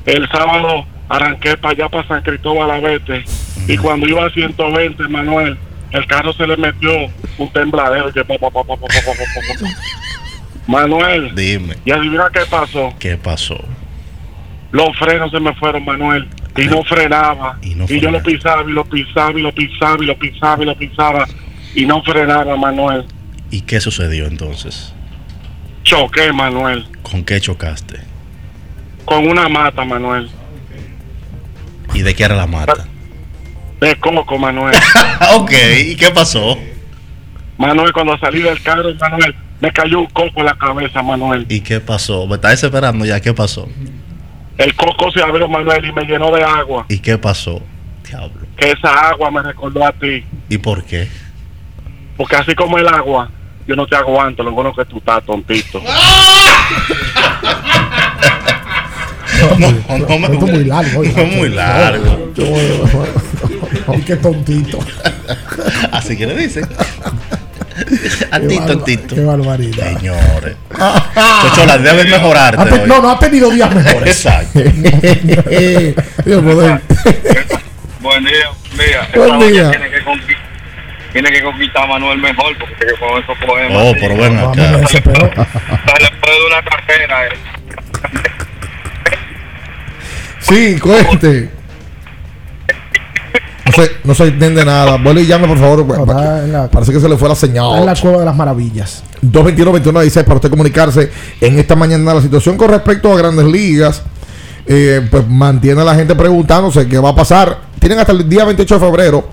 El 0.05 0.29
sábado 0.29 0.85
arranqué 1.09 1.57
para 1.57 1.73
allá, 1.73 1.89
para 1.89 2.07
San 2.07 2.21
Cristóbal 2.21 2.69
a 2.69 2.79
verte. 2.79 3.25
Y 3.67 3.77
cuando 3.77 4.07
iba 4.07 4.25
a 4.25 4.29
120, 4.29 5.07
Manuel, 5.07 5.57
el 5.91 6.07
carro 6.07 6.31
se 6.33 6.45
le 6.45 6.57
metió 6.57 6.91
un 7.37 7.51
tembladero. 7.51 8.13
Que 8.13 8.23
pa, 8.23 8.37
pa, 8.37 8.51
pa, 8.51 8.63
Manuel. 10.67 11.33
Dime. 11.35 11.75
¿Y 11.85 11.91
adivina 11.91 12.29
qué 12.31 12.41
pasó? 12.49 12.93
¿Qué 12.99 13.17
pasó? 13.17 13.59
Los 14.71 14.95
frenos 14.97 15.31
se 15.31 15.39
me 15.39 15.53
fueron, 15.55 15.83
Manuel. 15.85 16.27
Y 16.55 16.65
no 16.65 16.83
frenaba. 16.83 17.57
Y, 17.61 17.73
no 17.73 17.85
y 17.89 17.99
yo 17.99 18.11
lo 18.11 18.21
pisaba, 18.21 18.63
y 18.69 18.73
lo 18.73 18.85
pisaba, 18.85 19.39
y 19.39 19.41
lo 19.41 19.51
pisaba, 19.53 20.03
y 20.03 20.05
lo 20.05 20.17
pisaba, 20.17 20.63
y 20.63 20.65
lo 20.65 20.77
pisaba. 20.77 21.27
Y 21.75 21.85
no 21.85 22.03
frenaba, 22.03 22.55
Manuel. 22.55 23.05
¿Y 23.49 23.61
qué 23.61 23.81
sucedió 23.81 24.27
entonces? 24.27 24.93
Choqué, 25.84 26.31
Manuel. 26.31 26.88
¿Con 27.03 27.23
qué 27.23 27.39
chocaste? 27.39 28.14
con 29.05 29.27
una 29.27 29.49
mata, 29.49 29.84
Manuel. 29.84 30.30
¿Y 31.93 32.01
de 32.01 32.15
qué 32.15 32.23
era 32.23 32.35
la 32.35 32.47
mata? 32.47 32.88
De 33.80 33.95
coco, 33.97 34.38
Manuel. 34.38 34.76
ok, 35.35 35.51
¿y 35.85 35.95
qué 35.95 36.10
pasó? 36.10 36.57
Manuel, 37.57 37.93
cuando 37.93 38.18
salí 38.18 38.41
del 38.41 38.61
carro, 38.64 38.93
Manuel, 38.99 39.35
me 39.60 39.72
cayó 39.72 39.99
un 39.99 40.07
coco 40.07 40.39
en 40.39 40.45
la 40.45 40.55
cabeza, 40.55 41.03
Manuel. 41.03 41.45
¿Y 41.49 41.61
qué 41.61 41.80
pasó? 41.80 42.26
Me 42.26 42.35
está 42.35 42.49
desesperando 42.49 43.05
ya, 43.05 43.19
¿qué 43.19 43.34
pasó? 43.34 43.68
El 44.57 44.76
coco 44.76 45.11
se 45.11 45.22
abrió, 45.22 45.47
Manuel, 45.47 45.85
y 45.85 45.91
me 45.91 46.03
llenó 46.03 46.31
de 46.31 46.43
agua. 46.43 46.85
¿Y 46.89 46.99
qué 46.99 47.18
pasó? 47.18 47.61
Diablo. 48.07 48.47
Que 48.57 48.72
esa 48.72 49.10
agua 49.10 49.31
me 49.31 49.41
recordó 49.41 49.85
a 49.85 49.91
ti. 49.91 50.23
¿Y 50.49 50.57
por 50.57 50.84
qué? 50.85 51.07
Porque 52.18 52.35
así 52.35 52.55
como 52.55 52.77
el 52.77 52.88
agua, 52.88 53.30
yo 53.68 53.76
no 53.76 53.85
te 53.88 53.95
aguanto, 53.95 54.44
lo 54.44 54.52
bueno 54.52 54.73
que 54.76 54.85
tú 54.85 54.98
estás 54.98 55.23
tontito. 55.26 55.81
No, 59.60 59.72
no, 59.98 59.98
no, 59.98 60.06
Esto 60.27 60.45
es 60.45 60.52
muy 60.53 60.64
largo. 60.64 61.03
No, 61.03 61.26
muy 61.26 61.49
largo. 61.49 62.34
Y 63.98 64.02
qué 64.02 64.15
tontito. 64.15 64.80
Así 65.91 66.15
que 66.15 66.27
le 66.27 66.35
dicen. 66.35 66.65
Qué 66.68 68.27
Antito, 68.31 68.61
barba- 68.61 68.72
antito. 68.73 69.15
Qué 69.15 69.22
barbaridad. 69.23 69.98
Señores. 69.98 70.56
Chochola, 71.41 71.77
debes 71.80 72.10
mejorarte. 72.10 72.61
Ha 72.61 72.65
te- 72.65 72.73
hoy. 72.84 72.88
no, 72.88 73.02
no 73.02 73.10
ha 73.10 73.19
tenido 73.19 73.49
días 73.49 73.73
mejores. 73.73 74.10
Exacto. 74.15 74.60
Dios, 76.26 76.44
poder. 76.44 76.81
Buen 77.99 78.23
día, 78.26 78.49
mira, 78.77 79.07
Buen 79.15 79.34
esta 79.41 79.45
día. 79.48 79.72
Tiene 79.72 79.90
que, 79.90 80.02
tiene 81.14 81.31
que 81.31 81.41
conquistar 81.44 81.84
a 81.84 81.88
Manuel 81.88 82.18
mejor 82.19 82.57
porque 82.57 82.85
con 82.99 83.22
esos 83.23 83.38
poemas. 83.45 83.77
Oh, 83.85 83.94
pero 83.99 84.18
ven 84.18 84.38
acá. 84.38 84.88
Se 84.88 84.98
le 84.98 85.02
puede 85.02 85.22
dar 85.22 86.48
una 86.48 86.64
carrera. 86.69 87.26
eh. 87.27 87.30
Sí, 90.40 90.77
cuente. 90.80 91.49
No 93.65 93.72
se, 93.72 93.91
no 94.03 94.14
se 94.14 94.23
entiende 94.26 94.65
nada. 94.65 94.98
Vuelve 94.98 95.22
y 95.22 95.26
llame, 95.26 95.48
por 95.48 95.57
favor. 95.57 95.88
pues, 95.88 96.69
Parece 96.69 96.91
que 96.91 96.99
se 96.99 97.07
le 97.07 97.15
fue 97.18 97.30
la 97.30 97.35
señal. 97.35 97.77
En 97.80 97.85
la 97.85 97.95
cueva 97.95 98.19
de 98.19 98.26
las 98.26 98.35
maravillas. 98.35 99.03
221-2116 99.23 100.23
para 100.26 100.35
usted 100.35 100.49
comunicarse 100.49 101.10
en 101.40 101.57
esta 101.60 101.76
mañana 101.76 102.14
la 102.14 102.22
situación 102.22 102.57
con 102.57 102.69
respecto 102.69 103.11
a 103.14 103.18
grandes 103.18 103.45
ligas. 103.45 104.03
eh, 104.68 105.06
pues 105.10 105.27
mantiene 105.27 105.81
a 105.81 105.85
la 105.85 105.95
gente 105.95 106.14
preguntándose 106.15 106.88
qué 106.88 106.98
va 106.99 107.10
a 107.10 107.15
pasar. 107.15 107.57
Tienen 107.80 107.99
hasta 107.99 108.11
el 108.11 108.27
día 108.27 108.44
28 108.45 108.80
de 108.80 108.85
febrero 108.85 109.30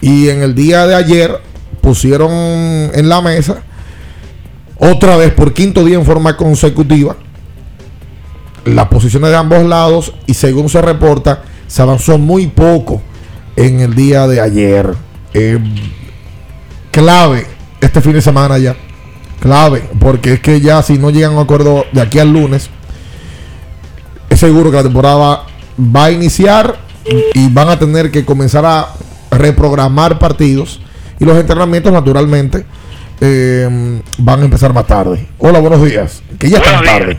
y 0.00 0.28
en 0.28 0.42
el 0.42 0.54
día 0.54 0.86
de 0.86 0.94
ayer 0.94 1.40
pusieron 1.80 2.30
en 2.30 3.08
la 3.08 3.20
mesa 3.20 3.62
otra 4.78 5.16
vez 5.16 5.32
por 5.32 5.52
quinto 5.52 5.84
día 5.84 5.96
en 5.96 6.04
forma 6.04 6.36
consecutiva 6.36 7.16
las 8.64 8.88
posiciones 8.88 9.30
de 9.30 9.36
ambos 9.36 9.64
lados 9.64 10.12
y 10.26 10.34
según 10.34 10.68
se 10.68 10.82
reporta 10.82 11.42
se 11.66 11.82
avanzó 11.82 12.18
muy 12.18 12.46
poco 12.46 13.02
en 13.56 13.80
el 13.80 13.94
día 13.94 14.26
de 14.26 14.40
ayer. 14.40 14.94
Eh, 15.34 15.58
clave 16.90 17.46
este 17.80 18.00
fin 18.00 18.12
de 18.12 18.22
semana 18.22 18.58
ya. 18.58 18.76
Clave, 19.40 19.88
porque 20.00 20.34
es 20.34 20.40
que 20.40 20.60
ya 20.60 20.82
si 20.82 20.98
no 20.98 21.10
llegan 21.10 21.32
a 21.32 21.36
un 21.36 21.42
acuerdo 21.42 21.84
de 21.92 22.00
aquí 22.00 22.18
al 22.18 22.32
lunes, 22.32 22.70
es 24.28 24.40
seguro 24.40 24.70
que 24.70 24.76
la 24.76 24.82
temporada 24.82 25.44
va 25.78 26.04
a 26.04 26.10
iniciar 26.10 26.76
y 27.34 27.48
van 27.48 27.68
a 27.68 27.78
tener 27.78 28.10
que 28.10 28.24
comenzar 28.24 28.64
a 28.66 28.88
reprogramar 29.30 30.18
partidos 30.18 30.80
y 31.20 31.24
los 31.24 31.36
entrenamientos 31.38 31.92
naturalmente 31.92 32.64
eh, 33.20 34.00
van 34.18 34.40
a 34.40 34.44
empezar 34.44 34.72
más 34.72 34.86
tarde. 34.86 35.26
Hola, 35.38 35.58
buenos 35.58 35.84
días. 35.84 36.22
Que 36.38 36.50
ya 36.50 36.58
están 36.58 36.84
tarde. 36.84 37.16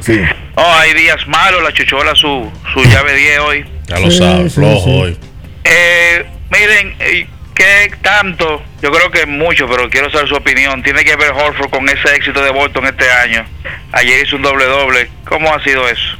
Sí. 0.00 0.20
Oh, 0.54 0.72
hay 0.78 0.94
días 0.94 1.26
malos, 1.26 1.62
la 1.62 1.72
chuchola 1.72 2.14
su, 2.14 2.48
su 2.72 2.82
llave 2.84 3.14
10 3.16 3.38
hoy. 3.40 3.64
Ya 3.88 3.98
lo 3.98 4.10
Sí, 4.10 4.18
sabes, 4.18 4.52
sí, 4.52 4.60
flojo 4.60 4.84
sí. 4.84 4.90
hoy. 5.02 5.18
Eh, 5.64 6.26
miren, 6.50 6.94
eh, 7.00 7.26
¿qué 7.54 7.90
tanto? 8.02 8.62
Yo 8.82 8.90
creo 8.92 9.10
que 9.10 9.26
mucho, 9.26 9.66
pero 9.68 9.88
quiero 9.90 10.10
saber 10.10 10.28
su 10.28 10.34
opinión. 10.36 10.82
Tiene 10.82 11.04
que 11.04 11.16
ver 11.16 11.32
Horford 11.32 11.70
con 11.70 11.88
ese 11.88 12.14
éxito 12.14 12.42
de 12.42 12.50
Bolton 12.50 12.86
este 12.86 13.10
año. 13.10 13.44
Ayer 13.92 14.24
hizo 14.26 14.36
un 14.36 14.42
doble 14.42 14.64
doble. 14.66 15.08
¿Cómo 15.28 15.52
ha 15.52 15.62
sido 15.64 15.88
eso? 15.88 16.18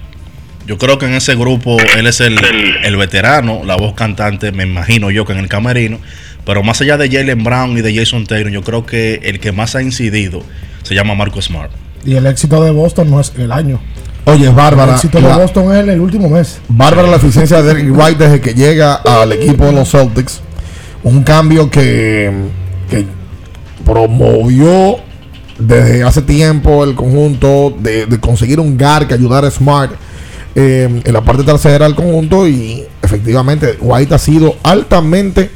Yo 0.66 0.78
creo 0.78 0.98
que 0.98 1.06
en 1.06 1.14
ese 1.14 1.34
grupo 1.34 1.76
él 1.96 2.06
es 2.06 2.20
el, 2.20 2.36
el 2.84 2.96
veterano, 2.96 3.62
la 3.64 3.76
voz 3.76 3.94
cantante, 3.94 4.52
me 4.52 4.62
imagino 4.62 5.10
yo 5.10 5.24
que 5.24 5.32
en 5.32 5.38
el 5.40 5.48
camerino. 5.48 5.98
Pero 6.44 6.62
más 6.62 6.80
allá 6.80 6.96
de 6.96 7.08
Jalen 7.10 7.42
Brown 7.44 7.76
y 7.78 7.82
de 7.82 7.94
Jason 7.94 8.26
Taylor, 8.26 8.50
yo 8.52 8.62
creo 8.62 8.84
que 8.86 9.20
el 9.24 9.38
que 9.40 9.52
más 9.52 9.74
ha 9.76 9.82
incidido 9.82 10.42
se 10.82 10.94
llama 10.94 11.14
Marco 11.14 11.40
Smart. 11.42 11.70
Y 12.04 12.14
el 12.14 12.26
éxito 12.26 12.62
de 12.64 12.70
Boston 12.72 13.10
no 13.10 13.20
es 13.20 13.32
el 13.38 13.52
año. 13.52 13.80
Oye, 14.24 14.48
es 14.48 14.54
bárbara. 14.54 14.92
El 14.92 14.96
éxito 14.96 15.20
La- 15.20 15.36
de 15.36 15.42
Boston 15.42 15.72
es 15.76 15.88
el 15.88 16.00
último 16.00 16.28
mes. 16.28 16.60
Bárbara 16.68 17.08
la 17.08 17.16
eficiencia 17.16 17.60
de 17.62 17.74
Derrick 17.74 17.96
White 17.96 18.24
desde 18.24 18.40
que 18.40 18.54
llega 18.54 18.94
al 18.94 19.32
equipo 19.32 19.66
de 19.66 19.72
los 19.72 19.90
Celtics. 19.90 20.40
Un 21.04 21.22
cambio 21.24 21.68
que, 21.70 22.30
que 22.88 23.04
promovió 23.84 24.96
desde 25.58 26.02
hace 26.02 26.22
tiempo 26.22 26.84
el 26.84 26.94
conjunto 26.94 27.74
de, 27.78 28.06
de 28.06 28.20
conseguir 28.20 28.58
un 28.60 28.76
GAR 28.76 29.06
que 29.06 29.14
ayudara 29.14 29.48
a 29.48 29.50
Smart 29.50 29.92
eh, 30.54 31.02
en 31.04 31.12
la 31.12 31.22
parte 31.22 31.42
trasera 31.44 31.84
del 31.86 31.94
conjunto 31.94 32.46
y 32.46 32.84
efectivamente 33.02 33.76
White 33.80 34.14
ha 34.14 34.18
sido 34.18 34.54
altamente 34.62 35.50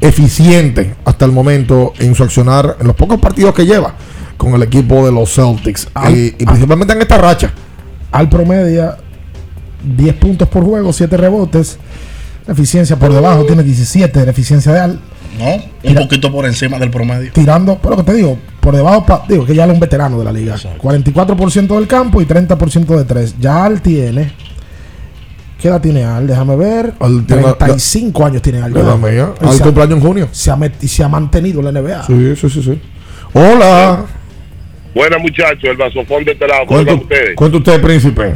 eficiente 0.00 0.94
hasta 1.04 1.24
el 1.24 1.32
momento 1.32 1.92
en 1.98 2.14
su 2.14 2.22
accionar 2.22 2.76
en 2.80 2.86
los 2.86 2.94
pocos 2.96 3.18
partidos 3.20 3.54
que 3.54 3.66
lleva 3.66 3.94
con 4.36 4.54
el 4.54 4.62
equipo 4.62 5.04
de 5.04 5.12
los 5.12 5.32
Celtics 5.34 5.88
Al- 5.94 6.14
y, 6.16 6.34
y 6.38 6.44
principalmente 6.46 6.92
en 6.94 7.02
esta 7.02 7.18
racha. 7.18 7.52
Al 8.12 8.28
promedio, 8.28 8.94
10 9.96 10.14
puntos 10.16 10.48
por 10.48 10.64
juego, 10.64 10.92
7 10.92 11.16
rebotes. 11.16 11.78
La 12.46 12.52
eficiencia 12.54 12.96
por 12.96 13.12
debajo 13.12 13.44
tiene 13.44 13.62
17 13.62 14.18
de 14.20 14.24
la 14.24 14.30
eficiencia 14.30 14.72
de 14.72 14.80
Al. 14.80 15.00
¿No? 15.38 15.90
Un 15.90 15.94
poquito 15.94 16.32
por 16.32 16.46
encima 16.46 16.78
del 16.78 16.90
promedio. 16.90 17.32
Tirando, 17.32 17.78
pero 17.82 17.96
que 17.96 18.02
te 18.04 18.14
digo, 18.14 18.38
por 18.60 18.74
debajo, 18.74 19.04
pa- 19.06 19.24
digo 19.28 19.44
que 19.44 19.54
ya 19.54 19.64
es 19.66 19.70
un 19.72 19.78
veterano 19.80 20.18
de 20.18 20.24
la 20.24 20.32
liga. 20.32 20.56
44% 20.56 21.76
del 21.76 21.86
campo 21.86 22.20
y 22.22 22.26
30% 22.26 22.96
de 22.96 23.04
3. 23.04 23.36
Ya 23.38 23.64
Al 23.64 23.80
tiene. 23.82 24.32
¿Qué 25.60 25.68
edad 25.68 25.80
tiene 25.80 26.04
Al? 26.04 26.26
Déjame 26.26 26.56
ver. 26.56 26.94
Al 27.00 27.24
tiene- 27.26 27.42
35 27.42 28.24
años 28.26 28.42
tiene 28.42 28.62
Al. 28.62 28.72
La 28.72 28.92
Al 28.92 29.54
se 29.54 29.62
ha- 29.62 29.64
cumpleaños 29.64 29.98
en 29.98 30.00
junio. 30.00 30.28
Se 30.32 30.50
ha, 30.50 30.56
met- 30.56 30.74
y 30.80 30.88
se 30.88 31.02
ha 31.04 31.08
mantenido 31.08 31.58
en 31.60 31.64
la 31.66 31.70
NBA. 31.80 32.04
Sí, 32.06 32.34
sí, 32.36 32.48
sí, 32.50 32.62
sí. 32.62 32.80
Hola. 33.32 34.04
Buenas 34.94 35.20
muchachos, 35.20 35.64
el 35.64 35.76
vasofón 35.76 36.24
de 36.24 36.32
este 36.32 36.46
lado. 36.48 36.60
¿Cómo 36.66 36.78
Cuenta, 36.78 36.92
están 36.92 37.04
ustedes? 37.04 37.36
cuenta 37.36 37.56
usted, 37.58 37.80
príncipe. 37.82 38.34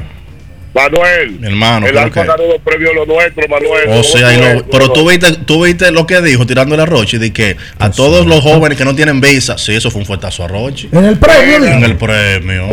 Manuel. 0.74 1.32
Mi 1.40 1.46
hermano, 1.48 1.86
El 1.86 1.98
Alfa 1.98 2.22
que- 2.22 2.28
ganó 2.28 2.46
los 2.46 2.60
premios 2.62 2.94
lo 2.94 3.04
nuestro, 3.06 3.46
Manuel. 3.48 3.88
O 3.88 4.02
sea, 4.02 4.32
y 4.32 4.36
¿Cómo 4.36 4.48
lo- 4.48 4.60
fue? 4.60 4.68
pero 4.70 4.92
tú 4.92 5.08
viste, 5.08 5.32
tú 5.46 5.64
viste 5.64 5.90
lo 5.92 6.06
que 6.06 6.20
dijo 6.22 6.46
tirándole 6.46 6.82
a 6.82 6.86
Rochi 6.86 7.18
de 7.18 7.32
que 7.32 7.56
a 7.78 7.90
todos 7.90 8.26
los 8.26 8.40
jóvenes 8.40 8.78
que 8.78 8.84
no 8.84 8.94
tienen 8.94 9.20
visa, 9.20 9.58
sí, 9.58 9.74
eso 9.74 9.90
fue 9.90 10.00
un 10.00 10.06
fuertazo 10.06 10.44
a 10.44 10.48
Rochi. 10.48 10.88
En 10.92 11.04
el 11.04 11.18
premio. 11.18 11.64
En 11.66 11.84
el 11.84 11.96
premio. 11.96 12.68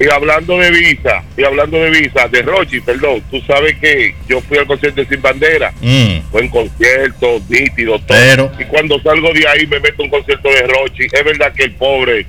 Y 0.00 0.08
hablando 0.12 0.56
de 0.58 0.70
visa, 0.70 1.22
y 1.36 1.42
hablando 1.42 1.76
de 1.76 1.90
visa, 1.90 2.28
de 2.28 2.42
Rochi, 2.42 2.80
perdón, 2.80 3.20
tú 3.32 3.40
sabes 3.46 3.76
que 3.80 4.14
yo 4.28 4.40
fui 4.42 4.56
al 4.56 4.66
concierto 4.66 5.00
de 5.00 5.08
Sin 5.08 5.20
Bandera. 5.20 5.72
Mm. 5.80 6.30
Buen 6.30 6.48
concierto, 6.48 7.40
nítido, 7.48 7.98
todo. 8.00 8.16
Pero- 8.16 8.52
Y 8.60 8.64
cuando 8.64 9.00
salgo 9.02 9.32
de 9.32 9.46
ahí 9.48 9.66
me 9.66 9.80
meto 9.80 10.02
a 10.02 10.04
un 10.04 10.10
concierto 10.10 10.48
de 10.50 10.62
Rochi. 10.68 11.04
Es 11.10 11.24
verdad 11.24 11.52
que 11.52 11.64
el 11.64 11.72
pobre 11.72 12.26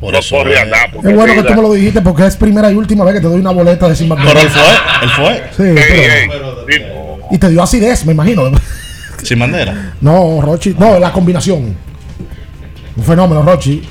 Por 0.00 0.12
no 0.12 0.18
eso 0.18 0.36
corre 0.36 0.58
a 0.58 0.62
es. 0.62 0.68
nada. 0.70 0.84
Es 0.86 1.14
bueno 1.16 1.34
que 1.34 1.42
tú 1.42 1.54
me 1.54 1.62
lo 1.62 1.72
dijiste 1.72 2.00
porque 2.02 2.26
es 2.26 2.36
primera 2.36 2.70
y 2.70 2.74
última 2.74 3.04
vez 3.04 3.14
que 3.14 3.20
te 3.20 3.26
doy 3.28 3.40
una 3.40 3.50
boleta 3.52 3.88
de 3.88 3.96
Sin 3.96 4.08
Pero 4.08 4.40
él 4.40 4.48
fue, 4.48 4.62
él 5.02 5.10
fue. 5.10 5.42
Sí, 5.56 5.62
ey, 5.62 6.28
pero- 6.28 6.66
ey, 6.68 6.76
sí, 6.78 6.82
y 7.30 7.38
te 7.38 7.48
dio 7.48 7.62
acidez, 7.62 8.04
me 8.04 8.12
imagino. 8.12 8.42
Sin 9.22 9.38
bandera. 9.38 9.94
No, 10.00 10.40
Rochi, 10.42 10.74
no, 10.78 10.98
la 10.98 11.10
combinación. 11.12 11.74
Un 12.96 13.02
fenómeno, 13.04 13.42
Rochi. 13.42 13.82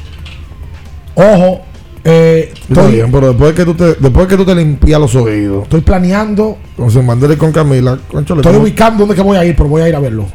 Ojo, 1.15 1.61
eh, 2.03 2.52
Está 2.53 2.82
estoy, 2.82 2.91
bien, 2.94 3.11
pero 3.11 3.30
después 3.30 3.53
que 3.56 3.65
tú 3.65 3.73
te, 3.73 3.95
después 3.95 4.27
que 4.27 4.38
tú 4.38 4.45
te 4.45 4.53
limpias 4.53 4.99
los 4.99 5.15
oídos 5.15 5.64
estoy 5.64 5.82
planeando, 5.82 6.57
con 6.77 6.91
Sin 6.91 7.07
Bandera 7.07 7.34
y 7.34 7.38
con 7.38 7.52
Camila, 7.52 7.98
conchole, 8.11 8.41
estoy 8.41 8.53
¿cómo? 8.53 8.64
ubicando 8.64 8.99
dónde 8.99 9.15
que 9.15 9.22
voy 9.22 9.38
a 9.38 9.44
ir, 9.45 9.56
pero 9.56 9.68
voy 9.69 9.82
a 9.82 9.90
ir 9.90 9.95
a 9.95 9.99
verlo. 9.99 10.26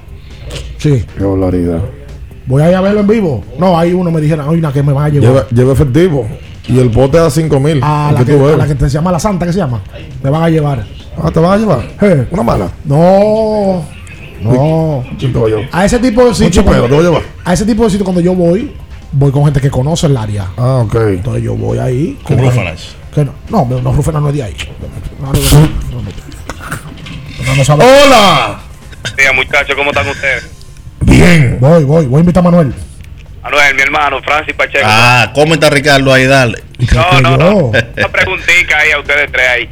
Sí, 0.78 1.04
Qué 1.16 1.22
barbaridad. 1.24 1.80
Voy 2.50 2.62
a 2.62 2.68
ir 2.68 2.74
a 2.74 2.80
verlo 2.80 3.00
en 3.00 3.06
vivo. 3.06 3.44
No, 3.58 3.78
hay 3.78 3.92
uno, 3.94 4.10
me 4.10 4.20
dijeron, 4.20 4.46
hay 4.50 4.58
una 4.58 4.72
que 4.72 4.82
me 4.82 4.92
va 4.92 5.04
a 5.06 5.08
llevar. 5.08 5.28
Lleva, 5.30 5.48
lleva 5.48 5.72
efectivo. 5.72 6.28
Y 6.68 6.78
el 6.78 6.88
bote 6.90 7.18
a 7.18 7.30
5 7.30 7.58
mil. 7.60 7.80
a, 7.82 8.12
la 8.12 8.24
que, 8.24 8.32
a 8.32 8.56
la 8.56 8.66
que 8.66 8.74
te 8.74 8.84
se 8.90 8.94
llama 8.94 9.10
la 9.10 9.18
Santa, 9.18 9.46
¿qué 9.46 9.52
se 9.52 9.58
llama? 9.58 9.80
Me 10.22 10.28
van 10.30 10.42
a 10.42 10.50
llevar. 10.50 10.84
Ah, 11.16 11.30
¿te 11.32 11.40
vas 11.40 11.52
a 11.52 11.56
llevar? 11.58 11.80
Eh, 12.02 12.26
Una 12.30 12.42
mala. 12.42 12.70
No, 12.84 13.84
no. 14.42 15.04
¿Quién 15.18 15.32
te 15.32 15.68
a 15.72 15.84
ese 15.84 15.98
tipo 15.98 16.24
de 16.24 16.34
sitio. 16.34 16.64
cuando- 16.64 16.84
te 16.84 16.90
voy 16.94 17.00
a 17.00 17.08
llevar. 17.08 17.22
A 17.44 17.52
ese 17.54 17.64
tipo 17.64 17.84
de 17.84 17.90
sitio 17.90 18.04
cuando 18.04 18.20
yo 18.20 18.34
voy, 18.34 18.72
voy 19.12 19.30
con 19.32 19.44
gente 19.44 19.60
que 19.60 19.70
conoce 19.70 20.06
el 20.06 20.16
área. 20.16 20.48
Ah, 20.56 20.82
ok. 20.84 20.94
Entonces 21.08 21.42
yo 21.42 21.54
voy 21.54 21.78
ahí. 21.78 22.18
Con 22.24 22.36
que 22.36 23.24
no, 23.24 23.34
no, 23.50 23.66
no, 23.68 23.82
no, 23.82 23.92
Rúfanas 23.92 24.22
no 24.22 24.28
es 24.28 24.34
de 24.36 24.42
ahí. 24.44 24.54
No, 25.20 25.26
no, 25.26 25.32
no, 25.32 25.40
no, 25.96 26.02
no. 26.02 26.10
No, 27.46 27.56
no 27.56 27.64
sabe. 27.64 27.84
¡Hola! 27.84 28.60
Días, 29.16 29.34
muchachos, 29.34 29.74
¿cómo 29.76 29.90
están 29.90 30.08
ustedes? 30.08 30.59
Bien. 31.24 31.58
Voy, 31.60 31.84
voy, 31.84 32.06
voy 32.06 32.18
a 32.18 32.20
invitar 32.20 32.40
a 32.40 32.44
Manuel. 32.50 32.74
Manuel, 33.42 33.74
mi 33.74 33.82
hermano, 33.82 34.22
Francis 34.22 34.54
Pacheco. 34.54 34.84
Ah, 34.86 35.30
¿cómo 35.34 35.54
está 35.54 35.70
Ricardo 35.70 36.12
ahí? 36.12 36.26
Dale. 36.26 36.62
no, 36.94 37.20
no, 37.20 37.36
no. 37.36 37.56
Una 37.66 38.08
preguntita 38.10 38.78
ahí 38.78 38.90
a 38.92 38.98
ustedes 38.98 39.30
tres 39.32 39.48
ahí. 39.48 39.70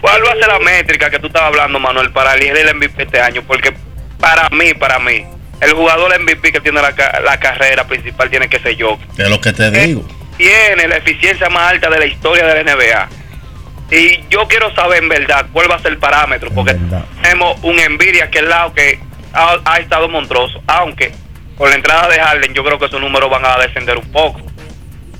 ¿cuál 0.00 0.22
va 0.24 0.30
a 0.30 0.34
ser 0.36 0.48
la 0.48 0.58
métrica 0.60 1.10
que 1.10 1.18
tú 1.18 1.26
estabas 1.26 1.48
hablando, 1.48 1.78
Manuel, 1.78 2.10
para 2.10 2.32
elegir 2.34 2.56
el 2.56 2.74
MVP 2.74 3.02
este 3.02 3.20
año? 3.20 3.42
Porque 3.46 3.74
para 4.18 4.48
mí, 4.50 4.72
para 4.74 4.98
mí, 4.98 5.24
el 5.60 5.72
jugador 5.72 6.18
MVP 6.18 6.52
que 6.52 6.60
tiene 6.60 6.80
la, 6.80 6.92
ca- 6.94 7.20
la 7.20 7.38
carrera 7.38 7.84
principal 7.86 8.30
tiene 8.30 8.48
que 8.48 8.58
ser 8.60 8.76
yo. 8.76 8.98
Es 9.18 9.28
lo 9.28 9.38
que 9.40 9.52
te 9.52 9.70
digo. 9.70 10.02
Tiene 10.38 10.88
la 10.88 10.96
eficiencia 10.96 11.50
más 11.50 11.72
alta 11.72 11.90
de 11.90 11.98
la 11.98 12.06
historia 12.06 12.46
de 12.46 12.64
la 12.64 12.74
NBA. 12.74 13.08
Y 13.90 14.24
yo 14.30 14.46
quiero 14.48 14.74
saber 14.74 15.02
en 15.02 15.10
verdad 15.10 15.46
cuál 15.52 15.70
va 15.70 15.74
a 15.74 15.80
ser 15.80 15.92
el 15.92 15.98
parámetro, 15.98 16.50
porque 16.52 16.76
tenemos 17.22 17.58
un 17.62 17.76
Nvidia 17.76 18.24
aquí 18.24 18.38
al 18.38 18.48
lado 18.48 18.72
que 18.72 19.00
ha, 19.32 19.60
ha 19.64 19.78
estado 19.78 20.08
monstruoso, 20.08 20.62
aunque 20.66 21.12
con 21.56 21.68
la 21.68 21.76
entrada 21.76 22.08
de 22.08 22.18
Harden 22.18 22.54
yo 22.54 22.64
creo 22.64 22.78
que 22.78 22.86
esos 22.86 23.00
números 23.00 23.30
van 23.30 23.44
a 23.44 23.58
descender 23.58 23.98
un 23.98 24.10
poco. 24.10 24.40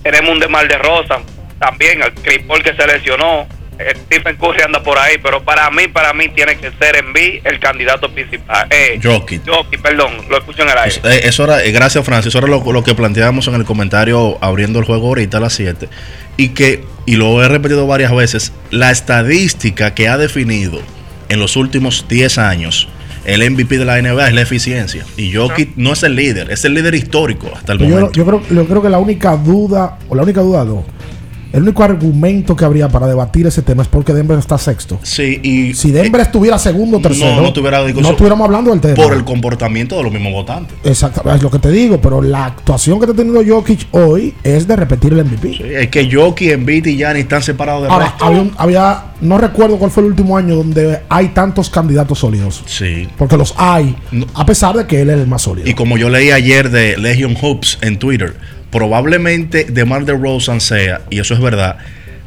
Tenemos 0.02 0.30
un 0.30 0.40
Demar 0.40 0.66
de 0.66 0.78
Rosa, 0.78 1.20
también 1.58 2.02
el 2.02 2.14
Chris 2.14 2.40
Paul 2.46 2.62
que 2.62 2.74
se 2.74 2.86
lesionó, 2.86 3.46
eh, 3.78 3.94
Stephen 4.06 4.36
Curry 4.36 4.62
anda 4.62 4.82
por 4.82 4.98
ahí, 4.98 5.16
pero 5.22 5.42
para 5.42 5.70
mí, 5.70 5.88
para 5.88 6.12
mí 6.12 6.28
tiene 6.28 6.56
que 6.56 6.70
ser 6.72 6.96
Embiid 6.96 7.40
el 7.44 7.58
candidato 7.58 8.10
principal. 8.10 8.66
Eh. 8.70 9.00
Jokic, 9.02 9.80
perdón, 9.80 10.12
lo 10.28 10.38
escucho 10.38 10.62
en 10.62 10.70
el 10.70 10.78
aire. 10.78 10.96
Eh, 11.04 11.20
eso 11.24 11.44
era, 11.44 11.62
eh, 11.62 11.72
gracias 11.72 12.04
Francis, 12.04 12.28
eso 12.28 12.38
era 12.38 12.46
lo, 12.46 12.72
lo 12.72 12.84
que 12.84 12.94
planteábamos 12.94 13.46
en 13.48 13.54
el 13.54 13.64
comentario 13.64 14.38
abriendo 14.40 14.78
el 14.78 14.84
juego 14.84 15.08
ahorita 15.08 15.38
a 15.38 15.40
las 15.40 15.54
7 15.54 15.88
y 16.36 16.50
que, 16.50 16.84
y 17.06 17.16
lo 17.16 17.42
he 17.42 17.48
repetido 17.48 17.86
varias 17.86 18.14
veces, 18.14 18.52
la 18.70 18.90
estadística 18.90 19.94
que 19.94 20.08
ha 20.08 20.16
definido 20.16 20.80
en 21.28 21.38
los 21.38 21.56
últimos 21.56 22.06
10 22.08 22.38
años 22.38 22.88
el 23.24 23.50
MVP 23.50 23.78
de 23.78 23.84
la 23.84 24.00
NBA 24.00 24.28
es 24.28 24.34
la 24.34 24.40
eficiencia 24.40 25.04
y 25.16 25.32
Jokic 25.34 25.70
no 25.76 25.92
es 25.92 26.02
el 26.02 26.14
líder, 26.16 26.50
es 26.50 26.64
el 26.64 26.74
líder 26.74 26.94
histórico 26.94 27.50
hasta 27.54 27.72
el 27.72 27.78
Yo, 27.80 27.88
momento. 27.88 28.12
yo 28.12 28.24
creo, 28.26 28.42
yo 28.50 28.66
creo 28.66 28.82
que 28.82 28.88
la 28.88 28.98
única 28.98 29.36
duda, 29.36 29.98
o 30.08 30.14
la 30.14 30.22
única 30.22 30.40
duda 30.40 30.64
no, 30.64 30.84
el 31.52 31.62
único 31.62 31.82
argumento 31.82 32.54
que 32.56 32.64
habría 32.64 32.88
para 32.88 33.06
debatir 33.06 33.46
ese 33.46 33.62
tema 33.62 33.82
es 33.82 33.88
porque 33.88 34.12
Denver 34.12 34.38
está 34.38 34.58
sexto. 34.58 34.98
Sí, 35.02 35.40
y 35.42 35.74
si 35.74 35.90
Denver 35.90 36.20
estuviera 36.20 36.58
segundo 36.58 36.98
o 36.98 37.00
tercero, 37.00 37.36
no, 37.36 37.42
no 37.42 37.52
tuviera 37.52 37.80
no 37.80 38.10
estuviéramos 38.10 38.44
hablando 38.46 38.70
del 38.70 38.80
tema. 38.80 38.94
por 38.94 39.12
el 39.12 39.24
comportamiento 39.24 39.96
de 39.96 40.02
los 40.04 40.12
mismos 40.12 40.32
votantes. 40.32 40.76
Exacto, 40.84 41.22
es 41.34 41.42
lo 41.42 41.50
que 41.50 41.58
te 41.58 41.70
digo, 41.70 42.00
pero 42.00 42.22
la 42.22 42.46
actuación 42.46 42.98
que 42.98 43.06
está 43.06 43.16
teniendo 43.16 43.42
Jokic 43.54 43.86
hoy 43.92 44.34
es 44.42 44.66
de 44.66 44.76
repetir 44.76 45.12
el 45.12 45.24
MVP. 45.24 45.48
Sí, 45.56 45.62
es 45.64 45.88
que 45.88 46.08
Jokic, 46.10 46.50
Embiid 46.52 46.86
y 46.86 46.96
Giannis 46.96 47.22
están 47.24 47.42
separados 47.42 47.82
del 47.82 47.90
Ahora, 47.92 48.06
resto. 48.06 48.24
había, 48.24 48.40
un- 48.42 48.52
había- 48.56 49.04
no 49.20 49.36
recuerdo 49.38 49.76
cuál 49.78 49.90
fue 49.90 50.02
el 50.04 50.10
último 50.10 50.36
año 50.36 50.54
donde 50.56 51.00
hay 51.08 51.28
tantos 51.28 51.68
candidatos 51.68 52.18
sólidos. 52.20 52.62
Sí. 52.66 53.08
Porque 53.18 53.36
los 53.36 53.54
hay, 53.58 53.94
a 54.34 54.46
pesar 54.46 54.76
de 54.76 54.86
que 54.86 55.02
él 55.02 55.10
es 55.10 55.18
el 55.18 55.26
más 55.26 55.42
sólido. 55.42 55.68
Y 55.68 55.74
como 55.74 55.98
yo 55.98 56.08
leí 56.08 56.30
ayer 56.30 56.70
de 56.70 56.96
Legion 56.96 57.34
Hoops 57.40 57.78
en 57.82 57.98
Twitter, 57.98 58.34
probablemente 58.70 59.64
DeMar 59.64 60.04
DeRozan 60.04 60.60
sea, 60.60 61.00
y 61.10 61.18
eso 61.20 61.34
es 61.34 61.40
verdad, 61.40 61.76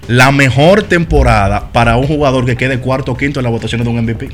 la 0.08 0.32
mejor 0.32 0.84
temporada 0.84 1.72
para 1.72 1.96
un 1.98 2.08
jugador 2.08 2.46
que 2.46 2.56
quede 2.58 2.80
cuarto 2.80 3.14
o 3.14 3.18
quinto 3.18 3.40
en 3.40 3.46
la 3.46 3.50
votación 3.50 3.84
de 3.84 3.90
un 3.90 3.98
MVP 4.04 4.30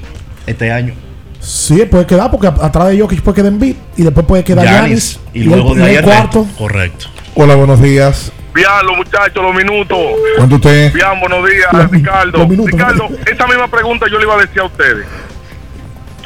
este 0.48 0.72
año. 0.72 0.94
Sí, 1.40 1.86
puede 1.90 2.06
quedar 2.06 2.30
porque 2.32 2.48
a- 2.48 2.56
atrás 2.66 2.90
de 2.90 3.00
Jokic 3.00 3.22
puede 3.22 3.36
quedar 3.36 3.54
Embiid 3.54 3.76
y 3.96 4.04
después 4.04 4.26
puede 4.26 4.44
quedar 4.44 4.66
Giannis, 4.68 5.14
Giannis 5.14 5.20
y 5.34 5.44
luego 5.44 5.74
el, 5.74 5.80
de 5.84 5.96
el 5.96 6.04
cuarto. 6.04 6.44
resto. 6.44 6.58
Correcto. 6.58 7.06
Hola, 7.36 7.56
buenos 7.56 7.82
días. 7.82 8.32
Bien, 8.54 8.68
los 8.84 8.98
muchachos, 8.98 9.42
los 9.42 9.56
minutos. 9.56 9.98
¿Cuánto 10.36 10.56
usted? 10.56 10.92
Bien, 10.92 11.08
buenos 11.22 11.48
días, 11.50 11.68
Los- 11.72 11.92
Ricardo. 11.92 12.38
los 12.40 12.50
minutos. 12.50 12.72
Ricardo, 12.74 13.08
esa 13.32 13.48
misma 13.48 13.68
pregunta 13.70 14.08
yo 14.12 14.18
le 14.18 14.24
iba 14.26 14.36
a 14.36 14.42
decir 14.42 14.60
a 14.60 14.66
ustedes. 14.66 15.06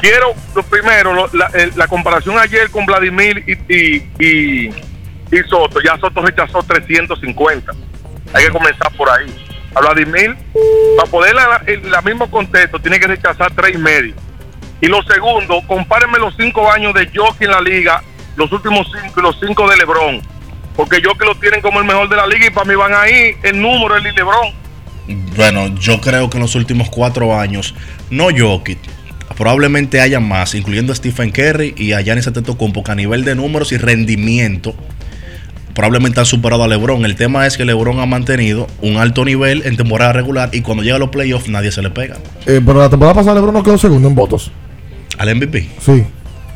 Quiero, 0.00 0.34
lo 0.54 0.62
primero, 0.64 1.12
lo- 1.14 1.30
la, 1.32 1.46
el- 1.54 1.72
la 1.76 1.86
comparación 1.86 2.38
ayer 2.38 2.70
con 2.70 2.84
Vladimir 2.86 3.44
y, 3.46 3.72
y, 3.72 4.02
y, 4.18 4.70
y 5.30 5.38
Soto. 5.48 5.80
Ya 5.80 5.98
Soto 5.98 6.22
rechazó 6.22 6.62
350. 6.62 7.72
Hay 8.32 8.44
que 8.46 8.50
comenzar 8.50 8.92
por 8.96 9.08
ahí. 9.10 9.26
A 9.74 9.80
Vladimir, 9.80 10.36
para 10.96 11.10
poder 11.10 11.34
la, 11.34 11.62
el- 11.66 11.82
mismo 12.04 12.30
contexto, 12.30 12.78
tiene 12.78 13.00
que 13.00 13.06
rechazar 13.08 13.52
tres 13.54 13.74
y 13.74 13.78
medio. 13.78 14.14
Y 14.80 14.86
lo 14.86 15.02
segundo, 15.02 15.60
compárenme 15.66 16.18
los 16.18 16.34
cinco 16.36 16.70
años 16.70 16.94
de 16.94 17.08
Jokic 17.12 17.42
en 17.42 17.50
la 17.50 17.60
liga, 17.60 18.02
los 18.36 18.52
últimos 18.52 18.86
cinco 18.92 19.20
y 19.20 19.22
los 19.22 19.36
cinco 19.44 19.68
de 19.68 19.76
LeBron. 19.78 20.20
Porque 20.76 21.00
Jokic 21.02 21.24
lo 21.24 21.34
tienen 21.36 21.60
como 21.60 21.80
el 21.80 21.86
mejor 21.86 22.08
de 22.08 22.16
la 22.16 22.26
liga 22.26 22.46
y 22.46 22.50
para 22.50 22.66
mí 22.66 22.74
van 22.76 22.94
ahí 22.94 23.34
el 23.42 23.60
número, 23.60 23.96
el 23.96 24.02
LeBron. 24.04 24.52
Bueno, 25.36 25.74
yo 25.78 26.00
creo 26.00 26.30
que 26.30 26.36
en 26.36 26.42
los 26.42 26.54
últimos 26.54 26.88
cuatro 26.90 27.36
años, 27.38 27.74
no 28.10 28.28
Jokic, 28.36 28.78
probablemente 29.36 30.00
haya 30.00 30.20
más, 30.20 30.54
incluyendo 30.54 30.92
a 30.92 30.96
Stephen 30.96 31.30
Curry 31.30 31.74
y 31.76 31.92
a 31.92 32.00
Giannis 32.00 32.26
Antetokounmpo, 32.28 32.84
que 32.84 32.92
a 32.92 32.94
nivel 32.94 33.24
de 33.24 33.34
números 33.34 33.72
y 33.72 33.76
rendimiento, 33.76 34.74
probablemente 35.74 36.20
han 36.20 36.26
superado 36.26 36.62
a 36.64 36.68
LeBron. 36.68 37.04
El 37.04 37.16
tema 37.16 37.46
es 37.46 37.56
que 37.56 37.64
LeBron 37.64 38.00
ha 38.00 38.06
mantenido 38.06 38.66
un 38.82 38.96
alto 38.96 39.24
nivel 39.24 39.62
en 39.66 39.76
temporada 39.76 40.12
regular 40.12 40.50
y 40.52 40.60
cuando 40.62 40.82
llega 40.82 40.96
a 40.96 40.98
los 40.98 41.10
playoffs 41.10 41.48
nadie 41.48 41.72
se 41.72 41.82
le 41.82 41.90
pega. 41.90 42.16
Eh, 42.46 42.60
pero 42.64 42.78
la 42.78 42.88
temporada 42.90 43.14
pasada 43.14 43.34
LeBron 43.36 43.54
no 43.54 43.62
quedó 43.62 43.76
segundo 43.78 44.08
en 44.08 44.14
votos. 44.14 44.50
¿Al 45.18 45.34
MVP? 45.34 45.68
Sí. 45.80 46.04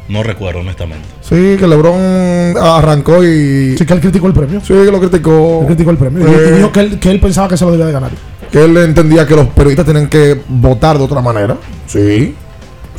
No 0.09 0.23
recuerdo, 0.23 0.61
honestamente. 0.61 1.05
Sí, 1.21 1.57
que 1.59 1.67
LeBron 1.67 2.57
arrancó 2.59 3.23
y. 3.23 3.77
Sí, 3.77 3.85
que 3.85 3.93
él 3.93 4.01
criticó 4.01 4.27
el 4.27 4.33
premio. 4.33 4.61
Sí, 4.61 4.69
que 4.73 4.91
lo 4.91 4.99
criticó. 5.01 5.59
Él 5.61 5.67
criticó 5.67 5.91
el 5.91 5.99
premio. 5.99 6.27
Y- 6.27 6.33
Eh, 6.33 6.49
y 6.53 6.57
dijo 6.57 6.73
que 6.73 6.81
él, 6.81 6.99
que 6.99 7.11
él 7.11 7.21
pensaba 7.21 7.47
que 7.49 7.57
se 7.59 7.65
lo 7.67 7.71
debía 7.73 7.87
de 7.87 7.93
ganar. 7.93 8.11
Que 8.51 8.65
él 8.65 8.75
entendía 8.79 9.27
que 9.27 9.37
los 9.37 9.49
periodistas 9.49 9.85
tienen 9.85 10.09
que 10.09 10.41
votar 10.49 10.97
de 10.97 11.05
otra 11.05 11.21
manera. 11.21 11.57
Sí. 11.87 12.35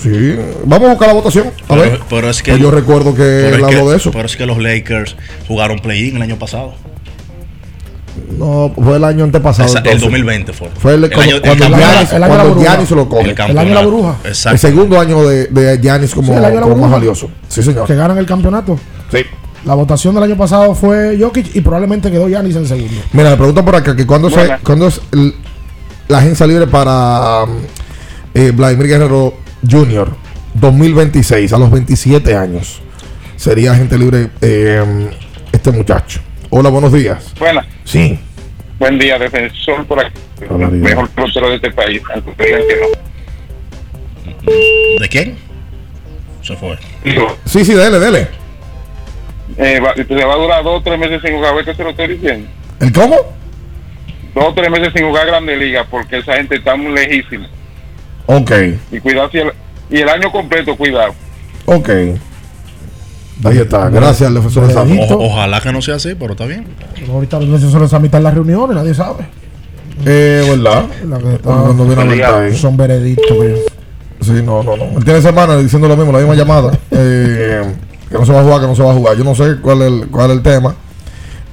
Sí. 0.02 0.36
Vamos 0.66 0.88
a 0.88 0.92
buscar 0.92 1.08
la 1.10 1.14
votación. 1.14 1.48
A 1.48 1.68
Pero, 1.68 1.82
ver. 1.82 2.00
pero 2.10 2.30
es 2.30 2.42
que 2.42 2.52
Pues 2.52 2.62
yo 2.62 2.72
recuerdo 2.72 3.14
que 3.14 3.50
él 3.50 3.56
es 3.56 3.64
habló 3.64 3.68
que- 3.86 3.92
de 3.92 3.98
eso. 3.98 4.12
Pero 4.12 4.26
es 4.26 4.38
que 4.38 4.46
los 4.46 4.58
Lakers 4.58 5.16
jugaron 5.48 5.80
play-in 5.80 6.16
el 6.16 6.22
año 6.22 6.38
pasado. 6.38 6.74
No, 8.38 8.72
fue 8.76 8.98
el 8.98 9.04
año 9.04 9.24
antepasado. 9.24 9.68
Esa- 9.68 9.80
el 9.80 9.86
entonces. 9.86 10.02
2020 10.02 10.54
fue. 10.54 10.70
Fue 10.78 10.94
el, 10.96 11.04
El 11.06 11.12
cuando, 11.12 11.34
año- 11.36 11.42
cuando 11.44 11.66
el. 11.66 11.74
Giannis, 11.76 12.14
El 12.14 12.24
año 12.24 12.34
cuando. 12.36 12.62
Giannis 12.62 12.90
se 12.90 12.96
lo 12.96 13.10
coge. 13.10 13.22
El 13.24 13.30
El 13.32 13.58
año 13.58 13.70
de 13.70 13.76
la 13.76 13.82
burbuja. 13.82 14.16
Exacto. 14.24 14.54
El 14.56 14.60
segundo 14.60 15.00
año 15.00 15.28
de, 15.28 15.48
de 15.48 15.80
Giannis 15.82 16.14
como, 16.14 16.28
Sí, 16.32 16.38
el 16.38 16.46
año 16.46 16.56
de 16.56 16.62
la 16.62 16.68
como 16.68 16.76
más 16.78 16.92
valioso. 16.92 17.30
Sí, 17.48 17.64
señor. 17.64 17.88
Que 17.88 17.96
ganan 17.96 18.18
el 18.18 18.26
campeonato. 18.26 18.78
Sí. 19.12 19.20
La 19.66 19.74
votación 19.76 20.16
del 20.16 20.24
año 20.24 20.38
pasado 20.38 20.74
fue 20.74 21.18
Jokic 21.20 21.56
y 21.56 21.62
probablemente 21.62 22.10
quedó 22.10 22.28
Giannis 22.30 22.56
en 22.56 22.66
segundo. 22.68 23.02
Mira, 23.12 23.32
me 23.32 23.38
preguntan 23.38 23.66
por 23.66 23.76
acá 23.76 23.96
que 23.96 24.06
cuando, 24.08 24.30
se, 24.30 24.38
Buena. 24.38 24.60
cuando 24.64 24.88
es 24.88 25.02
el- 25.12 25.36
la 26.08 26.20
agencia 26.20 26.48
libre 26.48 26.68
para 26.68 27.44
eh, 28.34 28.52
Vladimir 28.56 28.88
Guerrero 28.88 29.34
Jr. 29.68 30.10
2026, 30.56 31.54
a 31.54 31.58
los 31.58 31.72
27 31.72 32.36
años. 32.36 32.82
Sería 33.36 33.72
agente 33.72 33.98
libre 33.98 34.30
eh, 34.42 35.10
este 35.52 35.72
muchacho. 35.72 36.20
Hola, 36.50 36.70
buenos 36.70 36.92
días. 36.92 37.34
Buenas. 37.40 37.66
Sí. 37.84 38.20
Buen 38.78 38.98
día, 38.98 39.18
defensor 39.18 39.86
por 39.86 40.00
aquí. 40.00 40.20
Hola, 40.50 40.68
mejor 40.70 41.10
pelotero 41.10 41.50
de 41.50 41.56
este 41.56 41.72
país, 41.72 42.02
aunque 42.14 42.30
ustedes 42.32 42.68
digan 42.68 42.68
que 42.68 42.76
no. 44.46 45.00
¿De 45.00 45.10
quién? 45.10 45.38
Se 46.42 46.56
fue. 46.56 46.78
Sí, 47.46 47.66
sí, 47.66 47.74
dele, 47.74 48.00
dele. 48.00 48.28
Eh, 49.58 49.80
va, 49.80 49.94
se 49.96 50.26
va 50.26 50.34
a 50.34 50.38
durar 50.38 50.64
dos 50.64 50.80
o 50.80 50.84
tres 50.84 50.98
meses 50.98 51.22
sin 51.22 51.36
jugar, 51.36 51.56
¿ves 51.56 51.66
que 51.66 51.76
se 51.76 51.84
lo 51.84 51.90
estoy 51.90 52.08
diciendo? 52.08 52.48
¿El 52.80 52.94
cómo? 52.94 53.18
Dos 54.34 54.46
o 54.46 54.54
tres 54.54 54.70
meses 54.70 54.94
sin 54.96 55.06
jugar 55.06 55.28
Grande 55.28 55.58
Liga 55.58 55.86
porque 55.90 56.20
esa 56.20 56.36
gente 56.36 56.56
está 56.56 56.76
muy 56.76 56.94
lejísima. 56.94 57.50
Ok, 58.32 58.52
Y 58.92 59.00
cuidado, 59.00 59.28
si 59.32 59.40
el, 59.40 59.52
y 59.90 59.98
el 60.02 60.10
año 60.10 60.32
completo, 60.32 60.76
cuidado. 60.78 61.14
ok. 61.66 61.90
Ahí 63.44 63.58
está. 63.58 63.90
Gracias 63.90 64.28
al 64.28 64.36
defensor 64.36 64.68
de 64.68 64.74
Sammy. 64.74 65.00
Ojalá 65.10 65.62
que 65.62 65.72
no 65.72 65.82
sea 65.82 65.96
así, 65.96 66.14
pero 66.14 66.34
está 66.34 66.46
bien. 66.46 66.66
Ahorita 67.12 67.40
los 67.40 67.48
necesarios 67.50 67.94
a 67.94 68.00
mitad 68.00 68.20
en 68.20 68.26
las 68.26 68.34
reuniones, 68.34 68.76
nadie 68.76 68.94
sabe. 68.94 69.26
Eh, 70.06 70.46
¿verdad? 70.50 70.86
La 71.08 71.18
que 71.20 71.34
está- 71.36 71.50
No, 71.50 71.74
no 71.74 71.86
viene 71.86 72.02
a 72.02 72.06
aventar 72.06 72.42
ahí. 72.44 72.56
Son 72.56 72.76
veredictos. 72.78 73.26
que- 73.38 73.66
Sí, 74.22 74.32
no, 74.44 74.62
no, 74.62 74.76
no. 74.78 74.84
Él 74.98 75.04
tiene 75.06 75.22
semana 75.22 75.56
diciendo 75.58 75.88
lo 75.88 75.96
mismo, 75.96 76.12
la 76.12 76.20
misma 76.20 76.36
llamada. 76.36 76.78
eh, 76.92 77.64
que 78.10 78.16
no 78.18 78.26
se 78.26 78.34
va 78.34 78.42
a 78.42 78.44
jugar, 78.44 78.60
que 78.62 78.68
no 78.68 78.76
se 78.76 78.84
va 78.84 78.92
a 78.92 78.94
jugar. 78.96 79.18
Yo 79.18 79.24
no 79.24 79.34
sé 79.34 79.56
cuál 79.62 79.82
es 79.82 79.88
el, 79.88 80.08
cuál 80.10 80.32
es 80.32 80.38
el 80.38 80.44
tema. 80.44 80.76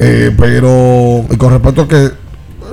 Eh, 0.01 0.31
pero, 0.37 1.25
y 1.31 1.37
con 1.37 1.53
respecto 1.53 1.83
a 1.83 1.89
que 1.89 2.11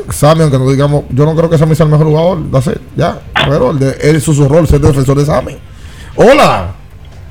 Sammy, 0.09 0.41
aunque 0.41 0.57
no 0.57 0.69
digamos, 0.69 1.03
yo 1.09 1.25
no 1.25 1.35
creo 1.35 1.49
que 1.49 1.57
Sammy 1.57 1.75
sea 1.75 1.85
el 1.85 1.91
mejor 1.91 2.07
jugador. 2.07 2.39
it, 2.39 2.81
ya. 2.95 3.19
Pero 3.47 3.71
él, 3.71 3.95
él 4.01 4.15
hizo 4.15 4.33
su 4.33 4.47
rol, 4.47 4.67
ser 4.67 4.81
defensor 4.81 5.17
de 5.17 5.25
Sammy. 5.25 5.57
Hola. 6.15 6.71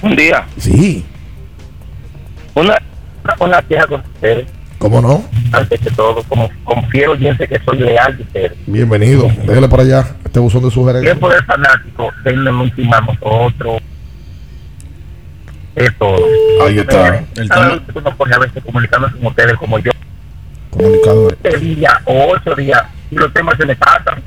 Un 0.03 0.17
día, 0.17 0.45
Sí, 0.57 1.05
una, 2.55 2.77
una 3.39 3.63
queja 3.63 3.87
con 3.87 4.01
ustedes, 4.01 4.49
¿cómo 4.79 5.01
no? 5.01 5.25
antes 5.53 5.81
que 5.81 5.91
todo, 5.91 6.23
como, 6.25 6.51
fiel 6.91 7.11
oyente 7.11 7.47
que 7.47 7.61
soy 7.65 7.79
leal 7.79 8.17
de 8.17 8.23
ustedes. 8.25 8.53
Bienvenido. 8.67 9.31
Déjale 9.47 9.69
para 9.69 9.83
allá 9.85 10.17
este 10.25 10.41
buzón 10.41 10.65
de 10.65 10.71
sugerencias. 10.71 11.13
Tiempo 11.13 11.29
de 11.33 11.43
fanático, 11.45 12.11
denle 12.25 12.51
un 12.51 12.95
a 12.95 13.01
nosotros. 13.01 13.81
Es 15.77 15.97
todo. 15.99 16.19
Ahí 16.67 16.79
está. 16.79 17.17
Eh, 17.17 17.27
cada 17.49 17.69
vez 17.71 17.81
que 17.91 17.99
uno 17.99 18.17
pone 18.17 18.35
a 18.35 18.39
veces 18.39 18.63
comunicándose 18.65 19.15
con 19.17 19.27
ustedes 19.27 19.57
como 19.57 19.79
yo, 19.79 19.92
Comunicador. 20.73 21.39
siete 21.43 21.59
días 21.59 21.93
o 22.07 22.33
ocho 22.33 22.55
días, 22.57 22.83
y 23.11 23.15
los 23.15 23.33
temas 23.33 23.57
se 23.57 23.67
me 23.67 23.77
pasan. 23.77 24.23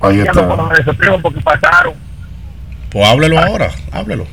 Ahí 0.00 0.18
Ya 0.18 0.24
no 0.24 0.30
está. 0.32 0.48
puedo 0.48 0.68
me 0.68 0.76
desoprimo 0.76 1.20
porque 1.20 1.40
pasaron. 1.40 1.94
Pues 2.90 3.08
háblelo 3.08 3.38
ahora, 3.38 3.70
háblelo. 3.92 4.26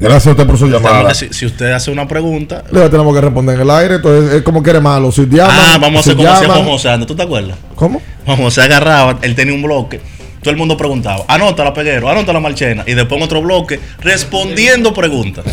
Gracias 0.00 0.28
a 0.28 0.30
usted 0.30 0.46
por 0.46 0.56
su 0.56 0.66
llamada. 0.66 1.12
si, 1.12 1.28
si 1.30 1.44
usted 1.44 1.72
hace 1.72 1.90
una 1.90 2.08
pregunta. 2.08 2.64
Le 2.72 2.88
tenemos 2.88 3.14
que 3.14 3.20
responder 3.20 3.56
en 3.56 3.60
el 3.60 3.70
aire, 3.70 3.94
entonces 3.96 4.32
es 4.32 4.42
como 4.42 4.62
que 4.62 4.70
eres 4.70 4.80
malo. 4.80 5.12
Si 5.12 5.26
llaman, 5.26 5.54
ah, 5.54 5.78
vamos 5.78 5.98
a 5.98 6.00
hacer 6.00 6.12
si 6.12 6.16
como 6.16 6.30
hacía 6.30 6.48
Juan 6.48 6.64
José 6.64 6.98
¿tú 7.06 7.14
te 7.14 7.22
acuerdas? 7.22 7.58
¿Cómo? 7.74 8.00
Juan 8.24 8.38
José 8.38 8.62
agarraba, 8.62 9.18
él 9.20 9.34
tenía 9.34 9.52
un 9.52 9.62
bloque. 9.62 10.00
Todo 10.42 10.52
el 10.52 10.56
mundo 10.56 10.74
preguntaba, 10.78 11.22
anota 11.28 11.64
la 11.64 11.74
peguero, 11.74 12.08
anota 12.08 12.32
la 12.32 12.40
marchena. 12.40 12.82
Y 12.86 12.94
después 12.94 13.18
en 13.18 13.24
otro 13.26 13.42
bloque, 13.42 13.78
respondiendo 14.00 14.94
preguntas. 14.94 15.44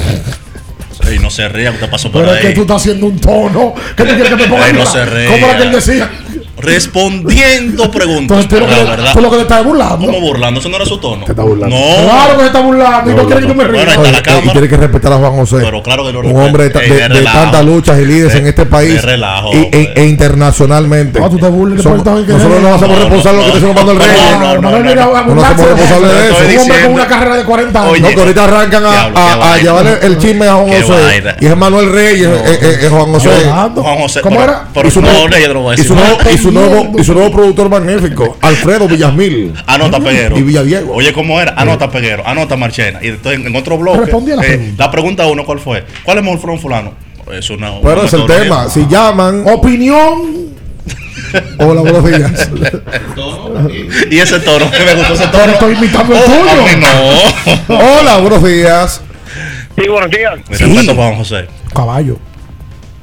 Y 1.13 1.19
no 1.19 1.29
se 1.29 1.47
ría, 1.49 1.71
te 1.77 1.87
pasó 1.87 2.11
por 2.11 2.21
Pero 2.23 2.35
es 2.35 2.41
que 2.41 2.47
ahí. 2.47 2.53
tú 2.53 2.61
estás 2.61 2.77
haciendo 2.81 3.05
un 3.07 3.19
tono. 3.19 3.73
¿Qué 3.95 4.03
tú 4.03 4.09
quieres 4.15 4.29
que 4.29 4.35
me 4.35 4.47
ponga? 4.47 4.65
A 4.65 4.73
no 4.73 4.85
se 4.85 5.05
ría. 5.05 5.29
¿Cómo 5.31 5.45
era 5.47 5.57
que 5.57 5.63
él 5.63 5.71
decía? 5.71 6.09
Respondiendo 6.57 7.89
preguntas. 7.91 8.39
Entonces 8.43 8.59
lo 8.59 8.67
La 8.67 8.75
que, 8.75 8.83
verdad. 8.91 9.13
tú 9.13 9.21
lo 9.21 9.29
que 9.29 9.35
te 9.37 9.41
estás 9.43 9.63
burlando. 9.63 10.05
¿Cómo 10.05 10.19
burlando? 10.21 10.59
Eso 10.59 10.69
no 10.69 10.75
era 10.77 10.85
su 10.85 10.97
tono. 10.97 11.25
Te 11.25 11.31
está 11.31 11.43
burlando. 11.43 11.75
No. 11.75 12.03
Claro 12.03 12.33
que 12.35 12.39
se 12.41 12.45
está 12.47 12.59
burlando 12.61 13.11
y 13.11 13.15
no 13.15 13.25
quiere 13.25 13.41
que 13.41 13.47
yo 13.47 13.55
me 13.55 13.63
ría. 13.65 13.85
Bueno, 13.85 14.01
la 14.03 14.09
Oye, 14.09 14.21
cámara. 14.23 14.45
y 14.45 14.49
tiene 14.51 14.67
que 14.69 14.77
respetar 14.77 15.13
a 15.13 15.17
Juan 15.17 15.31
José. 15.33 15.57
Pero 15.61 15.83
claro 15.83 16.05
que 16.05 16.13
lo 16.13 16.19
Un 16.21 16.41
hombre 16.41 16.69
de, 16.69 16.79
Eh, 16.79 16.89
de- 16.89 17.09
de 17.09 17.19
de 17.19 17.21
tantas 17.25 17.65
luchas 17.65 17.99
y 17.99 18.05
líderes 18.05 18.33
De- 18.33 18.39
en 18.39 18.47
este 18.47 18.65
país. 18.65 19.01
relajo, 19.01 19.51
y- 19.53 19.57
e, 19.75 19.93
e 19.95 20.05
internacionalmente. 20.05 21.19
No, 21.19 21.29
tú 21.29 21.37
te 21.37 21.47
burles 21.47 21.79
Rico. 21.83 21.89
nosotros 21.95 22.61
no 22.61 22.73
hacemos 22.75 22.97
No, 22.97 23.03
responsables 23.05 23.41
de 23.45 23.47
lo 23.47 23.53
que 23.53 23.59
te 23.59 23.65
no, 23.67 23.67
decimos 23.67 23.75
Manuel 23.75 23.97
no, 23.97 24.03
Reyes. 24.03 24.21
no, 24.21 24.39
no, 24.39 24.47
No, 24.47 24.53
no, 24.61 24.61
no, 24.61 24.95
no, 24.95 24.95
no, 24.95 25.23
no, 25.23 25.35
no 25.35 25.41
somos 25.41 25.67
responsables 25.67 26.11
de 26.11 26.27
eso. 26.27 26.37
Un 26.57 26.59
hombre 26.61 26.81
con 26.83 26.93
una 26.93 27.07
carrera 27.07 27.35
de 27.37 27.43
40 27.43 27.83
años. 27.83 27.99
No, 28.01 28.07
que 28.09 28.19
ahorita 28.19 28.43
arrancan 28.43 28.83
a, 28.85 29.57
llevarle 29.57 29.97
el 30.01 30.17
chisme 30.17 30.47
a 30.47 30.53
Juan 30.55 30.67
José. 30.81 31.23
Y 31.39 31.45
es 31.45 31.57
Manuel 31.57 31.91
Reyes, 31.91 32.27
eh, 32.27 32.59
eh, 32.61 32.77
eh, 32.83 32.89
Juan 32.89 33.05
José. 33.13 33.29
Juan 33.75 33.97
José. 33.99 34.21
¿Cómo 34.21 34.37
pero- 34.37 34.51
era? 34.51 34.63
pero 34.73 34.87
Y 34.87 34.91
su 34.91 35.01
no, 35.01 35.07
nuevo- 35.11 35.29
no, 35.29 35.37
yo 35.37 35.53
voy 35.59 35.73
a 35.73 35.75
decir. 35.75 36.46
Su 36.47 36.51
nuevo, 36.53 36.91
y 36.97 37.03
su 37.03 37.13
nuevo, 37.13 37.31
productor 37.31 37.69
magnífico, 37.69 38.37
Alfredo 38.41 38.87
Villasmil. 38.87 39.53
Anota 39.65 39.99
Peguero. 39.99 40.37
Y 40.37 40.43
Villadiego. 40.43 40.93
Oye, 40.93 41.11
¿cómo 41.13 41.39
era? 41.41 41.53
Anota 41.57 41.89
Peguero, 41.91 42.23
anota 42.25 42.55
Marchena. 42.55 42.99
Y 43.03 43.09
entonces 43.09 43.45
en 43.45 43.55
otro 43.55 43.77
bloque. 43.77 43.99
Respondí 44.01 44.31
a 44.31 44.35
la 44.37 44.41
pregunta. 44.43 44.83
la 44.85 44.91
pregunta 44.91 45.27
uno, 45.27 45.45
¿cuál 45.45 45.59
fue? 45.59 45.83
¿Cuál 46.03 46.19
es 46.19 46.23
mejor 46.23 46.39
front 46.39 46.61
fulano? 46.61 46.93
Es 47.33 47.49
una. 47.49 47.71
Pero 47.81 47.93
una 47.99 48.03
es 48.07 48.13
el 48.13 48.25
tema. 48.25 48.69
Si 48.69 48.87
llaman. 48.87 49.43
Opinión. 49.45 50.47
Hola, 51.59 51.81
buenos 51.81 52.05
días. 52.05 52.49
Y 54.09 54.19
ese 54.19 54.39
tono, 54.39 54.69
que 54.71 54.83
me 54.85 54.93
gustó 54.95 55.13
ese 55.13 55.27
Pero 55.27 55.39
tono. 55.43 55.53
estoy 55.53 55.73
imitando 55.75 56.15
el 56.15 56.23
tuyo. 56.23 56.87
no. 57.67 57.75
Hola, 57.99 58.17
buenos 58.19 58.43
días. 58.43 59.01
Sí, 59.77 59.87
buenos 59.89 60.09
días. 60.11 60.35
Mi 60.49 60.55
Sí. 60.55 60.63
respeto, 60.63 60.95
Juan 60.95 61.15
José. 61.15 61.47
Caballo. 61.73 62.17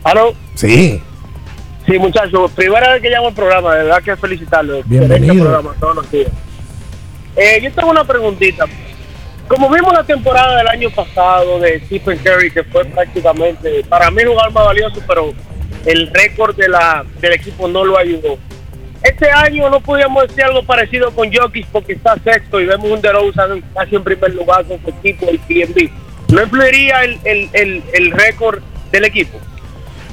¿Aló? 0.05 0.33
Sí. 0.55 1.01
Sí, 1.87 1.99
muchachos, 1.99 2.51
primera 2.53 2.93
vez 2.93 3.03
que 3.03 3.11
llamo 3.11 3.29
al 3.29 3.35
programa, 3.35 3.75
de 3.75 3.85
verdad 3.85 4.03
que 4.03 4.17
felicitarlo. 4.17 4.83
Bienvenido. 4.85 5.45
Programa 5.45 5.75
todos 5.79 5.97
los 5.97 6.11
días. 6.11 6.31
Eh, 7.37 7.61
yo 7.63 7.73
tengo 7.73 7.91
una 7.91 8.05
preguntita. 8.05 8.65
Como 9.49 9.69
vimos 9.69 9.93
la 9.93 10.03
temporada 10.03 10.57
del 10.57 10.69
año 10.69 10.89
pasado 10.91 11.61
de 11.61 11.81
Stephen 11.81 12.19
Curry, 12.19 12.51
que 12.51 12.65
fue 12.65 12.87
prácticamente, 12.87 13.85
para 13.87 14.11
mí, 14.11 14.23
el 14.23 14.29
jugador 14.29 14.53
más 14.53 14.65
valioso, 14.65 15.03
pero 15.07 15.35
el 15.85 16.11
récord 16.15 16.57
de 16.57 16.69
la, 16.69 17.05
del 17.21 17.35
equipo 17.35 17.69
no 17.69 17.85
lo 17.85 17.99
ayudó. 17.99 18.39
Este 19.03 19.31
año 19.31 19.69
no 19.69 19.81
podíamos 19.81 20.27
decir 20.27 20.45
algo 20.45 20.63
parecido 20.63 21.11
con 21.11 21.31
Jokic 21.31 21.67
porque 21.67 21.93
está 21.93 22.17
sexto 22.25 22.59
y 22.59 22.65
vemos 22.65 22.91
un 22.91 23.03
DeRozan 23.03 23.63
casi 23.75 23.97
en 23.97 24.03
primer 24.03 24.35
lugar 24.35 24.65
con 24.65 24.81
su 24.81 24.89
equipo, 24.89 25.29
el 25.29 25.39
PNB. 25.41 25.91
¿No 26.33 26.43
influiría 26.43 27.05
el, 27.05 27.19
el, 27.25 27.51
el, 27.53 27.83
el 27.93 28.11
récord 28.13 28.63
del 28.91 29.05
equipo? 29.05 29.39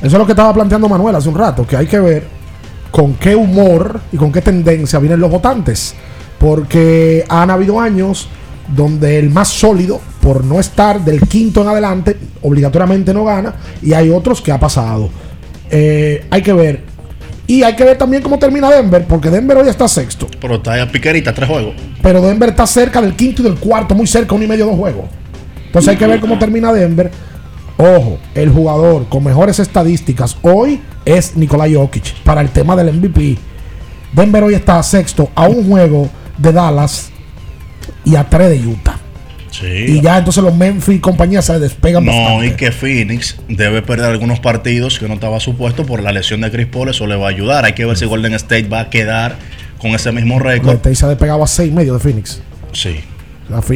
Eso 0.01 0.15
es 0.15 0.19
lo 0.19 0.25
que 0.25 0.31
estaba 0.31 0.53
planteando 0.53 0.89
Manuel 0.89 1.15
hace 1.15 1.29
un 1.29 1.35
rato, 1.35 1.65
que 1.65 1.77
hay 1.77 1.85
que 1.85 1.99
ver 1.99 2.23
con 2.89 3.13
qué 3.13 3.35
humor 3.35 4.01
y 4.11 4.17
con 4.17 4.31
qué 4.31 4.41
tendencia 4.41 4.99
vienen 4.99 5.19
los 5.19 5.29
votantes. 5.29 5.93
Porque 6.39 7.23
han 7.29 7.51
habido 7.51 7.79
años 7.79 8.27
donde 8.75 9.19
el 9.19 9.29
más 9.29 9.49
sólido, 9.49 10.01
por 10.21 10.43
no 10.43 10.59
estar 10.59 11.03
del 11.03 11.21
quinto 11.21 11.61
en 11.61 11.67
adelante, 11.67 12.17
obligatoriamente 12.41 13.13
no 13.13 13.25
gana, 13.25 13.53
y 13.81 13.93
hay 13.93 14.09
otros 14.09 14.41
que 14.41 14.51
ha 14.51 14.59
pasado. 14.59 15.09
Eh, 15.69 16.25
hay 16.31 16.41
que 16.41 16.53
ver. 16.53 16.83
Y 17.45 17.63
hay 17.63 17.75
que 17.75 17.83
ver 17.83 17.97
también 17.97 18.23
cómo 18.23 18.39
termina 18.39 18.71
Denver, 18.71 19.05
porque 19.07 19.29
Denver 19.29 19.57
hoy 19.57 19.69
está 19.69 19.87
sexto. 19.87 20.27
Pero 20.39 20.55
está 20.55 20.81
a 20.81 20.87
piquerita, 20.87 21.33
tres 21.33 21.47
juegos. 21.47 21.75
Pero 22.01 22.21
Denver 22.21 22.49
está 22.49 22.65
cerca 22.65 23.01
del 23.01 23.15
quinto 23.15 23.41
y 23.41 23.45
del 23.45 23.55
cuarto, 23.55 23.93
muy 23.93 24.07
cerca, 24.07 24.33
uno 24.33 24.45
y 24.45 24.47
medio, 24.47 24.65
dos 24.65 24.77
juegos. 24.77 25.05
Entonces 25.67 25.89
hay 25.89 25.97
que 25.97 26.07
ver 26.07 26.19
cómo 26.19 26.39
termina 26.39 26.73
Denver. 26.73 27.11
Ojo, 27.81 28.19
el 28.35 28.49
jugador 28.51 29.07
con 29.09 29.23
mejores 29.23 29.57
estadísticas 29.57 30.37
hoy 30.43 30.79
es 31.03 31.35
Nikolai 31.35 31.73
Jokic 31.73 32.13
para 32.23 32.41
el 32.41 32.49
tema 32.49 32.75
del 32.75 32.93
MVP. 32.93 33.37
Denver 34.13 34.43
hoy 34.43 34.53
está 34.53 34.83
sexto 34.83 35.31
a 35.33 35.47
un 35.47 35.67
juego 35.67 36.07
de 36.37 36.51
Dallas 36.51 37.09
y 38.05 38.15
a 38.15 38.29
tres 38.29 38.51
de 38.51 38.67
Utah. 38.67 38.99
Sí. 39.49 39.65
Y 39.65 40.01
ya 40.01 40.19
entonces 40.19 40.43
los 40.43 40.55
Memphis 40.55 40.95
y 40.97 40.99
compañía 40.99 41.41
se 41.41 41.57
despegan 41.59 42.05
No, 42.05 42.11
bastante. 42.11 42.45
y 42.47 42.51
que 42.51 42.71
Phoenix 42.71 43.37
debe 43.47 43.81
perder 43.81 44.11
algunos 44.11 44.39
partidos 44.39 44.99
que 44.99 45.07
no 45.07 45.15
estaba 45.15 45.39
supuesto 45.39 45.83
por 45.83 46.03
la 46.03 46.11
lesión 46.11 46.41
de 46.41 46.51
Chris 46.51 46.67
Paul. 46.67 46.89
Eso 46.89 47.07
le 47.07 47.15
va 47.15 47.25
a 47.25 47.29
ayudar. 47.29 47.65
Hay 47.65 47.73
que 47.73 47.83
ver 47.85 47.97
si 47.97 48.05
Golden 48.05 48.33
State 48.35 48.67
va 48.67 48.81
a 48.81 48.89
quedar 48.91 49.37
con 49.79 49.91
ese 49.91 50.11
mismo 50.11 50.37
récord. 50.37 50.65
Golden 50.67 50.77
State 50.77 50.95
se 50.95 51.05
ha 51.05 51.09
despegado 51.09 51.43
a 51.43 51.47
seis 51.47 51.71
y 51.71 51.73
medio 51.73 51.93
de 51.95 51.99
Phoenix. 51.99 52.41
Sí, 52.73 52.99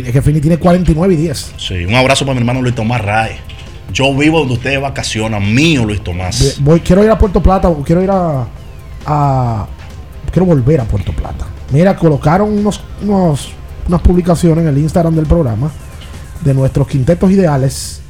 Es 0.06 0.12
que 0.14 0.22
Phoenix 0.22 0.42
tiene 0.44 0.58
49 0.58 1.14
y 1.16 1.18
10. 1.18 1.54
sí. 1.58 1.86
Un 1.86 1.96
abrazo 1.96 2.24
para 2.24 2.36
mi 2.36 2.42
hermano 2.42 2.62
Luis 2.62 2.76
Tomás 2.76 3.02
Ray. 3.02 3.32
Yo 3.94 4.14
vivo 4.16 4.40
donde 4.40 4.56
ustedes 4.56 4.82
vacacionan. 4.82 5.54
Mío, 5.54 5.86
Luis 5.86 6.04
Tomás. 6.04 6.58
Voy, 6.60 6.80
quiero 6.82 7.04
ir 7.04 7.10
a 7.10 7.18
Puerto 7.18 7.42
Plata, 7.42 7.70
quiero 7.86 8.04
ir 8.04 8.10
a, 8.12 8.46
a- 9.06 9.68
Quiero 10.32 10.46
volver 10.48 10.82
a 10.82 10.84
Puerto 10.84 11.14
Plata. 11.14 11.46
Mira, 11.72 11.96
colocaron 11.96 12.52
unos, 12.58 12.82
unos- 13.02 13.52
unas 13.88 14.02
publicaciones 14.02 14.64
en 14.64 14.68
el 14.68 14.78
Instagram 14.80 15.16
del 15.16 15.26
programa 15.26 15.72
de 16.44 16.54
nuestros 16.54 16.88
quintetos 16.88 17.32
ideales. 17.32 18.02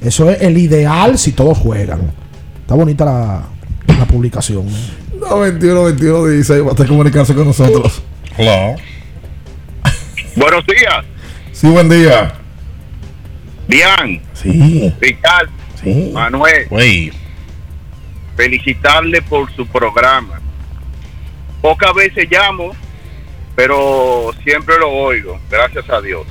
Eso 0.00 0.30
es 0.30 0.40
el 0.42 0.56
ideal 0.58 1.18
si 1.18 1.32
todos 1.32 1.58
juegan. 1.58 2.12
Está 2.60 2.74
bonita 2.74 3.04
la, 3.04 3.42
la 3.98 4.04
publicación. 4.06 4.66
No, 5.18 5.40
21, 5.40 5.84
21, 5.84 6.24
16. 6.26 6.62
Va 6.64 6.72
a 6.72 6.86
comunicarse 6.86 7.34
con 7.34 7.46
nosotros. 7.46 8.02
Hello. 8.36 8.76
Buenos 10.36 10.64
días, 10.66 11.04
Sí, 11.52 11.66
buen 11.68 11.88
día. 11.88 12.34
Bian, 13.68 14.20
Sí. 14.34 14.92
Ricardo, 15.00 15.50
Sí. 15.82 16.10
Manuel, 16.12 16.66
felicitarle 18.36 19.22
por 19.22 19.50
su 19.54 19.66
programa. 19.66 20.40
Pocas 21.62 21.94
veces 21.94 22.28
llamo, 22.30 22.74
pero 23.54 24.30
siempre 24.44 24.78
lo 24.78 24.90
oigo, 24.90 25.40
gracias 25.50 25.88
a 25.90 26.00
Dios. 26.00 26.26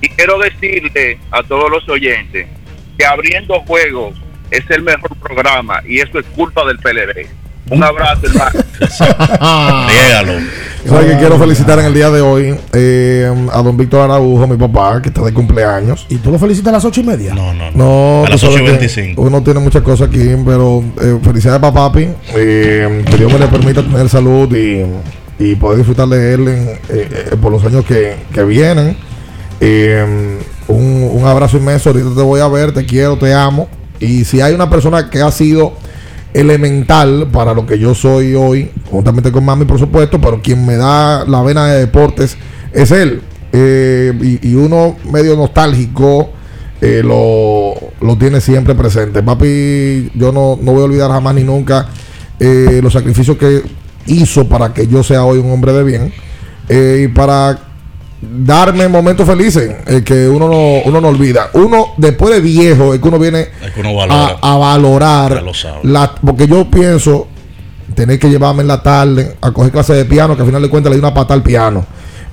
Y 0.00 0.08
quiero 0.10 0.38
decirle 0.38 1.18
a 1.30 1.42
todos 1.42 1.70
los 1.70 1.88
oyentes 1.88 2.46
que 2.96 3.04
abriendo 3.04 3.60
juegos 3.60 4.14
es 4.50 4.68
el 4.70 4.82
mejor 4.82 5.14
programa 5.16 5.82
y 5.86 6.00
eso 6.00 6.18
es 6.18 6.26
culpa 6.26 6.64
del 6.66 6.78
PLD. 6.78 7.26
Un 7.70 7.82
abrazo, 7.82 8.26
hermano. 8.26 8.60
Riégalo. 9.88 10.32
¿Sabes 10.86 11.12
que 11.12 11.18
quiero 11.18 11.38
felicitar 11.38 11.78
en 11.80 11.86
el 11.86 11.94
día 11.94 12.08
de 12.10 12.20
hoy 12.22 12.54
eh, 12.72 13.30
a 13.52 13.62
don 13.62 13.76
Víctor 13.76 14.00
Araujo, 14.02 14.46
mi 14.46 14.56
papá, 14.56 15.02
que 15.02 15.08
está 15.08 15.22
de 15.22 15.34
cumpleaños. 15.34 16.06
¿Y 16.08 16.16
tú 16.16 16.30
lo 16.30 16.38
felicitas 16.38 16.68
a 16.68 16.76
las 16.76 16.84
ocho 16.84 17.00
y 17.00 17.04
media? 17.04 17.34
No, 17.34 17.52
no, 17.52 17.70
no. 17.72 17.76
No, 18.22 18.26
A 18.26 18.30
las 18.30 18.42
8 18.42 18.58
y 18.58 18.62
25. 18.62 19.20
Uno 19.20 19.42
tiene 19.42 19.60
muchas 19.60 19.82
cosas 19.82 20.08
aquí, 20.08 20.30
pero 20.46 20.82
eh, 21.02 21.18
felicidades 21.22 21.60
para 21.60 21.74
papi. 21.74 22.08
eh, 22.34 23.04
que 23.10 23.16
Dios 23.18 23.30
me 23.32 23.38
le 23.38 23.48
permita 23.48 23.82
tener 23.82 24.08
salud 24.08 24.48
y, 24.56 24.84
y 25.38 25.54
poder 25.56 25.78
disfrutar 25.78 26.08
de 26.08 26.34
él 26.34 26.48
en, 26.48 26.68
eh, 26.68 26.78
eh, 26.88 27.36
por 27.40 27.52
los 27.52 27.62
años 27.64 27.84
que, 27.84 28.16
que 28.32 28.44
vienen. 28.44 28.96
Eh, 29.60 30.38
un, 30.68 31.10
un 31.12 31.26
abrazo 31.26 31.58
inmenso. 31.58 31.90
Ahorita 31.90 32.14
te 32.14 32.22
voy 32.22 32.40
a 32.40 32.48
ver, 32.48 32.72
te 32.72 32.86
quiero, 32.86 33.18
te 33.18 33.34
amo. 33.34 33.68
Y 34.00 34.24
si 34.24 34.40
hay 34.40 34.54
una 34.54 34.70
persona 34.70 35.10
que 35.10 35.20
ha 35.20 35.30
sido 35.32 35.74
elemental 36.34 37.28
para 37.32 37.54
lo 37.54 37.66
que 37.66 37.78
yo 37.78 37.94
soy 37.94 38.34
hoy, 38.34 38.70
juntamente 38.90 39.32
con 39.32 39.44
mami, 39.44 39.64
por 39.64 39.78
supuesto, 39.78 40.20
pero 40.20 40.40
quien 40.42 40.64
me 40.64 40.76
da 40.76 41.24
la 41.24 41.42
vena 41.42 41.66
de 41.66 41.80
deportes 41.80 42.36
es 42.72 42.90
él. 42.90 43.22
Eh, 43.52 44.40
y, 44.42 44.54
uno 44.54 44.96
medio 45.10 45.34
nostálgico 45.34 46.30
eh, 46.82 47.02
lo, 47.02 47.74
lo 48.00 48.18
tiene 48.18 48.40
siempre 48.40 48.74
presente. 48.74 49.22
Papi, 49.22 50.10
yo 50.14 50.32
no, 50.32 50.58
no 50.60 50.72
voy 50.72 50.82
a 50.82 50.84
olvidar 50.84 51.10
jamás 51.10 51.34
ni 51.34 51.44
nunca 51.44 51.88
eh, 52.38 52.80
los 52.82 52.92
sacrificios 52.92 53.36
que 53.36 53.62
hizo 54.06 54.46
para 54.48 54.72
que 54.74 54.86
yo 54.86 55.02
sea 55.02 55.24
hoy 55.24 55.38
un 55.38 55.50
hombre 55.50 55.72
de 55.72 55.84
bien 55.84 56.12
y 56.70 57.08
para 57.08 57.67
darme 58.20 58.88
momentos 58.88 59.26
felices 59.26 59.76
eh, 59.86 60.02
que 60.04 60.28
uno 60.28 60.48
no, 60.48 60.80
uno 60.84 61.00
no 61.00 61.08
olvida. 61.08 61.50
Uno, 61.52 61.94
después 61.96 62.34
de 62.34 62.40
viejo, 62.40 62.92
es 62.94 63.00
que 63.00 63.08
uno 63.08 63.18
viene 63.18 63.48
Es 63.64 63.72
que 63.72 63.80
uno 63.80 63.94
valora. 63.94 64.36
a, 64.42 64.54
a 64.54 64.56
valorar 64.56 65.42
la, 65.84 66.14
porque 66.14 66.46
yo 66.48 66.68
pienso 66.70 67.28
tener 67.94 68.18
que 68.18 68.28
llevarme 68.28 68.62
en 68.62 68.68
la 68.68 68.82
tarde 68.82 69.36
a 69.40 69.50
coger 69.52 69.72
clase 69.72 69.92
de 69.94 70.04
piano 70.04 70.34
que 70.36 70.42
al 70.42 70.48
final 70.48 70.62
de 70.62 70.68
cuentas 70.68 70.90
le 70.90 70.96
di 70.96 71.00
una 71.00 71.14
pata 71.14 71.34
al 71.34 71.42
piano 71.42 71.84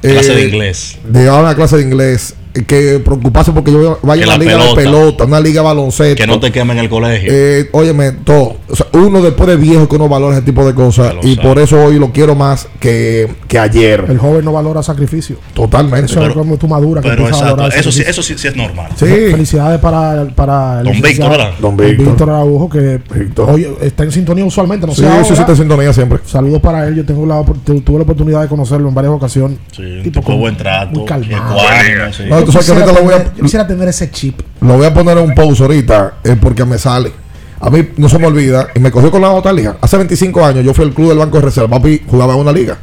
Clase 0.01 0.33
Eh, 0.33 0.35
de 0.35 0.45
inglés. 0.47 0.97
de 1.07 1.23
llevarme 1.23 1.49
a 1.49 1.55
clase 1.55 1.77
de 1.77 1.83
inglés 1.83 2.35
que 2.63 2.99
preocuparse 2.99 3.51
porque 3.51 3.71
yo 3.71 3.99
vaya 4.01 4.23
a 4.23 4.27
una 4.27 4.37
la 4.37 4.43
liga 4.43 4.51
pelota. 4.57 4.69
de 4.79 4.85
pelota, 4.85 5.23
una 5.25 5.39
liga 5.39 5.61
de 5.61 5.65
baloncesto. 5.67 6.15
Que 6.15 6.27
no 6.27 6.39
te 6.39 6.51
quemen 6.51 6.77
el 6.77 6.89
colegio. 6.89 7.31
Eh, 7.33 7.69
óyeme, 7.71 8.11
todo. 8.11 8.57
O 8.69 8.75
sea, 8.75 8.87
uno 8.93 9.21
después 9.21 9.47
de 9.49 9.57
viejo 9.57 9.87
que 9.89 9.95
uno 9.95 10.07
valora 10.09 10.35
ese 10.37 10.45
tipo 10.45 10.65
de 10.65 10.73
cosas. 10.73 11.13
Y 11.23 11.35
sabe. 11.35 11.47
por 11.47 11.59
eso 11.59 11.83
hoy 11.83 11.99
lo 11.99 12.11
quiero 12.11 12.35
más 12.35 12.67
que, 12.79 13.27
que 13.47 13.59
ayer. 13.59 14.05
El 14.07 14.17
joven 14.17 14.45
no 14.45 14.53
valora 14.53 14.81
sacrificio. 14.83 15.37
Totalmente. 15.53 16.05
Eso 16.11 16.25
es 16.25 16.33
como 16.33 16.57
Pero 16.57 17.13
empiezas 17.13 17.41
a 17.41 17.45
exacto, 17.45 17.55
valorar 17.57 17.73
el 17.73 17.79
eso 17.79 17.91
sí, 17.91 18.03
eso 18.07 18.23
sí, 18.23 18.35
sí 18.37 18.47
es 18.47 18.55
normal. 18.55 18.91
Felicidades 18.95 19.79
para, 19.79 20.25
para 20.35 20.79
el 20.79 20.85
Don 20.85 21.01
Víctor, 21.01 21.29
¿verdad? 21.29 21.51
Don 21.59 21.77
Víctor. 21.77 22.29
Araujo, 22.29 22.69
que 22.69 22.99
hoy 23.37 23.67
está 23.81 24.03
en 24.03 24.11
sintonía 24.11 24.45
usualmente. 24.45 24.85
No 24.87 24.93
Sí, 24.93 25.01
sé 25.01 25.07
sí, 25.07 25.11
ahora. 25.13 25.25
sí, 25.25 25.33
está 25.33 25.51
en 25.51 25.57
sintonía 25.57 25.93
siempre. 25.93 26.19
Saludos 26.25 26.61
para 26.61 26.87
él. 26.87 26.95
Yo 26.95 27.05
tengo 27.05 27.25
la, 27.25 27.43
tu- 27.63 27.81
tuve 27.81 27.97
la 27.97 28.03
oportunidad 28.03 28.41
de 28.41 28.47
conocerlo 28.47 28.87
en 28.89 28.95
varias 28.95 29.13
ocasiones. 29.13 29.57
Sí, 29.71 29.81
un 29.83 30.03
tipo 30.03 30.21
buen 30.37 30.55
trato. 30.57 30.91
Muy 30.99 31.05
calmado. 31.05 31.57
ecuánime, 31.59 32.13
sí. 32.13 32.23
No, 32.29 32.44
tú 32.45 32.51
sabes 32.51 32.67
que 32.67 32.73
Quisiera 32.73 32.91
ahorita 32.91 33.01
lo 33.01 33.05
voy 33.05 33.13
a- 33.13 33.17
tener- 33.23 33.37
yo 33.37 33.43
quisiera 33.43 33.67
tener 33.67 33.87
ese 33.89 34.11
chip. 34.11 34.41
Lo 34.61 34.77
voy 34.77 34.85
a 34.85 34.93
poner 34.93 35.17
en 35.17 35.23
un 35.25 35.35
post 35.35 35.61
ahorita 35.61 36.15
eh, 36.23 36.35
porque 36.39 36.63
me 36.65 36.77
sale. 36.77 37.11
A 37.59 37.69
mí 37.69 37.89
no 37.97 38.07
se 38.09 38.19
me 38.19 38.27
olvida, 38.27 38.67
y 38.75 38.79
me 38.79 38.91
cogió 38.91 39.09
con 39.11 39.21
la 39.21 39.31
otra 39.31 39.51
liga. 39.53 39.77
Hace 39.81 39.97
25 39.97 40.45
años 40.45 40.63
yo 40.63 40.73
fui 40.73 40.85
al 40.85 40.93
club 40.93 41.09
del 41.09 41.17
Banco 41.17 41.37
de 41.37 41.43
Reserva. 41.45 41.69
Papi 41.77 42.01
jugaba 42.07 42.33
en 42.33 42.39
una 42.41 42.51
liga. 42.51 42.77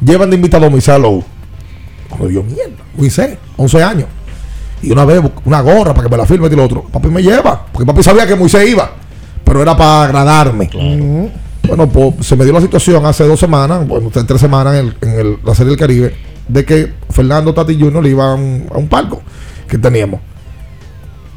Llevan 0.00 0.30
de 0.30 0.36
invitado 0.36 0.66
a 0.66 0.70
Moisés 0.70 0.98
Lowe. 1.00 1.24
Cuando 2.08 2.30
yo, 2.30 2.42
mierda, 2.42 2.72
Moisés, 2.96 3.36
11 3.56 3.82
años. 3.82 4.06
Y 4.82 4.90
una 4.92 5.04
vez 5.04 5.20
una 5.44 5.60
gorra 5.60 5.92
para 5.92 6.04
que 6.04 6.10
me 6.10 6.16
la 6.16 6.26
firme 6.26 6.46
y 6.46 6.54
lo 6.54 6.64
otro. 6.64 6.84
Papi 6.84 7.08
me 7.08 7.22
lleva. 7.22 7.66
Porque 7.72 7.84
papi 7.86 8.02
sabía 8.02 8.26
que 8.26 8.36
Moisés 8.36 8.68
iba. 8.68 8.90
Pero 9.44 9.62
era 9.62 9.76
para 9.76 10.04
agradarme. 10.04 10.70
Bueno, 11.66 11.88
pues 11.88 12.14
se 12.26 12.36
me 12.36 12.44
dio 12.44 12.52
la 12.52 12.60
situación 12.60 13.04
hace 13.06 13.24
dos 13.24 13.40
semanas, 13.40 13.86
bueno, 13.86 14.08
tres 14.12 14.40
semanas 14.40 14.74
en, 14.76 14.86
el- 14.86 14.96
en 15.02 15.20
el- 15.20 15.38
la 15.44 15.54
Serie 15.54 15.70
del 15.70 15.78
Caribe, 15.78 16.14
de 16.48 16.64
que 16.64 16.92
Fernando 17.10 17.52
Tati 17.54 17.78
Jr. 17.78 18.02
le 18.02 18.10
iba 18.10 18.32
a 18.32 18.34
un, 18.34 18.66
a 18.72 18.78
un 18.78 18.88
palco 18.88 19.22
que 19.68 19.78
teníamos. 19.78 20.20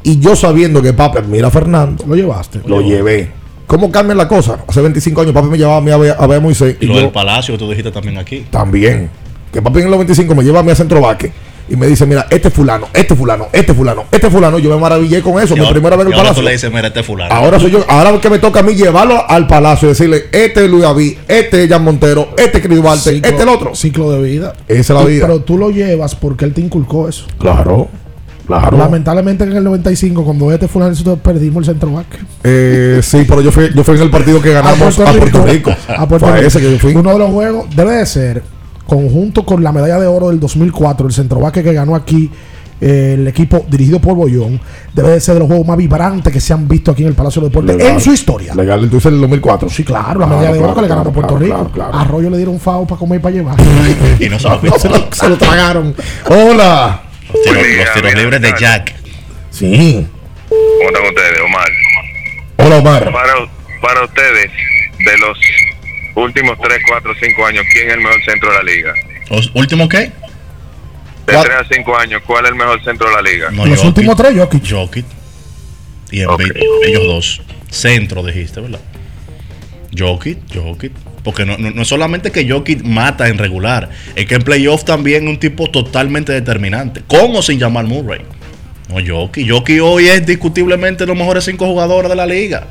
Y 0.02 0.18
yo 0.18 0.34
sabiendo 0.34 0.82
que 0.82 0.92
papi 0.92 1.18
admira 1.18 1.48
a 1.48 1.50
Fernando, 1.50 2.04
lo 2.06 2.16
llevaste. 2.16 2.60
Lo 2.66 2.80
llevé. 2.80 3.30
¿Cómo 3.66 3.90
cambia 3.92 4.14
la 4.14 4.26
cosa? 4.28 4.58
Hace 4.66 4.80
25 4.82 5.20
años 5.20 5.32
papi 5.32 5.48
me 5.48 5.56
llevaba 5.58 5.76
a 5.76 5.80
mí 5.80 5.90
a 5.90 5.96
ver 5.96 6.16
a, 6.18 6.26
ver 6.26 6.38
a 6.38 6.40
Moisés. 6.40 6.76
Y 6.80 6.84
Y 6.84 6.88
lo 6.88 6.94
yo 6.94 7.00
del 7.02 7.10
palacio 7.10 7.54
que 7.54 7.58
tú 7.58 7.68
dijiste 7.70 7.90
también 7.92 8.18
aquí. 8.18 8.44
también. 8.50 9.08
Que 9.52 9.62
papi 9.62 9.80
en 9.80 9.90
los 9.90 9.98
25 9.98 10.34
me 10.34 10.42
lleva 10.42 10.60
a 10.60 10.62
mí 10.62 10.70
a 10.70 10.74
Centro 10.74 11.00
Vaque. 11.00 11.32
Y 11.68 11.76
me 11.76 11.86
dice, 11.86 12.04
mira, 12.06 12.26
este 12.28 12.50
fulano, 12.50 12.88
este 12.92 13.14
fulano, 13.14 13.46
este 13.52 13.72
fulano, 13.72 14.04
este 14.10 14.28
fulano. 14.30 14.58
Yo 14.58 14.68
me 14.74 14.80
maravillé 14.80 15.22
con 15.22 15.40
eso. 15.42 15.56
Mi 15.56 15.64
primera 15.66 15.96
vez 15.96 16.06
en 16.06 16.12
el 16.12 16.18
ahora 16.18 16.24
palacio. 16.30 16.42
tú 16.42 16.46
le 16.46 16.52
dices, 16.52 16.70
mira, 16.72 16.88
este 16.88 17.02
fulano. 17.02 17.32
Ahora 17.34 17.58
soy 17.60 17.70
yo, 17.70 17.84
ahora 17.88 18.20
que 18.20 18.28
me 18.28 18.38
toca 18.38 18.60
a 18.60 18.62
mí 18.62 18.74
llevarlo 18.74 19.22
al 19.30 19.46
palacio 19.46 19.88
y 19.88 19.92
decirle, 19.92 20.24
este 20.32 20.64
es 20.64 20.70
Luis 20.70 20.82
David, 20.82 21.18
este 21.28 21.62
es 21.64 21.70
Jan 21.70 21.82
Montero, 21.84 22.30
este 22.36 22.58
es 22.58 22.64
Ciclo- 22.64 23.10
este 23.14 23.28
es 23.28 23.40
el 23.40 23.48
otro. 23.48 23.74
Ciclo 23.74 24.10
de 24.12 24.22
vida. 24.22 24.52
Esa 24.68 24.80
es 24.80 24.88
la 24.90 25.00
Tú- 25.02 25.06
vida. 25.08 25.26
Pero 25.26 25.40
tú 25.40 25.56
lo 25.56 25.70
llevas 25.70 26.14
porque 26.14 26.44
él 26.44 26.52
te 26.52 26.60
inculcó 26.60 27.08
eso. 27.08 27.24
Claro, 27.38 27.88
claro. 28.46 28.76
Lamentablemente 28.76 29.44
en 29.44 29.52
el 29.56 29.64
95, 29.64 30.24
cuando 30.24 30.52
este 30.52 30.66
fulano 30.68 30.90
nosotros 30.90 31.20
perdimos 31.22 31.60
el 31.68 31.74
centro 31.74 31.92
back. 31.92 32.06
Eh, 32.44 33.00
sí, 33.02 33.24
pero 33.26 33.40
yo 33.40 33.52
fui, 33.52 33.70
yo 33.74 33.84
fui 33.84 33.96
en 33.96 34.02
el 34.02 34.10
partido 34.10 34.42
que 34.42 34.52
ganamos 34.52 34.98
a 34.98 35.12
Puerto 35.12 35.46
Rico. 35.46 35.72
A 35.96 36.06
Puerto 36.08 36.26
Rico. 36.34 36.46
ese 36.46 36.60
que 36.60 36.72
yo 36.72 36.78
fui. 36.78 36.94
Uno 36.94 37.12
de 37.12 37.18
los 37.20 37.30
juegos 37.30 37.66
debe 37.74 37.92
de 37.96 38.06
ser, 38.06 38.42
conjunto 38.96 39.44
con 39.46 39.62
la 39.62 39.72
medalla 39.72 39.98
de 39.98 40.06
oro 40.06 40.28
del 40.28 40.38
2004, 40.38 41.06
el 41.06 41.12
centro 41.12 41.40
back 41.40 41.54
que 41.62 41.72
ganó 41.72 41.94
aquí 41.94 42.30
eh, 42.80 43.14
el 43.18 43.26
equipo 43.28 43.64
dirigido 43.68 44.00
por 44.00 44.14
Bollón, 44.16 44.60
debe 44.92 45.10
de 45.10 45.20
ser 45.20 45.34
de 45.34 45.40
los 45.40 45.46
juegos 45.48 45.66
más 45.66 45.76
vibrantes 45.76 46.32
que 46.32 46.40
se 46.40 46.52
han 46.52 46.66
visto 46.68 46.90
aquí 46.90 47.02
en 47.02 47.08
el 47.08 47.14
Palacio 47.14 47.40
de 47.40 47.48
Deportes 47.48 47.76
Legal. 47.76 47.92
en 47.94 48.00
su 48.00 48.12
historia. 48.12 48.54
Legal, 48.54 48.82
entonces 48.84 49.06
en 49.08 49.14
el 49.14 49.20
2004. 49.22 49.70
Sí, 49.70 49.84
claro, 49.84 50.20
la 50.20 50.26
Claro, 50.26 50.28
medalla 50.28 50.52
de 50.52 50.58
oro 50.58 50.66
claro, 50.66 50.74
que 50.74 50.82
le 50.82 50.88
ganamos 50.88 51.08
a 51.08 51.12
Puerto 51.14 51.36
claro, 51.38 51.70
Rico. 51.74 51.82
Arroyo 51.92 52.28
le 52.30 52.36
dieron 52.36 52.60
fao 52.60 52.86
para 52.86 52.98
comer 52.98 53.18
y 53.18 53.22
para 53.22 53.34
llevar. 53.34 53.56
Y 54.20 54.28
no 54.28 54.38
se 54.38 54.48
lo 54.48 54.60
No, 54.62 54.78
se, 54.78 54.88
lo, 54.88 54.96
se 55.12 55.28
lo 55.28 55.36
tragaron. 55.38 55.94
Hola. 56.28 57.02
Los 57.32 57.42
tiros, 57.42 57.62
los 57.78 57.94
tiros 57.94 58.14
libres 58.14 58.40
de 58.42 58.54
Jack. 58.58 58.94
Sí. 59.50 60.06
¿Cómo 60.48 60.88
están 60.88 61.04
ustedes, 61.08 61.40
Omar? 61.46 61.68
Hola, 62.58 62.76
Omar. 62.78 63.04
Para, 63.12 63.32
para 63.80 64.04
ustedes, 64.04 64.50
de 64.98 65.18
los 65.18 65.38
últimos 66.14 66.58
3, 66.60 66.78
4, 66.88 67.12
5 67.20 67.46
años, 67.46 67.64
¿quién 67.72 67.88
es 67.88 67.94
el 67.94 68.00
mejor 68.00 68.22
centro 68.24 68.50
de 68.50 68.56
la 68.56 68.62
liga? 68.62 68.92
¿Los 69.30 69.50
últimos 69.54 69.88
qué? 69.88 69.98
De 71.26 71.38
3 71.40 71.46
a 71.46 71.64
5 71.70 71.96
años, 71.98 72.22
¿cuál 72.26 72.44
es 72.44 72.50
el 72.50 72.56
mejor 72.56 72.82
centro 72.84 73.08
de 73.08 73.14
la 73.14 73.22
liga? 73.22 73.50
No, 73.50 73.64
Los 73.66 73.78
Jokic. 73.78 73.86
últimos 73.86 74.16
tres, 74.16 74.36
Jokic. 74.36 74.68
Jokic. 74.70 75.06
Y 76.10 76.20
Embiid, 76.20 76.52
ellos 76.84 77.04
dos. 77.06 77.42
Centro 77.70 78.22
dijiste, 78.22 78.60
¿verdad? 78.60 78.80
Jokic, 79.96 80.38
Jokic. 80.52 80.92
Porque 81.22 81.46
no, 81.46 81.56
no, 81.56 81.70
no 81.70 81.82
es 81.82 81.88
solamente 81.88 82.30
que 82.32 82.48
Jokic 82.48 82.82
mata 82.82 83.28
en 83.28 83.38
regular, 83.38 83.88
es 84.16 84.26
que 84.26 84.34
en 84.34 84.42
playoff 84.42 84.84
también 84.84 85.24
es 85.24 85.30
un 85.30 85.38
tipo 85.38 85.70
totalmente 85.70 86.32
determinante. 86.32 87.02
Con 87.06 87.34
o 87.36 87.42
sin 87.42 87.58
llamar 87.58 87.84
Murray. 87.86 88.22
No, 88.88 88.96
Jokic. 89.06 89.48
Jokic 89.48 89.80
hoy 89.82 90.08
es 90.08 90.26
discutiblemente 90.26 91.06
los 91.06 91.16
mejores 91.16 91.44
cinco 91.44 91.66
jugadores 91.66 92.10
de 92.10 92.16
la 92.16 92.26
liga. 92.26 92.66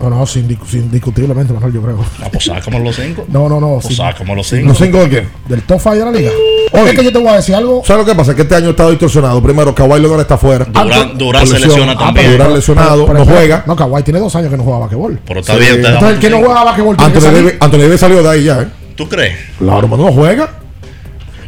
No, 0.00 0.08
no, 0.10 0.24
sin, 0.26 0.46
dis- 0.48 0.58
sin 0.68 0.82
indiscutiblemente 0.82 1.52
mejor, 1.52 1.72
yo 1.72 1.82
creo. 1.82 1.98
Ah, 2.22 2.28
pues 2.30 2.44
sácame 2.44 2.78
los 2.80 2.94
cinco. 2.94 3.24
No, 3.28 3.48
no, 3.48 3.58
no. 3.60 3.78
Pues 3.82 3.96
sácame 3.96 4.34
los 4.36 4.46
cinco. 4.48 4.68
¿Los 4.68 4.78
cinco 4.78 4.98
de 4.98 5.08
qué? 5.10 5.26
Del 5.48 5.62
top 5.62 5.80
5 5.82 5.96
de 5.96 6.04
la 6.04 6.10
liga. 6.12 6.30
Oye. 6.72 6.90
Es 6.90 6.96
que 6.98 7.04
yo 7.04 7.12
te 7.12 7.18
voy 7.18 7.28
a 7.28 7.36
decir 7.36 7.54
algo. 7.54 7.82
¿Sabes 7.84 8.06
lo 8.06 8.12
que 8.12 8.16
pasa? 8.16 8.34
Que 8.36 8.42
este 8.42 8.54
año 8.54 8.68
ha 8.68 8.70
estado 8.70 8.90
distorsionado. 8.90 9.42
Primero, 9.42 9.74
Kawhi 9.74 10.00
Leonard 10.00 10.20
está 10.20 10.38
fuera. 10.38 10.64
Por 10.66 11.46
se 11.46 11.58
lesiona 11.58 11.92
Ah, 11.92 11.98
también. 11.98 12.26
pero 12.26 12.32
Durant 12.38 12.54
lesionado, 12.56 13.06
Pero- 13.06 13.18
no 13.18 13.24
pero- 13.24 13.36
juega. 13.36 13.64
No, 13.66 13.74
Kawhi 13.74 14.02
tiene 14.04 14.20
dos 14.20 14.34
años 14.36 14.50
que 14.50 14.56
no 14.56 14.62
juega 14.62 14.78
basquetbol. 14.78 15.20
Pero 15.26 15.40
está 15.40 15.54
Sí. 15.54 15.58
bien. 15.60 15.74
Entonces, 15.84 16.10
el 16.10 16.18
que 16.20 16.30
no 16.30 16.38
juega 16.38 16.64
basquetbol 16.64 16.96
tiene 16.96 17.12
que 17.12 17.18
Anthony 17.18 17.32
salir. 17.32 17.58
Davis, 17.82 18.00
salió 18.00 18.22
de 18.22 18.28
ahí 18.28 18.44
ya, 18.44 18.62
¿eh? 18.62 18.68
¿Tú 18.94 19.08
crees? 19.08 19.36
Claro, 19.58 19.78
hermano, 19.80 20.04
no 20.04 20.12
juega. 20.12 20.48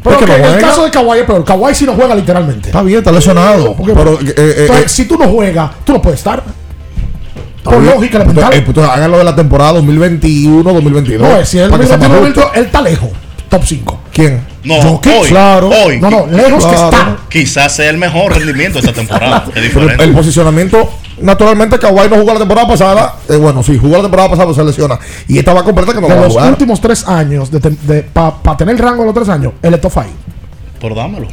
Pero 0.02 0.14
Es 0.16 0.18
que 0.18 0.24
que 0.32 0.38
no 0.38 0.48
en 0.48 0.54
el 0.54 0.60
caso 0.60 0.84
de 0.84 0.90
Kawhi 0.90 1.18
es 1.18 1.24
peor. 1.26 1.44
Kawhi 1.44 1.74
sí 1.74 1.84
no 1.84 1.92
juega 1.94 2.14
literalmente. 2.14 2.68
Está 2.70 2.82
bien, 2.82 2.98
está 2.98 3.12
lesionado. 3.12 3.74
Porque- 3.76 3.92
pero, 3.92 4.14
eh, 4.14 4.34
eh, 4.36 4.54
Entonces, 4.62 4.86
eh, 4.86 4.88
si 4.88 5.04
tú 5.04 5.18
no 5.18 5.28
juegas, 5.28 5.70
tú 5.84 5.92
no 5.92 6.00
puedes 6.02 6.18
estar. 6.20 6.42
Por 7.62 7.80
bien. 7.80 7.94
lógica 7.94 8.16
elemental. 8.18 8.52
Eh, 8.54 8.62
pues, 8.62 8.78
háganlo 8.88 9.18
de 9.18 9.24
la 9.24 9.36
temporada 9.36 9.72
2021-2022. 9.80 11.18
No, 11.18 11.44
si 11.44 11.58
él 11.58 11.70
para 11.70 11.82
que 11.82 11.88
sea 11.88 11.96
más 11.98 12.08
momento, 12.08 12.40
justo. 12.42 12.56
él 12.58 12.64
está 12.66 12.80
lejos. 12.82 13.10
Top 13.48 13.62
5. 13.64 13.98
¿Quién? 14.12 14.40
No, 14.62 14.80
Jokic, 14.80 15.12
hoy, 15.22 15.28
claro. 15.28 15.68
hoy. 15.70 16.00
No, 16.00 16.08
no, 16.10 16.26
lejos 16.28 16.64
que 16.64 16.70
Claro. 16.72 16.84
está. 16.90 17.16
Quizás 17.28 17.72
sea 17.74 17.90
el 17.90 17.98
mejor 17.98 18.32
rendimiento 18.32 18.80
de 18.80 18.86
esta 18.88 18.92
temporada. 18.92 19.44
Es 19.54 19.62
diferente. 19.62 20.04
el 20.04 20.12
posicionamiento, 20.12 20.88
naturalmente, 21.20 21.78
Kawhi 21.78 22.08
no 22.08 22.16
jugó 22.16 22.32
la 22.34 22.38
temporada 22.38 22.68
pasada. 22.68 23.14
Eh, 23.28 23.36
bueno, 23.36 23.62
sí, 23.64 23.76
jugó 23.76 23.96
la 23.96 24.02
temporada 24.02 24.28
pasada, 24.30 24.46
pero 24.46 24.54
se 24.54 24.64
lesiona. 24.64 24.98
Y 25.26 25.38
estaba 25.38 25.64
completa 25.64 25.92
que 25.92 26.00
no 26.00 26.06
De 26.06 26.14
va 26.14 26.20
a 26.20 26.24
los 26.24 26.32
jugar. 26.32 26.48
últimos 26.50 26.80
tres 26.80 27.06
años, 27.08 27.50
para 28.12 28.56
tener 28.56 28.76
el 28.76 28.80
rango 28.80 29.00
de 29.02 29.06
los 29.06 29.14
tres 29.14 29.28
años, 29.28 29.52
él 29.62 29.74
es 29.74 29.80
top 29.80 29.92
5. 29.94 30.06
Pero 30.80 30.94
dámelo. 30.94 31.26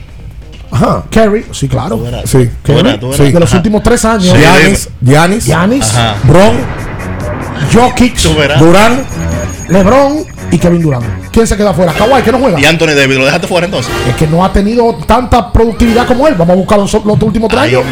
Ajá. 0.72 1.04
Kerry, 1.10 1.46
sí, 1.52 1.68
claro. 1.68 1.98
Tú. 1.98 2.06
Sí. 2.26 2.50
Tú 2.64 2.74
Kerry, 2.76 2.98
tú 3.00 3.14
sí. 3.14 3.32
de 3.32 3.40
los 3.40 3.50
Ajá. 3.50 3.58
últimos 3.58 3.84
tres 3.84 4.04
años. 4.06 4.34
Giannis, 4.38 4.90
Giannis, 5.02 5.46
Giannis. 5.46 5.94
Bron, 6.24 6.54
Jokic. 7.74 8.18
Durán. 8.60 9.04
LeBron 9.70 10.26
y 10.52 10.58
Kevin 10.58 10.82
Durant. 10.82 11.06
¿Quién 11.32 11.46
se 11.46 11.58
queda 11.58 11.74
fuera? 11.74 11.92
Kawhi, 11.92 12.22
que 12.22 12.32
no 12.32 12.40
juega. 12.40 12.58
Y 12.60 12.66
Anthony 12.66 12.96
David, 12.96 13.18
¿lo 13.18 13.26
dejaste 13.26 13.48
fuera 13.48 13.66
entonces? 13.66 13.92
Es 14.08 14.16
que 14.16 14.26
no 14.28 14.44
ha 14.46 14.52
tenido 14.54 14.96
tanta 15.06 15.52
productividad 15.52 16.08
como 16.08 16.26
él. 16.28 16.36
Vamos 16.36 16.54
a 16.54 16.58
buscar 16.58 16.80
los, 16.80 16.94
los 16.94 17.22
últimos 17.22 17.50
tres 17.50 17.62
Ay, 17.64 17.76
años. 17.76 17.84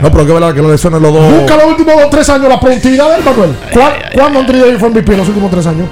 No, 0.00 0.10
pero 0.10 0.26
que 0.26 0.32
verdad 0.32 0.54
que 0.54 0.62
lo 0.62 0.70
lesionen 0.72 1.02
los 1.02 1.12
dos. 1.12 1.32
Busca 1.40 1.56
los 1.56 1.66
últimos 1.66 1.94
dos, 1.96 2.10
tres 2.10 2.28
años 2.30 2.48
la 2.48 2.58
productividad 2.58 3.08
de 3.10 3.16
él, 3.18 3.24
Manuel. 3.24 3.56
¿Cuál- 3.72 3.92
¿Cuándo 4.14 4.38
Anthony 4.40 4.54
Davis 4.58 4.78
fue 4.80 4.88
MVP 4.88 5.12
en 5.12 5.18
los 5.18 5.28
últimos 5.28 5.50
tres 5.50 5.66
años? 5.66 5.86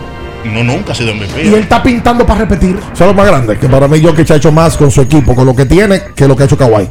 No, 0.45 0.65
nunca 0.65 0.93
ha 0.93 0.95
sido 0.95 1.15
MVP. 1.15 1.45
Y 1.45 1.49
él 1.49 1.55
está 1.61 1.83
pintando 1.83 2.25
para 2.27 2.41
repetir. 2.41 2.79
Son 2.95 3.09
los 3.09 3.17
más 3.17 3.27
grandes. 3.27 3.59
Que 3.59 3.69
para 3.69 3.87
mí, 3.89 4.01
Jokic 4.03 4.31
ha 4.31 4.37
hecho 4.37 4.51
más 4.53 4.77
con 4.77 4.91
su 4.91 5.03
equipo, 5.03 5.35
con 5.35 5.47
lo 5.47 5.55
que 5.55 5.67
tiene, 5.67 6.01
que 6.15 6.27
lo 6.27 6.35
que 6.37 6.45
ha 6.45 6.47
hecho 6.47 6.57
Kawhi. 6.57 6.89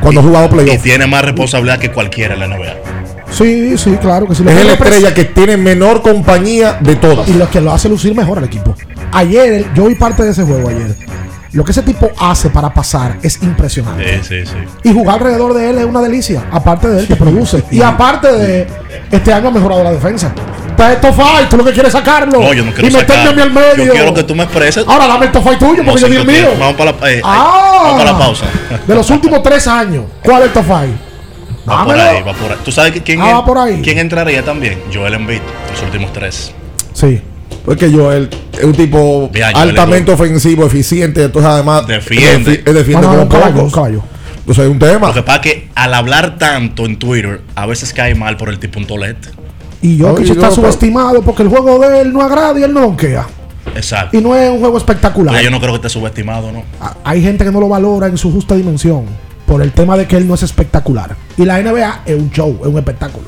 Cuando 0.00 0.20
ha 0.20 0.22
jugado 0.24 0.46
Y 0.46 0.48
playoff. 0.50 0.82
tiene 0.82 1.06
más 1.06 1.24
responsabilidad 1.24 1.78
que 1.78 1.90
cualquiera 1.90 2.34
en 2.34 2.40
la 2.40 2.46
NBA. 2.48 2.74
Sí, 3.30 3.76
sí, 3.76 3.90
claro 4.00 4.26
que 4.28 4.34
sí. 4.34 4.44
Lo 4.44 4.50
Es 4.50 4.56
que 4.58 4.64
la 4.64 4.72
estrella 4.74 5.12
que 5.14 5.24
tiene 5.24 5.56
menor 5.56 6.00
compañía 6.00 6.74
de 6.80 6.94
todas. 6.96 7.28
Y 7.28 7.32
lo 7.34 7.50
que 7.50 7.60
lo 7.60 7.72
hace 7.72 7.88
lucir 7.88 8.14
mejor 8.14 8.38
al 8.38 8.44
equipo. 8.44 8.74
Ayer, 9.12 9.66
yo 9.74 9.86
vi 9.86 9.94
parte 9.94 10.22
de 10.22 10.30
ese 10.30 10.44
juego 10.44 10.68
ayer. 10.68 10.94
Lo 11.56 11.64
que 11.64 11.72
ese 11.72 11.80
tipo 11.82 12.10
hace 12.18 12.50
para 12.50 12.68
pasar 12.72 13.16
es 13.22 13.42
impresionante. 13.42 14.22
Sí, 14.22 14.44
sí, 14.44 14.46
sí. 14.46 14.88
Y 14.90 14.92
jugar 14.92 15.16
alrededor 15.16 15.54
de 15.54 15.70
él 15.70 15.78
es 15.78 15.84
una 15.86 16.02
delicia. 16.02 16.44
Aparte 16.52 16.86
de 16.86 17.00
él, 17.00 17.06
te 17.08 17.16
produce. 17.16 17.64
Y 17.70 17.80
aparte 17.80 18.30
de 18.30 18.66
este 19.10 19.32
año 19.32 19.48
ha 19.48 19.50
mejorado 19.52 19.82
la 19.82 19.92
defensa. 19.92 20.32
Está 20.68 20.92
esto 20.92 21.10
fight, 21.14 21.48
tú 21.48 21.56
lo 21.56 21.64
que 21.64 21.72
quieres 21.72 21.94
es 21.94 21.98
sacarlo. 21.98 22.38
No, 22.42 22.52
yo 22.52 22.62
no 22.62 22.72
quiero 22.72 22.88
y 22.88 22.92
meterme 22.92 23.30
a 23.30 23.32
mí 23.32 23.40
al 23.40 23.52
medio. 23.52 23.84
Yo 23.86 23.92
quiero 23.92 24.12
que 24.12 24.22
tú 24.24 24.34
me 24.34 24.42
expreses. 24.42 24.84
Ahora 24.86 25.06
dame 25.06 25.26
el 25.26 25.32
top 25.32 25.44
fight 25.44 25.58
tuyo, 25.58 25.82
No, 25.82 25.92
porque 25.92 26.02
yo 26.02 26.08
di 26.08 26.16
el 26.16 26.26
mío. 26.26 26.48
Vamos 26.60 26.74
para 26.76 26.92
la, 26.92 27.10
eh, 27.10 27.22
Ah. 27.24 27.80
vamos 27.84 27.98
para 28.00 28.12
la 28.12 28.18
pausa. 28.18 28.44
De 28.86 28.94
los 28.94 29.08
últimos 29.08 29.42
tres 29.42 29.66
años, 29.66 30.04
¿cuál 30.22 30.42
es 30.42 30.48
el 30.48 30.52
top? 30.52 30.66
Va 30.68 31.84
por 31.86 31.94
ahí, 31.98 32.22
va 32.22 32.32
por 32.34 32.52
ahí. 32.52 32.58
¿Tú 32.64 32.70
sabes 32.70 32.92
que 32.92 33.02
quién, 33.02 33.22
Ah, 33.22 33.32
va 33.32 33.44
por 33.46 33.56
ahí. 33.56 33.80
quién 33.82 33.98
entraría 33.98 34.44
también? 34.44 34.78
Joel 34.92 35.14
Embiid, 35.14 35.40
los 35.72 35.82
últimos 35.82 36.12
tres. 36.12 36.52
Sí. 36.92 37.22
Porque 37.66 37.90
Joel 37.90 38.30
es 38.56 38.64
un 38.64 38.72
tipo 38.72 39.28
Mira, 39.34 39.48
altamente 39.48 40.10
ofensivo, 40.12 40.64
eficiente. 40.64 41.24
Entonces, 41.24 41.50
además, 41.50 41.86
Defiende. 41.86 42.64
defi- 42.64 42.72
defiende 42.72 43.06
No, 43.06 43.12
no, 43.12 43.18
como 43.18 43.22
un 43.24 43.28
caballo, 43.28 43.50
un 43.50 43.56
pocos. 43.56 43.72
caballo. 43.74 44.02
Entonces, 44.38 44.64
hay 44.64 44.70
un 44.70 44.78
tema. 44.78 45.08
Lo 45.08 45.14
que 45.14 45.22
pasa 45.22 45.36
es 45.36 45.42
que 45.42 45.68
al 45.74 45.92
hablar 45.92 46.38
tanto 46.38 46.86
en 46.86 46.98
Twitter, 46.98 47.42
a 47.56 47.66
veces 47.66 47.92
cae 47.92 48.14
mal 48.14 48.36
por 48.38 48.48
el 48.48 48.58
tipo 48.58 48.78
un 48.78 48.86
tolete. 48.86 49.28
Y 49.82 49.98
Jokic 50.00 50.20
Oye, 50.24 50.32
está 50.32 50.50
subestimado 50.50 51.20
porque 51.22 51.42
el 51.42 51.48
juego 51.48 51.78
de 51.80 52.00
él 52.00 52.12
no 52.12 52.22
agrada 52.22 52.58
y 52.58 52.62
él 52.62 52.72
no 52.72 52.80
donquea. 52.80 53.26
Exacto. 53.74 54.16
Y 54.16 54.22
no 54.22 54.34
es 54.34 54.48
un 54.48 54.60
juego 54.60 54.78
espectacular. 54.78 55.34
Entonces, 55.34 55.44
yo 55.44 55.50
no 55.50 55.58
creo 55.60 55.72
que 55.72 55.76
esté 55.86 55.88
subestimado, 55.90 56.50
¿no? 56.52 56.62
A- 56.80 56.94
Hay 57.04 57.20
gente 57.20 57.44
que 57.44 57.50
no 57.52 57.60
lo 57.60 57.68
valora 57.68 58.06
en 58.06 58.16
su 58.16 58.32
justa 58.32 58.54
dimensión. 58.54 59.04
por 59.46 59.62
el 59.62 59.70
tema 59.70 59.96
de 59.96 60.06
que 60.08 60.16
él 60.16 60.26
no 60.26 60.34
es 60.34 60.42
espectacular. 60.42 61.14
Y 61.36 61.44
la 61.44 61.60
NBA 61.60 62.00
es 62.04 62.16
un 62.18 62.30
show, 62.32 62.58
es 62.62 62.66
un 62.66 62.78
espectáculo. 62.78 63.26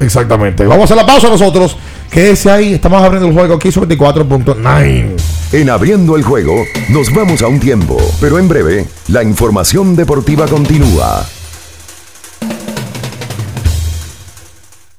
Exactamente. 0.00 0.66
Vamos 0.66 0.82
a 0.82 0.84
hacer 0.84 0.96
la 0.96 1.06
pausa 1.06 1.28
nosotros. 1.28 1.76
Quédese 2.10 2.50
ahí. 2.50 2.74
Estamos 2.74 3.02
abriendo 3.02 3.28
el 3.28 3.34
juego 3.34 3.54
aquí 3.54 3.70
sobre 3.72 3.96
24.9. 3.96 5.08
En 5.52 5.70
abriendo 5.70 6.16
el 6.16 6.22
juego, 6.22 6.64
nos 6.88 7.12
vamos 7.14 7.42
a 7.42 7.46
un 7.46 7.60
tiempo, 7.60 7.96
pero 8.20 8.38
en 8.38 8.48
breve, 8.48 8.86
la 9.08 9.22
información 9.22 9.94
deportiva 9.94 10.46
continúa. 10.46 11.24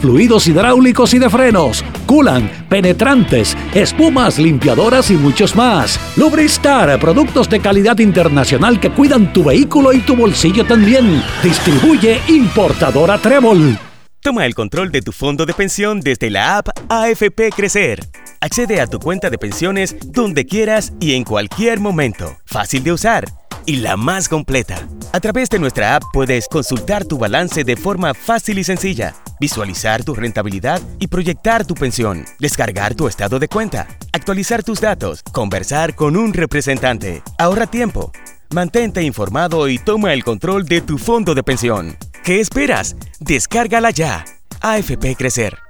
fluidos 0.00 0.46
hidráulicos 0.46 1.14
y 1.14 1.18
de 1.18 1.30
frenos, 1.30 1.84
culan, 2.06 2.50
penetrantes, 2.68 3.56
espumas, 3.74 4.38
limpiadoras 4.38 5.10
y 5.10 5.14
muchos 5.14 5.54
más. 5.56 5.98
Lubristar, 6.16 6.98
productos 6.98 7.48
de 7.48 7.60
calidad 7.60 7.98
internacional 7.98 8.80
que 8.80 8.90
cuidan 8.90 9.32
tu 9.32 9.44
vehículo 9.44 9.92
y 9.92 10.00
tu 10.00 10.16
bolsillo 10.16 10.64
también. 10.64 11.22
Distribuye 11.42 12.20
importadora 12.28 13.18
Trébol. 13.18 13.78
Toma 14.22 14.44
el 14.44 14.54
control 14.54 14.92
de 14.92 15.00
tu 15.00 15.12
fondo 15.12 15.46
de 15.46 15.54
pensión 15.54 16.00
desde 16.00 16.28
la 16.28 16.58
app 16.58 16.68
AFP 16.90 17.50
Crecer. 17.56 18.00
Accede 18.40 18.80
a 18.80 18.86
tu 18.86 18.98
cuenta 18.98 19.30
de 19.30 19.38
pensiones 19.38 19.96
donde 20.06 20.44
quieras 20.44 20.92
y 21.00 21.14
en 21.14 21.24
cualquier 21.24 21.80
momento. 21.80 22.36
Fácil 22.44 22.84
de 22.84 22.92
usar 22.92 23.39
y 23.70 23.76
la 23.76 23.96
más 23.96 24.28
completa. 24.28 24.88
A 25.12 25.20
través 25.20 25.48
de 25.48 25.60
nuestra 25.60 25.94
app 25.94 26.02
puedes 26.12 26.48
consultar 26.48 27.04
tu 27.04 27.18
balance 27.18 27.62
de 27.62 27.76
forma 27.76 28.14
fácil 28.14 28.58
y 28.58 28.64
sencilla, 28.64 29.14
visualizar 29.38 30.02
tu 30.02 30.12
rentabilidad 30.12 30.82
y 30.98 31.06
proyectar 31.06 31.64
tu 31.64 31.74
pensión, 31.74 32.24
descargar 32.40 32.96
tu 32.96 33.06
estado 33.06 33.38
de 33.38 33.46
cuenta, 33.46 33.86
actualizar 34.12 34.64
tus 34.64 34.80
datos, 34.80 35.22
conversar 35.22 35.94
con 35.94 36.16
un 36.16 36.32
representante. 36.32 37.22
Ahorra 37.38 37.68
tiempo. 37.68 38.10
Mantente 38.52 39.02
informado 39.02 39.68
y 39.68 39.78
toma 39.78 40.14
el 40.14 40.24
control 40.24 40.64
de 40.64 40.80
tu 40.80 40.98
fondo 40.98 41.36
de 41.36 41.44
pensión. 41.44 41.96
¿Qué 42.24 42.40
esperas? 42.40 42.96
Descárgala 43.20 43.90
ya. 43.90 44.24
AFP 44.62 45.14
Crecer. 45.14 45.69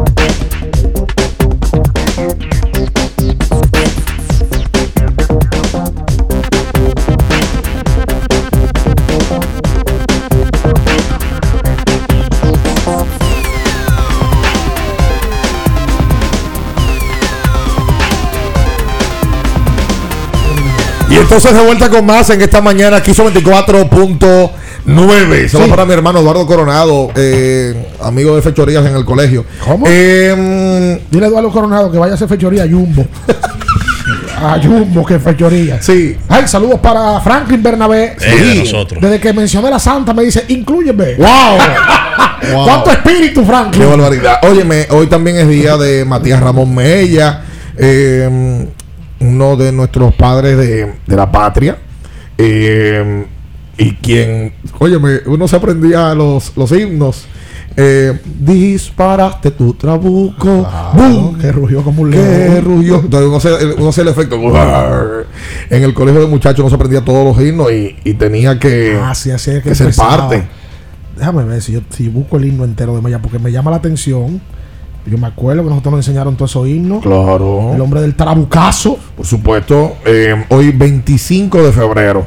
Entonces 21.21 21.53
de 21.53 21.61
vuelta 21.61 21.89
con 21.89 22.05
más 22.05 22.29
en 22.29 22.41
esta 22.41 22.61
mañana, 22.61 22.97
aquí 22.97 23.13
son 23.13 23.33
24.9. 23.33 25.49
Solo 25.49 25.67
para 25.67 25.85
mi 25.85 25.93
hermano 25.93 26.19
Eduardo 26.19 26.45
Coronado, 26.45 27.11
eh, 27.15 27.91
amigo 28.01 28.35
de 28.35 28.41
fechorías 28.41 28.85
en 28.85 28.95
el 28.95 29.05
colegio. 29.05 29.45
¿Cómo? 29.65 29.85
Eh, 29.87 30.99
Dile 31.09 31.25
a 31.25 31.29
Eduardo 31.29 31.51
Coronado 31.51 31.91
que 31.91 31.97
vaya 31.97 32.13
a 32.13 32.15
hacer 32.15 32.27
fechoría 32.27 32.63
a 32.63 32.67
Jumbo. 32.67 33.05
a 34.37 34.59
Jumbo, 34.61 35.05
que 35.05 35.19
fechoría. 35.19 35.81
Sí. 35.81 36.17
Ay, 36.27 36.47
saludos 36.47 36.79
para 36.79 37.19
Franklin 37.21 37.61
Bernabé. 37.61 38.15
Eh, 38.19 38.35
de 38.35 38.55
nosotros. 38.55 39.01
Desde 39.01 39.19
que 39.19 39.33
mencioné 39.33 39.69
la 39.69 39.79
santa 39.79 40.13
me 40.13 40.23
dice, 40.23 40.45
incluyeme. 40.49 41.15
¡Wow! 41.15 41.27
Wow. 42.51 42.65
¿Cuánto 42.65 42.89
espíritu, 42.89 43.45
Franklin? 43.45 43.83
Qué 43.83 43.87
barbaridad. 43.87 44.39
Óyeme, 44.41 44.87
hoy 44.89 45.05
también 45.05 45.37
es 45.37 45.47
día 45.47 45.77
de 45.77 46.03
Matías 46.05 46.39
Ramón 46.39 46.73
Mella, 46.73 47.43
eh, 47.77 48.65
uno 49.21 49.55
de 49.55 49.71
nuestros 49.71 50.13
padres 50.15 50.57
de, 50.57 50.93
de 51.07 51.15
la 51.15 51.31
patria. 51.31 51.77
Eh, 52.37 53.25
y 53.77 53.93
quien, 53.95 54.53
óyeme, 54.79 55.19
uno 55.27 55.47
se 55.47 55.55
aprendía 55.55 56.13
los, 56.13 56.55
los 56.57 56.71
himnos. 56.71 57.25
Eh, 57.77 58.19
disparaste 58.39 59.51
tu 59.51 59.73
trabuco. 59.73 60.67
¡Bum! 60.93 61.37
Que 61.39 61.51
rugió 61.53 61.81
como 61.83 62.01
un 62.01 62.11
Que 62.11 62.17
león. 62.17 62.65
rugió. 62.65 62.95
Entonces 62.99 63.27
uno 63.27 63.37
hace, 63.37 63.65
uno 63.81 63.91
el 63.95 64.07
efecto. 64.09 65.25
En 65.69 65.83
el 65.83 65.93
colegio 65.93 66.21
de 66.21 66.27
muchachos 66.27 66.59
uno 66.59 66.69
se 66.69 66.75
aprendía 66.75 67.03
todos 67.03 67.35
los 67.35 67.45
himnos 67.45 67.71
y, 67.71 67.95
y 68.03 68.13
tenía 68.15 68.59
que, 68.59 68.99
Ah, 69.01 69.15
sí, 69.15 69.31
así 69.31 69.51
es 69.51 69.63
que 69.63 69.69
que 69.69 69.75
ser 69.75 69.95
parte. 69.95 70.43
Déjame 71.17 71.43
ver 71.45 71.61
si 71.61 71.71
yo 71.73 71.81
si 71.91 72.09
busco 72.09 72.37
el 72.37 72.45
himno 72.45 72.65
entero 72.65 72.95
de 72.95 73.01
Maya, 73.01 73.19
porque 73.21 73.39
me 73.39 73.51
llama 73.51 73.71
la 73.71 73.77
atención. 73.77 74.41
Yo 75.05 75.17
me 75.17 75.27
acuerdo 75.27 75.63
que 75.63 75.69
nosotros 75.69 75.93
nos 75.93 76.07
enseñaron 76.07 76.35
todos 76.35 76.51
esos 76.51 76.67
himnos. 76.67 77.01
Claro. 77.01 77.73
El 77.73 77.81
hombre 77.81 78.01
del 78.01 78.15
trabucazo. 78.15 78.97
Por 79.15 79.25
supuesto, 79.25 79.97
eh, 80.05 80.45
hoy 80.49 80.71
25 80.71 81.63
de 81.63 81.71
febrero. 81.71 82.25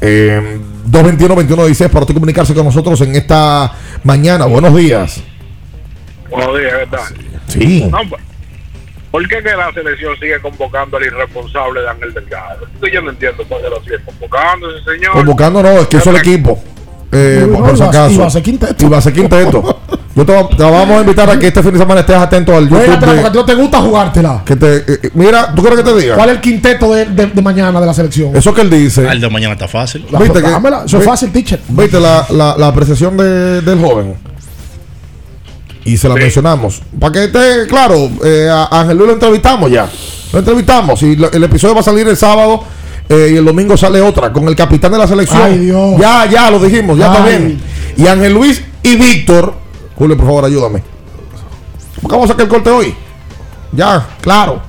Eh, 0.00 0.60
221-2116 0.90 1.88
para 1.88 2.00
usted 2.00 2.14
comunicarse 2.14 2.54
con 2.54 2.64
nosotros 2.64 3.00
en 3.00 3.14
esta 3.14 3.72
mañana. 4.04 4.46
Buenos 4.46 4.74
días. 4.74 5.22
Buenos 6.28 6.58
días, 6.58 6.72
¿qué 6.80 6.86
tal? 6.96 7.02
Sí. 7.46 7.88
No, 7.90 7.98
pues, 8.08 8.22
¿Por 9.10 9.28
qué 9.28 9.42
que 9.42 9.54
la 9.54 9.70
selección 9.72 10.14
sigue 10.18 10.40
convocando 10.40 10.96
al 10.96 11.04
irresponsable 11.04 11.82
de 11.82 11.88
Ángel 11.88 12.14
Delgado? 12.14 12.66
Yo 12.92 13.02
no 13.02 13.10
entiendo 13.10 13.44
por 13.44 13.60
qué 13.60 13.68
lo 13.68 13.82
sigue 13.84 13.98
convocando 14.04 14.74
ese 14.74 14.90
señor. 14.90 15.12
Convocando 15.12 15.62
no, 15.62 15.68
es 15.68 15.86
que 15.86 15.98
hizo 15.98 16.10
el 16.10 16.16
equipo. 16.16 16.58
Eh, 17.12 17.46
no, 17.46 17.58
por 17.58 17.76
si 17.76 17.82
acaso. 17.82 18.14
iba 18.14 18.26
a 18.26 18.30
ser 18.30 18.42
quinteto. 18.42 18.84
Iba 18.86 18.98
a 18.98 19.00
ser 19.02 19.12
quinteto. 19.12 19.80
Yo 20.14 20.26
te, 20.26 20.32
te 20.56 20.62
vamos 20.62 20.98
a 20.98 21.00
invitar 21.00 21.30
a 21.30 21.38
que 21.38 21.46
este 21.46 21.62
fin 21.62 21.72
de 21.72 21.78
semana 21.78 22.00
estés 22.00 22.16
atento 22.16 22.54
al 22.54 22.64
YouTube. 22.64 22.84
Juégatela 22.84 23.12
porque 23.12 23.26
a 23.28 23.32
ti 23.32 23.38
no 23.38 23.44
te 23.46 23.54
gusta 23.54 23.80
jugártela. 23.80 24.42
que 24.44 24.56
te, 24.56 24.76
eh, 24.76 24.84
eh, 25.04 25.10
mira, 25.14 25.54
¿tú 25.54 25.62
quieres 25.62 25.78
que 25.82 25.90
te 25.90 25.96
diga? 25.98 26.16
¿Cuál 26.16 26.28
es 26.28 26.34
el 26.36 26.40
quinteto 26.42 26.92
de, 26.92 27.06
de- 27.06 27.26
de 27.28 27.42
mañana 27.42 27.80
de 27.80 27.86
la 27.86 27.94
selección? 27.94 28.36
Eso 28.36 28.52
que 28.52 28.60
él 28.60 28.68
dice. 28.68 29.06
El 29.08 29.20
de 29.22 29.30
mañana 29.30 29.54
está 29.54 29.68
fácil. 29.68 30.04
La- 30.10 30.18
¿Viste 30.18 30.42
que- 30.42 30.50
dámela, 30.50 30.82
eso 30.84 30.98
es 30.98 31.04
fácil, 31.04 31.32
teacher. 31.32 31.60
¿Viste 31.66 31.98
la, 31.98 32.26
la, 32.30 32.56
la 32.58 32.66
apreciación 32.68 33.16
de- 33.16 33.62
del 33.62 33.80
joven? 33.80 34.14
Y 35.84 35.96
se 35.96 36.08
la 36.08 36.14
mencionamos. 36.14 36.80
Para 37.00 37.12
que 37.12 37.24
esté 37.24 37.66
claro, 37.66 38.10
eh, 38.24 38.48
a 38.50 38.68
Ángel 38.80 38.96
Luis 38.98 39.08
lo 39.08 39.14
entrevistamos 39.14 39.70
ya. 39.70 39.88
Lo 40.32 40.38
entrevistamos. 40.38 41.02
Y 41.02 41.16
lo- 41.16 41.32
el 41.32 41.42
episodio 41.44 41.74
va 41.74 41.80
a 41.80 41.84
salir 41.84 42.06
el 42.06 42.16
sábado. 42.16 42.64
eh, 43.08 43.30
y 43.34 43.36
el 43.36 43.44
domingo 43.44 43.76
sale 43.76 44.00
otra 44.00 44.32
con 44.32 44.46
el 44.48 44.54
capitán 44.56 44.92
de 44.92 44.96
la 44.98 45.06
selección. 45.08 45.42
Ay, 45.42 45.58
Dios. 45.58 45.98
Ya, 46.00 46.24
ya 46.30 46.50
lo 46.50 46.58
dijimos, 46.60 46.96
ya 46.96 47.06
está 47.06 47.24
Ay. 47.24 47.30
bien. 47.30 47.60
Y 47.96 48.06
Ángel 48.06 48.32
Luis 48.32 48.62
y 48.82 48.96
Víctor. 48.96 49.61
Julio, 50.02 50.16
por 50.16 50.26
favor, 50.26 50.44
ayúdame. 50.46 50.82
¿Por 52.00 52.10
qué 52.10 52.16
vamos 52.16 52.24
a 52.24 52.32
sacar 52.32 52.42
el 52.46 52.48
corte 52.50 52.70
hoy? 52.70 52.92
Ya, 53.70 54.04
claro. 54.20 54.60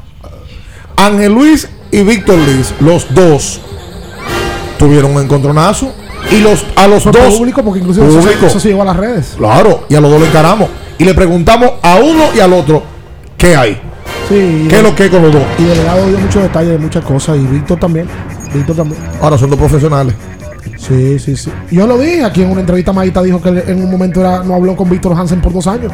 Ángel 0.96 1.34
Luis 1.34 1.68
y 1.90 2.04
Víctor 2.04 2.38
Liz, 2.38 2.72
los 2.80 3.12
dos 3.16 3.60
tuvieron 4.78 5.16
un 5.16 5.24
encontronazo. 5.24 5.92
Y 6.30 6.38
los, 6.42 6.64
a 6.76 6.88
los 6.88 7.02
Fue 7.02 7.12
dos. 7.12 7.34
público, 7.34 7.64
porque 7.64 7.80
inclusive 7.80 8.06
eso, 8.06 8.16
se- 8.22 8.28
Público. 8.28 8.46
eso 8.46 8.60
se 8.60 8.68
llevó 8.70 8.84
a 8.84 8.86
las 8.86 8.96
redes. 8.96 9.34
Claro, 9.36 9.86
y 9.90 9.96
a 9.96 10.02
los 10.02 10.12
dos 10.12 10.22
le 10.22 10.28
encaramos. 10.28 10.70
Y 11.00 11.04
le 11.04 11.16
preguntamos 11.16 11.72
a 11.82 11.96
uno 11.96 12.26
y 12.36 12.40
al 12.40 12.54
otro 12.54 12.84
qué 13.36 13.56
hay. 13.56 13.82
Sí. 14.30 14.68
¿Qué 14.70 14.78
es 14.78 14.84
lo 14.84 14.96
que 14.96 15.10
con 15.10 15.24
los 15.24 15.34
dos? 15.34 15.42
Y 15.58 15.64
Delegado 15.64 16.08
dio 16.10 16.20
muchos 16.20 16.44
detalles 16.44 16.70
de 16.74 16.78
muchas 16.78 17.04
cosas. 17.04 17.38
Y 17.38 17.40
Víctor 17.48 17.80
también. 17.80 18.08
Víctor 18.54 18.76
también. 18.76 19.02
Ahora 19.20 19.36
son 19.36 19.50
dos 19.50 19.58
profesionales. 19.58 20.14
Sí, 20.78 21.20
sí, 21.20 21.36
sí. 21.36 21.52
Yo 21.72 21.88
lo 21.88 21.98
dije 21.98 22.24
aquí 22.24 22.42
en 22.44 22.52
una 22.52 22.62
entrevista. 22.62 22.92
Maíta 22.94 23.22
dijo 23.22 23.42
que 23.42 23.50
en 23.50 23.84
un 23.84 23.90
momento 23.92 24.20
era, 24.22 24.44
no 24.44 24.56
habló 24.56 24.76
con 24.76 24.90
Víctor 24.90 25.14
Hansen 25.18 25.42
por 25.42 25.54
dos 25.54 25.68
años. 25.68 25.92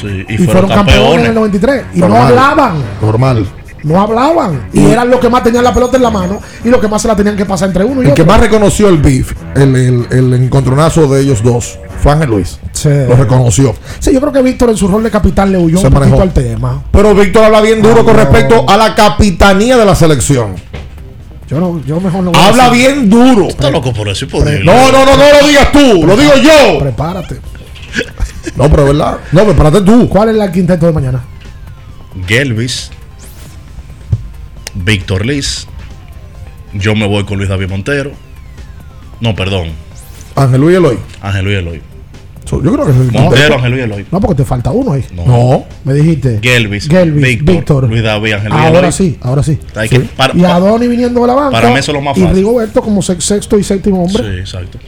Sí, 0.00 0.24
y, 0.28 0.34
Y, 0.34 0.38
fueron, 0.46 0.68
campeones 0.70 1.20
en 1.20 1.26
el 1.26 1.34
93. 1.34 1.82
Y 1.94 2.00
no 2.00 2.08
Normal. 2.08 2.26
hablaban. 2.28 2.74
Normal. 3.00 3.46
No 3.82 4.00
hablaban. 4.00 4.68
Y 4.72 4.84
eran 4.84 5.08
los 5.08 5.20
que 5.20 5.28
más 5.28 5.42
tenían 5.44 5.62
la 5.62 5.72
pelota 5.72 5.96
en 5.96 6.02
la 6.02 6.10
mano. 6.10 6.40
Y 6.64 6.68
los 6.68 6.80
que 6.80 6.88
más 6.88 7.00
se 7.02 7.08
la 7.08 7.14
tenían 7.16 7.36
que 7.36 7.44
pasar 7.46 7.68
entre 7.68 7.84
uno 7.84 8.02
y 8.02 8.06
El 8.08 8.14
que 8.14 8.22
otro. 8.22 8.32
más 8.34 8.40
reconoció 8.40 8.88
el 8.88 8.98
beef, 8.98 9.32
el, 9.54 9.76
el, 9.76 10.06
el 10.10 10.34
encontronazo 10.34 11.06
de 11.06 11.20
ellos 11.22 11.42
dos, 11.42 11.78
fue 12.02 12.12
Ángel 12.12 12.30
Luis. 12.30 12.58
Sí. 12.72 12.88
Lo 13.08 13.14
reconoció. 13.16 13.74
Sí, 14.00 14.12
yo 14.12 14.20
creo 14.20 14.32
que 14.32 14.42
Víctor 14.42 14.70
en 14.70 14.76
su 14.76 14.88
rol 14.88 15.02
de 15.04 15.10
capitán 15.10 15.52
le 15.52 15.58
huyó 15.58 15.78
Se 15.78 15.86
un 15.86 15.92
poquito 15.92 16.16
manejó. 16.16 16.22
al 16.22 16.32
tema. 16.32 16.82
Pero 16.90 17.14
Víctor 17.14 17.44
habla 17.44 17.60
bien 17.60 17.80
duro 17.80 18.00
Ah, 18.00 18.04
con 18.04 18.16
no. 18.16 18.22
respecto 18.24 18.68
a 18.68 18.76
la 18.76 18.94
capitanía 18.94 19.76
de 19.76 19.84
la 19.84 19.94
selección. 19.94 20.54
Yo, 21.48 21.60
no, 21.60 21.80
yo 21.84 22.00
mejor 22.00 22.24
no 22.24 22.32
voy 22.32 22.40
a 22.40 22.48
Habla 22.48 22.70
decir. 22.70 22.78
bien 22.94 23.08
duro. 23.10 23.48
Está 23.48 23.70
loco 23.70 23.92
por 23.92 24.08
eso, 24.08 24.24
imposible. 24.24 24.64
No, 24.64 24.90
no, 24.90 25.04
no, 25.06 25.16
no 25.16 25.40
lo 25.40 25.46
digas 25.46 25.70
tú, 25.72 26.04
lo 26.06 26.16
digo 26.16 26.32
yo. 26.36 26.78
Prepárate. 26.80 27.40
No, 28.56 28.68
pero 28.70 28.82
es 28.82 28.88
verdad. 28.96 29.18
No, 29.32 29.44
prepárate 29.44 29.80
tú. 29.82 30.08
¿Cuál 30.08 30.30
es 30.30 30.42
el 30.42 30.50
quinteto 30.52 30.86
de 30.86 30.92
mañana? 30.92 31.22
Gelvis, 32.26 32.90
Víctor 34.74 35.24
Liz. 35.24 35.66
Yo 36.72 36.94
me 36.94 37.06
voy 37.06 37.24
con 37.24 37.38
Luis 37.38 37.48
David 37.48 37.68
Montero. 37.68 38.12
No, 39.20 39.34
perdón. 39.34 39.68
Ángel 40.34 40.60
Luis 40.60 40.76
Eloy. 40.76 40.98
Ángel 41.22 41.44
Luis 41.44 41.58
Eloy. 41.58 41.82
So, 42.46 42.62
Yo 42.62 42.72
creo 42.72 42.84
que 42.86 42.92
es 42.92 42.96
Montero, 43.12 43.54
Ángel 43.56 43.72
Luis 43.72 43.82
Eloy. 43.84 44.06
No, 44.10 44.20
porque 44.20 44.36
te 44.36 44.44
falta 44.44 44.70
uno 44.70 44.92
ahí. 44.92 45.04
No. 45.14 45.64
Me 45.84 45.94
dijiste. 45.94 46.38
Gelvis, 46.42 46.88
Gelvis, 46.88 47.22
Víctor, 47.22 47.54
Víctor. 47.54 47.88
Luis 47.90 48.02
David, 48.04 48.32
Ángel 48.34 48.50
Luis 48.52 48.62
Ahora 48.64 48.78
Eloy. 48.78 48.92
sí, 48.92 49.18
ahora 49.20 49.42
sí. 49.42 49.58
Hay 49.74 49.88
que- 49.88 50.00
para- 50.00 50.34
y 50.36 50.44
a 50.44 50.58
Donny 50.60 50.86
viniendo 50.86 51.20
de 51.22 51.26
la 51.26 51.34
banca. 51.34 51.50
para 51.50 51.70
mí 51.70 51.78
eso 51.78 51.90
es 51.90 51.96
lo 51.96 52.00
más 52.02 52.16
Y 52.16 52.20
fácil. 52.20 52.36
Rigoberto 52.36 52.80
como 52.82 53.02
sex- 53.02 53.24
sexto 53.24 53.58
y 53.58 53.64
séptimo 53.64 54.04
hombre. 54.04 54.22
Sí, 54.22 54.38
exacto. 54.40 54.78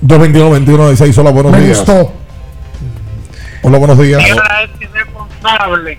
221 0.00 0.86
16 0.88 1.18
Hola, 1.18 1.30
buenos 1.30 1.52
Me 1.52 1.60
días. 1.60 1.78
gustó. 1.78 2.12
Hola, 3.64 3.78
buenos 3.78 3.98
días. 3.98 4.22
Ahora 4.30 4.62
es 4.64 4.70
irresponsable 4.80 5.98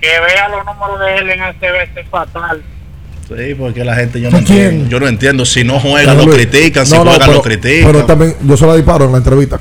que 0.00 0.08
vea 0.08 0.48
los 0.48 0.64
números 0.66 1.00
de 1.00 1.16
él 1.18 1.30
en 1.30 1.40
ACB 1.42 2.00
es 2.00 2.08
fatal. 2.08 2.62
Sí, 3.36 3.54
porque 3.54 3.84
la 3.84 3.94
gente 3.94 4.20
yo 4.20 4.30
no 4.30 4.38
¿Quién? 4.38 4.58
entiendo. 4.58 4.88
Yo 4.90 5.00
no 5.00 5.08
entiendo. 5.08 5.44
Si 5.44 5.64
no 5.64 5.78
juega, 5.80 6.12
Ángel 6.12 6.26
lo 6.26 6.32
critican. 6.32 6.86
Si 6.86 6.92
No, 6.92 7.04
no, 7.04 7.10
juega, 7.10 7.24
pero, 7.26 7.36
lo 7.38 7.42
critican. 7.42 7.86
Pero 7.92 8.04
también 8.04 8.34
yo 8.46 8.56
se 8.56 8.66
la 8.66 8.74
disparo 8.76 9.04
en 9.06 9.12
la 9.12 9.18
entrevista. 9.18 9.60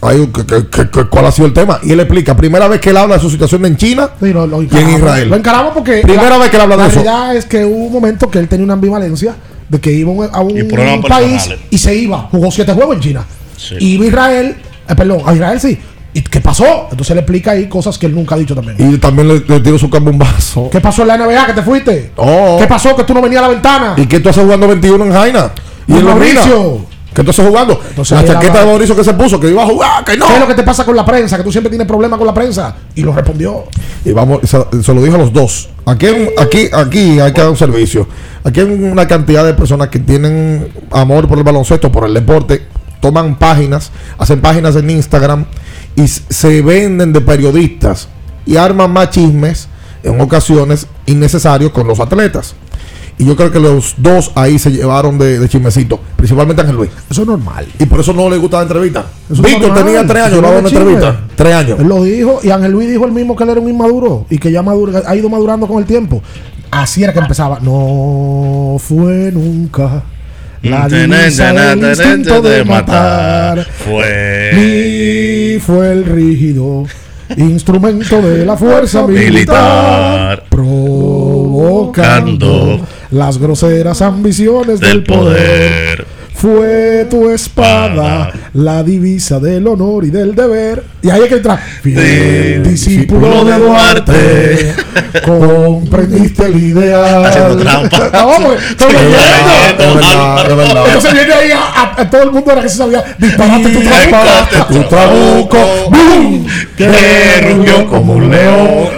Ahí, 0.00 0.28
que- 0.28 0.46
que- 0.46 0.68
que- 0.68 0.90
que- 0.90 1.04
¿Cuál 1.06 1.26
ha 1.26 1.32
sido 1.32 1.46
el 1.48 1.52
tema? 1.52 1.80
Y 1.82 1.90
él 1.92 1.98
explica, 1.98 2.36
primera 2.36 2.68
vez 2.68 2.80
que 2.80 2.90
él 2.90 2.96
habla 2.96 3.16
de 3.16 3.20
su 3.20 3.28
situación 3.30 3.66
en 3.66 3.76
China 3.76 4.10
Sí, 4.22 4.32
lo, 4.32 4.46
lo 4.46 4.62
y 4.62 4.66
en 4.66 4.70
encaramos. 4.70 4.98
Israel. 5.00 5.28
Lo 5.28 5.36
encaramos 5.36 5.72
porque. 5.74 6.00
Primera 6.02 6.38
vez 6.38 6.50
que 6.50 6.56
él 6.56 6.62
habla 6.62 6.76
de 6.76 6.82
la 6.82 6.88
eso. 6.88 7.02
realidad 7.02 7.36
es 7.36 7.44
que 7.46 7.64
hubo 7.64 7.86
un 7.86 7.92
momento 7.92 8.30
que 8.30 8.38
él 8.38 8.46
tenía 8.46 8.64
una 8.64 8.74
ambivalencia 8.74 9.34
de 9.68 9.80
que 9.80 9.90
iba 9.92 10.12
a 10.32 10.40
un 10.40 10.56
Y 10.56 10.62
país 11.08 11.50
y 11.70 11.78
se 11.78 11.94
iba. 11.96 12.28
Jugó 12.30 12.50
siete 12.52 12.72
juegos 12.74 12.94
en 12.96 13.02
China. 13.02 13.24
Sí. 13.56 13.74
Iba 13.80 14.04
a 14.04 14.08
Israel. 14.08 14.56
eh, 14.88 14.94
perdón, 14.94 15.18
a 15.26 15.34
Israel 15.34 15.60
sí. 15.60 15.78
¿Y 16.18 16.22
qué 16.22 16.40
pasó? 16.40 16.88
Entonces 16.90 17.14
le 17.14 17.20
explica 17.20 17.52
ahí 17.52 17.68
cosas 17.68 17.96
que 17.96 18.06
él 18.06 18.14
nunca 18.16 18.34
ha 18.34 18.38
dicho 18.38 18.52
también. 18.52 18.74
Y 18.76 18.98
también 18.98 19.28
le, 19.28 19.60
le 19.60 19.78
su 19.78 19.88
cambumbazo. 19.88 20.68
¿Qué 20.68 20.80
pasó 20.80 21.02
en 21.02 21.08
la 21.08 21.16
NBA 21.16 21.46
que 21.46 21.52
te 21.52 21.62
fuiste? 21.62 22.10
Oh. 22.16 22.56
¿Qué 22.58 22.66
pasó 22.66 22.96
que 22.96 23.04
tú 23.04 23.14
no 23.14 23.22
venías 23.22 23.38
a 23.38 23.42
la 23.42 23.52
ventana? 23.52 23.94
¿Y 23.96 24.04
qué 24.06 24.18
tú 24.18 24.28
haces 24.28 24.42
jugando 24.42 24.66
21 24.66 25.04
en 25.04 25.12
Jaina? 25.12 25.52
Y, 25.86 25.92
en. 25.92 26.04
Mauricio. 26.04 26.80
¿Qué 27.14 27.22
tú 27.22 27.30
haces 27.30 27.46
jugando? 27.46 27.80
Entonces 27.88 28.20
la 28.20 28.26
chaqueta 28.26 28.54
la- 28.54 28.60
de 28.60 28.66
Mauricio 28.66 28.96
que 28.96 29.04
se 29.04 29.14
puso, 29.14 29.38
que 29.38 29.48
iba 29.48 29.62
a 29.62 29.66
jugar, 29.66 30.04
que 30.04 30.16
no. 30.16 30.26
¿Qué 30.26 30.34
es 30.34 30.40
lo 30.40 30.48
que 30.48 30.54
te 30.54 30.64
pasa 30.64 30.84
con 30.84 30.96
la 30.96 31.04
prensa? 31.04 31.36
Que 31.36 31.44
tú 31.44 31.52
siempre 31.52 31.70
tienes 31.70 31.86
problemas 31.86 32.18
con 32.18 32.26
la 32.26 32.34
prensa. 32.34 32.74
Y 32.96 33.02
lo 33.02 33.12
respondió. 33.12 33.66
Y 34.04 34.10
vamos, 34.10 34.40
se, 34.42 34.82
se 34.82 34.92
lo 34.92 35.00
dijo 35.00 35.14
a 35.14 35.18
los 35.18 35.32
dos. 35.32 35.68
Aquí, 35.86 36.08
aquí, 36.36 36.68
aquí 36.72 37.20
hay 37.20 37.32
que 37.32 37.40
dar 37.40 37.50
un 37.50 37.56
servicio. 37.56 38.08
Aquí 38.42 38.58
hay 38.58 38.66
una 38.66 39.06
cantidad 39.06 39.44
de 39.44 39.54
personas 39.54 39.86
que 39.86 40.00
tienen 40.00 40.68
amor 40.90 41.28
por 41.28 41.38
el 41.38 41.44
baloncesto, 41.44 41.92
por 41.92 42.06
el 42.06 42.14
deporte, 42.14 42.66
toman 43.00 43.36
páginas, 43.38 43.92
hacen 44.18 44.40
páginas 44.40 44.74
en 44.74 44.90
Instagram 44.90 45.46
y 45.96 46.06
se 46.06 46.62
venden 46.62 47.12
de 47.12 47.20
periodistas 47.20 48.08
y 48.46 48.56
arman 48.56 48.92
más 48.92 49.10
chismes 49.10 49.68
en 50.02 50.20
ocasiones 50.20 50.86
innecesarios 51.06 51.72
con 51.72 51.86
los 51.86 52.00
atletas. 52.00 52.54
Y 53.20 53.24
yo 53.24 53.34
creo 53.34 53.50
que 53.50 53.58
los 53.58 53.96
dos 53.98 54.30
ahí 54.36 54.60
se 54.60 54.70
llevaron 54.70 55.18
de, 55.18 55.40
de 55.40 55.48
chismecito, 55.48 55.98
principalmente 56.14 56.62
Ángel 56.62 56.76
Luis. 56.76 56.90
Eso 57.10 57.22
es 57.22 57.26
normal. 57.28 57.66
Y 57.76 57.86
por 57.86 57.98
eso 57.98 58.12
no 58.12 58.30
le 58.30 58.36
gusta 58.36 58.58
la 58.58 58.62
entrevista. 58.62 59.06
Eso 59.28 59.42
Víctor 59.42 59.62
normal. 59.70 59.84
tenía 59.84 60.06
tres 60.06 60.22
años, 60.22 60.40
no 60.40 60.48
una 60.50 60.68
entrevista. 60.68 61.20
Tres 61.34 61.54
años. 61.54 61.80
Él 61.80 61.88
lo 61.88 62.04
dijo. 62.04 62.38
Y 62.44 62.50
Ángel 62.50 62.70
Luis 62.70 62.88
dijo 62.88 63.04
el 63.06 63.12
mismo 63.12 63.34
que 63.34 63.42
él 63.42 63.50
era 63.50 63.60
un 63.60 63.68
inmaduro. 63.68 64.24
Y 64.30 64.38
que 64.38 64.52
ya 64.52 64.62
madura, 64.62 65.02
ha 65.04 65.16
ido 65.16 65.28
madurando 65.28 65.66
con 65.66 65.78
el 65.78 65.84
tiempo. 65.84 66.22
Así 66.70 67.02
era 67.02 67.12
que 67.12 67.18
empezaba. 67.18 67.58
No 67.60 68.76
fue 68.78 69.32
nunca. 69.32 70.04
La 70.62 70.88
divisa 70.88 71.52
del 71.52 71.78
instinto 71.90 72.42
de 72.42 72.64
matar. 72.64 73.64
Fue. 73.64 74.50
Ni 74.54 75.60
fue 75.60 75.92
el 75.92 76.04
rígido 76.04 76.86
instrumento 77.36 78.22
de 78.22 78.46
la 78.46 78.56
fuerza 78.56 79.06
militar. 79.06 80.44
Provocando 80.48 82.00
las 83.10 83.38
groseras 83.38 84.02
ambiciones 84.02 84.80
del 84.80 85.04
poder. 85.04 85.97
Fue 86.40 87.04
tu 87.10 87.28
espada 87.30 88.30
la 88.54 88.84
divisa 88.84 89.40
del 89.40 89.66
honor 89.66 90.04
y 90.04 90.10
del 90.10 90.36
deber. 90.36 90.84
Y 91.02 91.10
ahí 91.10 91.22
hay 91.22 91.28
que 91.28 91.34
entrar. 91.34 91.58
Fiel 91.82 92.62
discípulo 92.62 93.44
de 93.44 93.58
Duarte, 93.58 94.74
comprendiste 95.24 96.46
el 96.46 96.62
ideal. 96.62 97.24
Haciendo 97.26 97.56
trampa. 97.56 98.10
No, 98.12 98.28
porque 98.44 98.64
estoy 98.70 98.88
Es 98.88 99.02
leyendo. 99.02 99.94
verdad, 99.96 100.50
es 100.50 100.56
verdad. 100.56 100.84
Entonces 100.86 101.12
viene 101.14 101.32
ahí 101.34 101.50
a, 101.50 101.58
a- 101.60 102.02
a 102.02 102.08
todo 102.10 102.22
el 102.22 102.30
mundo 102.30 102.52
era 102.52 102.62
que 102.62 102.68
se 102.68 102.76
sabía. 102.76 103.04
Disparaste 103.18 103.68
tu 103.70 103.80
trabuco. 103.80 104.66
Tu 104.68 104.82
trabuco, 104.84 105.58
¡bum! 105.90 106.46
Que 106.76 107.52
rugió 107.52 107.86
como 107.88 108.12
un 108.12 108.30
león. 108.30 108.88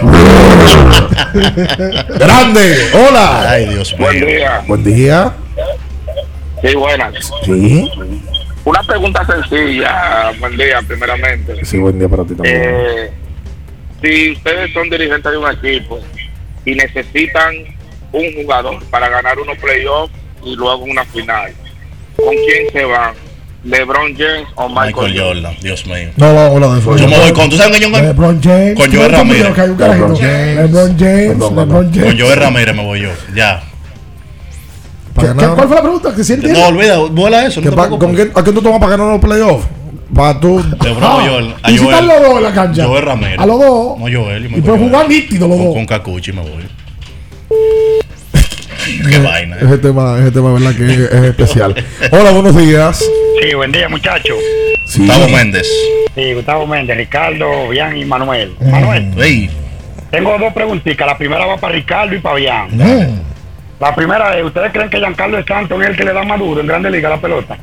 Grande, 2.19 2.75
hola. 2.93 3.49
Ay, 3.49 3.65
Dios 3.69 3.95
mío. 3.97 4.07
Buen 4.07 4.25
día. 4.27 4.61
Buen 4.67 4.83
día. 4.83 5.33
Sí, 6.61 6.75
buenas. 6.75 7.31
Sí. 7.43 7.91
Una 8.63 8.83
pregunta 8.83 9.25
sencilla. 9.25 10.31
Buen 10.39 10.55
día, 10.57 10.79
primeramente. 10.87 11.65
Sí, 11.65 11.77
buen 11.77 11.97
día 11.97 12.07
para 12.07 12.23
ti 12.23 12.35
también. 12.35 12.61
Eh, 12.63 13.11
si 14.03 14.31
ustedes 14.31 14.71
son 14.73 14.89
dirigentes 14.89 15.31
de 15.31 15.37
un 15.37 15.51
equipo 15.51 15.99
y 16.65 16.75
necesitan 16.75 17.55
un 18.11 18.33
jugador 18.35 18.83
para 18.85 19.09
ganar 19.09 19.39
unos 19.39 19.57
playoffs 19.57 20.13
y 20.43 20.55
luego 20.55 20.83
una 20.83 21.03
final, 21.05 21.51
¿con 22.15 22.35
quién 22.35 22.71
se 22.71 22.85
van? 22.85 23.13
¿LeBron 23.63 24.15
James 24.17 24.47
o 24.55 24.67
Michael, 24.69 24.93
Michael 24.95 25.19
Jordan, 25.19 25.55
Dios 25.61 25.85
mío. 25.85 26.09
No, 26.17 26.33
no, 26.33 26.47
hola 26.51 26.67
de 26.73 26.81
Yo 26.81 27.07
me 27.07 27.17
voy 27.19 27.31
con. 27.31 27.47
¿Tú 27.47 27.57
sabes 27.57 27.77
que 27.77 27.83
yo 27.83 27.89
me 27.91 28.01
LeBron 28.01 28.41
James. 28.41 28.75
Con 28.75 28.89
¿Tú 28.89 28.97
Joel 28.97 29.11
Ramírez. 29.11 29.53
James. 29.55 29.77
LeBron 30.57 30.97
James. 30.97 31.37
Con 31.37 32.19
Joel 32.19 32.39
Ramírez 32.39 32.75
me 32.75 32.83
voy 32.83 33.01
yo. 33.01 33.09
Ya. 33.35 33.63
¿Qué- 35.19 35.27
qué- 35.27 35.47
¿Cuál 35.47 35.67
fue 35.67 35.75
la 35.75 35.81
pregunta? 35.81 36.15
Que 36.15 36.23
si 36.23 36.33
él 36.33 36.39
tiene- 36.41 36.59
No, 36.59 36.67
olvida, 36.67 36.97
vuela 36.97 37.45
eso. 37.45 37.59
¿Qué 37.61 37.65
No 37.65 37.71
te 37.71 37.75
pa- 37.77 37.83
preocupes. 37.83 38.07
¿Con 38.07 38.15
quién, 38.15 38.31
¿A 38.35 38.43
quién 38.43 38.55
tú 38.55 38.61
tomas 38.61 38.79
para 38.79 38.91
ganar 38.97 39.11
los 39.13 39.21
playoffs? 39.21 39.67
Para 40.15 40.39
tú. 40.39 40.59
LeBron 40.83 41.03
Ah, 41.03 41.15
o 41.15 41.19
Joel. 41.21 41.55
A 41.63 41.71
¿Y 41.71 41.77
si 41.77 41.83
están 41.85 42.07
los 42.07 42.21
dos 42.21 42.37
en 42.37 42.43
la 42.43 42.53
cancha? 42.53 42.85
Joel 42.85 43.03
Ramírez. 43.05 43.39
A 43.39 43.45
los 43.45 43.59
dos. 43.59 43.97
No, 43.99 44.05
Joel. 44.05 44.45
Y 44.45 44.61
pueden 44.61 44.87
jugar 44.89 45.07
nítido 45.09 45.47
los 45.47 45.57
dos. 45.57 45.73
Con 45.73 45.85
Cacuchi 45.85 46.31
me 46.33 46.41
voy. 46.41 46.67
Qué 49.09 49.17
vaina. 49.19 49.57
Ese 49.57 49.77
tema, 49.77 50.17
ese 50.19 50.31
tema, 50.31 50.53
¿verdad? 50.53 50.75
Que 50.75 50.85
es, 50.85 50.99
es 50.99 51.23
especial. 51.23 51.75
Hola, 52.11 52.31
buenos 52.31 52.55
días. 52.57 53.03
Sí, 53.41 53.53
buen 53.55 53.71
día, 53.71 53.87
muchachos. 53.89 54.35
Sí. 54.85 54.99
Gustavo 54.99 55.27
Méndez. 55.29 55.67
Sí, 56.15 56.33
Gustavo 56.33 56.67
Méndez, 56.67 56.97
Ricardo, 56.97 57.69
Bian 57.69 57.95
y 57.95 58.03
Manuel. 58.03 58.53
Manuel, 58.59 59.13
Ey. 59.21 59.49
tengo 60.09 60.37
dos 60.37 60.51
preguntitas. 60.53 61.07
La 61.07 61.17
primera 61.17 61.45
va 61.45 61.57
para 61.57 61.73
Ricardo 61.75 62.13
y 62.15 62.19
para 62.19 62.35
Bian. 62.35 62.69
La 63.81 63.95
primera 63.95 64.37
es, 64.37 64.45
¿ustedes 64.45 64.71
creen 64.71 64.91
que 64.91 64.99
Giancarlo 64.99 65.39
Stanton 65.39 65.81
es 65.81 65.89
el 65.89 65.95
que 65.97 66.05
le 66.05 66.13
da 66.13 66.21
más 66.23 66.37
duro 66.37 66.61
en 66.61 66.67
Grande 66.67 66.91
Liga 66.91 67.09
la 67.09 67.19
pelota? 67.19 67.57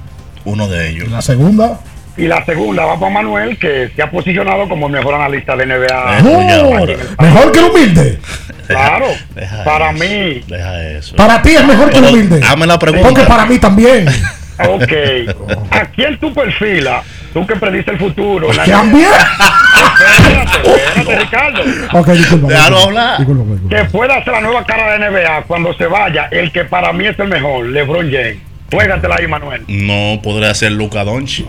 Uno 0.45 0.67
de 0.67 0.91
ellos. 0.91 1.09
La 1.09 1.23
segunda. 1.23 1.79
Y 2.17 2.27
la 2.27 2.45
segunda 2.45 2.85
va 2.85 2.99
para 2.99 3.13
Manuel, 3.13 3.57
que 3.57 3.93
se 3.95 4.03
ha 4.03 4.11
posicionado 4.11 4.69
como 4.69 4.89
el 4.89 4.95
mejor 4.95 5.15
analista 5.15 5.55
de 5.55 5.67
NBA. 5.67 6.19
Oh, 6.25 7.23
mejor 7.23 7.53
que 7.53 7.59
el 7.61 7.65
humilde. 7.67 8.19
Claro, 8.67 9.07
Deja 9.37 9.63
para 9.63 9.91
eso, 9.93 10.05
mí. 10.05 10.43
Deja 10.49 10.89
eso. 10.91 11.15
Para 11.15 11.41
ti 11.41 11.51
es 11.51 11.65
mejor 11.65 11.91
que 11.91 11.99
el 11.99 12.05
humilde. 12.07 12.41
Hazme 12.45 12.67
la 12.67 12.79
pregunta. 12.81 13.09
Porque 13.09 13.23
para 13.23 13.47
mí 13.47 13.59
también. 13.59 14.09
Ok. 14.59 14.93
¿A 15.71 15.85
quién 15.87 16.19
tú 16.19 16.35
perfilas? 16.35 17.05
Tú 17.33 17.47
que 17.47 17.57
prediste 17.57 17.91
el 17.93 17.99
futuro. 17.99 18.53
la- 18.53 18.65
¿También? 18.65 19.09
Espérate, 20.19 20.69
espérate, 20.69 21.19
Ricardo. 21.25 21.61
Ok, 22.01 22.09
disculpa. 22.11 22.49
Déjalo 22.49 22.79
hablar. 22.79 23.19
Disculpa, 23.19 23.53
disculpa. 23.53 23.77
que 23.77 23.85
pueda 23.91 24.25
ser 24.25 24.33
la 24.33 24.41
nueva 24.41 24.65
cara 24.65 24.93
de 24.99 25.11
NBA 25.11 25.43
cuando 25.47 25.75
se 25.75 25.87
vaya, 25.87 26.29
el 26.31 26.51
que 26.53 26.65
para 26.65 26.93
mí 26.93 27.07
es 27.07 27.19
el 27.19 27.29
mejor, 27.29 27.67
LeBron 27.67 28.11
James. 28.11 28.39
Juégatela 28.73 29.17
ahí, 29.17 29.27
Manuel. 29.27 29.63
No 29.69 30.21
podría 30.23 30.55
ser 30.55 30.73
Luca 30.73 31.05
Doncic. 31.05 31.47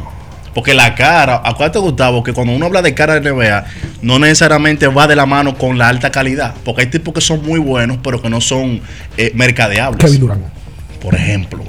Porque 0.53 0.73
la 0.73 0.95
cara, 0.95 1.41
acuérdate 1.43 1.79
Gustavo, 1.79 2.23
que 2.23 2.33
cuando 2.33 2.53
uno 2.53 2.65
habla 2.65 2.81
de 2.81 2.93
cara 2.95 3.19
de 3.19 3.31
NBA, 3.31 3.65
no 4.01 4.19
necesariamente 4.19 4.87
va 4.87 5.05
de 5.07 5.15
la 5.15 5.25
mano 5.25 5.55
con 5.57 5.77
la 5.77 5.87
alta 5.89 6.11
calidad. 6.11 6.53
Porque 6.65 6.81
hay 6.81 6.87
tipos 6.87 7.13
que 7.13 7.21
son 7.21 7.43
muy 7.45 7.59
buenos, 7.59 7.97
pero 8.03 8.21
que 8.21 8.29
no 8.29 8.41
son 8.41 8.81
eh, 9.17 9.31
mercadeables. 9.35 10.03
Kevin 10.03 10.19
Durant. 10.21 10.43
Por 11.01 11.13
ejemplo. 11.15 11.63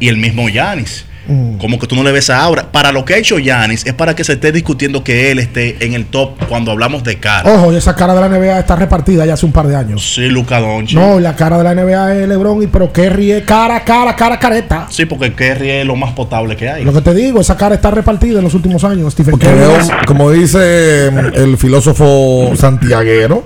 Y 0.00 0.08
el 0.08 0.16
mismo 0.16 0.48
Yanis. 0.48 1.06
Mm. 1.26 1.58
Como 1.58 1.78
que 1.78 1.86
tú 1.86 1.96
no 1.96 2.02
le 2.02 2.12
ves 2.12 2.30
ahora. 2.30 2.70
Para 2.70 2.92
lo 2.92 3.04
que 3.04 3.14
ha 3.14 3.18
hecho 3.18 3.38
Yanis 3.38 3.86
es 3.86 3.94
para 3.94 4.14
que 4.14 4.24
se 4.24 4.34
esté 4.34 4.52
discutiendo 4.52 5.02
que 5.02 5.30
él 5.30 5.38
esté 5.38 5.84
en 5.84 5.94
el 5.94 6.06
top 6.06 6.32
cuando 6.48 6.72
hablamos 6.72 7.04
de 7.04 7.18
cara. 7.18 7.50
Ojo, 7.50 7.72
y 7.72 7.76
esa 7.76 7.94
cara 7.94 8.14
de 8.14 8.20
la 8.20 8.28
NBA 8.28 8.58
está 8.58 8.76
repartida 8.76 9.24
ya 9.26 9.34
hace 9.34 9.46
un 9.46 9.52
par 9.52 9.66
de 9.66 9.76
años. 9.76 10.14
Sí, 10.14 10.28
Luca 10.28 10.60
Doncic. 10.60 10.98
No, 10.98 11.20
la 11.20 11.34
cara 11.34 11.58
de 11.58 11.64
la 11.64 11.74
NBA 11.74 12.14
es 12.16 12.28
LeBron, 12.28 12.62
y 12.62 12.66
pero 12.66 12.92
Kerry 12.92 13.32
es 13.32 13.44
cara, 13.44 13.84
cara, 13.84 14.14
cara, 14.16 14.38
careta. 14.38 14.86
Sí, 14.90 15.06
porque 15.06 15.32
Kerry 15.32 15.70
es 15.70 15.86
lo 15.86 15.96
más 15.96 16.12
potable 16.12 16.56
que 16.56 16.68
hay. 16.68 16.84
Lo 16.84 16.92
que 16.92 17.00
te 17.00 17.14
digo, 17.14 17.40
esa 17.40 17.56
cara 17.56 17.74
está 17.74 17.90
repartida 17.90 18.38
en 18.38 18.44
los 18.44 18.54
últimos 18.54 18.84
años. 18.84 19.12
Stephen 19.12 19.32
Porque 19.32 19.52
veo, 19.52 19.78
como 20.06 20.30
dice 20.30 21.10
mm, 21.10 21.40
el 21.40 21.56
filósofo 21.56 22.52
santiaguero, 22.56 23.44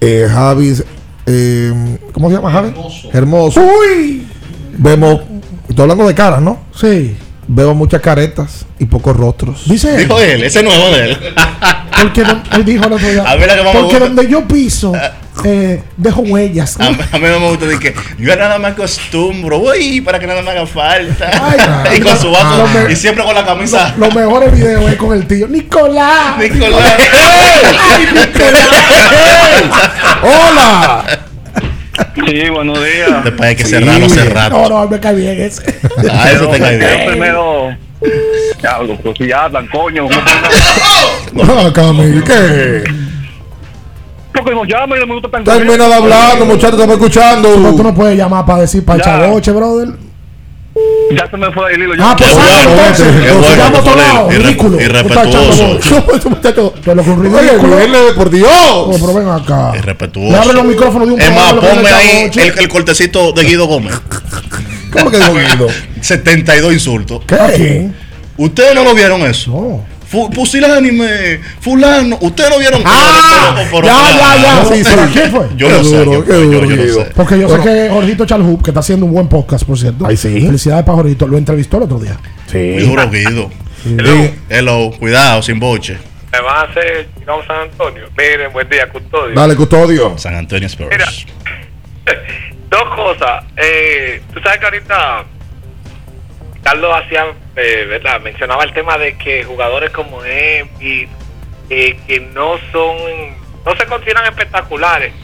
eh, 0.00 0.26
Javi, 0.30 0.74
eh, 1.26 1.98
¿cómo 2.12 2.28
se 2.28 2.36
llama 2.36 2.50
Javi? 2.50 2.72
Hermoso. 3.12 3.60
Uy. 3.60 4.26
Vemos, 4.78 5.20
estoy 5.68 5.82
hablando 5.82 6.06
de 6.06 6.14
caras, 6.14 6.40
¿no? 6.40 6.58
Sí. 6.74 7.16
Veo 7.50 7.74
muchas 7.74 8.02
caretas 8.02 8.66
y 8.78 8.84
pocos 8.84 9.16
rostros. 9.16 9.62
Dice 9.66 9.90
él. 9.94 9.96
Dijo 10.02 10.20
él, 10.20 10.42
ese 10.44 10.62
nuevo 10.62 10.90
de 10.90 11.04
él. 11.12 11.18
Porque 12.02 12.22
don- 12.22 12.42
él 12.52 12.64
dijo 12.64 12.84
el 12.84 12.92
otro 12.92 13.08
día. 13.08 13.22
A 13.26 13.34
ver 13.36 13.48
la 13.48 13.56
que 13.56 13.62
más 13.62 13.74
me 13.74 13.80
Porque 13.80 13.94
gusta. 13.98 14.06
donde 14.14 14.28
yo 14.30 14.46
piso, 14.46 14.92
eh, 15.44 15.82
dejo 15.96 16.20
huellas. 16.20 16.78
A, 16.78 16.90
mí- 16.90 16.98
a 17.10 17.18
mí 17.18 17.24
no 17.26 17.40
me 17.40 17.48
gusta 17.48 17.64
de 17.64 17.78
que 17.78 17.94
yo 18.18 18.36
nada 18.36 18.58
me 18.58 18.68
acostumbro, 18.68 19.58
uy, 19.60 20.02
para 20.02 20.18
que 20.18 20.26
nada 20.26 20.42
me 20.42 20.50
haga 20.50 20.66
falta. 20.66 21.30
Ay, 21.42 21.96
y 21.98 22.00
con 22.02 22.18
su 22.18 22.30
vaso, 22.30 22.66
y 22.90 22.94
siempre 22.94 23.24
con 23.24 23.34
la 23.34 23.44
camisa. 23.46 23.94
Los 23.96 24.14
mejores 24.14 24.52
videos 24.52 24.90
es 24.90 24.96
con 24.96 25.16
el 25.16 25.26
tío. 25.26 25.48
Nicolás. 25.48 26.36
Nicolás. 26.38 26.82
Ay, 27.14 28.08
Nicolás. 28.12 28.68
¡Hola! 30.22 31.04
Sí, 32.14 32.48
buenos 32.50 32.78
días. 32.78 33.24
Después 33.24 33.48
hay 33.48 33.56
que 33.56 33.64
cerrarlo 33.64 34.06
hace 34.06 34.24
rato. 34.24 34.56
No, 34.56 34.68
no, 34.68 34.88
me 34.88 35.00
cae 35.00 35.14
bien 35.14 35.40
ese. 35.40 35.62
Ah, 36.10 36.30
eso 36.32 36.48
te 36.48 36.58
cae 36.58 36.78
Yo 36.78 36.86
bien. 36.86 37.10
primero. 37.10 37.76
Diablo, 38.60 38.96
pues 39.02 39.18
si 39.18 39.32
hablan, 39.32 39.66
coño. 39.68 40.06
No, 41.32 41.72
Camil, 41.72 42.22
¿qué? 42.24 42.84
Porque 44.32 44.54
nos 44.54 44.66
llaman 44.68 44.98
y 44.98 45.00
no 45.00 45.06
me 45.08 45.14
gusta 45.14 45.28
tan 45.30 45.44
Termina 45.44 45.86
de 45.88 45.94
hablar, 45.94 46.38
muchachos, 46.44 46.80
estamos 46.80 46.96
Pero 46.96 46.98
tú 46.98 47.04
escuchando. 47.06 47.82
no 47.82 47.94
puedes 47.94 48.16
llamar 48.16 48.46
para 48.46 48.60
decir 48.62 48.84
para 48.84 49.02
chavoche, 49.02 49.50
brother. 49.52 49.88
Ya 51.16 51.28
se 51.30 51.36
me 51.38 51.50
fue 51.52 51.72
el 51.72 51.82
hilo. 51.82 51.94
Ah, 52.00 52.14
pues 52.18 52.30
Qué 52.30 52.36
ah, 52.38 52.64
bueno, 52.66 52.80
entonces. 52.82 53.06
bueno. 53.84 53.96
lado. 53.96 54.30
Irre- 54.30 54.42
Ridículo. 54.42 54.80
irrespetuoso. 54.80 55.78
Ocurrió 56.98 57.38
Oye, 57.38 57.50
ridículo. 57.50 57.76
Willy, 57.76 58.12
por 58.14 58.26
Oh, 58.26 58.30
Dios. 58.30 59.00
pero 59.00 59.14
ven 59.14 59.28
acá. 59.28 59.72
Irrespetuoso. 59.76 60.30
Le 60.30 60.36
abren 60.36 60.56
los 60.56 60.64
micrófonos 60.66 61.08
de 61.08 61.14
un 61.14 61.20
Es 61.20 61.34
más, 61.34 61.52
ponme 61.54 61.90
ahí 61.90 62.30
el, 62.34 62.58
el 62.58 62.68
cortecito 62.68 63.32
de 63.32 63.42
Guido 63.44 63.66
Gómez. 63.66 63.94
¿Cómo 64.92 65.10
que 65.10 65.16
dijo 65.18 65.34
Guido? 65.34 65.66
72 66.02 66.72
insultos. 66.74 67.22
¿Qué? 67.26 67.88
¿Ustedes 68.36 68.74
no 68.74 68.84
lo 68.84 68.94
vieron 68.94 69.22
eso? 69.22 69.50
No. 69.50 69.97
Fu- 70.10 70.30
Pusilánime, 70.30 71.40
fulano, 71.60 72.16
¿ustedes 72.22 72.50
no 72.50 72.58
vieron? 72.58 72.82
Ah, 72.84 73.52
Pero- 73.56 73.68
pero- 73.70 73.86
ya, 73.86 74.10
ya, 74.16 74.42
ya. 74.42 74.54
No, 74.62 74.74
Sí, 74.74 74.82
¿Pero 74.84 75.04
sí. 75.06 75.12
quién 75.12 75.30
fue? 75.30 75.46
Yo 75.56 75.66
Qué 75.68 75.72
no 75.74 75.84
sé, 75.84 75.90
yo, 76.04 76.24
qué 76.24 76.32
yo- 76.32 76.62
no 76.62 77.04
sé. 77.04 77.10
Porque 77.14 77.38
yo 77.38 77.48
sé 77.50 77.62
que 77.62 77.88
Jorgito 77.90 78.24
Chalhub, 78.26 78.62
que 78.62 78.70
está 78.70 78.80
haciendo 78.80 79.04
un 79.06 79.12
buen 79.12 79.28
podcast, 79.28 79.64
por 79.64 79.78
cierto. 79.78 80.06
Ay, 80.06 80.16
sí. 80.16 80.40
Felicidades 80.40 80.84
para 80.84 80.96
Jorgito. 80.96 81.26
Lo 81.28 81.36
entrevistó 81.36 81.76
el 81.76 81.82
otro 81.82 81.98
día. 81.98 82.14
Muy 82.52 82.80
Sí. 82.80 82.86
duro, 82.86 83.10
Guido. 83.10 83.50
Sí. 83.84 84.34
Hello, 84.48 84.90
cuidado, 84.98 85.42
sin 85.42 85.60
boche. 85.60 85.98
Me 86.32 86.40
van 86.40 86.56
a 86.56 86.70
hacer 86.70 87.08
Chino 87.18 87.38
San 87.46 87.60
Antonio. 87.70 88.04
Miren, 88.16 88.52
buen 88.52 88.68
día, 88.68 88.88
custodio. 88.90 89.34
Dale, 89.34 89.56
custodio. 89.56 90.16
San 90.18 90.34
Antonio 90.34 90.66
Spurs. 90.68 90.88
Mira, 90.90 91.06
dos 92.70 92.84
cosas. 92.96 93.44
Eh, 93.56 94.22
Tú 94.32 94.40
sabes 94.40 94.58
que 94.58 94.64
ahorita 94.64 95.24
Carlos 96.68 96.94
hacía, 97.02 97.24
eh, 97.56 97.86
¿verdad? 97.88 98.20
Mencionaba 98.20 98.62
el 98.62 98.74
tema 98.74 98.98
de 98.98 99.16
que 99.16 99.42
jugadores 99.42 99.88
como 99.88 100.22
Embiid, 100.22 101.08
eh, 101.70 101.98
que 102.06 102.20
no 102.20 102.58
son, 102.70 102.94
no 103.64 103.74
se 103.74 103.86
consideran 103.86 104.26
espectaculares. 104.26 105.14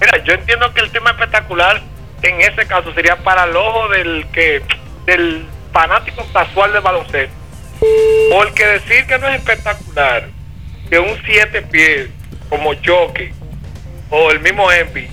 Mira, 0.00 0.24
yo 0.24 0.32
entiendo 0.32 0.74
que 0.74 0.80
el 0.80 0.90
tema 0.90 1.10
espectacular 1.10 1.80
en 2.22 2.40
ese 2.40 2.66
caso 2.66 2.92
sería 2.94 3.14
para 3.14 3.44
el 3.44 3.54
ojo 3.54 3.88
del 3.90 4.26
que 4.32 4.60
del 5.06 5.46
fanático 5.72 6.26
casual 6.32 6.72
del 6.72 6.82
baloncesto. 6.82 7.32
Porque 8.32 8.66
decir 8.66 9.06
que 9.06 9.18
no 9.20 9.28
es 9.28 9.36
espectacular, 9.36 10.24
que 10.90 10.98
un 10.98 11.16
siete 11.24 11.62
pies 11.62 12.08
como 12.48 12.72
Jockey 12.84 13.30
o 14.10 14.32
el 14.32 14.40
mismo 14.40 14.72
Embiid 14.72 15.10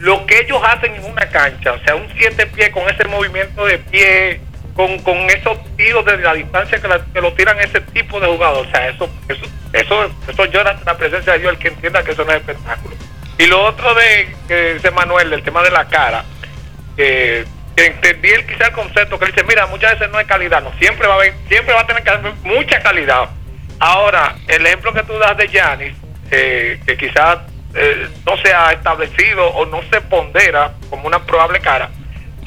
lo 0.00 0.24
que 0.26 0.40
ellos 0.40 0.60
hacen 0.62 0.94
en 0.94 1.04
una 1.06 1.28
cancha, 1.28 1.72
o 1.72 1.78
sea, 1.80 1.96
un 1.96 2.06
siete 2.16 2.46
pies 2.46 2.70
con 2.70 2.88
ese 2.88 3.04
movimiento 3.06 3.64
de 3.64 3.78
pie, 3.78 4.40
con, 4.78 4.96
con 5.00 5.16
esos 5.28 5.58
tiros 5.76 6.04
desde 6.04 6.22
la 6.22 6.34
distancia 6.34 6.78
que, 6.80 7.20
lo 7.20 7.32
tiran 7.32 7.58
ese 7.58 7.80
tipo 7.80 8.20
de 8.20 8.28
jugador, 8.28 8.64
o 8.64 8.70
sea, 8.70 8.86
eso 8.86 9.10
eso 9.28 9.44
eso, 9.72 10.08
eso 10.28 10.44
llora 10.44 10.78
la 10.86 10.96
presencia 10.96 11.32
de 11.32 11.40
Dios, 11.40 11.52
el 11.54 11.58
que 11.58 11.66
entienda 11.66 12.04
que 12.04 12.12
eso 12.12 12.24
no 12.24 12.30
es 12.30 12.38
espectáculo. 12.38 12.94
Y 13.38 13.46
lo 13.46 13.64
otro 13.64 13.92
de 13.94 14.36
que 14.46 14.90
Manuel, 14.92 15.30
del 15.30 15.42
tema 15.42 15.64
de 15.64 15.72
la 15.72 15.88
cara, 15.88 16.24
que 16.96 17.44
entendí 17.74 18.28
el 18.28 18.46
quizá 18.46 18.66
el 18.66 18.72
concepto 18.72 19.18
que 19.18 19.24
él 19.24 19.32
dice, 19.32 19.44
mira, 19.48 19.66
muchas 19.66 19.94
veces 19.94 20.12
no 20.12 20.18
hay 20.18 20.26
calidad, 20.26 20.62
no, 20.62 20.72
siempre 20.78 21.08
va 21.08 21.14
a 21.14 21.16
haber, 21.16 21.34
siempre 21.48 21.74
va 21.74 21.80
a 21.80 21.86
tener 21.88 22.04
que 22.04 22.10
haber 22.10 22.32
mucha 22.44 22.80
calidad. 22.80 23.30
Ahora, 23.80 24.36
el 24.46 24.64
ejemplo 24.64 24.92
que 24.92 25.02
tú 25.02 25.18
das 25.18 25.36
de 25.36 25.48
Yanis, 25.48 25.96
eh, 26.30 26.80
que 26.86 26.96
quizás 26.96 27.38
eh, 27.74 28.08
no 28.24 28.36
se 28.36 28.54
ha 28.54 28.70
establecido 28.70 29.44
o 29.44 29.66
no 29.66 29.82
se 29.90 30.00
pondera 30.02 30.74
como 30.88 31.08
una 31.08 31.18
probable 31.26 31.58
cara. 31.58 31.90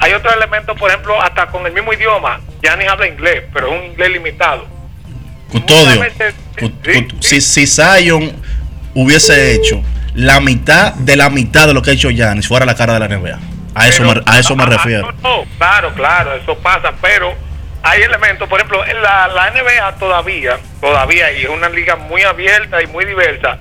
Hay 0.02 0.12
otro 0.14 0.32
elemento, 0.34 0.74
por 0.74 0.90
ejemplo, 0.90 1.20
hasta 1.22 1.46
con 1.46 1.64
el 1.64 1.72
mismo 1.72 1.92
idioma. 1.92 2.40
Yanis 2.60 2.88
habla 2.88 3.06
inglés, 3.06 3.44
pero 3.52 3.68
es 3.72 3.80
un 3.80 3.86
inglés 3.86 4.10
limitado. 4.10 4.66
Custodio. 5.50 6.02
Si, 7.20 7.40
si 7.40 7.66
Zion 7.66 8.32
hubiese 8.94 9.52
hecho 9.54 9.80
la 10.14 10.40
mitad 10.40 10.92
de 10.94 11.16
la 11.16 11.30
mitad 11.30 11.66
de 11.68 11.74
lo 11.74 11.82
que 11.82 11.90
ha 11.90 11.92
hecho 11.94 12.10
Giannis, 12.10 12.48
fuera 12.48 12.66
la 12.66 12.74
cara 12.74 12.94
de 12.94 12.98
la 13.00 13.08
NBA. 13.08 13.38
A 13.74 13.88
eso, 13.88 14.02
Pero- 14.06 14.22
me, 14.26 14.32
a 14.32 14.38
eso 14.38 14.56
me 14.56 14.64
Ah, 14.64 14.66
refiero. 14.66 15.12
No, 15.22 15.38
no, 15.38 15.44
claro, 15.56 15.94
claro, 15.94 16.34
eso 16.34 16.56
pasa, 16.58 16.92
pero 17.00 17.32
hay 17.82 18.02
elementos, 18.02 18.48
por 18.48 18.58
ejemplo, 18.60 18.84
en 18.86 19.00
la, 19.02 19.28
la 19.28 19.50
NBA 19.50 19.92
todavía, 19.98 20.58
todavía, 20.80 21.32
y 21.32 21.42
es 21.44 21.48
una 21.48 21.68
liga 21.68 21.96
muy 21.96 22.22
abierta 22.22 22.82
y 22.82 22.86
muy 22.88 23.04
diversa, 23.06 23.58